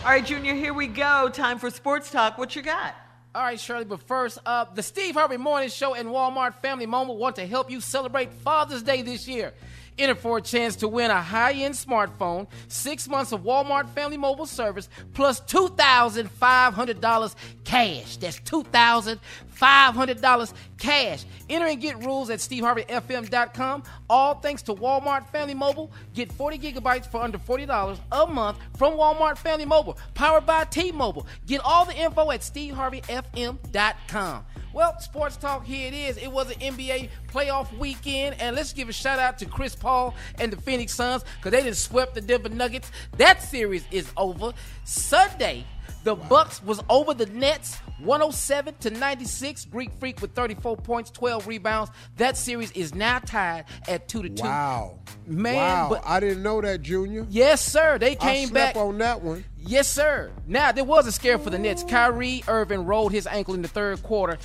All 0.02 0.10
right, 0.10 0.24
Junior, 0.24 0.54
here 0.54 0.74
we 0.74 0.86
go. 0.86 1.28
Time 1.32 1.58
for 1.58 1.70
sports 1.70 2.10
talk. 2.10 2.38
What 2.38 2.56
you 2.56 2.62
got? 2.62 2.94
All 3.32 3.42
right, 3.42 3.60
Shirley, 3.60 3.84
but 3.84 4.02
first 4.02 4.38
up, 4.44 4.74
the 4.74 4.82
Steve 4.82 5.14
Harvey 5.14 5.36
Morning 5.36 5.68
Show 5.68 5.94
and 5.94 6.08
Walmart 6.08 6.54
Family 6.62 6.86
Mobile 6.86 7.16
want 7.16 7.36
to 7.36 7.46
help 7.46 7.70
you 7.70 7.80
celebrate 7.80 8.32
Father's 8.32 8.82
Day 8.82 9.02
this 9.02 9.28
year. 9.28 9.52
Enter 10.00 10.14
for 10.14 10.38
a 10.38 10.40
chance 10.40 10.76
to 10.76 10.88
win 10.88 11.10
a 11.10 11.20
high 11.20 11.52
end 11.52 11.74
smartphone, 11.74 12.46
six 12.68 13.06
months 13.06 13.32
of 13.32 13.42
Walmart 13.42 13.86
Family 13.90 14.16
Mobile 14.16 14.46
service, 14.46 14.88
plus 15.12 15.42
$2,500 15.42 17.34
cash. 17.64 18.16
That's 18.16 18.40
$2,500 18.40 20.52
cash. 20.78 21.26
Enter 21.50 21.66
and 21.66 21.82
get 21.82 21.98
rules 21.98 22.30
at 22.30 22.38
SteveHarveyFM.com. 22.38 23.82
All 24.08 24.36
thanks 24.36 24.62
to 24.62 24.74
Walmart 24.74 25.26
Family 25.26 25.52
Mobile. 25.52 25.92
Get 26.14 26.32
40 26.32 26.58
gigabytes 26.58 27.06
for 27.06 27.20
under 27.20 27.36
$40 27.36 27.98
a 28.10 28.26
month 28.26 28.56
from 28.78 28.94
Walmart 28.94 29.36
Family 29.36 29.66
Mobile, 29.66 29.98
powered 30.14 30.46
by 30.46 30.64
T 30.64 30.92
Mobile. 30.92 31.26
Get 31.46 31.60
all 31.62 31.84
the 31.84 31.94
info 31.94 32.30
at 32.30 32.40
SteveHarveyFM.com. 32.40 34.46
Well, 34.72 34.98
sports 35.00 35.36
talk, 35.36 35.64
here 35.64 35.88
it 35.88 35.94
is. 35.94 36.16
It 36.16 36.30
was 36.30 36.50
an 36.50 36.60
NBA 36.60 37.08
playoff 37.32 37.76
weekend, 37.76 38.36
and 38.40 38.54
let's 38.54 38.72
give 38.72 38.88
a 38.88 38.92
shout 38.92 39.18
out 39.18 39.38
to 39.38 39.46
Chris 39.46 39.74
Paul 39.74 40.14
and 40.38 40.52
the 40.52 40.56
Phoenix 40.56 40.94
Suns 40.94 41.24
because 41.36 41.50
they 41.50 41.62
just 41.62 41.84
swept 41.84 42.14
the 42.14 42.20
Denver 42.20 42.48
Nuggets. 42.50 42.92
That 43.16 43.42
series 43.42 43.84
is 43.90 44.10
over. 44.16 44.52
Sunday, 44.84 45.64
the 46.04 46.14
Bucks 46.14 46.62
was 46.62 46.82
over 46.88 47.12
the 47.14 47.26
Nets 47.26 47.76
107 48.02 48.74
to 48.80 48.90
96. 48.90 49.66
Greek 49.66 49.92
Freak 49.98 50.20
with 50.22 50.32
34 50.34 50.76
points, 50.78 51.10
12 51.10 51.46
rebounds. 51.46 51.90
That 52.16 52.36
series 52.36 52.70
is 52.72 52.94
now 52.94 53.18
tied 53.18 53.64
at 53.86 54.08
2 54.08 54.22
to 54.22 54.28
2. 54.30 54.42
Wow. 54.42 54.98
Man, 55.26 55.56
wow. 55.56 55.88
but 55.90 56.02
I 56.06 56.18
didn't 56.20 56.42
know 56.42 56.60
that, 56.62 56.82
Junior. 56.82 57.26
Yes, 57.28 57.64
sir. 57.64 57.98
They 57.98 58.14
came 58.14 58.48
back 58.50 58.76
on 58.76 58.98
that 58.98 59.20
one. 59.20 59.44
Yes, 59.58 59.88
sir. 59.88 60.30
Now 60.46 60.72
there 60.72 60.84
was 60.84 61.06
a 61.06 61.12
scare 61.12 61.38
for 61.38 61.50
the 61.50 61.58
Nets. 61.58 61.84
Kyrie 61.84 62.42
Irving 62.48 62.86
rolled 62.86 63.12
his 63.12 63.26
ankle 63.26 63.54
in 63.54 63.62
the 63.62 63.68
third 63.68 64.02
quarter. 64.02 64.38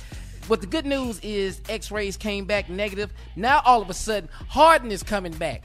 But 0.48 0.60
the 0.60 0.66
good 0.66 0.86
news 0.86 1.18
is 1.20 1.60
X-rays 1.68 2.16
came 2.16 2.44
back 2.44 2.68
negative. 2.68 3.12
Now 3.34 3.62
all 3.64 3.82
of 3.82 3.90
a 3.90 3.94
sudden, 3.94 4.28
Harden 4.48 4.92
is 4.92 5.02
coming 5.02 5.32
back. 5.32 5.64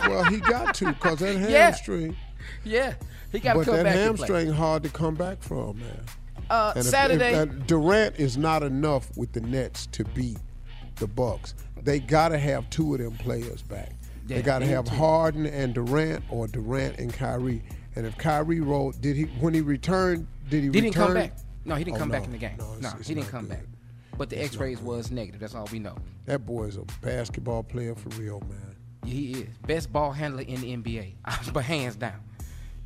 Well, 0.00 0.24
he 0.24 0.38
got 0.38 0.74
to 0.76 0.86
because 0.92 1.18
that 1.18 1.36
Yeah. 1.50 1.64
hamstring. 1.66 2.16
Yeah, 2.62 2.94
he 3.34 3.40
got 3.40 3.52
to 3.54 3.58
But 3.60 3.64
come 3.66 3.74
that 3.76 3.84
back. 3.84 3.92
to 3.94 3.98
play. 3.98 4.04
hamstring 4.28 4.48
hard 4.52 4.82
to 4.84 4.88
come 4.88 5.14
back 5.14 5.42
from, 5.42 5.78
man. 5.78 6.00
Uh, 6.50 6.72
And 6.76 6.80
if- 6.80 6.86
if 6.86 6.90
Saturday. 6.90 7.50
Durant 7.66 8.16
is 8.16 8.36
not 8.36 8.62
enough 8.62 9.14
with 9.16 9.32
the 9.32 9.40
Nets 9.40 9.86
to 9.92 10.04
beat 10.04 10.38
the 10.96 11.06
Bucks. 11.06 11.54
They 11.82 12.00
got 12.00 12.28
to 12.30 12.38
have 12.38 12.68
two 12.70 12.94
of 12.94 13.00
them 13.00 13.12
players 13.12 13.62
back. 13.62 13.92
Yeah, 14.26 14.36
they 14.36 14.42
got 14.42 14.60
to 14.60 14.66
have 14.66 14.84
need 14.84 14.92
to. 14.92 14.96
Harden 14.98 15.46
and 15.46 15.74
Durant, 15.74 16.24
or 16.30 16.46
Durant 16.46 16.98
and 16.98 17.12
Kyrie. 17.12 17.62
And 17.96 18.06
if 18.06 18.16
Kyrie 18.18 18.60
rolled, 18.60 19.00
did 19.00 19.16
he 19.16 19.24
when 19.40 19.52
he 19.54 19.60
returned? 19.60 20.26
Did 20.48 20.60
he? 20.64 20.66
He 20.66 20.80
didn't 20.80 20.92
come 20.94 21.14
back. 21.14 21.36
No, 21.64 21.74
he 21.76 21.84
didn't 21.84 21.96
Oh, 21.96 22.00
come 22.00 22.10
back 22.10 22.24
in 22.24 22.32
the 22.32 22.38
game. 22.38 22.56
No, 22.58 22.64
No, 22.66 22.76
it's- 22.78 22.94
it's 23.00 23.08
he 23.08 23.14
didn't 23.14 23.28
come 23.28 23.42
good. 23.46 23.50
back. 23.50 23.64
But 24.16 24.30
the 24.30 24.42
X-rays 24.42 24.80
was 24.80 25.10
negative. 25.10 25.40
That's 25.40 25.54
all 25.54 25.68
we 25.72 25.78
know. 25.78 25.96
That 26.26 26.46
boy 26.46 26.64
is 26.64 26.76
a 26.76 26.84
basketball 27.02 27.62
player 27.64 27.94
for 27.94 28.10
real, 28.20 28.40
man. 28.48 28.76
He 29.04 29.32
is 29.32 29.48
best 29.66 29.92
ball 29.92 30.12
handler 30.12 30.42
in 30.42 30.60
the 30.60 30.72
NBA, 30.72 31.14
but 31.52 31.64
hands 31.64 31.96
down. 31.96 32.20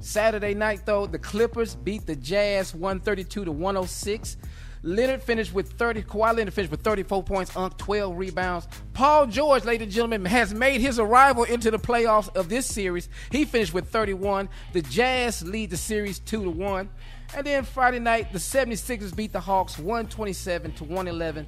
Saturday 0.00 0.54
night 0.54 0.86
though, 0.86 1.06
the 1.06 1.18
Clippers 1.18 1.74
beat 1.74 2.06
the 2.06 2.16
Jazz 2.16 2.74
132 2.74 3.44
to 3.44 3.52
106. 3.52 4.36
Leonard 4.82 5.22
finished 5.22 5.52
with 5.52 5.72
30. 5.72 6.02
Kawhi 6.02 6.36
Leonard 6.36 6.54
finished 6.54 6.70
with 6.70 6.82
34 6.82 7.22
points, 7.24 7.56
Unk 7.56 7.76
12 7.78 8.16
rebounds. 8.16 8.68
Paul 8.92 9.26
George, 9.26 9.64
ladies 9.64 9.86
and 9.86 9.92
gentlemen, 9.92 10.24
has 10.24 10.54
made 10.54 10.80
his 10.80 10.98
arrival 10.98 11.44
into 11.44 11.70
the 11.70 11.78
playoffs 11.78 12.34
of 12.36 12.48
this 12.48 12.66
series. 12.66 13.08
He 13.30 13.44
finished 13.44 13.74
with 13.74 13.88
31. 13.88 14.48
The 14.72 14.82
Jazz 14.82 15.42
lead 15.42 15.70
the 15.70 15.76
series 15.76 16.20
two 16.20 16.44
to 16.44 16.50
one. 16.50 16.90
And 17.36 17.46
then 17.46 17.64
Friday 17.64 17.98
night, 17.98 18.32
the 18.32 18.38
76ers 18.38 19.14
beat 19.14 19.32
the 19.32 19.40
Hawks 19.40 19.78
127 19.78 20.72
to 20.72 20.84
111. 20.84 21.46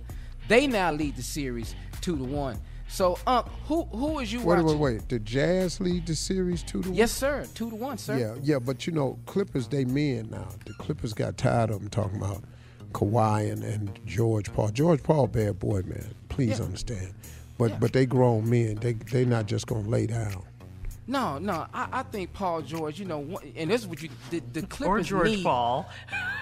They 0.48 0.66
now 0.66 0.90
lead 0.90 1.16
the 1.16 1.22
series 1.22 1.74
two 2.00 2.16
to 2.16 2.24
one. 2.24 2.58
So, 2.90 3.16
Unk, 3.26 3.46
who 3.66 3.84
who 3.84 4.18
is 4.18 4.32
you 4.32 4.40
Wait, 4.40 4.46
watching? 4.46 4.66
wait, 4.66 4.76
wait. 4.78 4.92
Wait. 4.94 5.08
The 5.08 5.18
Jazz 5.20 5.80
lead 5.80 6.06
the 6.06 6.14
series 6.16 6.62
two 6.62 6.82
to 6.82 6.88
one. 6.88 6.96
Yes, 6.98 7.12
sir. 7.12 7.46
Two 7.54 7.70
to 7.70 7.76
one, 7.76 7.98
sir. 7.98 8.18
Yeah, 8.18 8.34
yeah, 8.42 8.58
but 8.58 8.86
you 8.86 8.92
know, 8.92 9.18
Clippers 9.26 9.68
they 9.68 9.84
men 9.84 10.28
now. 10.30 10.48
The 10.66 10.72
Clippers 10.74 11.12
got 11.14 11.36
tired 11.36 11.70
of 11.70 11.80
them 11.80 11.88
talking 11.88 12.16
about 12.18 12.42
Kawhi 12.92 13.50
and, 13.52 13.62
and 13.62 13.98
George 14.06 14.52
Paul. 14.52 14.70
George 14.70 15.02
Paul, 15.02 15.28
bad 15.28 15.58
boy, 15.60 15.82
man. 15.82 16.12
Please 16.28 16.58
Yeah. 16.58 16.64
understand. 16.64 17.14
But 17.58 17.78
but 17.78 17.92
they 17.92 18.06
grown 18.06 18.50
men. 18.50 18.76
They 18.76 18.94
they 18.94 19.24
not 19.24 19.46
just 19.46 19.66
gonna 19.68 19.88
lay 19.88 20.06
down. 20.06 20.42
No, 21.06 21.38
no, 21.38 21.66
I, 21.74 21.88
I 21.92 22.02
think 22.04 22.32
Paul 22.32 22.62
George. 22.62 22.98
You 22.98 23.04
know, 23.06 23.38
and 23.56 23.70
this 23.70 23.82
is 23.82 23.86
what 23.86 24.02
you 24.02 24.08
the, 24.30 24.40
the 24.52 24.62
Clippers 24.66 25.06
or 25.12 25.24
George 25.24 25.30
need. 25.30 25.44
Paul. 25.44 25.86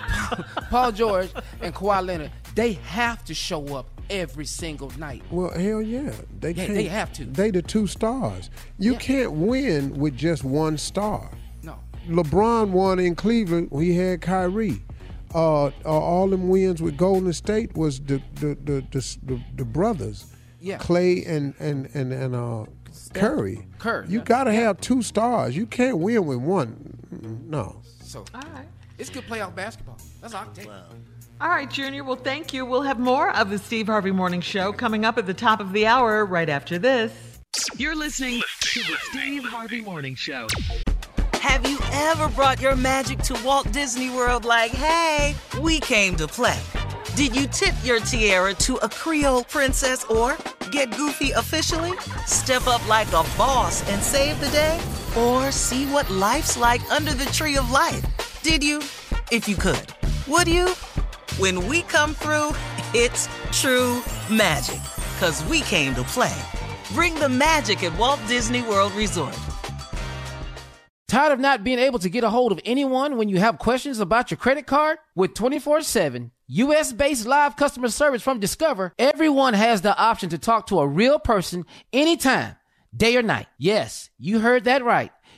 Paul 0.71 0.93
George 0.93 1.31
and 1.61 1.75
Kawhi 1.75 2.05
Leonard. 2.07 2.31
They 2.55 2.73
have 2.75 3.25
to 3.27 3.35
show 3.35 3.77
up 3.77 3.98
every 4.11 4.45
single 4.45 4.91
night. 4.99 5.23
Well, 5.31 5.51
hell 5.51 5.83
yeah, 5.83 6.13
they 6.41 6.53
Yeah, 6.53 6.67
they 6.69 6.85
have 6.85 7.13
to. 7.15 7.25
They 7.25 7.51
the 7.51 7.63
two 7.63 7.87
stars. 7.87 8.51
You 8.79 8.97
can't 8.97 9.33
win 9.33 9.99
with 9.99 10.17
just 10.17 10.45
one 10.45 10.79
star. 10.79 11.31
No. 11.63 11.79
LeBron 12.09 12.71
won 12.71 12.99
in 12.99 13.15
Cleveland. 13.15 13.71
He 13.73 13.95
had 13.97 14.21
Kyrie. 14.21 14.83
Uh, 15.35 15.67
uh, 15.67 15.71
all 15.85 16.29
them 16.29 16.49
wins 16.49 16.81
with 16.81 16.97
Golden 16.97 17.33
State 17.35 17.77
was 17.77 18.01
the 18.01 18.23
the 18.37 18.57
the 18.65 18.85
the, 18.91 19.17
the, 19.25 19.41
the 19.57 19.65
brothers, 19.65 20.27
Yeah. 20.59 20.79
Clay 20.79 21.23
and 21.27 21.55
and 21.59 21.89
and 21.95 22.13
and 22.15 22.35
uh, 22.35 22.65
Curry. 23.13 23.67
Curry, 23.79 24.07
You 24.09 24.19
yeah. 24.21 24.25
gotta 24.25 24.53
have 24.53 24.81
two 24.81 25.03
stars. 25.03 25.55
You 25.55 25.67
can't 25.67 25.99
win 25.99 26.25
with 26.25 26.39
one. 26.39 26.99
No. 27.47 27.83
So, 28.03 28.25
all 28.35 28.41
right, 28.55 28.67
it's 28.97 29.11
good 29.11 29.25
playoff 29.25 29.55
basketball. 29.55 29.99
That's 30.23 30.33
all 30.33 30.43
I 30.43 30.45
can 30.47 30.55
tell 30.55 30.65
you. 30.65 30.81
All 31.41 31.49
right, 31.49 31.71
Junior. 31.71 32.03
Well, 32.03 32.17
thank 32.17 32.53
you. 32.53 32.67
We'll 32.67 32.83
have 32.83 32.99
more 32.99 33.31
of 33.31 33.49
the 33.49 33.59
Steve 33.59 33.87
Harvey 33.87 34.11
Morning 34.11 34.41
Show 34.41 34.73
coming 34.73 35.05
up 35.05 35.19
at 35.19 35.27
the 35.27 35.35
top 35.35 35.61
of 35.61 35.73
the 35.73 35.87
hour 35.87 36.27
right 36.27 36.49
after 36.49 36.81
this. 36.81 37.13
You're 37.77 37.95
listening 37.95 38.43
to 38.61 38.81
the 38.81 38.97
Steve 39.03 39.45
Harvey 39.45 39.81
Morning 39.81 40.17
Show. 40.17 40.49
Have 41.35 41.69
you 41.69 41.79
ever 41.93 42.29
brought 42.31 42.61
your 42.61 42.75
magic 42.75 43.21
to 43.21 43.41
Walt 43.45 43.71
Disney 43.71 44.11
World 44.11 44.45
like, 44.45 44.73
hey, 44.73 45.37
we 45.61 45.79
came 45.79 46.17
to 46.17 46.27
play? 46.27 46.59
Did 47.15 47.37
you 47.37 47.47
tip 47.47 47.75
your 47.85 48.01
tiara 48.01 48.55
to 48.55 48.75
a 48.79 48.89
Creole 48.89 49.45
princess 49.45 50.05
or 50.07 50.37
get 50.73 50.91
goofy 50.97 51.31
officially? 51.31 51.97
Step 52.27 52.67
up 52.67 52.87
like 52.89 53.09
a 53.09 53.23
boss 53.39 53.89
and 53.91 54.03
save 54.03 54.41
the 54.41 54.49
day? 54.49 54.81
Or 55.17 55.53
see 55.53 55.87
what 55.87 56.11
life's 56.11 56.57
like 56.57 56.83
under 56.91 57.13
the 57.13 57.27
tree 57.27 57.57
of 57.57 57.71
life? 57.71 58.05
Did 58.43 58.65
you? 58.65 58.79
If 59.31 59.49
you 59.49 59.55
could. 59.55 59.95
Would 60.27 60.49
you? 60.49 60.75
When 61.39 61.69
we 61.69 61.83
come 61.83 62.15
through, 62.15 62.51
it's 62.95 63.29
true 63.53 64.03
magic. 64.29 64.81
Cause 65.21 65.45
we 65.45 65.61
came 65.61 65.95
to 65.95 66.03
play. 66.03 66.37
Bring 66.95 67.15
the 67.15 67.29
magic 67.29 67.85
at 67.85 67.97
Walt 67.97 68.19
Disney 68.27 68.63
World 68.63 68.93
Resort. 68.95 69.39
Tired 71.07 71.33
of 71.33 71.39
not 71.39 71.63
being 71.63 71.79
able 71.79 72.01
to 72.01 72.11
get 72.11 72.25
a 72.25 72.29
hold 72.29 72.51
of 72.51 72.61
anyone 72.65 73.17
when 73.17 73.29
you 73.29 73.39
have 73.39 73.61
questions 73.61 74.01
about 74.01 74.33
your 74.33 74.39
credit 74.39 74.67
card? 74.67 74.99
With 75.15 75.35
24 75.35 75.83
7 75.83 76.33
US 76.49 76.93
based 76.93 77.25
live 77.25 77.55
customer 77.55 77.89
service 77.89 78.21
from 78.21 78.41
Discover, 78.41 78.93
everyone 78.99 79.55
has 79.55 79.81
the 79.81 79.97
option 79.97 80.31
to 80.31 80.39
talk 80.39 80.67
to 80.67 80.81
a 80.81 80.89
real 80.89 81.21
person 81.21 81.67
anytime, 81.93 82.57
day 82.93 83.17
or 83.17 83.23
night. 83.23 83.47
Yes, 83.59 84.11
you 84.19 84.41
heard 84.41 84.65
that 84.65 84.85
right. 84.85 85.13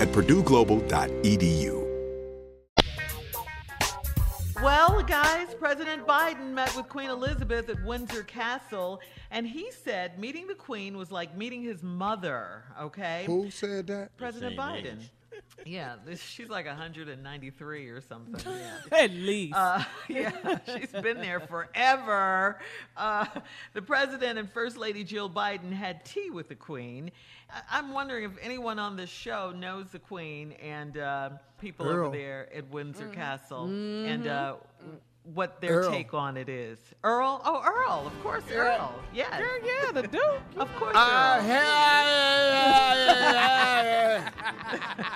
at 0.00 0.08
purdueglobal.edu. 0.08 1.84
Well, 4.62 5.02
guys, 5.02 5.54
President 5.58 6.06
Biden 6.06 6.52
met 6.52 6.74
with 6.74 6.88
Queen 6.88 7.10
Elizabeth 7.10 7.68
at 7.68 7.84
Windsor 7.84 8.22
Castle, 8.22 9.00
and 9.30 9.46
he 9.46 9.70
said 9.70 10.18
meeting 10.18 10.46
the 10.46 10.54
Queen 10.54 10.96
was 10.96 11.12
like 11.12 11.36
meeting 11.36 11.62
his 11.62 11.82
mother, 11.82 12.64
okay? 12.80 13.24
Who 13.26 13.50
said 13.50 13.88
that? 13.88 14.16
President 14.16 14.56
Biden. 14.56 15.00
Yeah, 15.66 15.96
this, 16.04 16.22
she's 16.22 16.48
like 16.48 16.66
193 16.66 17.88
or 17.88 18.00
something. 18.00 18.34
Yeah. 18.90 18.98
At 18.98 19.10
least. 19.10 19.54
Uh, 19.54 19.82
yeah, 20.08 20.58
she's 20.66 20.92
been 20.92 21.20
there 21.20 21.40
forever. 21.40 22.58
Uh, 22.96 23.26
the 23.72 23.82
president 23.82 24.38
and 24.38 24.50
First 24.50 24.76
Lady 24.76 25.04
Jill 25.04 25.28
Biden 25.28 25.72
had 25.72 26.04
tea 26.04 26.30
with 26.30 26.48
the 26.48 26.54
Queen. 26.54 27.10
I- 27.54 27.78
I'm 27.78 27.92
wondering 27.92 28.24
if 28.24 28.32
anyone 28.42 28.78
on 28.78 28.96
this 28.96 29.10
show 29.10 29.52
knows 29.52 29.86
the 29.92 29.98
Queen 29.98 30.52
and 30.52 30.96
uh, 30.98 31.30
people 31.60 31.86
Earl. 31.86 32.06
over 32.08 32.16
there 32.16 32.48
at 32.54 32.68
Windsor 32.70 33.04
Mm-hmm. 33.04 33.12
Castle 33.14 33.64
and 33.66 34.26
uh, 34.26 34.54
what 35.32 35.60
their 35.60 35.80
Earl. 35.80 35.90
take 35.90 36.12
on 36.14 36.36
it 36.36 36.48
is. 36.48 36.78
Earl? 37.02 37.40
Oh, 37.44 37.62
Earl, 37.64 38.06
of 38.06 38.22
course, 38.22 38.44
Earl. 38.52 38.94
Yes. 39.14 39.30
yeah, 39.64 39.92
the 39.92 40.02
Duke. 40.08 40.40
Of 40.56 40.74
course, 40.76 40.94
Uh, 40.96 41.40
Earl. 41.42 41.50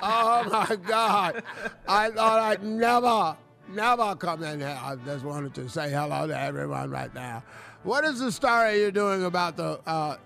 oh 0.01 0.43
my 0.51 0.75
God! 0.87 1.43
I 1.87 2.09
thought 2.09 2.39
I'd 2.39 2.63
never, 2.63 3.37
never 3.69 4.15
come 4.15 4.43
in 4.43 4.59
here. 4.59 4.77
I 4.81 4.95
just 5.05 5.23
wanted 5.25 5.53
to 5.55 5.69
say 5.69 5.89
hello 5.91 6.27
to 6.27 6.39
everyone 6.39 6.89
right 6.89 7.13
now. 7.13 7.43
What 7.83 8.03
is 8.05 8.19
the 8.19 8.31
story 8.31 8.79
you're 8.81 8.91
doing 8.91 9.23
about 9.23 9.57
the 9.57 9.79
uh, 9.85 10.17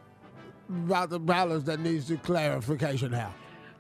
about 0.86 1.10
the 1.10 1.20
balance 1.20 1.64
that 1.66 1.80
needs 1.80 2.08
to 2.08 2.18
clarification 2.18 3.12
here? 3.12 3.32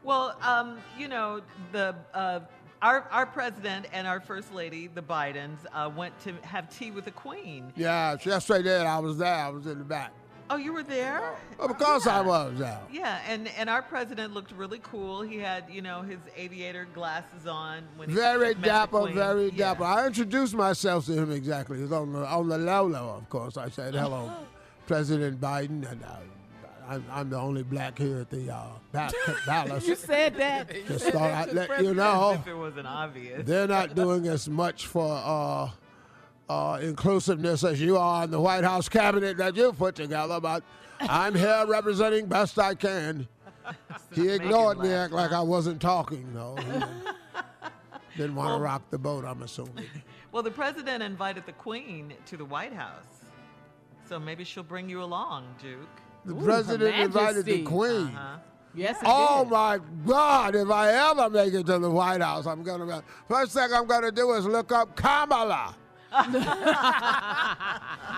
Well, 0.04 0.36
um, 0.42 0.78
you 0.98 1.08
know, 1.08 1.42
the 1.72 1.96
uh, 2.14 2.42
our 2.82 3.08
our 3.12 3.26
president 3.26 3.86
and 3.94 4.06
our 4.06 4.20
first 4.20 4.54
lady, 4.54 4.88
the 4.88 5.02
Bidens, 5.02 5.60
uh, 5.74 5.90
went 5.96 6.18
to 6.22 6.34
have 6.42 6.70
tea 6.76 6.92
with 6.92 7.06
the 7.06 7.12
Queen. 7.12 7.72
Yeah, 7.76 8.18
yes, 8.26 8.48
they 8.48 8.62
did. 8.62 8.82
I 8.82 9.00
was 9.00 9.18
there. 9.18 9.34
I 9.34 9.50
was 9.50 9.66
in 9.66 9.80
the 9.80 9.86
back. 9.86 10.12
Oh, 10.50 10.58
you 10.58 10.74
were 10.74 10.84
there? 10.84 11.36
Of 11.58 11.78
course, 11.80 12.06
I 12.06 12.20
was 12.20 12.60
there. 12.60 12.82
Yeah, 12.92 13.22
and 13.30 13.48
and 13.58 13.70
our 13.70 13.82
president 13.82 14.34
looked 14.34 14.52
really 14.52 14.82
cool. 14.84 15.22
He 15.22 15.38
had 15.38 15.64
you 15.72 15.82
know 15.82 16.02
his 16.02 16.20
aviator 16.36 16.86
glasses 16.94 17.48
on 17.48 17.84
when 17.96 18.10
he 18.10 18.16
Very 18.16 18.54
dapper, 18.56 19.08
very 19.08 19.46
Yeah. 19.52 19.58
dapper. 19.74 19.86
I 19.86 20.06
introduced 20.06 20.54
myself 20.54 21.06
to 21.06 21.14
him 21.14 21.32
exactly. 21.32 21.80
It 21.80 21.84
was 21.84 21.94
on 21.94 22.12
the 22.12 22.26
on 22.28 22.50
the 22.50 22.58
low 22.58 22.86
low, 22.86 23.16
of 23.18 23.30
course. 23.30 23.56
I 23.56 23.70
said 23.70 23.96
hello, 23.96 24.30
President 24.86 25.40
Biden, 25.40 25.90
and 25.90 26.04
uh, 26.04 26.18
I'm, 26.88 27.06
I'm 27.12 27.30
the 27.30 27.38
only 27.38 27.64
black 27.64 27.98
here 27.98 28.20
at 28.20 28.30
the 28.30 28.54
uh, 28.54 28.64
ba- 28.92 29.12
palace. 29.46 29.88
You 29.88 29.96
said 29.96 30.36
that. 30.36 30.70
Just 30.88 31.06
thought 31.10 31.32
I'd 31.32 31.54
let 31.54 31.82
you 31.82 31.94
know. 31.94 32.34
If 32.40 32.48
it 32.48 32.56
wasn't 32.56 32.88
obvious. 32.88 33.46
They're 33.46 33.68
not 33.68 33.96
doing 33.96 34.28
as 34.28 34.50
much 34.50 34.88
for 34.88 35.22
uh, 35.24 35.70
uh, 36.50 36.80
inclusiveness 36.82 37.64
as 37.64 37.82
you 37.82 37.98
are 37.98 38.26
in 38.26 38.32
the 38.32 38.40
White 38.40 38.64
House 38.64 38.90
cabinet 38.90 39.38
that 39.38 39.56
you 39.56 39.72
put 39.74 39.96
together, 39.96 40.40
but 40.40 40.64
I'm 41.00 41.36
here 41.36 41.66
representing 41.68 42.28
best 42.28 42.60
I 42.60 42.76
can. 42.76 43.28
He 44.14 44.28
ignored 44.30 44.78
me, 44.80 44.92
act 44.92 45.14
like 45.14 45.32
I 45.32 45.42
wasn't 45.42 45.82
talking, 45.82 46.28
though. 46.34 46.58
He 46.58 48.18
didn't 48.18 48.36
want 48.36 48.58
to 48.58 48.62
rock 48.62 48.82
the 48.90 48.98
boat, 48.98 49.24
I'm 49.26 49.42
assuming. 49.42 49.86
Well, 50.34 50.44
the 50.44 50.52
president 50.52 51.02
invited 51.02 51.46
the 51.46 51.54
Queen 51.54 52.14
to 52.26 52.36
the 52.36 52.44
White 52.44 52.74
House, 52.74 53.24
so 54.08 54.20
maybe 54.20 54.44
she'll 54.44 54.64
bring 54.64 54.90
you 54.90 55.02
along, 55.02 55.46
Duke. 55.62 55.88
The 56.26 56.36
president 56.36 56.96
invited 56.96 57.46
the 57.46 57.64
Queen. 57.64 58.08
Uh-huh. 58.08 58.38
Yes, 58.76 58.98
Oh 59.06 59.44
did. 59.44 59.52
my 59.52 59.80
God! 60.06 60.56
If 60.56 60.70
I 60.72 61.12
ever 61.12 61.30
make 61.30 61.54
it 61.54 61.66
to 61.68 61.78
the 61.78 61.92
White 61.92 62.22
House, 62.22 62.48
I'm 62.48 62.64
gonna. 62.64 63.04
First 63.28 63.54
thing 63.54 63.68
I'm 63.72 63.86
gonna 63.86 64.12
do 64.12 64.32
is 64.34 64.46
look 64.46 64.72
up 64.72 64.96
Kamala. 64.96 65.76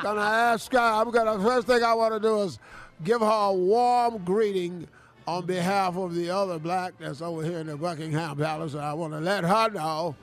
gonna 0.03 0.21
ask 0.21 0.71
her. 0.71 0.79
I'm 0.79 1.11
gonna. 1.11 1.41
First 1.43 1.67
thing 1.67 1.83
I 1.83 1.93
want 1.93 2.13
to 2.13 2.19
do 2.19 2.41
is 2.43 2.59
give 3.03 3.19
her 3.21 3.27
a 3.49 3.53
warm 3.53 4.23
greeting 4.23 4.87
on 5.27 5.45
behalf 5.45 5.97
of 5.97 6.13
the 6.15 6.29
other 6.29 6.59
black 6.59 6.93
that's 6.99 7.21
over 7.21 7.43
here 7.43 7.59
in 7.59 7.67
the 7.67 7.75
Buckingham 7.77 8.37
Palace, 8.37 8.73
and 8.73 8.83
I 8.83 8.93
want 8.93 9.13
to 9.13 9.19
let 9.19 9.43
her 9.43 9.69
know 9.71 10.15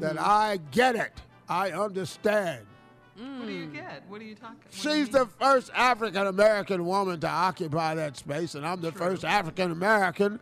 that 0.00 0.18
I 0.18 0.58
get 0.70 0.96
it. 0.96 1.12
I 1.48 1.72
understand. 1.72 2.64
What 3.16 3.46
do 3.46 3.52
you 3.52 3.66
get? 3.66 4.02
What 4.08 4.20
are 4.20 4.24
you 4.24 4.34
talking? 4.34 4.56
what 4.58 4.72
do 4.82 4.88
you 4.88 5.04
She's 5.04 5.08
the 5.08 5.26
first 5.40 5.70
African 5.74 6.26
American 6.26 6.84
woman 6.84 7.20
to 7.20 7.28
occupy 7.28 7.94
that 7.94 8.16
space, 8.16 8.54
and 8.54 8.66
I'm 8.66 8.80
the 8.80 8.92
first 8.92 9.24
African 9.24 9.70
American 9.70 10.40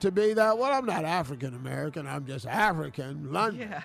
to 0.00 0.10
be 0.10 0.32
that. 0.34 0.56
Well, 0.56 0.72
I'm 0.72 0.86
not 0.86 1.04
African 1.04 1.54
American. 1.54 2.06
I'm 2.06 2.26
just 2.26 2.46
African 2.46 3.32
London. 3.32 3.68
Yeah. 3.68 3.82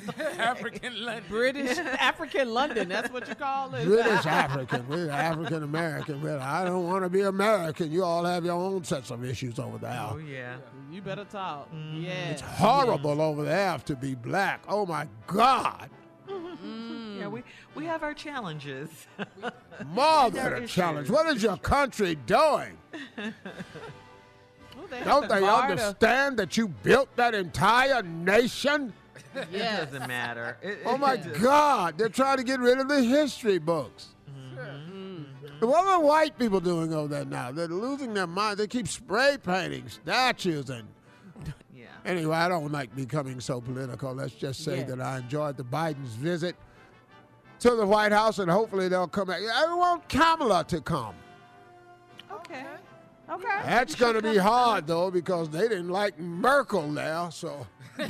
African 0.38 1.04
London. 1.04 1.24
British 1.28 1.78
African 1.78 2.54
London. 2.54 2.88
That's 2.88 3.10
what 3.10 3.28
you 3.28 3.34
call 3.34 3.74
it. 3.74 3.84
British 3.84 4.26
African. 4.26 4.88
We're 4.88 5.10
African 5.10 5.62
American. 5.62 6.20
But 6.20 6.40
I 6.40 6.64
don't 6.64 6.84
want 6.84 7.04
to 7.04 7.10
be 7.10 7.22
American. 7.22 7.92
You 7.92 8.04
all 8.04 8.24
have 8.24 8.44
your 8.44 8.54
own 8.54 8.84
sets 8.84 9.10
of 9.10 9.24
issues 9.24 9.58
over 9.58 9.78
there. 9.78 10.08
Oh 10.10 10.18
yeah. 10.18 10.56
You 10.90 11.02
better 11.02 11.24
talk. 11.24 11.70
Mm-hmm. 11.72 12.04
Yeah. 12.04 12.30
It's 12.30 12.42
horrible 12.42 13.20
over 13.20 13.44
there 13.44 13.78
to 13.78 13.96
be 13.96 14.14
black. 14.14 14.62
Oh 14.68 14.86
my 14.86 15.06
God. 15.26 15.90
Yeah, 17.22 17.28
we 17.28 17.42
we 17.74 17.84
hmm. 17.84 17.90
have 17.90 18.02
our 18.02 18.14
challenges. 18.14 18.88
More 19.86 20.30
There 20.30 20.50
than 20.50 20.64
a 20.64 20.66
challenge. 20.66 21.08
What 21.08 21.26
is 21.34 21.42
your 21.42 21.56
country 21.56 22.16
doing? 22.26 22.76
Well, 24.76 24.86
they 24.90 25.04
Don't 25.04 25.28
they 25.28 25.40
guard 25.40 25.70
a- 25.70 25.72
understand 25.72 26.38
that 26.38 26.56
you 26.56 26.68
built 26.68 27.14
that 27.16 27.34
entire 27.34 28.02
nation? 28.02 28.92
It 29.34 29.50
doesn't 29.52 30.08
matter. 30.08 30.58
It- 30.62 30.78
Oh 30.84 30.94
it 30.94 30.98
my 30.98 31.16
just- 31.16 31.40
God, 31.40 31.96
they're 31.98 32.08
trying 32.08 32.38
to 32.38 32.44
get 32.44 32.60
rid 32.60 32.78
of 32.78 32.88
the 32.88 33.02
history 33.02 33.58
books. 33.58 34.08
Mm-hmm. 34.30 35.66
What 35.66 35.86
are 35.86 36.00
white 36.00 36.38
people 36.38 36.60
doing 36.60 36.92
over 36.92 37.08
there 37.08 37.24
now? 37.24 37.52
They're 37.52 37.68
losing 37.68 38.14
their 38.14 38.26
minds. 38.26 38.58
They 38.58 38.66
keep 38.66 38.88
spray 38.88 39.38
painting 39.42 39.88
statues 39.88 40.70
and. 40.70 40.88
Yeah. 41.74 41.86
Anyway, 42.04 42.36
I 42.36 42.48
don't 42.48 42.70
like 42.70 42.94
becoming 42.94 43.40
so 43.40 43.60
political. 43.60 44.12
Let's 44.14 44.34
just 44.34 44.62
say 44.62 44.78
Yeah. 44.78 44.84
that 44.84 45.00
I 45.00 45.18
enjoyed 45.18 45.56
the 45.56 45.64
Biden's 45.64 46.14
visit 46.14 46.54
to 47.62 47.76
the 47.76 47.86
White 47.86 48.12
House, 48.12 48.38
and 48.38 48.50
hopefully 48.50 48.88
they'll 48.88 49.06
come 49.08 49.28
back. 49.28 49.40
I 49.54 49.72
want 49.74 50.08
Kamala 50.08 50.64
to 50.64 50.80
come. 50.80 51.14
Okay. 52.30 52.64
Okay. 53.30 53.58
That's 53.64 53.94
going 53.94 54.14
to 54.14 54.22
be 54.22 54.36
hard 54.36 54.86
though 54.86 55.10
because 55.10 55.48
they 55.48 55.62
didn't 55.68 55.88
like 55.88 56.18
Merkel 56.18 56.88
now, 56.90 57.30
so. 57.30 57.66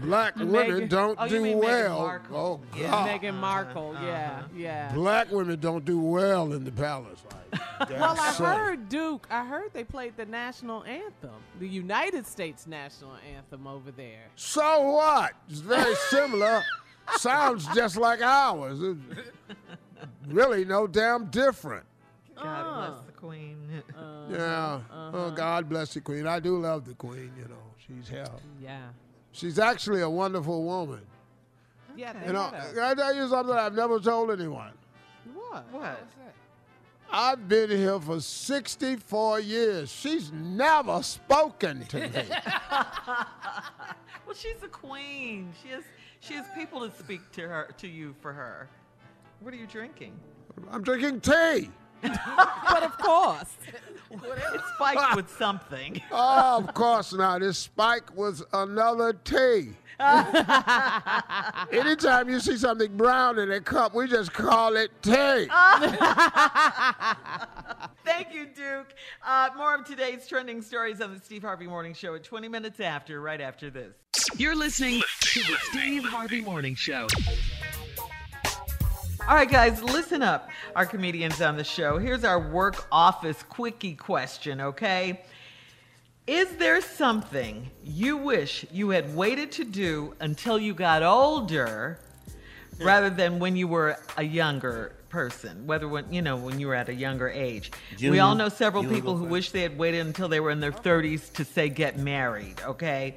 Black 0.00 0.36
women 0.36 0.52
Meghan- 0.52 0.88
don't 0.88 1.18
Oh, 1.20 1.24
you 1.24 1.30
do 1.30 1.42
mean 1.42 1.56
Meghan 1.58 1.62
well. 1.64 1.98
Oh, 1.98 2.06
Markle. 2.06 2.36
Oh 2.36 2.78
Yeah. 2.78 3.18
Meghan 3.18 3.34
Markle. 3.34 3.94
Yeah, 4.00 4.30
uh-huh. 4.38 4.42
yeah. 4.56 4.92
Black 4.94 5.30
women 5.32 5.58
don't 5.58 5.84
do 5.84 5.98
well 6.00 6.52
in 6.52 6.62
the 6.64 6.70
palace. 6.70 7.20
Like, 7.50 7.90
Well, 7.90 8.16
I 8.18 8.32
so- 8.32 8.44
heard 8.44 8.88
Duke. 8.88 9.26
I 9.30 9.44
heard 9.44 9.72
they 9.72 9.82
played 9.84 10.16
the 10.16 10.24
national 10.26 10.84
anthem, 10.84 11.30
the 11.58 11.68
United 11.68 12.26
States 12.26 12.66
national 12.66 13.14
anthem 13.34 13.66
over 13.66 13.90
there. 13.90 14.26
So 14.36 14.82
what? 14.92 15.32
It's 15.48 15.60
very 15.60 15.94
similar. 16.10 16.62
Sounds 17.16 17.66
just 17.74 17.96
like 17.96 18.20
ours. 18.22 18.80
It's 18.82 18.98
really 20.28 20.64
no 20.64 20.86
damn 20.86 21.26
different. 21.26 21.84
God 22.36 22.46
Uh, 22.46 22.90
bless 22.90 23.04
the 23.06 23.12
Queen. 23.12 23.82
Yeah. 24.30 24.80
Oh, 24.92 25.30
God 25.34 25.68
bless 25.68 25.94
the 25.94 26.00
Queen. 26.00 26.26
I 26.26 26.38
do 26.38 26.58
love 26.58 26.84
the 26.84 26.94
Queen. 26.94 27.32
You 27.36 27.44
know, 27.48 27.62
she's 27.78 28.08
here. 28.08 28.26
Yeah. 28.62 28.88
She's 29.32 29.58
actually 29.58 30.02
a 30.02 30.10
wonderful 30.10 30.62
woman. 30.64 31.00
Yeah. 31.96 32.12
They 32.12 32.26
You 32.26 32.32
know, 32.32 32.50
can 32.74 32.78
I 32.82 32.94
tell 32.94 33.14
you 33.14 33.28
something 33.28 33.54
I've 33.56 33.74
never 33.74 33.98
told 33.98 34.30
anyone? 34.30 34.72
what? 35.34 35.64
What? 35.72 36.00
I've 37.10 37.48
been 37.48 37.70
here 37.70 37.98
for 37.98 38.20
64 38.20 39.40
years. 39.40 39.90
She's 39.90 40.30
never 40.30 41.02
spoken 41.02 41.86
to 41.86 42.00
me. 42.00 42.10
well, 42.70 44.34
she's 44.34 44.62
a 44.62 44.68
queen. 44.68 45.52
She 45.62 45.70
has 45.70 45.84
she 46.20 46.34
has 46.34 46.46
people 46.54 46.88
to 46.88 46.96
speak 46.98 47.30
to 47.32 47.42
her 47.42 47.68
to 47.78 47.88
you 47.88 48.14
for 48.20 48.32
her. 48.32 48.68
What 49.40 49.54
are 49.54 49.56
you 49.56 49.66
drinking? 49.66 50.18
I'm 50.70 50.82
drinking 50.82 51.20
tea. 51.20 51.70
but 52.02 52.82
of 52.82 52.96
course. 52.98 53.56
It's 54.10 54.64
spiked 54.74 55.16
with 55.16 55.30
something. 55.36 56.00
Oh, 56.10 56.58
of 56.66 56.74
course 56.74 57.12
not. 57.12 57.40
This 57.40 57.58
spike 57.58 58.16
was 58.16 58.42
another 58.52 59.12
tea. 59.12 59.70
Anytime 61.72 62.28
you 62.28 62.38
see 62.38 62.56
something 62.56 62.96
brown 62.96 63.38
in 63.38 63.50
a 63.50 63.60
cup, 63.60 63.94
we 63.94 64.06
just 64.06 64.32
call 64.32 64.76
it 64.76 64.90
tea. 65.02 65.12
Thank 68.04 68.32
you, 68.32 68.46
Duke. 68.46 68.94
Uh, 69.26 69.50
more 69.56 69.74
of 69.74 69.84
today's 69.84 70.28
trending 70.28 70.62
stories 70.62 71.00
on 71.00 71.12
the 71.14 71.20
Steve 71.20 71.42
Harvey 71.42 71.66
Morning 71.66 71.94
Show 71.94 72.14
at 72.14 72.22
20 72.22 72.48
minutes 72.48 72.78
after, 72.80 73.20
right 73.20 73.40
after 73.40 73.70
this. 73.70 73.94
You're 74.36 74.54
listening 74.54 75.02
to 75.20 75.40
the 75.40 75.56
Steve 75.70 76.04
Harvey 76.04 76.42
Morning 76.42 76.76
Show. 76.76 77.08
All 79.28 79.34
right, 79.34 79.50
guys, 79.50 79.82
listen 79.82 80.22
up. 80.22 80.48
Our 80.76 80.86
comedians 80.86 81.42
on 81.42 81.56
the 81.56 81.64
show. 81.64 81.98
Here's 81.98 82.24
our 82.24 82.38
work 82.38 82.86
office 82.90 83.42
quickie 83.42 83.94
question, 83.94 84.60
okay? 84.60 85.22
Is 86.28 86.56
there 86.56 86.82
something 86.82 87.70
you 87.82 88.18
wish 88.18 88.66
you 88.70 88.90
had 88.90 89.16
waited 89.16 89.50
to 89.52 89.64
do 89.64 90.14
until 90.20 90.58
you 90.58 90.74
got 90.74 91.02
older 91.02 91.98
rather 92.78 93.08
than 93.08 93.38
when 93.38 93.56
you 93.56 93.66
were 93.66 93.96
a 94.18 94.22
younger 94.22 94.92
person? 95.08 95.66
Whether 95.66 95.88
when, 95.88 96.12
you 96.12 96.20
know, 96.20 96.36
when 96.36 96.60
you 96.60 96.66
were 96.66 96.74
at 96.74 96.90
a 96.90 96.94
younger 96.94 97.30
age. 97.30 97.70
we 97.98 98.18
all 98.18 98.34
know 98.34 98.50
several 98.50 98.84
people 98.84 99.16
who 99.16 99.24
wish 99.24 99.52
they 99.52 99.62
had 99.62 99.78
waited 99.78 100.04
until 100.06 100.28
they 100.28 100.38
were 100.38 100.50
in 100.50 100.60
their 100.60 100.70
30s 100.70 101.32
to 101.32 101.46
say 101.46 101.70
get 101.70 101.98
married, 101.98 102.60
okay? 102.60 103.14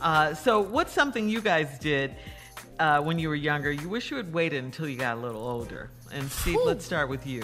Uh, 0.00 0.32
so, 0.32 0.60
what's 0.60 0.94
something 0.94 1.28
you 1.28 1.42
guys 1.42 1.78
did 1.80 2.16
uh, 2.78 3.02
when 3.02 3.18
you 3.18 3.28
were 3.28 3.34
younger? 3.34 3.72
You 3.72 3.90
wish 3.90 4.10
you 4.10 4.16
had 4.16 4.32
waited 4.32 4.64
until 4.64 4.88
you 4.88 4.96
got 4.96 5.18
a 5.18 5.20
little 5.20 5.46
older. 5.46 5.90
And 6.12 6.30
Steve, 6.30 6.60
let's 6.64 6.86
start 6.86 7.10
with 7.10 7.26
you. 7.26 7.42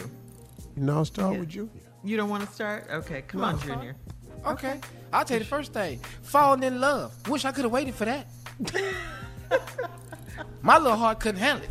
No, 0.76 0.96
I'll 0.96 1.04
start 1.04 1.38
with 1.38 1.54
you. 1.54 1.68
You 2.02 2.16
don't 2.16 2.30
want 2.30 2.46
to 2.46 2.50
start? 2.50 2.86
Okay, 2.90 3.20
come 3.20 3.44
on, 3.44 3.60
Junior. 3.60 3.96
Okay. 4.46 4.80
I'll 5.12 5.24
tell 5.24 5.36
you 5.38 5.44
the 5.44 5.48
first 5.48 5.72
thing. 5.72 6.00
Falling 6.22 6.62
in 6.62 6.80
love. 6.80 7.12
Wish 7.28 7.44
I 7.44 7.52
could 7.52 7.64
have 7.64 7.72
waited 7.72 7.94
for 7.94 8.04
that. 8.04 8.26
My 10.62 10.78
little 10.78 10.96
heart 10.96 11.20
couldn't 11.20 11.40
handle 11.40 11.64
it. 11.64 11.70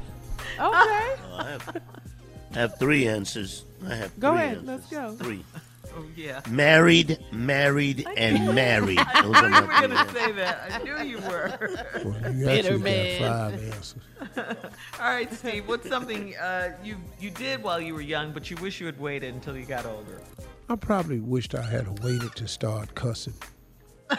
Okay. 0.60 1.16
Oh, 1.32 1.38
I 1.38 1.52
have, 1.52 1.78
I 2.54 2.60
have 2.60 2.80
three 2.80 3.08
answers. 3.08 3.64
I 3.88 3.96
have 3.96 4.20
Go 4.20 4.32
three 4.32 4.40
ahead, 4.40 4.58
answers. 4.58 4.68
let's 4.68 4.90
go. 4.90 5.16
Three. 5.24 5.46
Oh 5.98 6.06
yeah. 6.16 6.42
Married, 6.48 7.18
married, 7.32 8.06
and 8.16 8.54
married. 8.54 9.00
I 9.00 9.22
knew 9.24 9.34
are 9.34 9.50
you 9.50 9.62
were 9.66 9.68
going 9.88 9.90
to 9.90 10.14
say 10.14 10.32
that. 10.34 10.72
I 10.72 10.78
knew 10.84 10.98
you 11.04 11.18
were. 11.18 11.58
Well, 12.06 12.32
you 12.36 12.46
Bitter 12.46 12.74
actually 12.76 12.78
man. 12.84 13.22
got 13.22 13.52
five 13.52 13.64
answers. 13.64 13.96
All 15.00 15.10
right, 15.10 15.34
Steve. 15.34 15.68
What's 15.68 15.90
something 15.90 16.36
uh, 16.38 16.78
you 16.84 16.98
you 17.20 17.32
did 17.32 17.64
while 17.64 17.82
you 17.82 17.96
were 17.96 18.02
young, 18.02 18.32
but 18.34 18.52
you 18.52 18.58
wish 18.58 18.80
you 18.80 18.86
had 18.86 19.00
waited 19.00 19.34
until 19.34 19.58
you 19.58 19.66
got 19.66 19.88
older? 19.88 20.22
I 20.70 20.76
probably 20.76 21.20
wished 21.20 21.56
I 21.56 21.64
had 21.64 22.04
waited 22.04 22.36
to 22.36 22.48
start 22.48 22.96
cussing. 22.96 23.34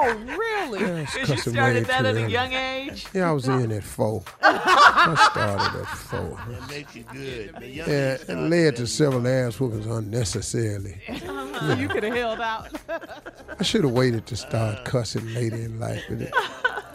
Oh, 0.00 0.14
really? 0.38 0.80
Yes, 0.80 1.12
Because 1.12 1.28
you 1.28 1.34
cussing 1.34 1.52
started 1.54 1.84
that 1.86 2.00
too 2.02 2.06
at 2.06 2.16
a 2.16 2.30
young 2.30 2.52
age. 2.52 3.06
Yeah, 3.12 3.28
I 3.28 3.32
was 3.32 3.48
in 3.48 3.72
at 3.72 3.82
four. 3.82 4.22
I 4.42 5.28
started 5.32 5.80
at 5.80 5.86
four. 5.88 6.40
That 6.48 6.70
makes 6.70 6.94
you 6.96 7.02
good. 7.12 7.54
The 7.58 7.68
young 7.68 7.88
Yeah, 7.90 8.12
age 8.14 8.20
it 8.20 8.24
starts 8.24 8.50
led 8.50 8.76
to 8.76 8.86
several 8.86 9.26
ass 9.28 9.58
whoopings 9.60 9.86
unnecessarily. 9.86 11.00
Uh-huh. 11.08 11.74
You 11.78 11.88
could 11.88 12.04
have 12.04 12.14
held 12.14 12.40
out. 12.40 12.68
I 13.58 13.62
should 13.64 13.82
have 13.84 13.92
waited 13.92 14.24
to 14.26 14.36
start 14.36 14.84
cussing 14.84 15.26
later 15.34 15.56
in 15.56 15.78
life. 15.80 16.04
But 16.08 16.20
it, 16.22 16.32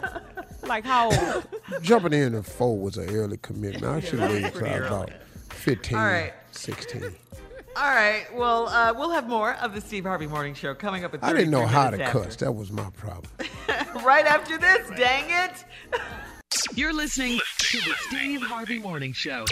like 0.66 0.84
how 0.84 1.10
old? 1.10 1.46
jumping 1.82 2.14
in 2.14 2.34
at 2.34 2.46
four 2.46 2.78
was 2.78 2.96
an 2.96 3.10
early 3.14 3.36
commitment. 3.36 3.84
I 3.84 4.00
should 4.00 4.18
have 4.18 4.30
waited 4.30 4.54
till 4.54 4.66
I 4.66 4.78
was 4.80 4.86
about 4.86 5.10
15, 5.50 5.98
All 5.98 6.04
right. 6.04 6.32
16. 6.52 7.14
All 7.76 7.90
right. 7.90 8.26
Well, 8.32 8.68
uh, 8.68 8.94
we'll 8.96 9.10
have 9.10 9.28
more 9.28 9.54
of 9.54 9.74
the 9.74 9.80
Steve 9.80 10.04
Harvey 10.04 10.28
Morning 10.28 10.54
Show 10.54 10.74
coming 10.74 11.04
up 11.04 11.12
at. 11.14 11.24
I 11.24 11.32
didn't 11.32 11.50
know 11.50 11.66
how 11.66 11.90
to 11.90 11.96
minutes 11.96 12.12
cuss. 12.12 12.36
That 12.36 12.52
was 12.52 12.70
my 12.70 12.88
problem. 12.90 13.32
right 14.04 14.26
after 14.26 14.58
this, 14.58 14.88
dang 14.96 15.24
it! 15.28 15.64
You're 16.74 16.92
listening 16.92 17.40
to 17.58 17.78
the 17.78 17.94
Steve 18.08 18.42
Harvey 18.42 18.78
Morning 18.78 19.12
Show. 19.12 19.44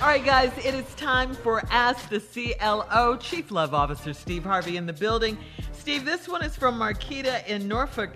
All 0.00 0.08
right, 0.08 0.24
guys, 0.24 0.52
it 0.64 0.74
is 0.74 0.92
time 0.96 1.34
for 1.34 1.62
Ask 1.70 2.08
the 2.08 2.18
CLO. 2.20 3.16
Chief 3.18 3.50
Love 3.52 3.72
Officer 3.72 4.12
Steve 4.12 4.42
Harvey 4.42 4.76
in 4.76 4.86
the 4.86 4.92
building. 4.92 5.38
Steve, 5.72 6.04
this 6.04 6.28
one 6.28 6.42
is 6.42 6.56
from 6.56 6.78
Marquita 6.78 7.46
in 7.46 7.68
Norfolk. 7.68 8.10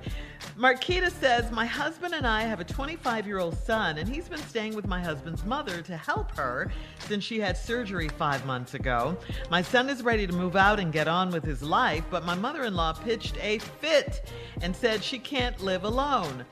Marquita 0.57 1.11
says, 1.11 1.51
My 1.51 1.67
husband 1.67 2.15
and 2.15 2.27
I 2.27 2.43
have 2.43 2.61
a 2.61 2.65
25 2.65 3.27
year 3.27 3.39
old 3.39 3.57
son, 3.59 3.99
and 3.99 4.09
he's 4.09 4.29
been 4.29 4.39
staying 4.41 4.75
with 4.75 4.87
my 4.87 5.01
husband's 5.01 5.45
mother 5.45 5.83
to 5.83 5.97
help 5.97 6.33
her 6.37 6.71
since 7.07 7.25
she 7.25 7.39
had 7.39 7.57
surgery 7.57 8.09
five 8.09 8.45
months 8.45 8.75
ago. 8.75 9.17
My 9.51 9.63
son 9.63 9.89
is 9.89 10.03
ready 10.03 10.27
to 10.27 10.33
move 10.33 10.57
out 10.57 10.81
and 10.81 10.93
get 10.93 11.09
on 11.09 11.31
with 11.31 11.45
his 11.45 11.63
life, 11.63 12.05
but 12.11 12.25
my 12.25 12.35
mother 12.35 12.65
in 12.65 12.75
law 12.75 12.93
pitched 12.93 13.37
a 13.41 13.59
fit 13.59 14.31
and 14.61 14.75
said 14.75 15.03
she 15.03 15.19
can't 15.19 15.61
live 15.61 15.85
alone. 15.85 16.45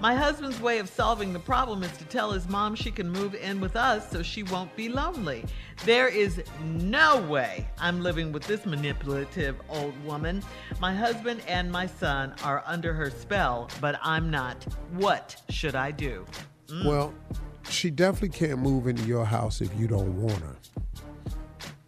My 0.00 0.14
husband's 0.14 0.60
way 0.60 0.78
of 0.78 0.88
solving 0.88 1.32
the 1.32 1.38
problem 1.38 1.82
is 1.82 1.96
to 1.96 2.04
tell 2.04 2.32
his 2.32 2.48
mom 2.48 2.74
she 2.74 2.90
can 2.90 3.08
move 3.08 3.34
in 3.34 3.60
with 3.60 3.74
us 3.74 4.10
so 4.10 4.22
she 4.22 4.42
won't 4.42 4.74
be 4.76 4.88
lonely. 4.88 5.44
There 5.84 6.08
is 6.08 6.42
no 6.62 7.22
way 7.22 7.66
I'm 7.78 8.02
living 8.02 8.30
with 8.30 8.44
this 8.46 8.66
manipulative 8.66 9.56
old 9.68 9.94
woman. 10.04 10.42
My 10.80 10.94
husband 10.94 11.42
and 11.48 11.70
my 11.72 11.86
son 11.86 12.34
are 12.44 12.62
under 12.66 12.92
her 12.92 13.10
spell, 13.10 13.70
but 13.80 13.98
I'm 14.02 14.30
not. 14.30 14.62
What 14.92 15.40
should 15.48 15.74
I 15.74 15.90
do? 15.90 16.26
Well, 16.84 17.14
she 17.68 17.90
definitely 17.90 18.36
can't 18.36 18.58
move 18.58 18.86
into 18.86 19.04
your 19.04 19.24
house 19.24 19.60
if 19.60 19.74
you 19.78 19.86
don't 19.86 20.20
want 20.20 20.42
her. 20.42 20.56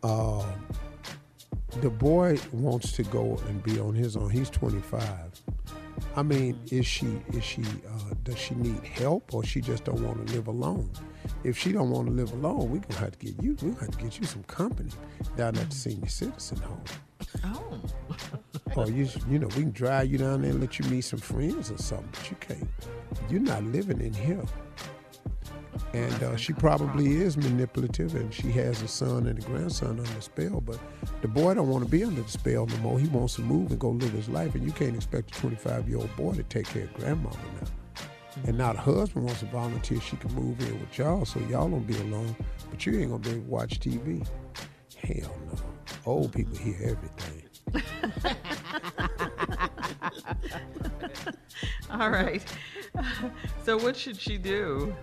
Um, 0.03 0.67
the 1.81 1.91
boy 1.91 2.39
wants 2.53 2.93
to 2.93 3.03
go 3.03 3.41
and 3.49 3.63
be 3.63 3.79
on 3.79 3.95
his 3.95 4.17
own. 4.17 4.31
He's 4.31 4.49
25. 4.49 5.11
I 6.15 6.23
mean, 6.23 6.59
is 6.71 6.87
she 6.87 7.21
is 7.33 7.45
she 7.45 7.63
uh, 7.63 8.15
does 8.23 8.39
she 8.39 8.55
need 8.55 8.85
help 8.85 9.35
or 9.35 9.45
she 9.45 9.61
just 9.61 9.85
don't 9.85 10.01
want 10.03 10.27
to 10.27 10.35
live 10.35 10.47
alone? 10.49 10.91
If 11.45 11.59
she 11.59 11.73
don't 11.73 11.91
want 11.91 12.07
to 12.09 12.13
live 12.13 12.33
alone, 12.33 12.71
we 12.71 12.79
gonna 12.79 13.01
have 13.01 13.19
to 13.19 13.27
get 13.27 13.43
you. 13.43 13.57
We 13.63 13.71
gonna 13.71 13.81
have 13.81 13.97
to 13.97 14.05
get 14.05 14.19
you 14.19 14.27
some 14.27 14.43
company 14.45 14.91
down 15.37 15.57
at 15.57 15.71
the 15.71 15.77
senior 15.77 16.09
citizen 16.09 16.59
home. 16.59 16.85
Oh. 17.45 17.81
Or 18.77 18.91
you 18.91 19.09
you 19.29 19.39
know 19.39 19.49
we 19.49 19.63
can 19.63 19.73
drive 19.73 20.11
you 20.11 20.19
down 20.19 20.43
there 20.43 20.51
and 20.51 20.61
let 20.61 20.79
you 20.79 20.85
meet 20.91 21.03
some 21.03 21.19
friends 21.19 21.71
or 21.71 21.79
something. 21.79 22.09
But 22.13 22.31
you 22.31 22.37
can't. 22.41 22.69
You're 23.31 23.41
not 23.41 23.63
living 23.65 24.01
in 24.01 24.13
here. 24.13 24.43
And 25.93 26.23
uh, 26.23 26.37
she 26.37 26.53
probably 26.53 27.17
is 27.17 27.37
manipulative, 27.37 28.15
and 28.15 28.33
she 28.33 28.51
has 28.53 28.83
a 28.83 28.89
son 28.89 29.27
and 29.27 29.39
a 29.39 29.43
grandson 29.43 29.91
under 29.91 30.03
the 30.03 30.23
spell. 30.23 30.61
But 30.61 30.79
the 31.23 31.29
boy 31.29 31.55
don't 31.55 31.69
want 31.69 31.85
to 31.85 31.91
be 31.91 32.05
under 32.05 32.23
the 32.23 32.31
spell 32.31 32.67
no 32.67 32.77
more. 32.79 32.99
He 32.99 33.09
wants 33.09 33.35
to 33.37 33.43
move 33.43 33.71
and 33.71 33.81
go 33.81 33.91
live 33.91 34.13
his 34.13 34.29
life, 34.29 34.55
and 34.55 34.65
you 34.65 34.73
can't 34.73 34.95
expect 34.95 35.37
a 35.37 35.41
25 35.41 35.89
year 35.89 35.99
old 35.99 36.15
boy 36.17 36.35
to 36.35 36.43
take 36.45 36.67
care 36.67 36.85
of 36.85 36.95
grandmama 36.95 37.37
now. 37.61 37.69
And 38.45 38.59
now 38.59 38.73
the 38.73 38.81
husband 38.81 39.25
wants 39.25 39.41
to 39.41 39.47
volunteer. 39.47 40.01
She 40.01 40.17
can 40.17 40.33
move 40.35 40.61
in 40.61 40.81
with 40.81 40.99
y'all, 40.99 41.25
so 41.25 41.41
y'all 41.41 41.69
don't 41.69 41.87
be 41.87 41.97
alone. 41.99 42.37
But 42.71 42.85
you 42.85 43.01
ain't 43.01 43.11
gonna 43.11 43.23
be 43.23 43.31
able 43.31 43.41
to 43.41 43.49
watch 43.49 43.81
TV. 43.81 44.27
Hell 44.97 45.35
no. 45.47 45.59
Old 46.05 46.33
people 46.33 46.57
hear 46.57 46.77
everything. 46.83 47.43
All 51.91 52.11
right. 52.11 52.43
So, 53.65 53.77
what 53.77 53.97
should 53.97 54.17
she 54.17 54.39
do? 54.39 54.95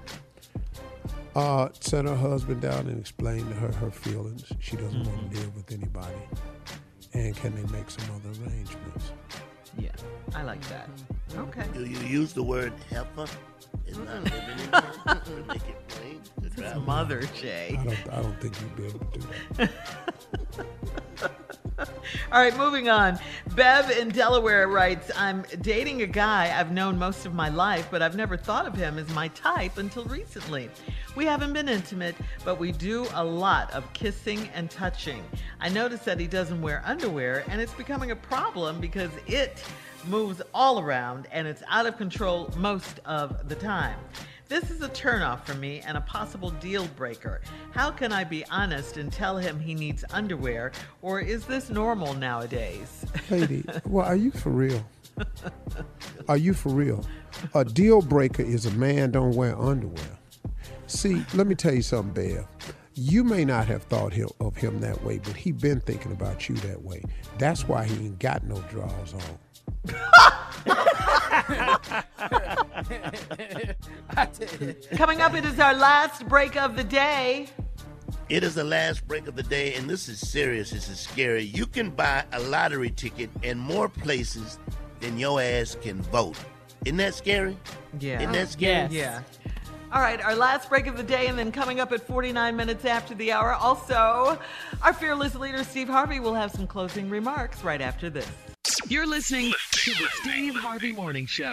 Uh, 1.36 1.70
send 1.80 2.08
her 2.08 2.16
husband 2.16 2.62
down 2.62 2.88
and 2.88 3.00
explain 3.00 3.40
to 3.48 3.54
her 3.56 3.72
her 3.74 3.90
feelings. 3.92 4.46
She 4.60 4.76
doesn't 4.76 5.04
want 5.06 5.10
Mm-hmm. 5.10 5.34
to 5.34 5.40
live 5.42 5.56
with 5.56 5.72
anybody. 5.72 6.16
And 7.14 7.36
can 7.36 7.56
they 7.56 7.64
make 7.76 7.90
some 7.90 8.06
other 8.16 8.30
arrangements? 8.44 9.12
Yeah, 9.78 9.90
I 10.36 10.44
like 10.44 10.62
that. 10.70 10.88
Okay. 11.36 11.66
Do 11.74 11.86
you 11.86 11.98
use 12.00 12.34
the 12.34 12.44
word 12.44 12.74
heifer? 12.90 13.26
It's 13.88 13.98
not 13.98 14.24
living 14.24 14.60
in 14.64 14.72
there. 14.72 15.22
To 15.26 15.44
make 15.48 15.68
it 15.68 15.88
plain. 15.88 16.22
to 16.54 16.64
It's 16.64 16.86
mother. 16.86 17.22
Jay. 17.36 17.76
I 17.80 17.84
don't, 17.84 18.14
I 18.14 18.22
don't 18.22 18.40
think 18.42 18.56
you'd 18.62 18.76
be 18.76 18.86
able 18.86 19.00
to 19.00 19.20
do 19.20 19.28
that. 19.58 21.32
All 21.80 22.42
right, 22.42 22.56
moving 22.58 22.90
on. 22.90 23.20
Bev 23.56 23.90
in 23.92 24.10
Delaware 24.10 24.68
writes 24.68 25.12
I'm 25.16 25.44
dating 25.62 26.02
a 26.02 26.08
guy 26.08 26.58
I've 26.58 26.72
known 26.72 26.98
most 26.98 27.26
of 27.26 27.34
my 27.34 27.50
life, 27.50 27.88
but 27.90 28.02
I've 28.02 28.16
never 28.16 28.38
thought 28.38 28.66
of 28.66 28.76
him 28.76 28.98
as 28.98 29.10
my 29.10 29.28
type 29.30 29.78
until 29.78 30.06
recently. 30.06 30.70
We 31.16 31.26
haven't 31.26 31.54
been 31.54 31.70
intimate, 31.70 32.16
but 32.44 32.60
we 32.60 32.72
do 32.72 33.08
a 33.14 33.24
lot 33.24 33.72
of 33.72 33.92
kissing 33.94 34.50
and 34.54 34.70
touching. 34.70 35.24
I 35.60 35.70
noticed 35.70 36.06
that 36.06 36.20
he 36.20 36.28
doesn't 36.28 36.62
wear 36.62 36.82
underwear, 36.86 37.44
and 37.48 37.62
it's 37.62 37.74
becoming 37.74 38.12
a 38.12 38.16
problem 38.16 38.80
because 38.80 39.12
it 39.28 39.64
moves 40.06 40.42
all 40.54 40.80
around 40.80 41.28
and 41.32 41.48
it's 41.48 41.64
out 41.70 41.86
of 41.86 41.98
control 41.98 42.52
most 42.58 43.00
of 43.06 43.48
the 43.48 43.56
time. 43.56 43.98
This 44.54 44.70
is 44.70 44.84
a 44.84 44.90
turnoff 44.90 45.46
for 45.46 45.56
me 45.56 45.82
and 45.84 45.98
a 45.98 46.02
possible 46.02 46.52
deal 46.52 46.86
breaker. 46.96 47.42
How 47.72 47.90
can 47.90 48.14
I 48.14 48.24
be 48.24 48.46
honest 48.52 48.98
and 48.98 49.12
tell 49.12 49.36
him 49.36 49.60
he 49.60 49.74
needs 49.74 50.06
underwear, 50.12 50.72
or 51.02 51.20
is 51.20 51.44
this 51.46 51.72
normal 51.72 52.14
nowadays? 52.14 53.04
Lady, 53.32 53.66
well, 53.88 54.06
are 54.06 54.16
you 54.16 54.30
for 54.30 54.52
real? 54.52 54.86
Are 56.28 56.38
you 56.38 56.54
for 56.54 56.70
real? 56.70 57.04
A 57.56 57.66
deal 57.66 58.04
breaker 58.04 58.44
is 58.44 58.68
a 58.68 58.72
man 58.74 59.10
don't 59.10 59.36
wear 59.36 59.60
underwear. 59.60 60.20
See, 60.86 61.26
let 61.34 61.48
me 61.48 61.56
tell 61.56 61.74
you 61.74 61.82
something, 61.82 62.14
Bev. 62.14 62.46
You 62.94 63.24
may 63.24 63.46
not 63.46 63.66
have 63.66 63.82
thought 63.86 64.14
him, 64.14 64.30
of 64.40 64.56
him 64.56 64.80
that 64.82 65.04
way, 65.04 65.18
but 65.18 65.36
he 65.36 65.52
been 65.52 65.80
thinking 65.80 66.12
about 66.12 66.48
you 66.48 66.54
that 66.58 66.80
way. 66.84 67.02
That's 67.40 67.68
why 67.68 67.86
he 67.86 68.06
ain't 68.06 68.20
got 68.20 68.44
no 68.44 68.64
drawers 68.70 69.16
on. 69.16 69.24
Coming 74.96 75.22
up, 75.22 75.36
it 75.36 75.46
is 75.46 75.60
our 75.60 75.74
last 75.74 76.28
break 76.28 76.56
of 76.56 76.76
the 76.76 76.84
day. 76.84 77.48
It 78.30 78.44
is 78.44 78.56
the 78.56 78.64
last 78.64 79.08
break 79.08 79.28
of 79.28 79.36
the 79.36 79.44
day, 79.44 79.76
and 79.76 79.90
this 79.90 80.08
is 80.08 80.20
serious. 80.20 80.72
This 80.72 80.90
is 80.90 81.00
scary. 81.00 81.44
You 81.44 81.66
can 81.66 81.90
buy 81.90 82.26
a 82.32 82.40
lottery 82.40 82.90
ticket 82.90 83.30
in 83.44 83.58
more 83.58 83.90
places 83.90 84.60
than 85.00 85.18
your 85.18 85.42
ass 85.42 85.78
can 85.82 86.02
vote. 86.04 86.38
Isn't 86.86 86.98
that 86.98 87.14
scary? 87.14 87.58
Yeah. 88.00 88.22
Isn't 88.22 88.34
that 88.34 88.48
oh, 88.48 88.52
scary? 88.52 88.96
Yeah. 88.96 89.22
All 89.92 90.02
right, 90.02 90.20
our 90.22 90.36
last 90.36 90.70
break 90.70 90.88
of 90.88 90.98
the 90.98 91.04
day, 91.04 91.28
and 91.28 91.38
then 91.38 91.52
coming 91.52 91.80
up 91.80 91.92
at 91.92 92.02
49 92.02 92.56
minutes 92.56 92.84
after 92.84 93.14
the 93.14 93.32
hour, 93.32 93.54
also, 93.54 94.40
our 94.82 94.94
fearless 94.94 95.36
leader, 95.36 95.64
Steve 95.64 95.88
Harvey, 95.88 96.20
will 96.20 96.34
have 96.34 96.52
some 96.52 96.66
closing 96.66 97.10
remarks 97.10 97.64
right 97.64 97.80
after 97.80 98.10
this. 98.10 98.30
You're 98.88 99.06
listening 99.06 99.54
to 99.72 99.92
the 99.92 100.08
Steve 100.22 100.56
Harvey 100.56 100.94
Morning 100.94 101.28
Show. 101.28 101.53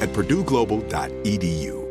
at 0.00 0.08
purdueglobal.edu. 0.10 1.86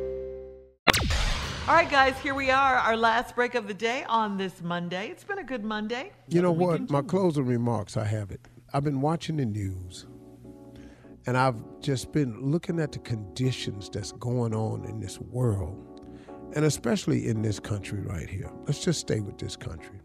All 1.68 1.76
right, 1.76 1.90
guys, 1.90 2.18
here 2.18 2.34
we 2.34 2.49
are, 2.49 2.77
our 2.77 2.98
last 2.98 3.36
break 3.36 3.53
of 3.53 3.68
the 3.68 3.76
day 3.76 4.03
on 4.10 4.38
this 4.38 4.64
Monday. 4.64 5.10
It's 5.10 5.23
been 5.23 5.38
a 5.38 5.44
good 5.44 5.64
Monday. 5.64 6.11
You 6.27 6.41
know 6.41 6.52
what? 6.52 6.90
My 6.90 7.03
closing 7.03 7.45
remarks, 7.45 7.95
I 7.95 8.06
have 8.06 8.31
it. 8.31 8.41
I've 8.73 8.84
been 8.84 9.02
watching 9.02 9.38
the 9.38 9.45
news 9.45 10.07
and 11.27 11.38
I've 11.38 11.61
just 11.80 12.11
been 12.11 12.41
looking 12.41 12.80
at 12.80 12.91
the 12.91 12.98
conditions 12.99 13.88
that's 13.88 14.14
going 14.14 14.56
on 14.56 14.86
in 14.86 14.99
this 14.99 15.19
world 15.19 16.02
and 16.56 16.65
especially 16.65 17.27
in 17.27 17.44
this 17.44 17.60
country 17.60 18.02
right 18.02 18.27
here. 18.27 18.52
Let's 18.65 18.84
just 18.84 18.99
stay 18.99 19.19
with 19.19 19.38
this 19.38 19.56
country. 19.56 20.02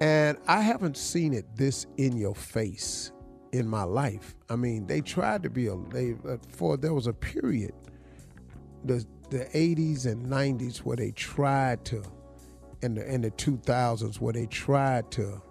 And 0.00 0.36
I 0.46 0.60
haven't 0.60 0.98
seen 0.98 1.32
it 1.32 1.46
this 1.56 1.86
in 1.96 2.18
your 2.18 2.34
face 2.34 3.12
in 3.52 3.66
my 3.66 3.82
life. 3.82 4.34
I 4.48 4.56
mean, 4.56 4.86
they 4.86 5.00
tried 5.00 5.42
to 5.42 5.50
be 5.50 5.68
a 5.68 5.76
they 5.90 6.14
uh, 6.28 6.36
for 6.50 6.76
there 6.76 6.94
was 6.94 7.06
a 7.06 7.12
period 7.12 7.72
the 8.84 9.04
the 9.30 9.44
80s 9.46 10.06
and 10.06 10.26
90s 10.26 10.78
where 10.78 10.96
they 10.96 11.10
tried 11.10 11.84
to 11.86 12.02
in 12.82 12.94
the 12.94 13.12
in 13.12 13.20
the 13.22 13.30
2000s 13.32 14.20
where 14.20 14.32
they 14.32 14.46
tried 14.46 15.10
to 15.10 15.42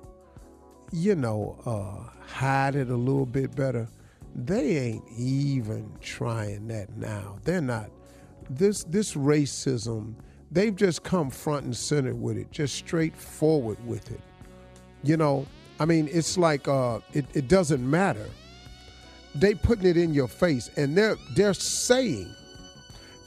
you 0.91 1.15
know 1.15 1.59
uh, 1.65 2.09
hide 2.25 2.75
it 2.75 2.89
a 2.89 2.95
little 2.95 3.25
bit 3.25 3.55
better. 3.55 3.87
They 4.35 4.77
ain't 4.77 5.03
even 5.17 5.91
trying 5.99 6.67
that 6.67 6.95
now. 6.97 7.37
They're 7.43 7.61
not 7.61 7.89
this 8.49 8.83
this 8.85 9.13
racism. 9.15 10.15
They've 10.49 10.75
just 10.75 11.03
come 11.03 11.29
front 11.29 11.65
and 11.65 11.75
center 11.75 12.15
with 12.15 12.37
it, 12.37 12.51
just 12.51 12.75
straightforward 12.75 13.85
with 13.85 14.09
it. 14.11 14.21
You 15.03 15.17
know, 15.17 15.45
I 15.79 15.85
mean, 15.85 16.09
it's 16.11 16.37
like 16.37 16.67
uh, 16.67 16.99
it, 17.13 17.25
it 17.33 17.47
doesn't 17.47 17.87
matter. 17.87 18.25
They 19.35 19.53
putting 19.53 19.85
it 19.85 19.97
in 19.97 20.13
your 20.13 20.27
face, 20.27 20.69
and 20.77 20.97
they're 20.97 21.17
they're 21.35 21.53
saying, 21.53 22.33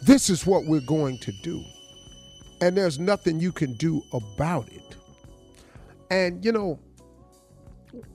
"This 0.02 0.28
is 0.28 0.46
what 0.46 0.64
we're 0.64 0.80
going 0.80 1.18
to 1.18 1.32
do," 1.42 1.62
and 2.60 2.76
there's 2.76 2.98
nothing 2.98 3.38
you 3.38 3.52
can 3.52 3.74
do 3.74 4.02
about 4.12 4.68
it. 4.72 4.96
And 6.10 6.44
you 6.44 6.50
know, 6.50 6.80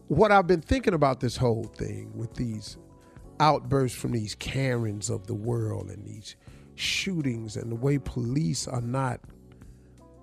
what 0.07 0.31
I've 0.31 0.47
been 0.47 0.61
thinking 0.61 0.93
about 0.93 1.21
this 1.21 1.37
whole 1.37 1.65
thing 1.77 2.11
with 2.15 2.33
these 2.35 2.77
outbursts 3.39 3.97
from 3.97 4.11
these 4.11 4.35
Karens 4.35 5.09
of 5.09 5.27
the 5.27 5.33
world 5.33 5.89
and 5.89 6.05
these 6.05 6.35
shootings 6.75 7.55
and 7.55 7.71
the 7.71 7.75
way 7.75 7.97
police 7.97 8.67
are 8.67 8.81
not 8.81 9.21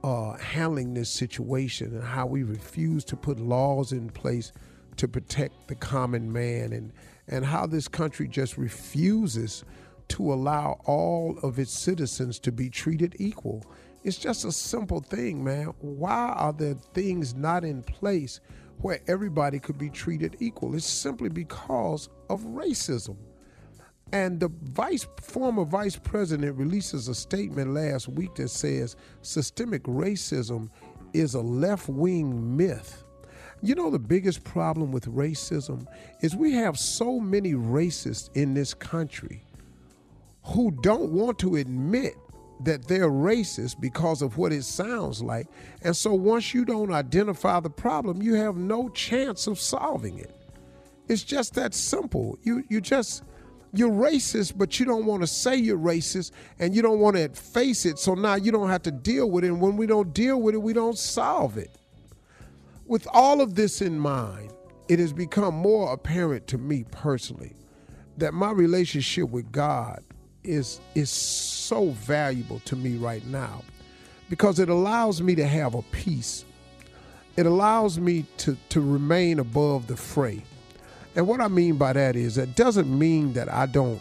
uh, 0.03 0.37
handling 0.39 0.95
this 0.95 1.11
situation 1.11 1.95
and 1.95 2.03
how 2.03 2.27
we 2.27 2.43
refuse 2.43 3.05
to 3.05 3.17
put 3.17 3.39
laws 3.39 3.93
in 3.93 4.09
place 4.11 4.53
to 4.97 5.09
protect 5.09 5.69
the 5.69 5.75
common 5.75 6.33
man 6.33 6.73
and 6.73 6.93
and 7.29 7.45
how 7.45 7.67
this 7.67 7.89
country 7.89 8.27
just 8.27 8.59
refuses 8.59 9.65
to 10.09 10.33
allow 10.33 10.79
all 10.85 11.39
of 11.43 11.59
its 11.59 11.73
citizens 11.73 12.39
to 12.41 12.53
be 12.53 12.69
treated 12.69 13.15
equal. 13.19 13.65
It's 14.05 14.19
just 14.19 14.45
a 14.45 14.53
simple 14.53 15.01
thing, 15.01 15.43
man. 15.43 15.67
Why 15.81 16.35
are 16.37 16.53
there 16.53 16.75
things 16.93 17.35
not 17.35 17.65
in 17.65 17.83
place 17.83 18.41
where 18.79 19.01
everybody 19.07 19.61
could 19.61 19.79
be 19.79 19.89
treated 19.89 20.37
equal? 20.41 20.75
It's 20.75 20.85
simply 20.85 21.29
because 21.29 22.09
of 22.29 22.43
racism. 22.43 23.17
And 24.13 24.39
the 24.39 24.51
vice 24.63 25.07
former 25.21 25.65
vice 25.65 25.97
president 25.97 26.57
releases 26.57 27.09
a 27.09 27.15
statement 27.15 27.73
last 27.73 28.09
week 28.09 28.35
that 28.35 28.49
says 28.49 28.97
systemic 29.23 29.83
racism 29.85 30.69
is 31.15 31.35
a 31.35 31.41
left-wing 31.41 32.57
myth. 32.57 33.05
You 33.63 33.75
know 33.75 33.91
the 33.91 33.99
biggest 33.99 34.45
problem 34.45 34.93
with 34.93 35.07
racism 35.07 35.87
is 36.21 36.37
we 36.37 36.53
have 36.53 36.79
so 36.79 37.21
many 37.21 37.53
racists 37.53 38.29
in 38.35 38.55
this 38.55 38.75
country 38.75 39.45
who 40.45 40.73
don't 40.83 41.13
want 41.13 41.39
to 41.39 41.57
admit 41.57 42.17
that 42.65 42.87
they're 42.87 43.11
racist 43.11 43.81
because 43.81 44.23
of 44.23 44.37
what 44.37 44.53
it 44.53 44.65
sounds 44.65 45.23
like. 45.23 45.47
And 45.83 45.97
so 45.97 46.15
once 46.15 46.53
you 46.53 46.65
don't 46.65 46.93
identify 46.93 47.61
the 47.61 47.71
problem, 47.71 48.23
you 48.23 48.35
have 48.35 48.57
no 48.57 48.89
chance 48.91 49.47
of 49.47 49.59
solving 49.59 50.19
it. 50.19 50.35
It's 51.09 51.23
just 51.23 51.55
that 51.55 51.75
simple. 51.75 52.39
You 52.43 52.65
you 52.69 52.81
just 52.81 53.23
you're 53.73 53.91
racist, 53.91 54.57
but 54.57 54.79
you 54.79 54.87
don't 54.87 55.07
want 55.07 55.23
to 55.23 55.27
say 55.27 55.57
you're 55.57 55.79
racist 55.79 56.33
and 56.59 56.75
you 56.75 56.83
don't 56.83 56.99
want 56.99 57.17
to 57.17 57.29
face 57.31 57.87
it. 57.87 57.99
So 57.99 58.15
now 58.15 58.35
you 58.35 58.53
don't 58.53 58.69
have 58.69 58.83
to 58.83 58.91
deal 58.91 59.31
with 59.31 59.45
it. 59.45 59.49
And 59.49 59.61
when 59.61 59.77
we 59.77 59.87
don't 59.87 60.13
deal 60.13 60.41
with 60.41 60.55
it, 60.55 60.59
we 60.59 60.73
don't 60.73 60.99
solve 60.99 61.57
it. 61.57 61.71
With 62.87 63.07
all 63.13 63.41
of 63.41 63.55
this 63.55 63.81
in 63.81 63.99
mind, 63.99 64.53
it 64.89 64.99
has 64.99 65.13
become 65.13 65.55
more 65.55 65.93
apparent 65.93 66.47
to 66.49 66.59
me 66.59 66.85
personally 66.91 67.55
that 68.19 68.35
my 68.35 68.51
relationship 68.51 69.31
with 69.31 69.51
God 69.51 70.03
is 70.45 70.81
is 70.95 71.09
so 71.09 71.91
valuable 71.91 72.61
to 72.65 72.77
me 72.77 72.97
right 72.97 73.25
now 73.27 73.63
because 74.29 74.59
it 74.59 74.69
allows 74.69 75.23
me 75.23 75.35
to 75.37 75.47
have 75.47 75.75
a 75.75 75.83
peace. 75.83 76.45
It 77.37 77.47
allows 77.47 77.99
me 77.99 78.27
to 78.39 78.57
to 78.71 78.81
remain 78.81 79.39
above 79.39 79.87
the 79.87 79.97
fray. 79.97 80.45
And 81.15 81.27
what 81.27 81.41
I 81.41 81.49
mean 81.49 81.77
by 81.77 81.93
that 81.93 82.17
is 82.17 82.37
that 82.37 82.57
doesn't 82.57 82.89
mean 82.89 83.35
that 83.35 83.53
I 83.53 83.67
don't 83.67 84.01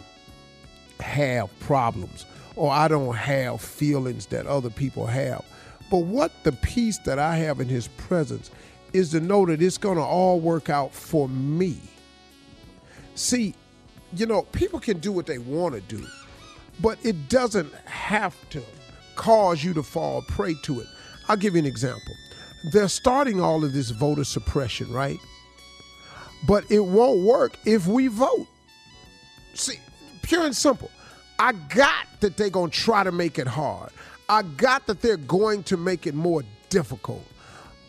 have 1.00 1.50
problems 1.60 2.24
or 2.56 2.70
I 2.70 2.88
don't 2.88 3.14
have 3.14 3.60
feelings 3.60 4.26
that 4.26 4.46
other 4.46 4.70
people 4.70 5.06
have. 5.06 5.44
But 5.90 6.04
what 6.04 6.32
the 6.42 6.52
peace 6.52 6.98
that 7.04 7.18
I 7.18 7.36
have 7.36 7.60
in 7.60 7.68
his 7.68 7.88
presence 7.88 8.50
is 8.92 9.10
to 9.10 9.20
know 9.20 9.44
that 9.46 9.60
it's 9.60 9.78
going 9.78 9.96
to 9.96 10.02
all 10.02 10.40
work 10.40 10.70
out 10.70 10.92
for 10.92 11.28
me. 11.28 11.78
See, 13.14 13.54
you 14.14 14.26
know, 14.26 14.42
people 14.52 14.80
can 14.80 14.98
do 14.98 15.12
what 15.12 15.26
they 15.26 15.38
want 15.38 15.74
to 15.74 15.80
do, 15.82 16.06
but 16.80 16.98
it 17.04 17.28
doesn't 17.28 17.72
have 17.84 18.34
to 18.50 18.62
cause 19.16 19.62
you 19.62 19.74
to 19.74 19.82
fall 19.82 20.22
prey 20.22 20.54
to 20.62 20.80
it. 20.80 20.86
I'll 21.28 21.36
give 21.36 21.54
you 21.54 21.60
an 21.60 21.66
example. 21.66 22.14
They're 22.72 22.88
starting 22.88 23.40
all 23.40 23.64
of 23.64 23.72
this 23.72 23.90
voter 23.90 24.24
suppression, 24.24 24.92
right? 24.92 25.18
But 26.46 26.70
it 26.70 26.80
won't 26.80 27.20
work 27.20 27.58
if 27.64 27.86
we 27.86 28.08
vote. 28.08 28.46
See, 29.54 29.78
pure 30.22 30.44
and 30.44 30.56
simple. 30.56 30.90
I 31.38 31.52
got 31.52 32.06
that 32.20 32.36
they're 32.36 32.50
going 32.50 32.70
to 32.70 32.76
try 32.78 33.04
to 33.04 33.12
make 33.12 33.38
it 33.38 33.46
hard. 33.46 33.90
I 34.28 34.42
got 34.42 34.86
that 34.86 35.02
they're 35.02 35.16
going 35.16 35.62
to 35.64 35.76
make 35.76 36.06
it 36.06 36.14
more 36.14 36.42
difficult. 36.68 37.24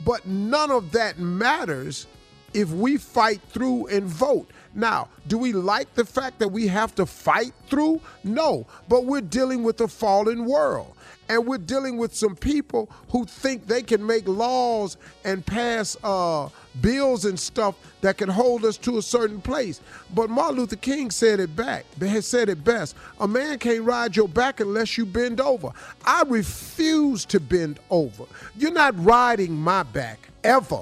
But 0.06 0.28
none 0.28 0.72
of 0.72 0.92
that 0.92 1.20
matters 1.20 2.08
if 2.54 2.70
we 2.70 2.98
fight 2.98 3.42
through 3.50 3.88
and 3.88 4.04
vote. 4.04 4.50
Now, 4.76 5.10
do 5.28 5.38
we 5.38 5.54
like 5.54 5.94
the 5.94 6.06
fact 6.06 6.40
that 6.40 6.48
we 6.48 6.68
have 6.68 6.96
to 6.96 7.06
fight 7.06 7.54
through? 7.68 8.02
No, 8.24 8.66
but 8.90 9.06
we're 9.06 9.22
dealing 9.22 9.64
with 9.64 9.82
a 9.82 9.88
fallen 9.88 10.46
world. 10.46 10.93
And 11.30 11.45
we're 11.48 11.58
dealing 11.58 11.98
with 11.98 12.14
some 12.14 12.36
people 12.36 12.90
who 13.10 13.26
think 13.26 13.68
they 13.68 13.82
can 13.82 14.06
make 14.06 14.28
laws 14.28 14.98
and 15.24 15.45
pass 15.45 15.95
uh, 16.04 16.50
bills 16.82 17.26
and 17.26 17.40
stuff 17.40 17.76
that 18.02 18.18
can 18.18 18.30
hold 18.30 18.66
us 18.66 18.78
to 18.78 18.98
a 18.98 19.02
certain 19.02 19.40
place. 19.41 19.80
But 20.14 20.30
Martin 20.30 20.58
Luther 20.58 20.76
King 20.76 21.12
said 21.12 21.40
it 21.40 21.56
back. 21.56 21.86
They 21.98 22.22
said 22.22 22.50
it 22.50 22.64
best. 22.64 22.95
A 23.20 23.28
man 23.28 23.60
can't 23.60 23.84
ride 23.84 24.16
your 24.16 24.28
back 24.28 24.60
unless 24.60 24.98
you 24.98 25.06
bend 25.06 25.40
over. 25.40 25.72
I 26.06 26.24
refuse 26.28 27.26
to 27.26 27.40
bend 27.40 27.80
over. 27.90 28.26
You're 28.56 28.74
not 28.74 28.94
riding 29.04 29.54
my 29.54 29.84
back 29.84 30.30
ever. 30.44 30.82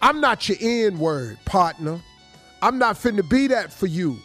I'm 0.00 0.20
not 0.20 0.48
your 0.48 0.58
N 0.60 0.98
word, 0.98 1.38
partner. 1.44 2.00
I'm 2.60 2.78
not 2.78 2.96
finna 2.96 3.28
be 3.28 3.46
that 3.48 3.72
for 3.72 3.86
you. 3.86 4.18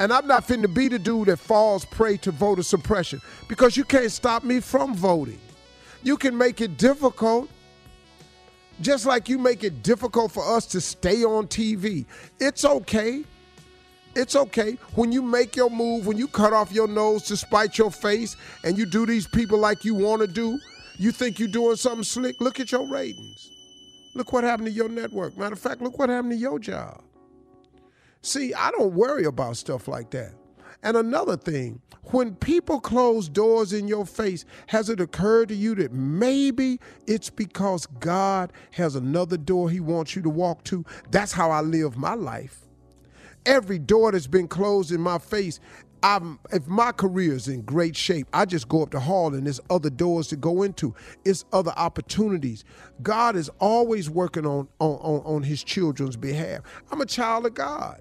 And 0.00 0.12
I'm 0.12 0.26
not 0.26 0.46
finna 0.46 0.72
be 0.72 0.88
the 0.88 0.98
dude 0.98 1.28
that 1.28 1.38
falls 1.38 1.84
prey 1.84 2.16
to 2.18 2.30
voter 2.30 2.62
suppression 2.62 3.20
because 3.48 3.76
you 3.76 3.84
can't 3.84 4.12
stop 4.12 4.44
me 4.44 4.60
from 4.60 4.94
voting. 4.94 5.40
You 6.02 6.16
can 6.16 6.36
make 6.38 6.60
it 6.60 6.76
difficult, 6.76 7.50
just 8.80 9.06
like 9.06 9.28
you 9.28 9.38
make 9.38 9.64
it 9.64 9.82
difficult 9.82 10.30
for 10.30 10.56
us 10.56 10.66
to 10.66 10.80
stay 10.80 11.24
on 11.24 11.48
TV. 11.48 12.06
It's 12.38 12.64
okay. 12.64 13.24
It's 14.14 14.36
okay. 14.36 14.78
When 14.94 15.10
you 15.12 15.22
make 15.22 15.56
your 15.56 15.70
move, 15.70 16.06
when 16.06 16.16
you 16.16 16.28
cut 16.28 16.52
off 16.52 16.72
your 16.72 16.88
nose 16.88 17.24
to 17.24 17.36
spite 17.36 17.76
your 17.76 17.90
face, 17.90 18.36
and 18.64 18.78
you 18.78 18.86
do 18.86 19.04
these 19.06 19.26
people 19.26 19.58
like 19.58 19.84
you 19.84 19.94
want 19.94 20.22
to 20.22 20.28
do, 20.28 20.58
you 20.96 21.12
think 21.12 21.38
you're 21.38 21.48
doing 21.48 21.76
something 21.76 22.04
slick. 22.04 22.40
Look 22.40 22.60
at 22.60 22.72
your 22.72 22.86
ratings. 22.88 23.50
Look 24.14 24.32
what 24.32 24.44
happened 24.44 24.68
to 24.68 24.72
your 24.72 24.88
network. 24.88 25.36
Matter 25.36 25.52
of 25.52 25.60
fact, 25.60 25.80
look 25.80 25.98
what 25.98 26.08
happened 26.08 26.32
to 26.32 26.36
your 26.36 26.58
job. 26.58 27.02
See, 28.22 28.52
I 28.54 28.70
don't 28.72 28.94
worry 28.94 29.24
about 29.24 29.56
stuff 29.56 29.88
like 29.88 30.10
that. 30.10 30.32
And 30.82 30.96
another 30.96 31.36
thing, 31.36 31.80
when 32.10 32.34
people 32.36 32.80
close 32.80 33.28
doors 33.28 33.72
in 33.72 33.88
your 33.88 34.06
face, 34.06 34.44
has 34.68 34.88
it 34.88 35.00
occurred 35.00 35.48
to 35.48 35.54
you 35.54 35.74
that 35.76 35.92
maybe 35.92 36.80
it's 37.06 37.30
because 37.30 37.86
God 37.86 38.52
has 38.72 38.94
another 38.94 39.36
door 39.36 39.70
He 39.70 39.80
wants 39.80 40.14
you 40.14 40.22
to 40.22 40.30
walk 40.30 40.64
to? 40.64 40.84
That's 41.10 41.32
how 41.32 41.50
I 41.50 41.60
live 41.60 41.96
my 41.96 42.14
life. 42.14 42.60
Every 43.44 43.78
door 43.78 44.12
that's 44.12 44.26
been 44.26 44.48
closed 44.48 44.92
in 44.92 45.00
my 45.00 45.18
face, 45.18 45.58
I'm, 46.02 46.38
if 46.52 46.66
my 46.68 46.92
career 46.92 47.34
is 47.34 47.48
in 47.48 47.62
great 47.62 47.96
shape, 47.96 48.28
I 48.32 48.44
just 48.44 48.68
go 48.68 48.82
up 48.82 48.90
the 48.90 49.00
hall 49.00 49.34
and 49.34 49.46
there's 49.46 49.60
other 49.68 49.90
doors 49.90 50.28
to 50.28 50.36
go 50.36 50.62
into. 50.62 50.94
It's 51.24 51.44
other 51.52 51.72
opportunities. 51.76 52.64
God 53.02 53.36
is 53.36 53.50
always 53.58 54.08
working 54.08 54.46
on, 54.46 54.68
on, 54.78 54.96
on, 55.00 55.22
on 55.24 55.42
his 55.42 55.64
children's 55.64 56.16
behalf. 56.16 56.60
I'm 56.90 57.00
a 57.00 57.06
child 57.06 57.46
of 57.46 57.54
God. 57.54 58.00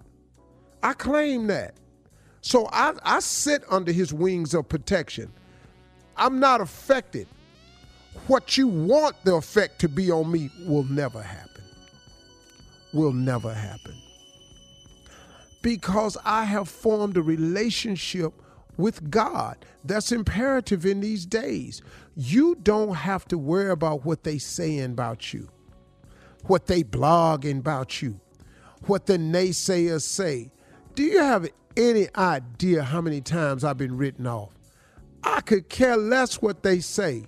I 0.87 0.93
claim 0.93 1.47
that. 1.47 1.73
So 2.39 2.69
I, 2.71 2.93
I 3.03 3.19
sit 3.19 3.61
under 3.69 3.91
his 3.91 4.13
wings 4.13 4.53
of 4.53 4.69
protection. 4.69 5.29
I'm 6.15 6.39
not 6.39 6.61
affected. 6.61 7.27
What 8.27 8.55
you 8.55 8.69
want 8.69 9.17
the 9.25 9.35
effect 9.35 9.79
to 9.79 9.89
be 9.89 10.09
on 10.11 10.31
me 10.31 10.49
will 10.65 10.85
never 10.85 11.21
happen. 11.21 11.65
Will 12.93 13.11
never 13.11 13.53
happen. 13.53 13.95
Because 15.61 16.17
I 16.23 16.45
have 16.45 16.69
formed 16.69 17.17
a 17.17 17.21
relationship 17.21 18.31
with 18.77 19.11
God. 19.11 19.57
That's 19.83 20.13
imperative 20.13 20.85
in 20.85 21.01
these 21.01 21.25
days. 21.25 21.81
You 22.15 22.55
don't 22.63 22.95
have 22.95 23.25
to 23.25 23.37
worry 23.37 23.71
about 23.71 24.05
what 24.05 24.23
they 24.23 24.37
saying 24.37 24.85
about 24.85 25.33
you, 25.33 25.49
what 26.43 26.67
they 26.67 26.81
blogging 26.81 27.59
about 27.59 28.01
you, 28.01 28.21
what 28.85 29.05
the 29.05 29.17
naysayers 29.17 30.03
say. 30.03 30.49
Do 30.97 31.03
you 31.03 31.19
have 31.19 31.47
any 31.75 32.07
idea 32.15 32.81
how 32.81 33.01
many 33.01 33.21
times 33.21 33.63
I've 33.63 33.77
been 33.77 33.97
written 33.97 34.25
off? 34.25 34.49
I 35.23 35.41
could 35.41 35.69
care 35.69 35.95
less 35.95 36.41
what 36.41 36.63
they 36.63 36.79
say. 36.79 37.25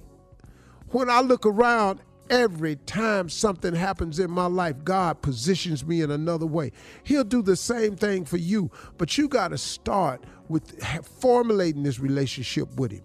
When 0.88 1.08
I 1.08 1.22
look 1.22 1.46
around, 1.46 2.02
every 2.32 2.78
time 2.88 3.30
something 3.30 3.76
happens 3.76 4.18
in 4.18 4.32
my 4.32 4.48
life, 4.48 4.84
God 4.84 5.22
positions 5.22 5.86
me 5.86 6.02
in 6.02 6.10
another 6.10 6.48
way. 6.48 6.72
He'll 7.04 7.24
do 7.24 7.44
the 7.44 7.56
same 7.56 7.96
thing 7.96 8.26
for 8.26 8.38
you, 8.38 8.72
but 8.98 9.20
you 9.20 9.28
got 9.28 9.50
to 9.50 9.58
start 9.60 10.24
with 10.48 10.84
formulating 11.22 11.84
this 11.84 12.00
relationship 12.00 12.76
with 12.76 12.92
Him. 12.92 13.04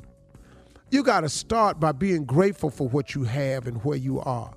You 0.91 1.03
got 1.03 1.21
to 1.21 1.29
start 1.29 1.79
by 1.79 1.93
being 1.93 2.25
grateful 2.25 2.71
for 2.71 2.89
what 2.89 3.15
you 3.15 3.25
have 3.25 3.67
and 3.67 3.85
where 3.85 3.99
you 3.99 4.19
are 4.21 4.55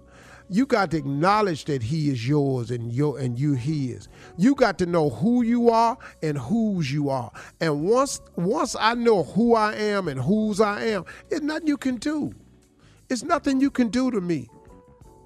you 0.49 0.65
got 0.65 0.91
to 0.91 0.97
acknowledge 0.97 1.65
that 1.65 1.83
he 1.83 2.09
is 2.09 2.27
yours 2.27 2.71
and 2.71 2.91
your 2.91 3.19
and 3.19 3.37
you 3.37 3.53
his. 3.53 4.07
You 4.37 4.55
got 4.55 4.77
to 4.79 4.85
know 4.85 5.09
who 5.09 5.41
you 5.41 5.69
are 5.69 5.97
and 6.23 6.37
whose 6.37 6.91
you 6.91 7.09
are. 7.09 7.31
And 7.59 7.83
once 7.83 8.21
once 8.35 8.75
I 8.79 8.93
know 8.93 9.23
who 9.23 9.55
I 9.55 9.73
am 9.75 10.07
and 10.07 10.19
whose 10.19 10.61
I 10.61 10.85
am, 10.85 11.05
it's 11.29 11.41
nothing 11.41 11.67
you 11.67 11.77
can 11.77 11.97
do. 11.97 12.33
It's 13.09 13.23
nothing 13.23 13.61
you 13.61 13.71
can 13.71 13.89
do 13.89 14.11
to 14.11 14.21
me. 14.21 14.49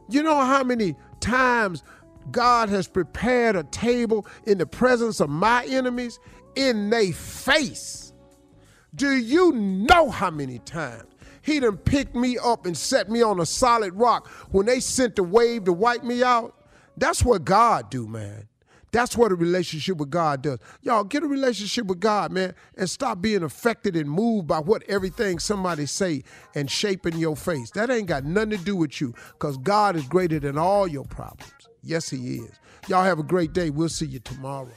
You 0.10 0.24
know 0.24 0.40
how 0.42 0.64
many 0.64 0.96
times 1.20 1.84
God 2.32 2.70
has 2.70 2.88
prepared 2.88 3.56
a 3.56 3.64
table 3.64 4.26
in 4.46 4.58
the 4.58 4.66
presence 4.66 5.20
of 5.20 5.30
my 5.30 5.66
enemies 5.66 6.20
in 6.56 6.90
their 6.90 7.14
face. 7.14 8.14
Do 8.94 9.16
you 9.16 9.54
know 9.54 10.10
how 10.10 10.30
many 10.30 10.60
times? 10.60 11.12
He 11.42 11.60
done 11.60 11.78
picked 11.78 12.16
me 12.16 12.38
up 12.38 12.66
and 12.66 12.78
set 12.78 13.10
me 13.10 13.22
on 13.22 13.40
a 13.40 13.46
solid 13.46 13.94
rock 13.94 14.28
when 14.52 14.66
they 14.66 14.80
sent 14.80 15.16
the 15.16 15.24
wave 15.24 15.66
to 15.66 15.74
wipe 15.74 16.04
me 16.04 16.24
out. 16.24 16.56
That's 16.98 17.24
what 17.24 17.46
God 17.46 17.90
do, 17.90 18.08
man. 18.08 18.48
That's 18.92 19.16
what 19.16 19.32
a 19.32 19.36
relationship 19.36 19.98
with 19.98 20.10
God 20.10 20.42
does. 20.42 20.60
Y'all 20.82 21.06
get 21.06 21.24
a 21.24 21.28
relationship 21.28 21.86
with 21.86 22.02
God, 22.02 22.32
man, 22.32 22.54
and 22.76 22.90
stop 22.90 23.22
being 23.22 23.42
affected 23.42 23.96
and 23.96 24.10
moved 24.10 24.48
by 24.48 24.60
what 24.60 24.84
everything 24.84 25.40
somebody 25.40 25.86
say 25.86 26.24
and 26.56 26.70
shaping 26.70 27.18
your 27.18 27.38
face. 27.38 27.72
That 27.72 27.90
ain't 27.90 28.08
got 28.08 28.26
nothing 28.26 28.50
to 28.52 28.58
do 28.58 28.76
with 28.76 29.00
you 29.00 29.14
because 29.32 29.58
God 29.58 29.96
is 29.96 30.06
greater 30.08 30.40
than 30.40 30.58
all 30.58 30.88
your 30.88 31.06
problems. 31.06 31.54
Yes, 31.84 32.10
he 32.10 32.38
is. 32.38 32.60
Y'all 32.88 33.04
have 33.04 33.20
a 33.20 33.24
great 33.24 33.54
day. 33.54 33.70
We'll 33.70 33.90
see 33.90 34.08
you 34.08 34.20
tomorrow. 34.20 34.72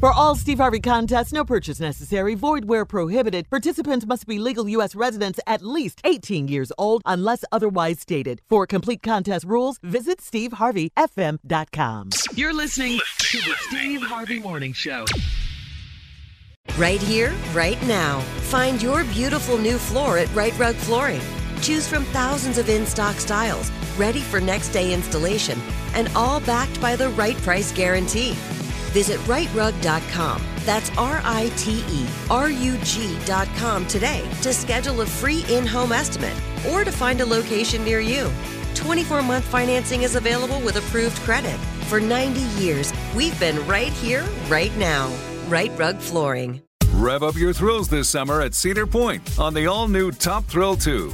For 0.00 0.12
all 0.12 0.34
Steve 0.34 0.56
Harvey 0.56 0.80
contests, 0.80 1.30
no 1.30 1.44
purchase 1.44 1.78
necessary, 1.78 2.34
void 2.34 2.64
where 2.64 2.86
prohibited. 2.86 3.50
Participants 3.50 4.06
must 4.06 4.26
be 4.26 4.38
legal 4.38 4.66
U.S. 4.70 4.94
residents 4.94 5.38
at 5.46 5.60
least 5.60 6.00
18 6.04 6.48
years 6.48 6.72
old 6.78 7.02
unless 7.04 7.44
otherwise 7.52 8.00
stated. 8.00 8.40
For 8.48 8.66
complete 8.66 9.02
contest 9.02 9.44
rules, 9.44 9.78
visit 9.82 10.20
SteveHarveyFM.com. 10.20 12.08
You're 12.34 12.54
listening 12.54 12.98
to 13.18 13.38
the 13.42 13.54
Steve 13.58 14.00
Harvey 14.00 14.38
Morning 14.38 14.72
Show. 14.72 15.04
Right 16.78 17.02
here, 17.02 17.34
right 17.52 17.82
now. 17.82 18.20
Find 18.48 18.80
your 18.80 19.04
beautiful 19.04 19.58
new 19.58 19.76
floor 19.76 20.16
at 20.16 20.34
Rite 20.34 20.58
Rug 20.58 20.76
Flooring. 20.76 21.20
Choose 21.60 21.86
from 21.86 22.04
thousands 22.06 22.56
of 22.56 22.70
in 22.70 22.86
stock 22.86 23.16
styles, 23.16 23.70
ready 23.98 24.20
for 24.20 24.40
next 24.40 24.70
day 24.70 24.94
installation, 24.94 25.60
and 25.92 26.08
all 26.16 26.40
backed 26.40 26.80
by 26.80 26.96
the 26.96 27.10
right 27.10 27.36
price 27.42 27.70
guarantee. 27.70 28.34
Visit 28.90 29.18
riterug.com. 29.20 30.42
That's 30.64 30.90
R 30.98 31.20
I 31.24 31.50
T 31.56 31.84
E 31.88 32.06
R 32.30 32.50
U 32.50 32.76
G.com 32.78 33.86
today 33.86 34.28
to 34.42 34.52
schedule 34.52 35.00
a 35.00 35.06
free 35.06 35.44
in 35.48 35.66
home 35.66 35.92
estimate 35.92 36.36
or 36.70 36.84
to 36.84 36.92
find 36.92 37.20
a 37.20 37.26
location 37.26 37.84
near 37.84 38.00
you. 38.00 38.30
24 38.74 39.22
month 39.22 39.44
financing 39.44 40.02
is 40.02 40.16
available 40.16 40.60
with 40.60 40.76
approved 40.76 41.16
credit. 41.18 41.58
For 41.88 42.00
90 42.00 42.40
years, 42.62 42.92
we've 43.14 43.38
been 43.40 43.66
right 43.66 43.92
here, 43.92 44.24
right 44.48 44.74
now. 44.76 45.12
Rite 45.48 45.76
Rug 45.78 45.98
Flooring. 45.98 46.62
Rev 46.94 47.22
up 47.22 47.34
your 47.34 47.52
thrills 47.52 47.88
this 47.88 48.08
summer 48.08 48.42
at 48.42 48.54
Cedar 48.54 48.86
Point 48.86 49.38
on 49.38 49.54
the 49.54 49.66
all 49.66 49.88
new 49.88 50.12
Top 50.12 50.44
Thrill 50.44 50.76
2. 50.76 51.12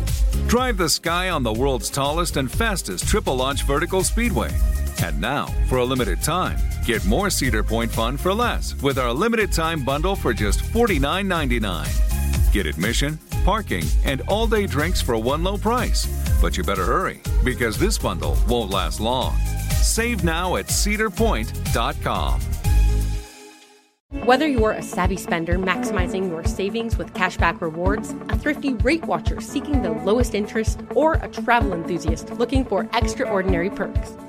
Drive 0.49 0.77
the 0.77 0.89
sky 0.89 1.31
on 1.31 1.43
the 1.43 1.53
world's 1.53 1.91
tallest 1.91 2.37
and 2.37 2.51
fastest 2.51 3.07
triple 3.07 3.37
launch 3.37 3.63
vertical 3.63 4.03
speedway. 4.03 4.51
And 5.03 5.21
now, 5.21 5.47
for 5.69 5.79
a 5.79 5.85
limited 5.85 6.23
time, 6.23 6.59
get 6.85 7.05
more 7.05 7.31
Cedar 7.31 7.63
Point 7.63 7.91
fun 7.91 8.17
for 8.17 8.33
less 8.33 8.75
with 8.83 8.99
our 8.99 9.13
limited 9.13 9.53
time 9.53 9.85
bundle 9.85 10.17
for 10.17 10.33
just 10.33 10.61
$49.99. 10.61 12.53
Get 12.53 12.67
admission, 12.67 13.19
parking, 13.45 13.85
and 14.05 14.23
all 14.23 14.47
day 14.47 14.67
drinks 14.67 15.03
for 15.03 15.17
one 15.19 15.45
low 15.45 15.57
price. 15.57 16.07
But 16.41 16.57
you 16.57 16.65
better 16.65 16.85
hurry 16.85 17.21
because 17.45 17.79
this 17.79 17.99
bundle 17.99 18.37
won't 18.49 18.71
last 18.71 19.01
long. 19.01 19.37
Save 19.83 20.25
now 20.25 20.57
at 20.57 20.67
cedarpoint.com. 20.67 22.41
Whether 24.25 24.47
you're 24.49 24.73
a 24.73 24.83
savvy 24.83 25.17
spender 25.17 25.59
maximizing 25.59 26.29
your 26.29 26.45
savings 26.45 26.97
with 26.97 27.13
cashback 27.13 27.61
rewards, 27.61 28.15
a 28.29 28.39
thrifty 28.39 28.75
rate 28.75 29.05
watcher 29.05 29.41
seeking 29.41 29.83
the 29.83 29.91
lowest 29.91 30.35
interest, 30.35 30.81
or 30.95 31.15
a 31.15 31.29
travel 31.29 31.73
enthusiast 31.73 32.31
looking 32.33 32.65
for 32.65 32.89
extraordinary 32.95 33.69
perks, 33.69 34.17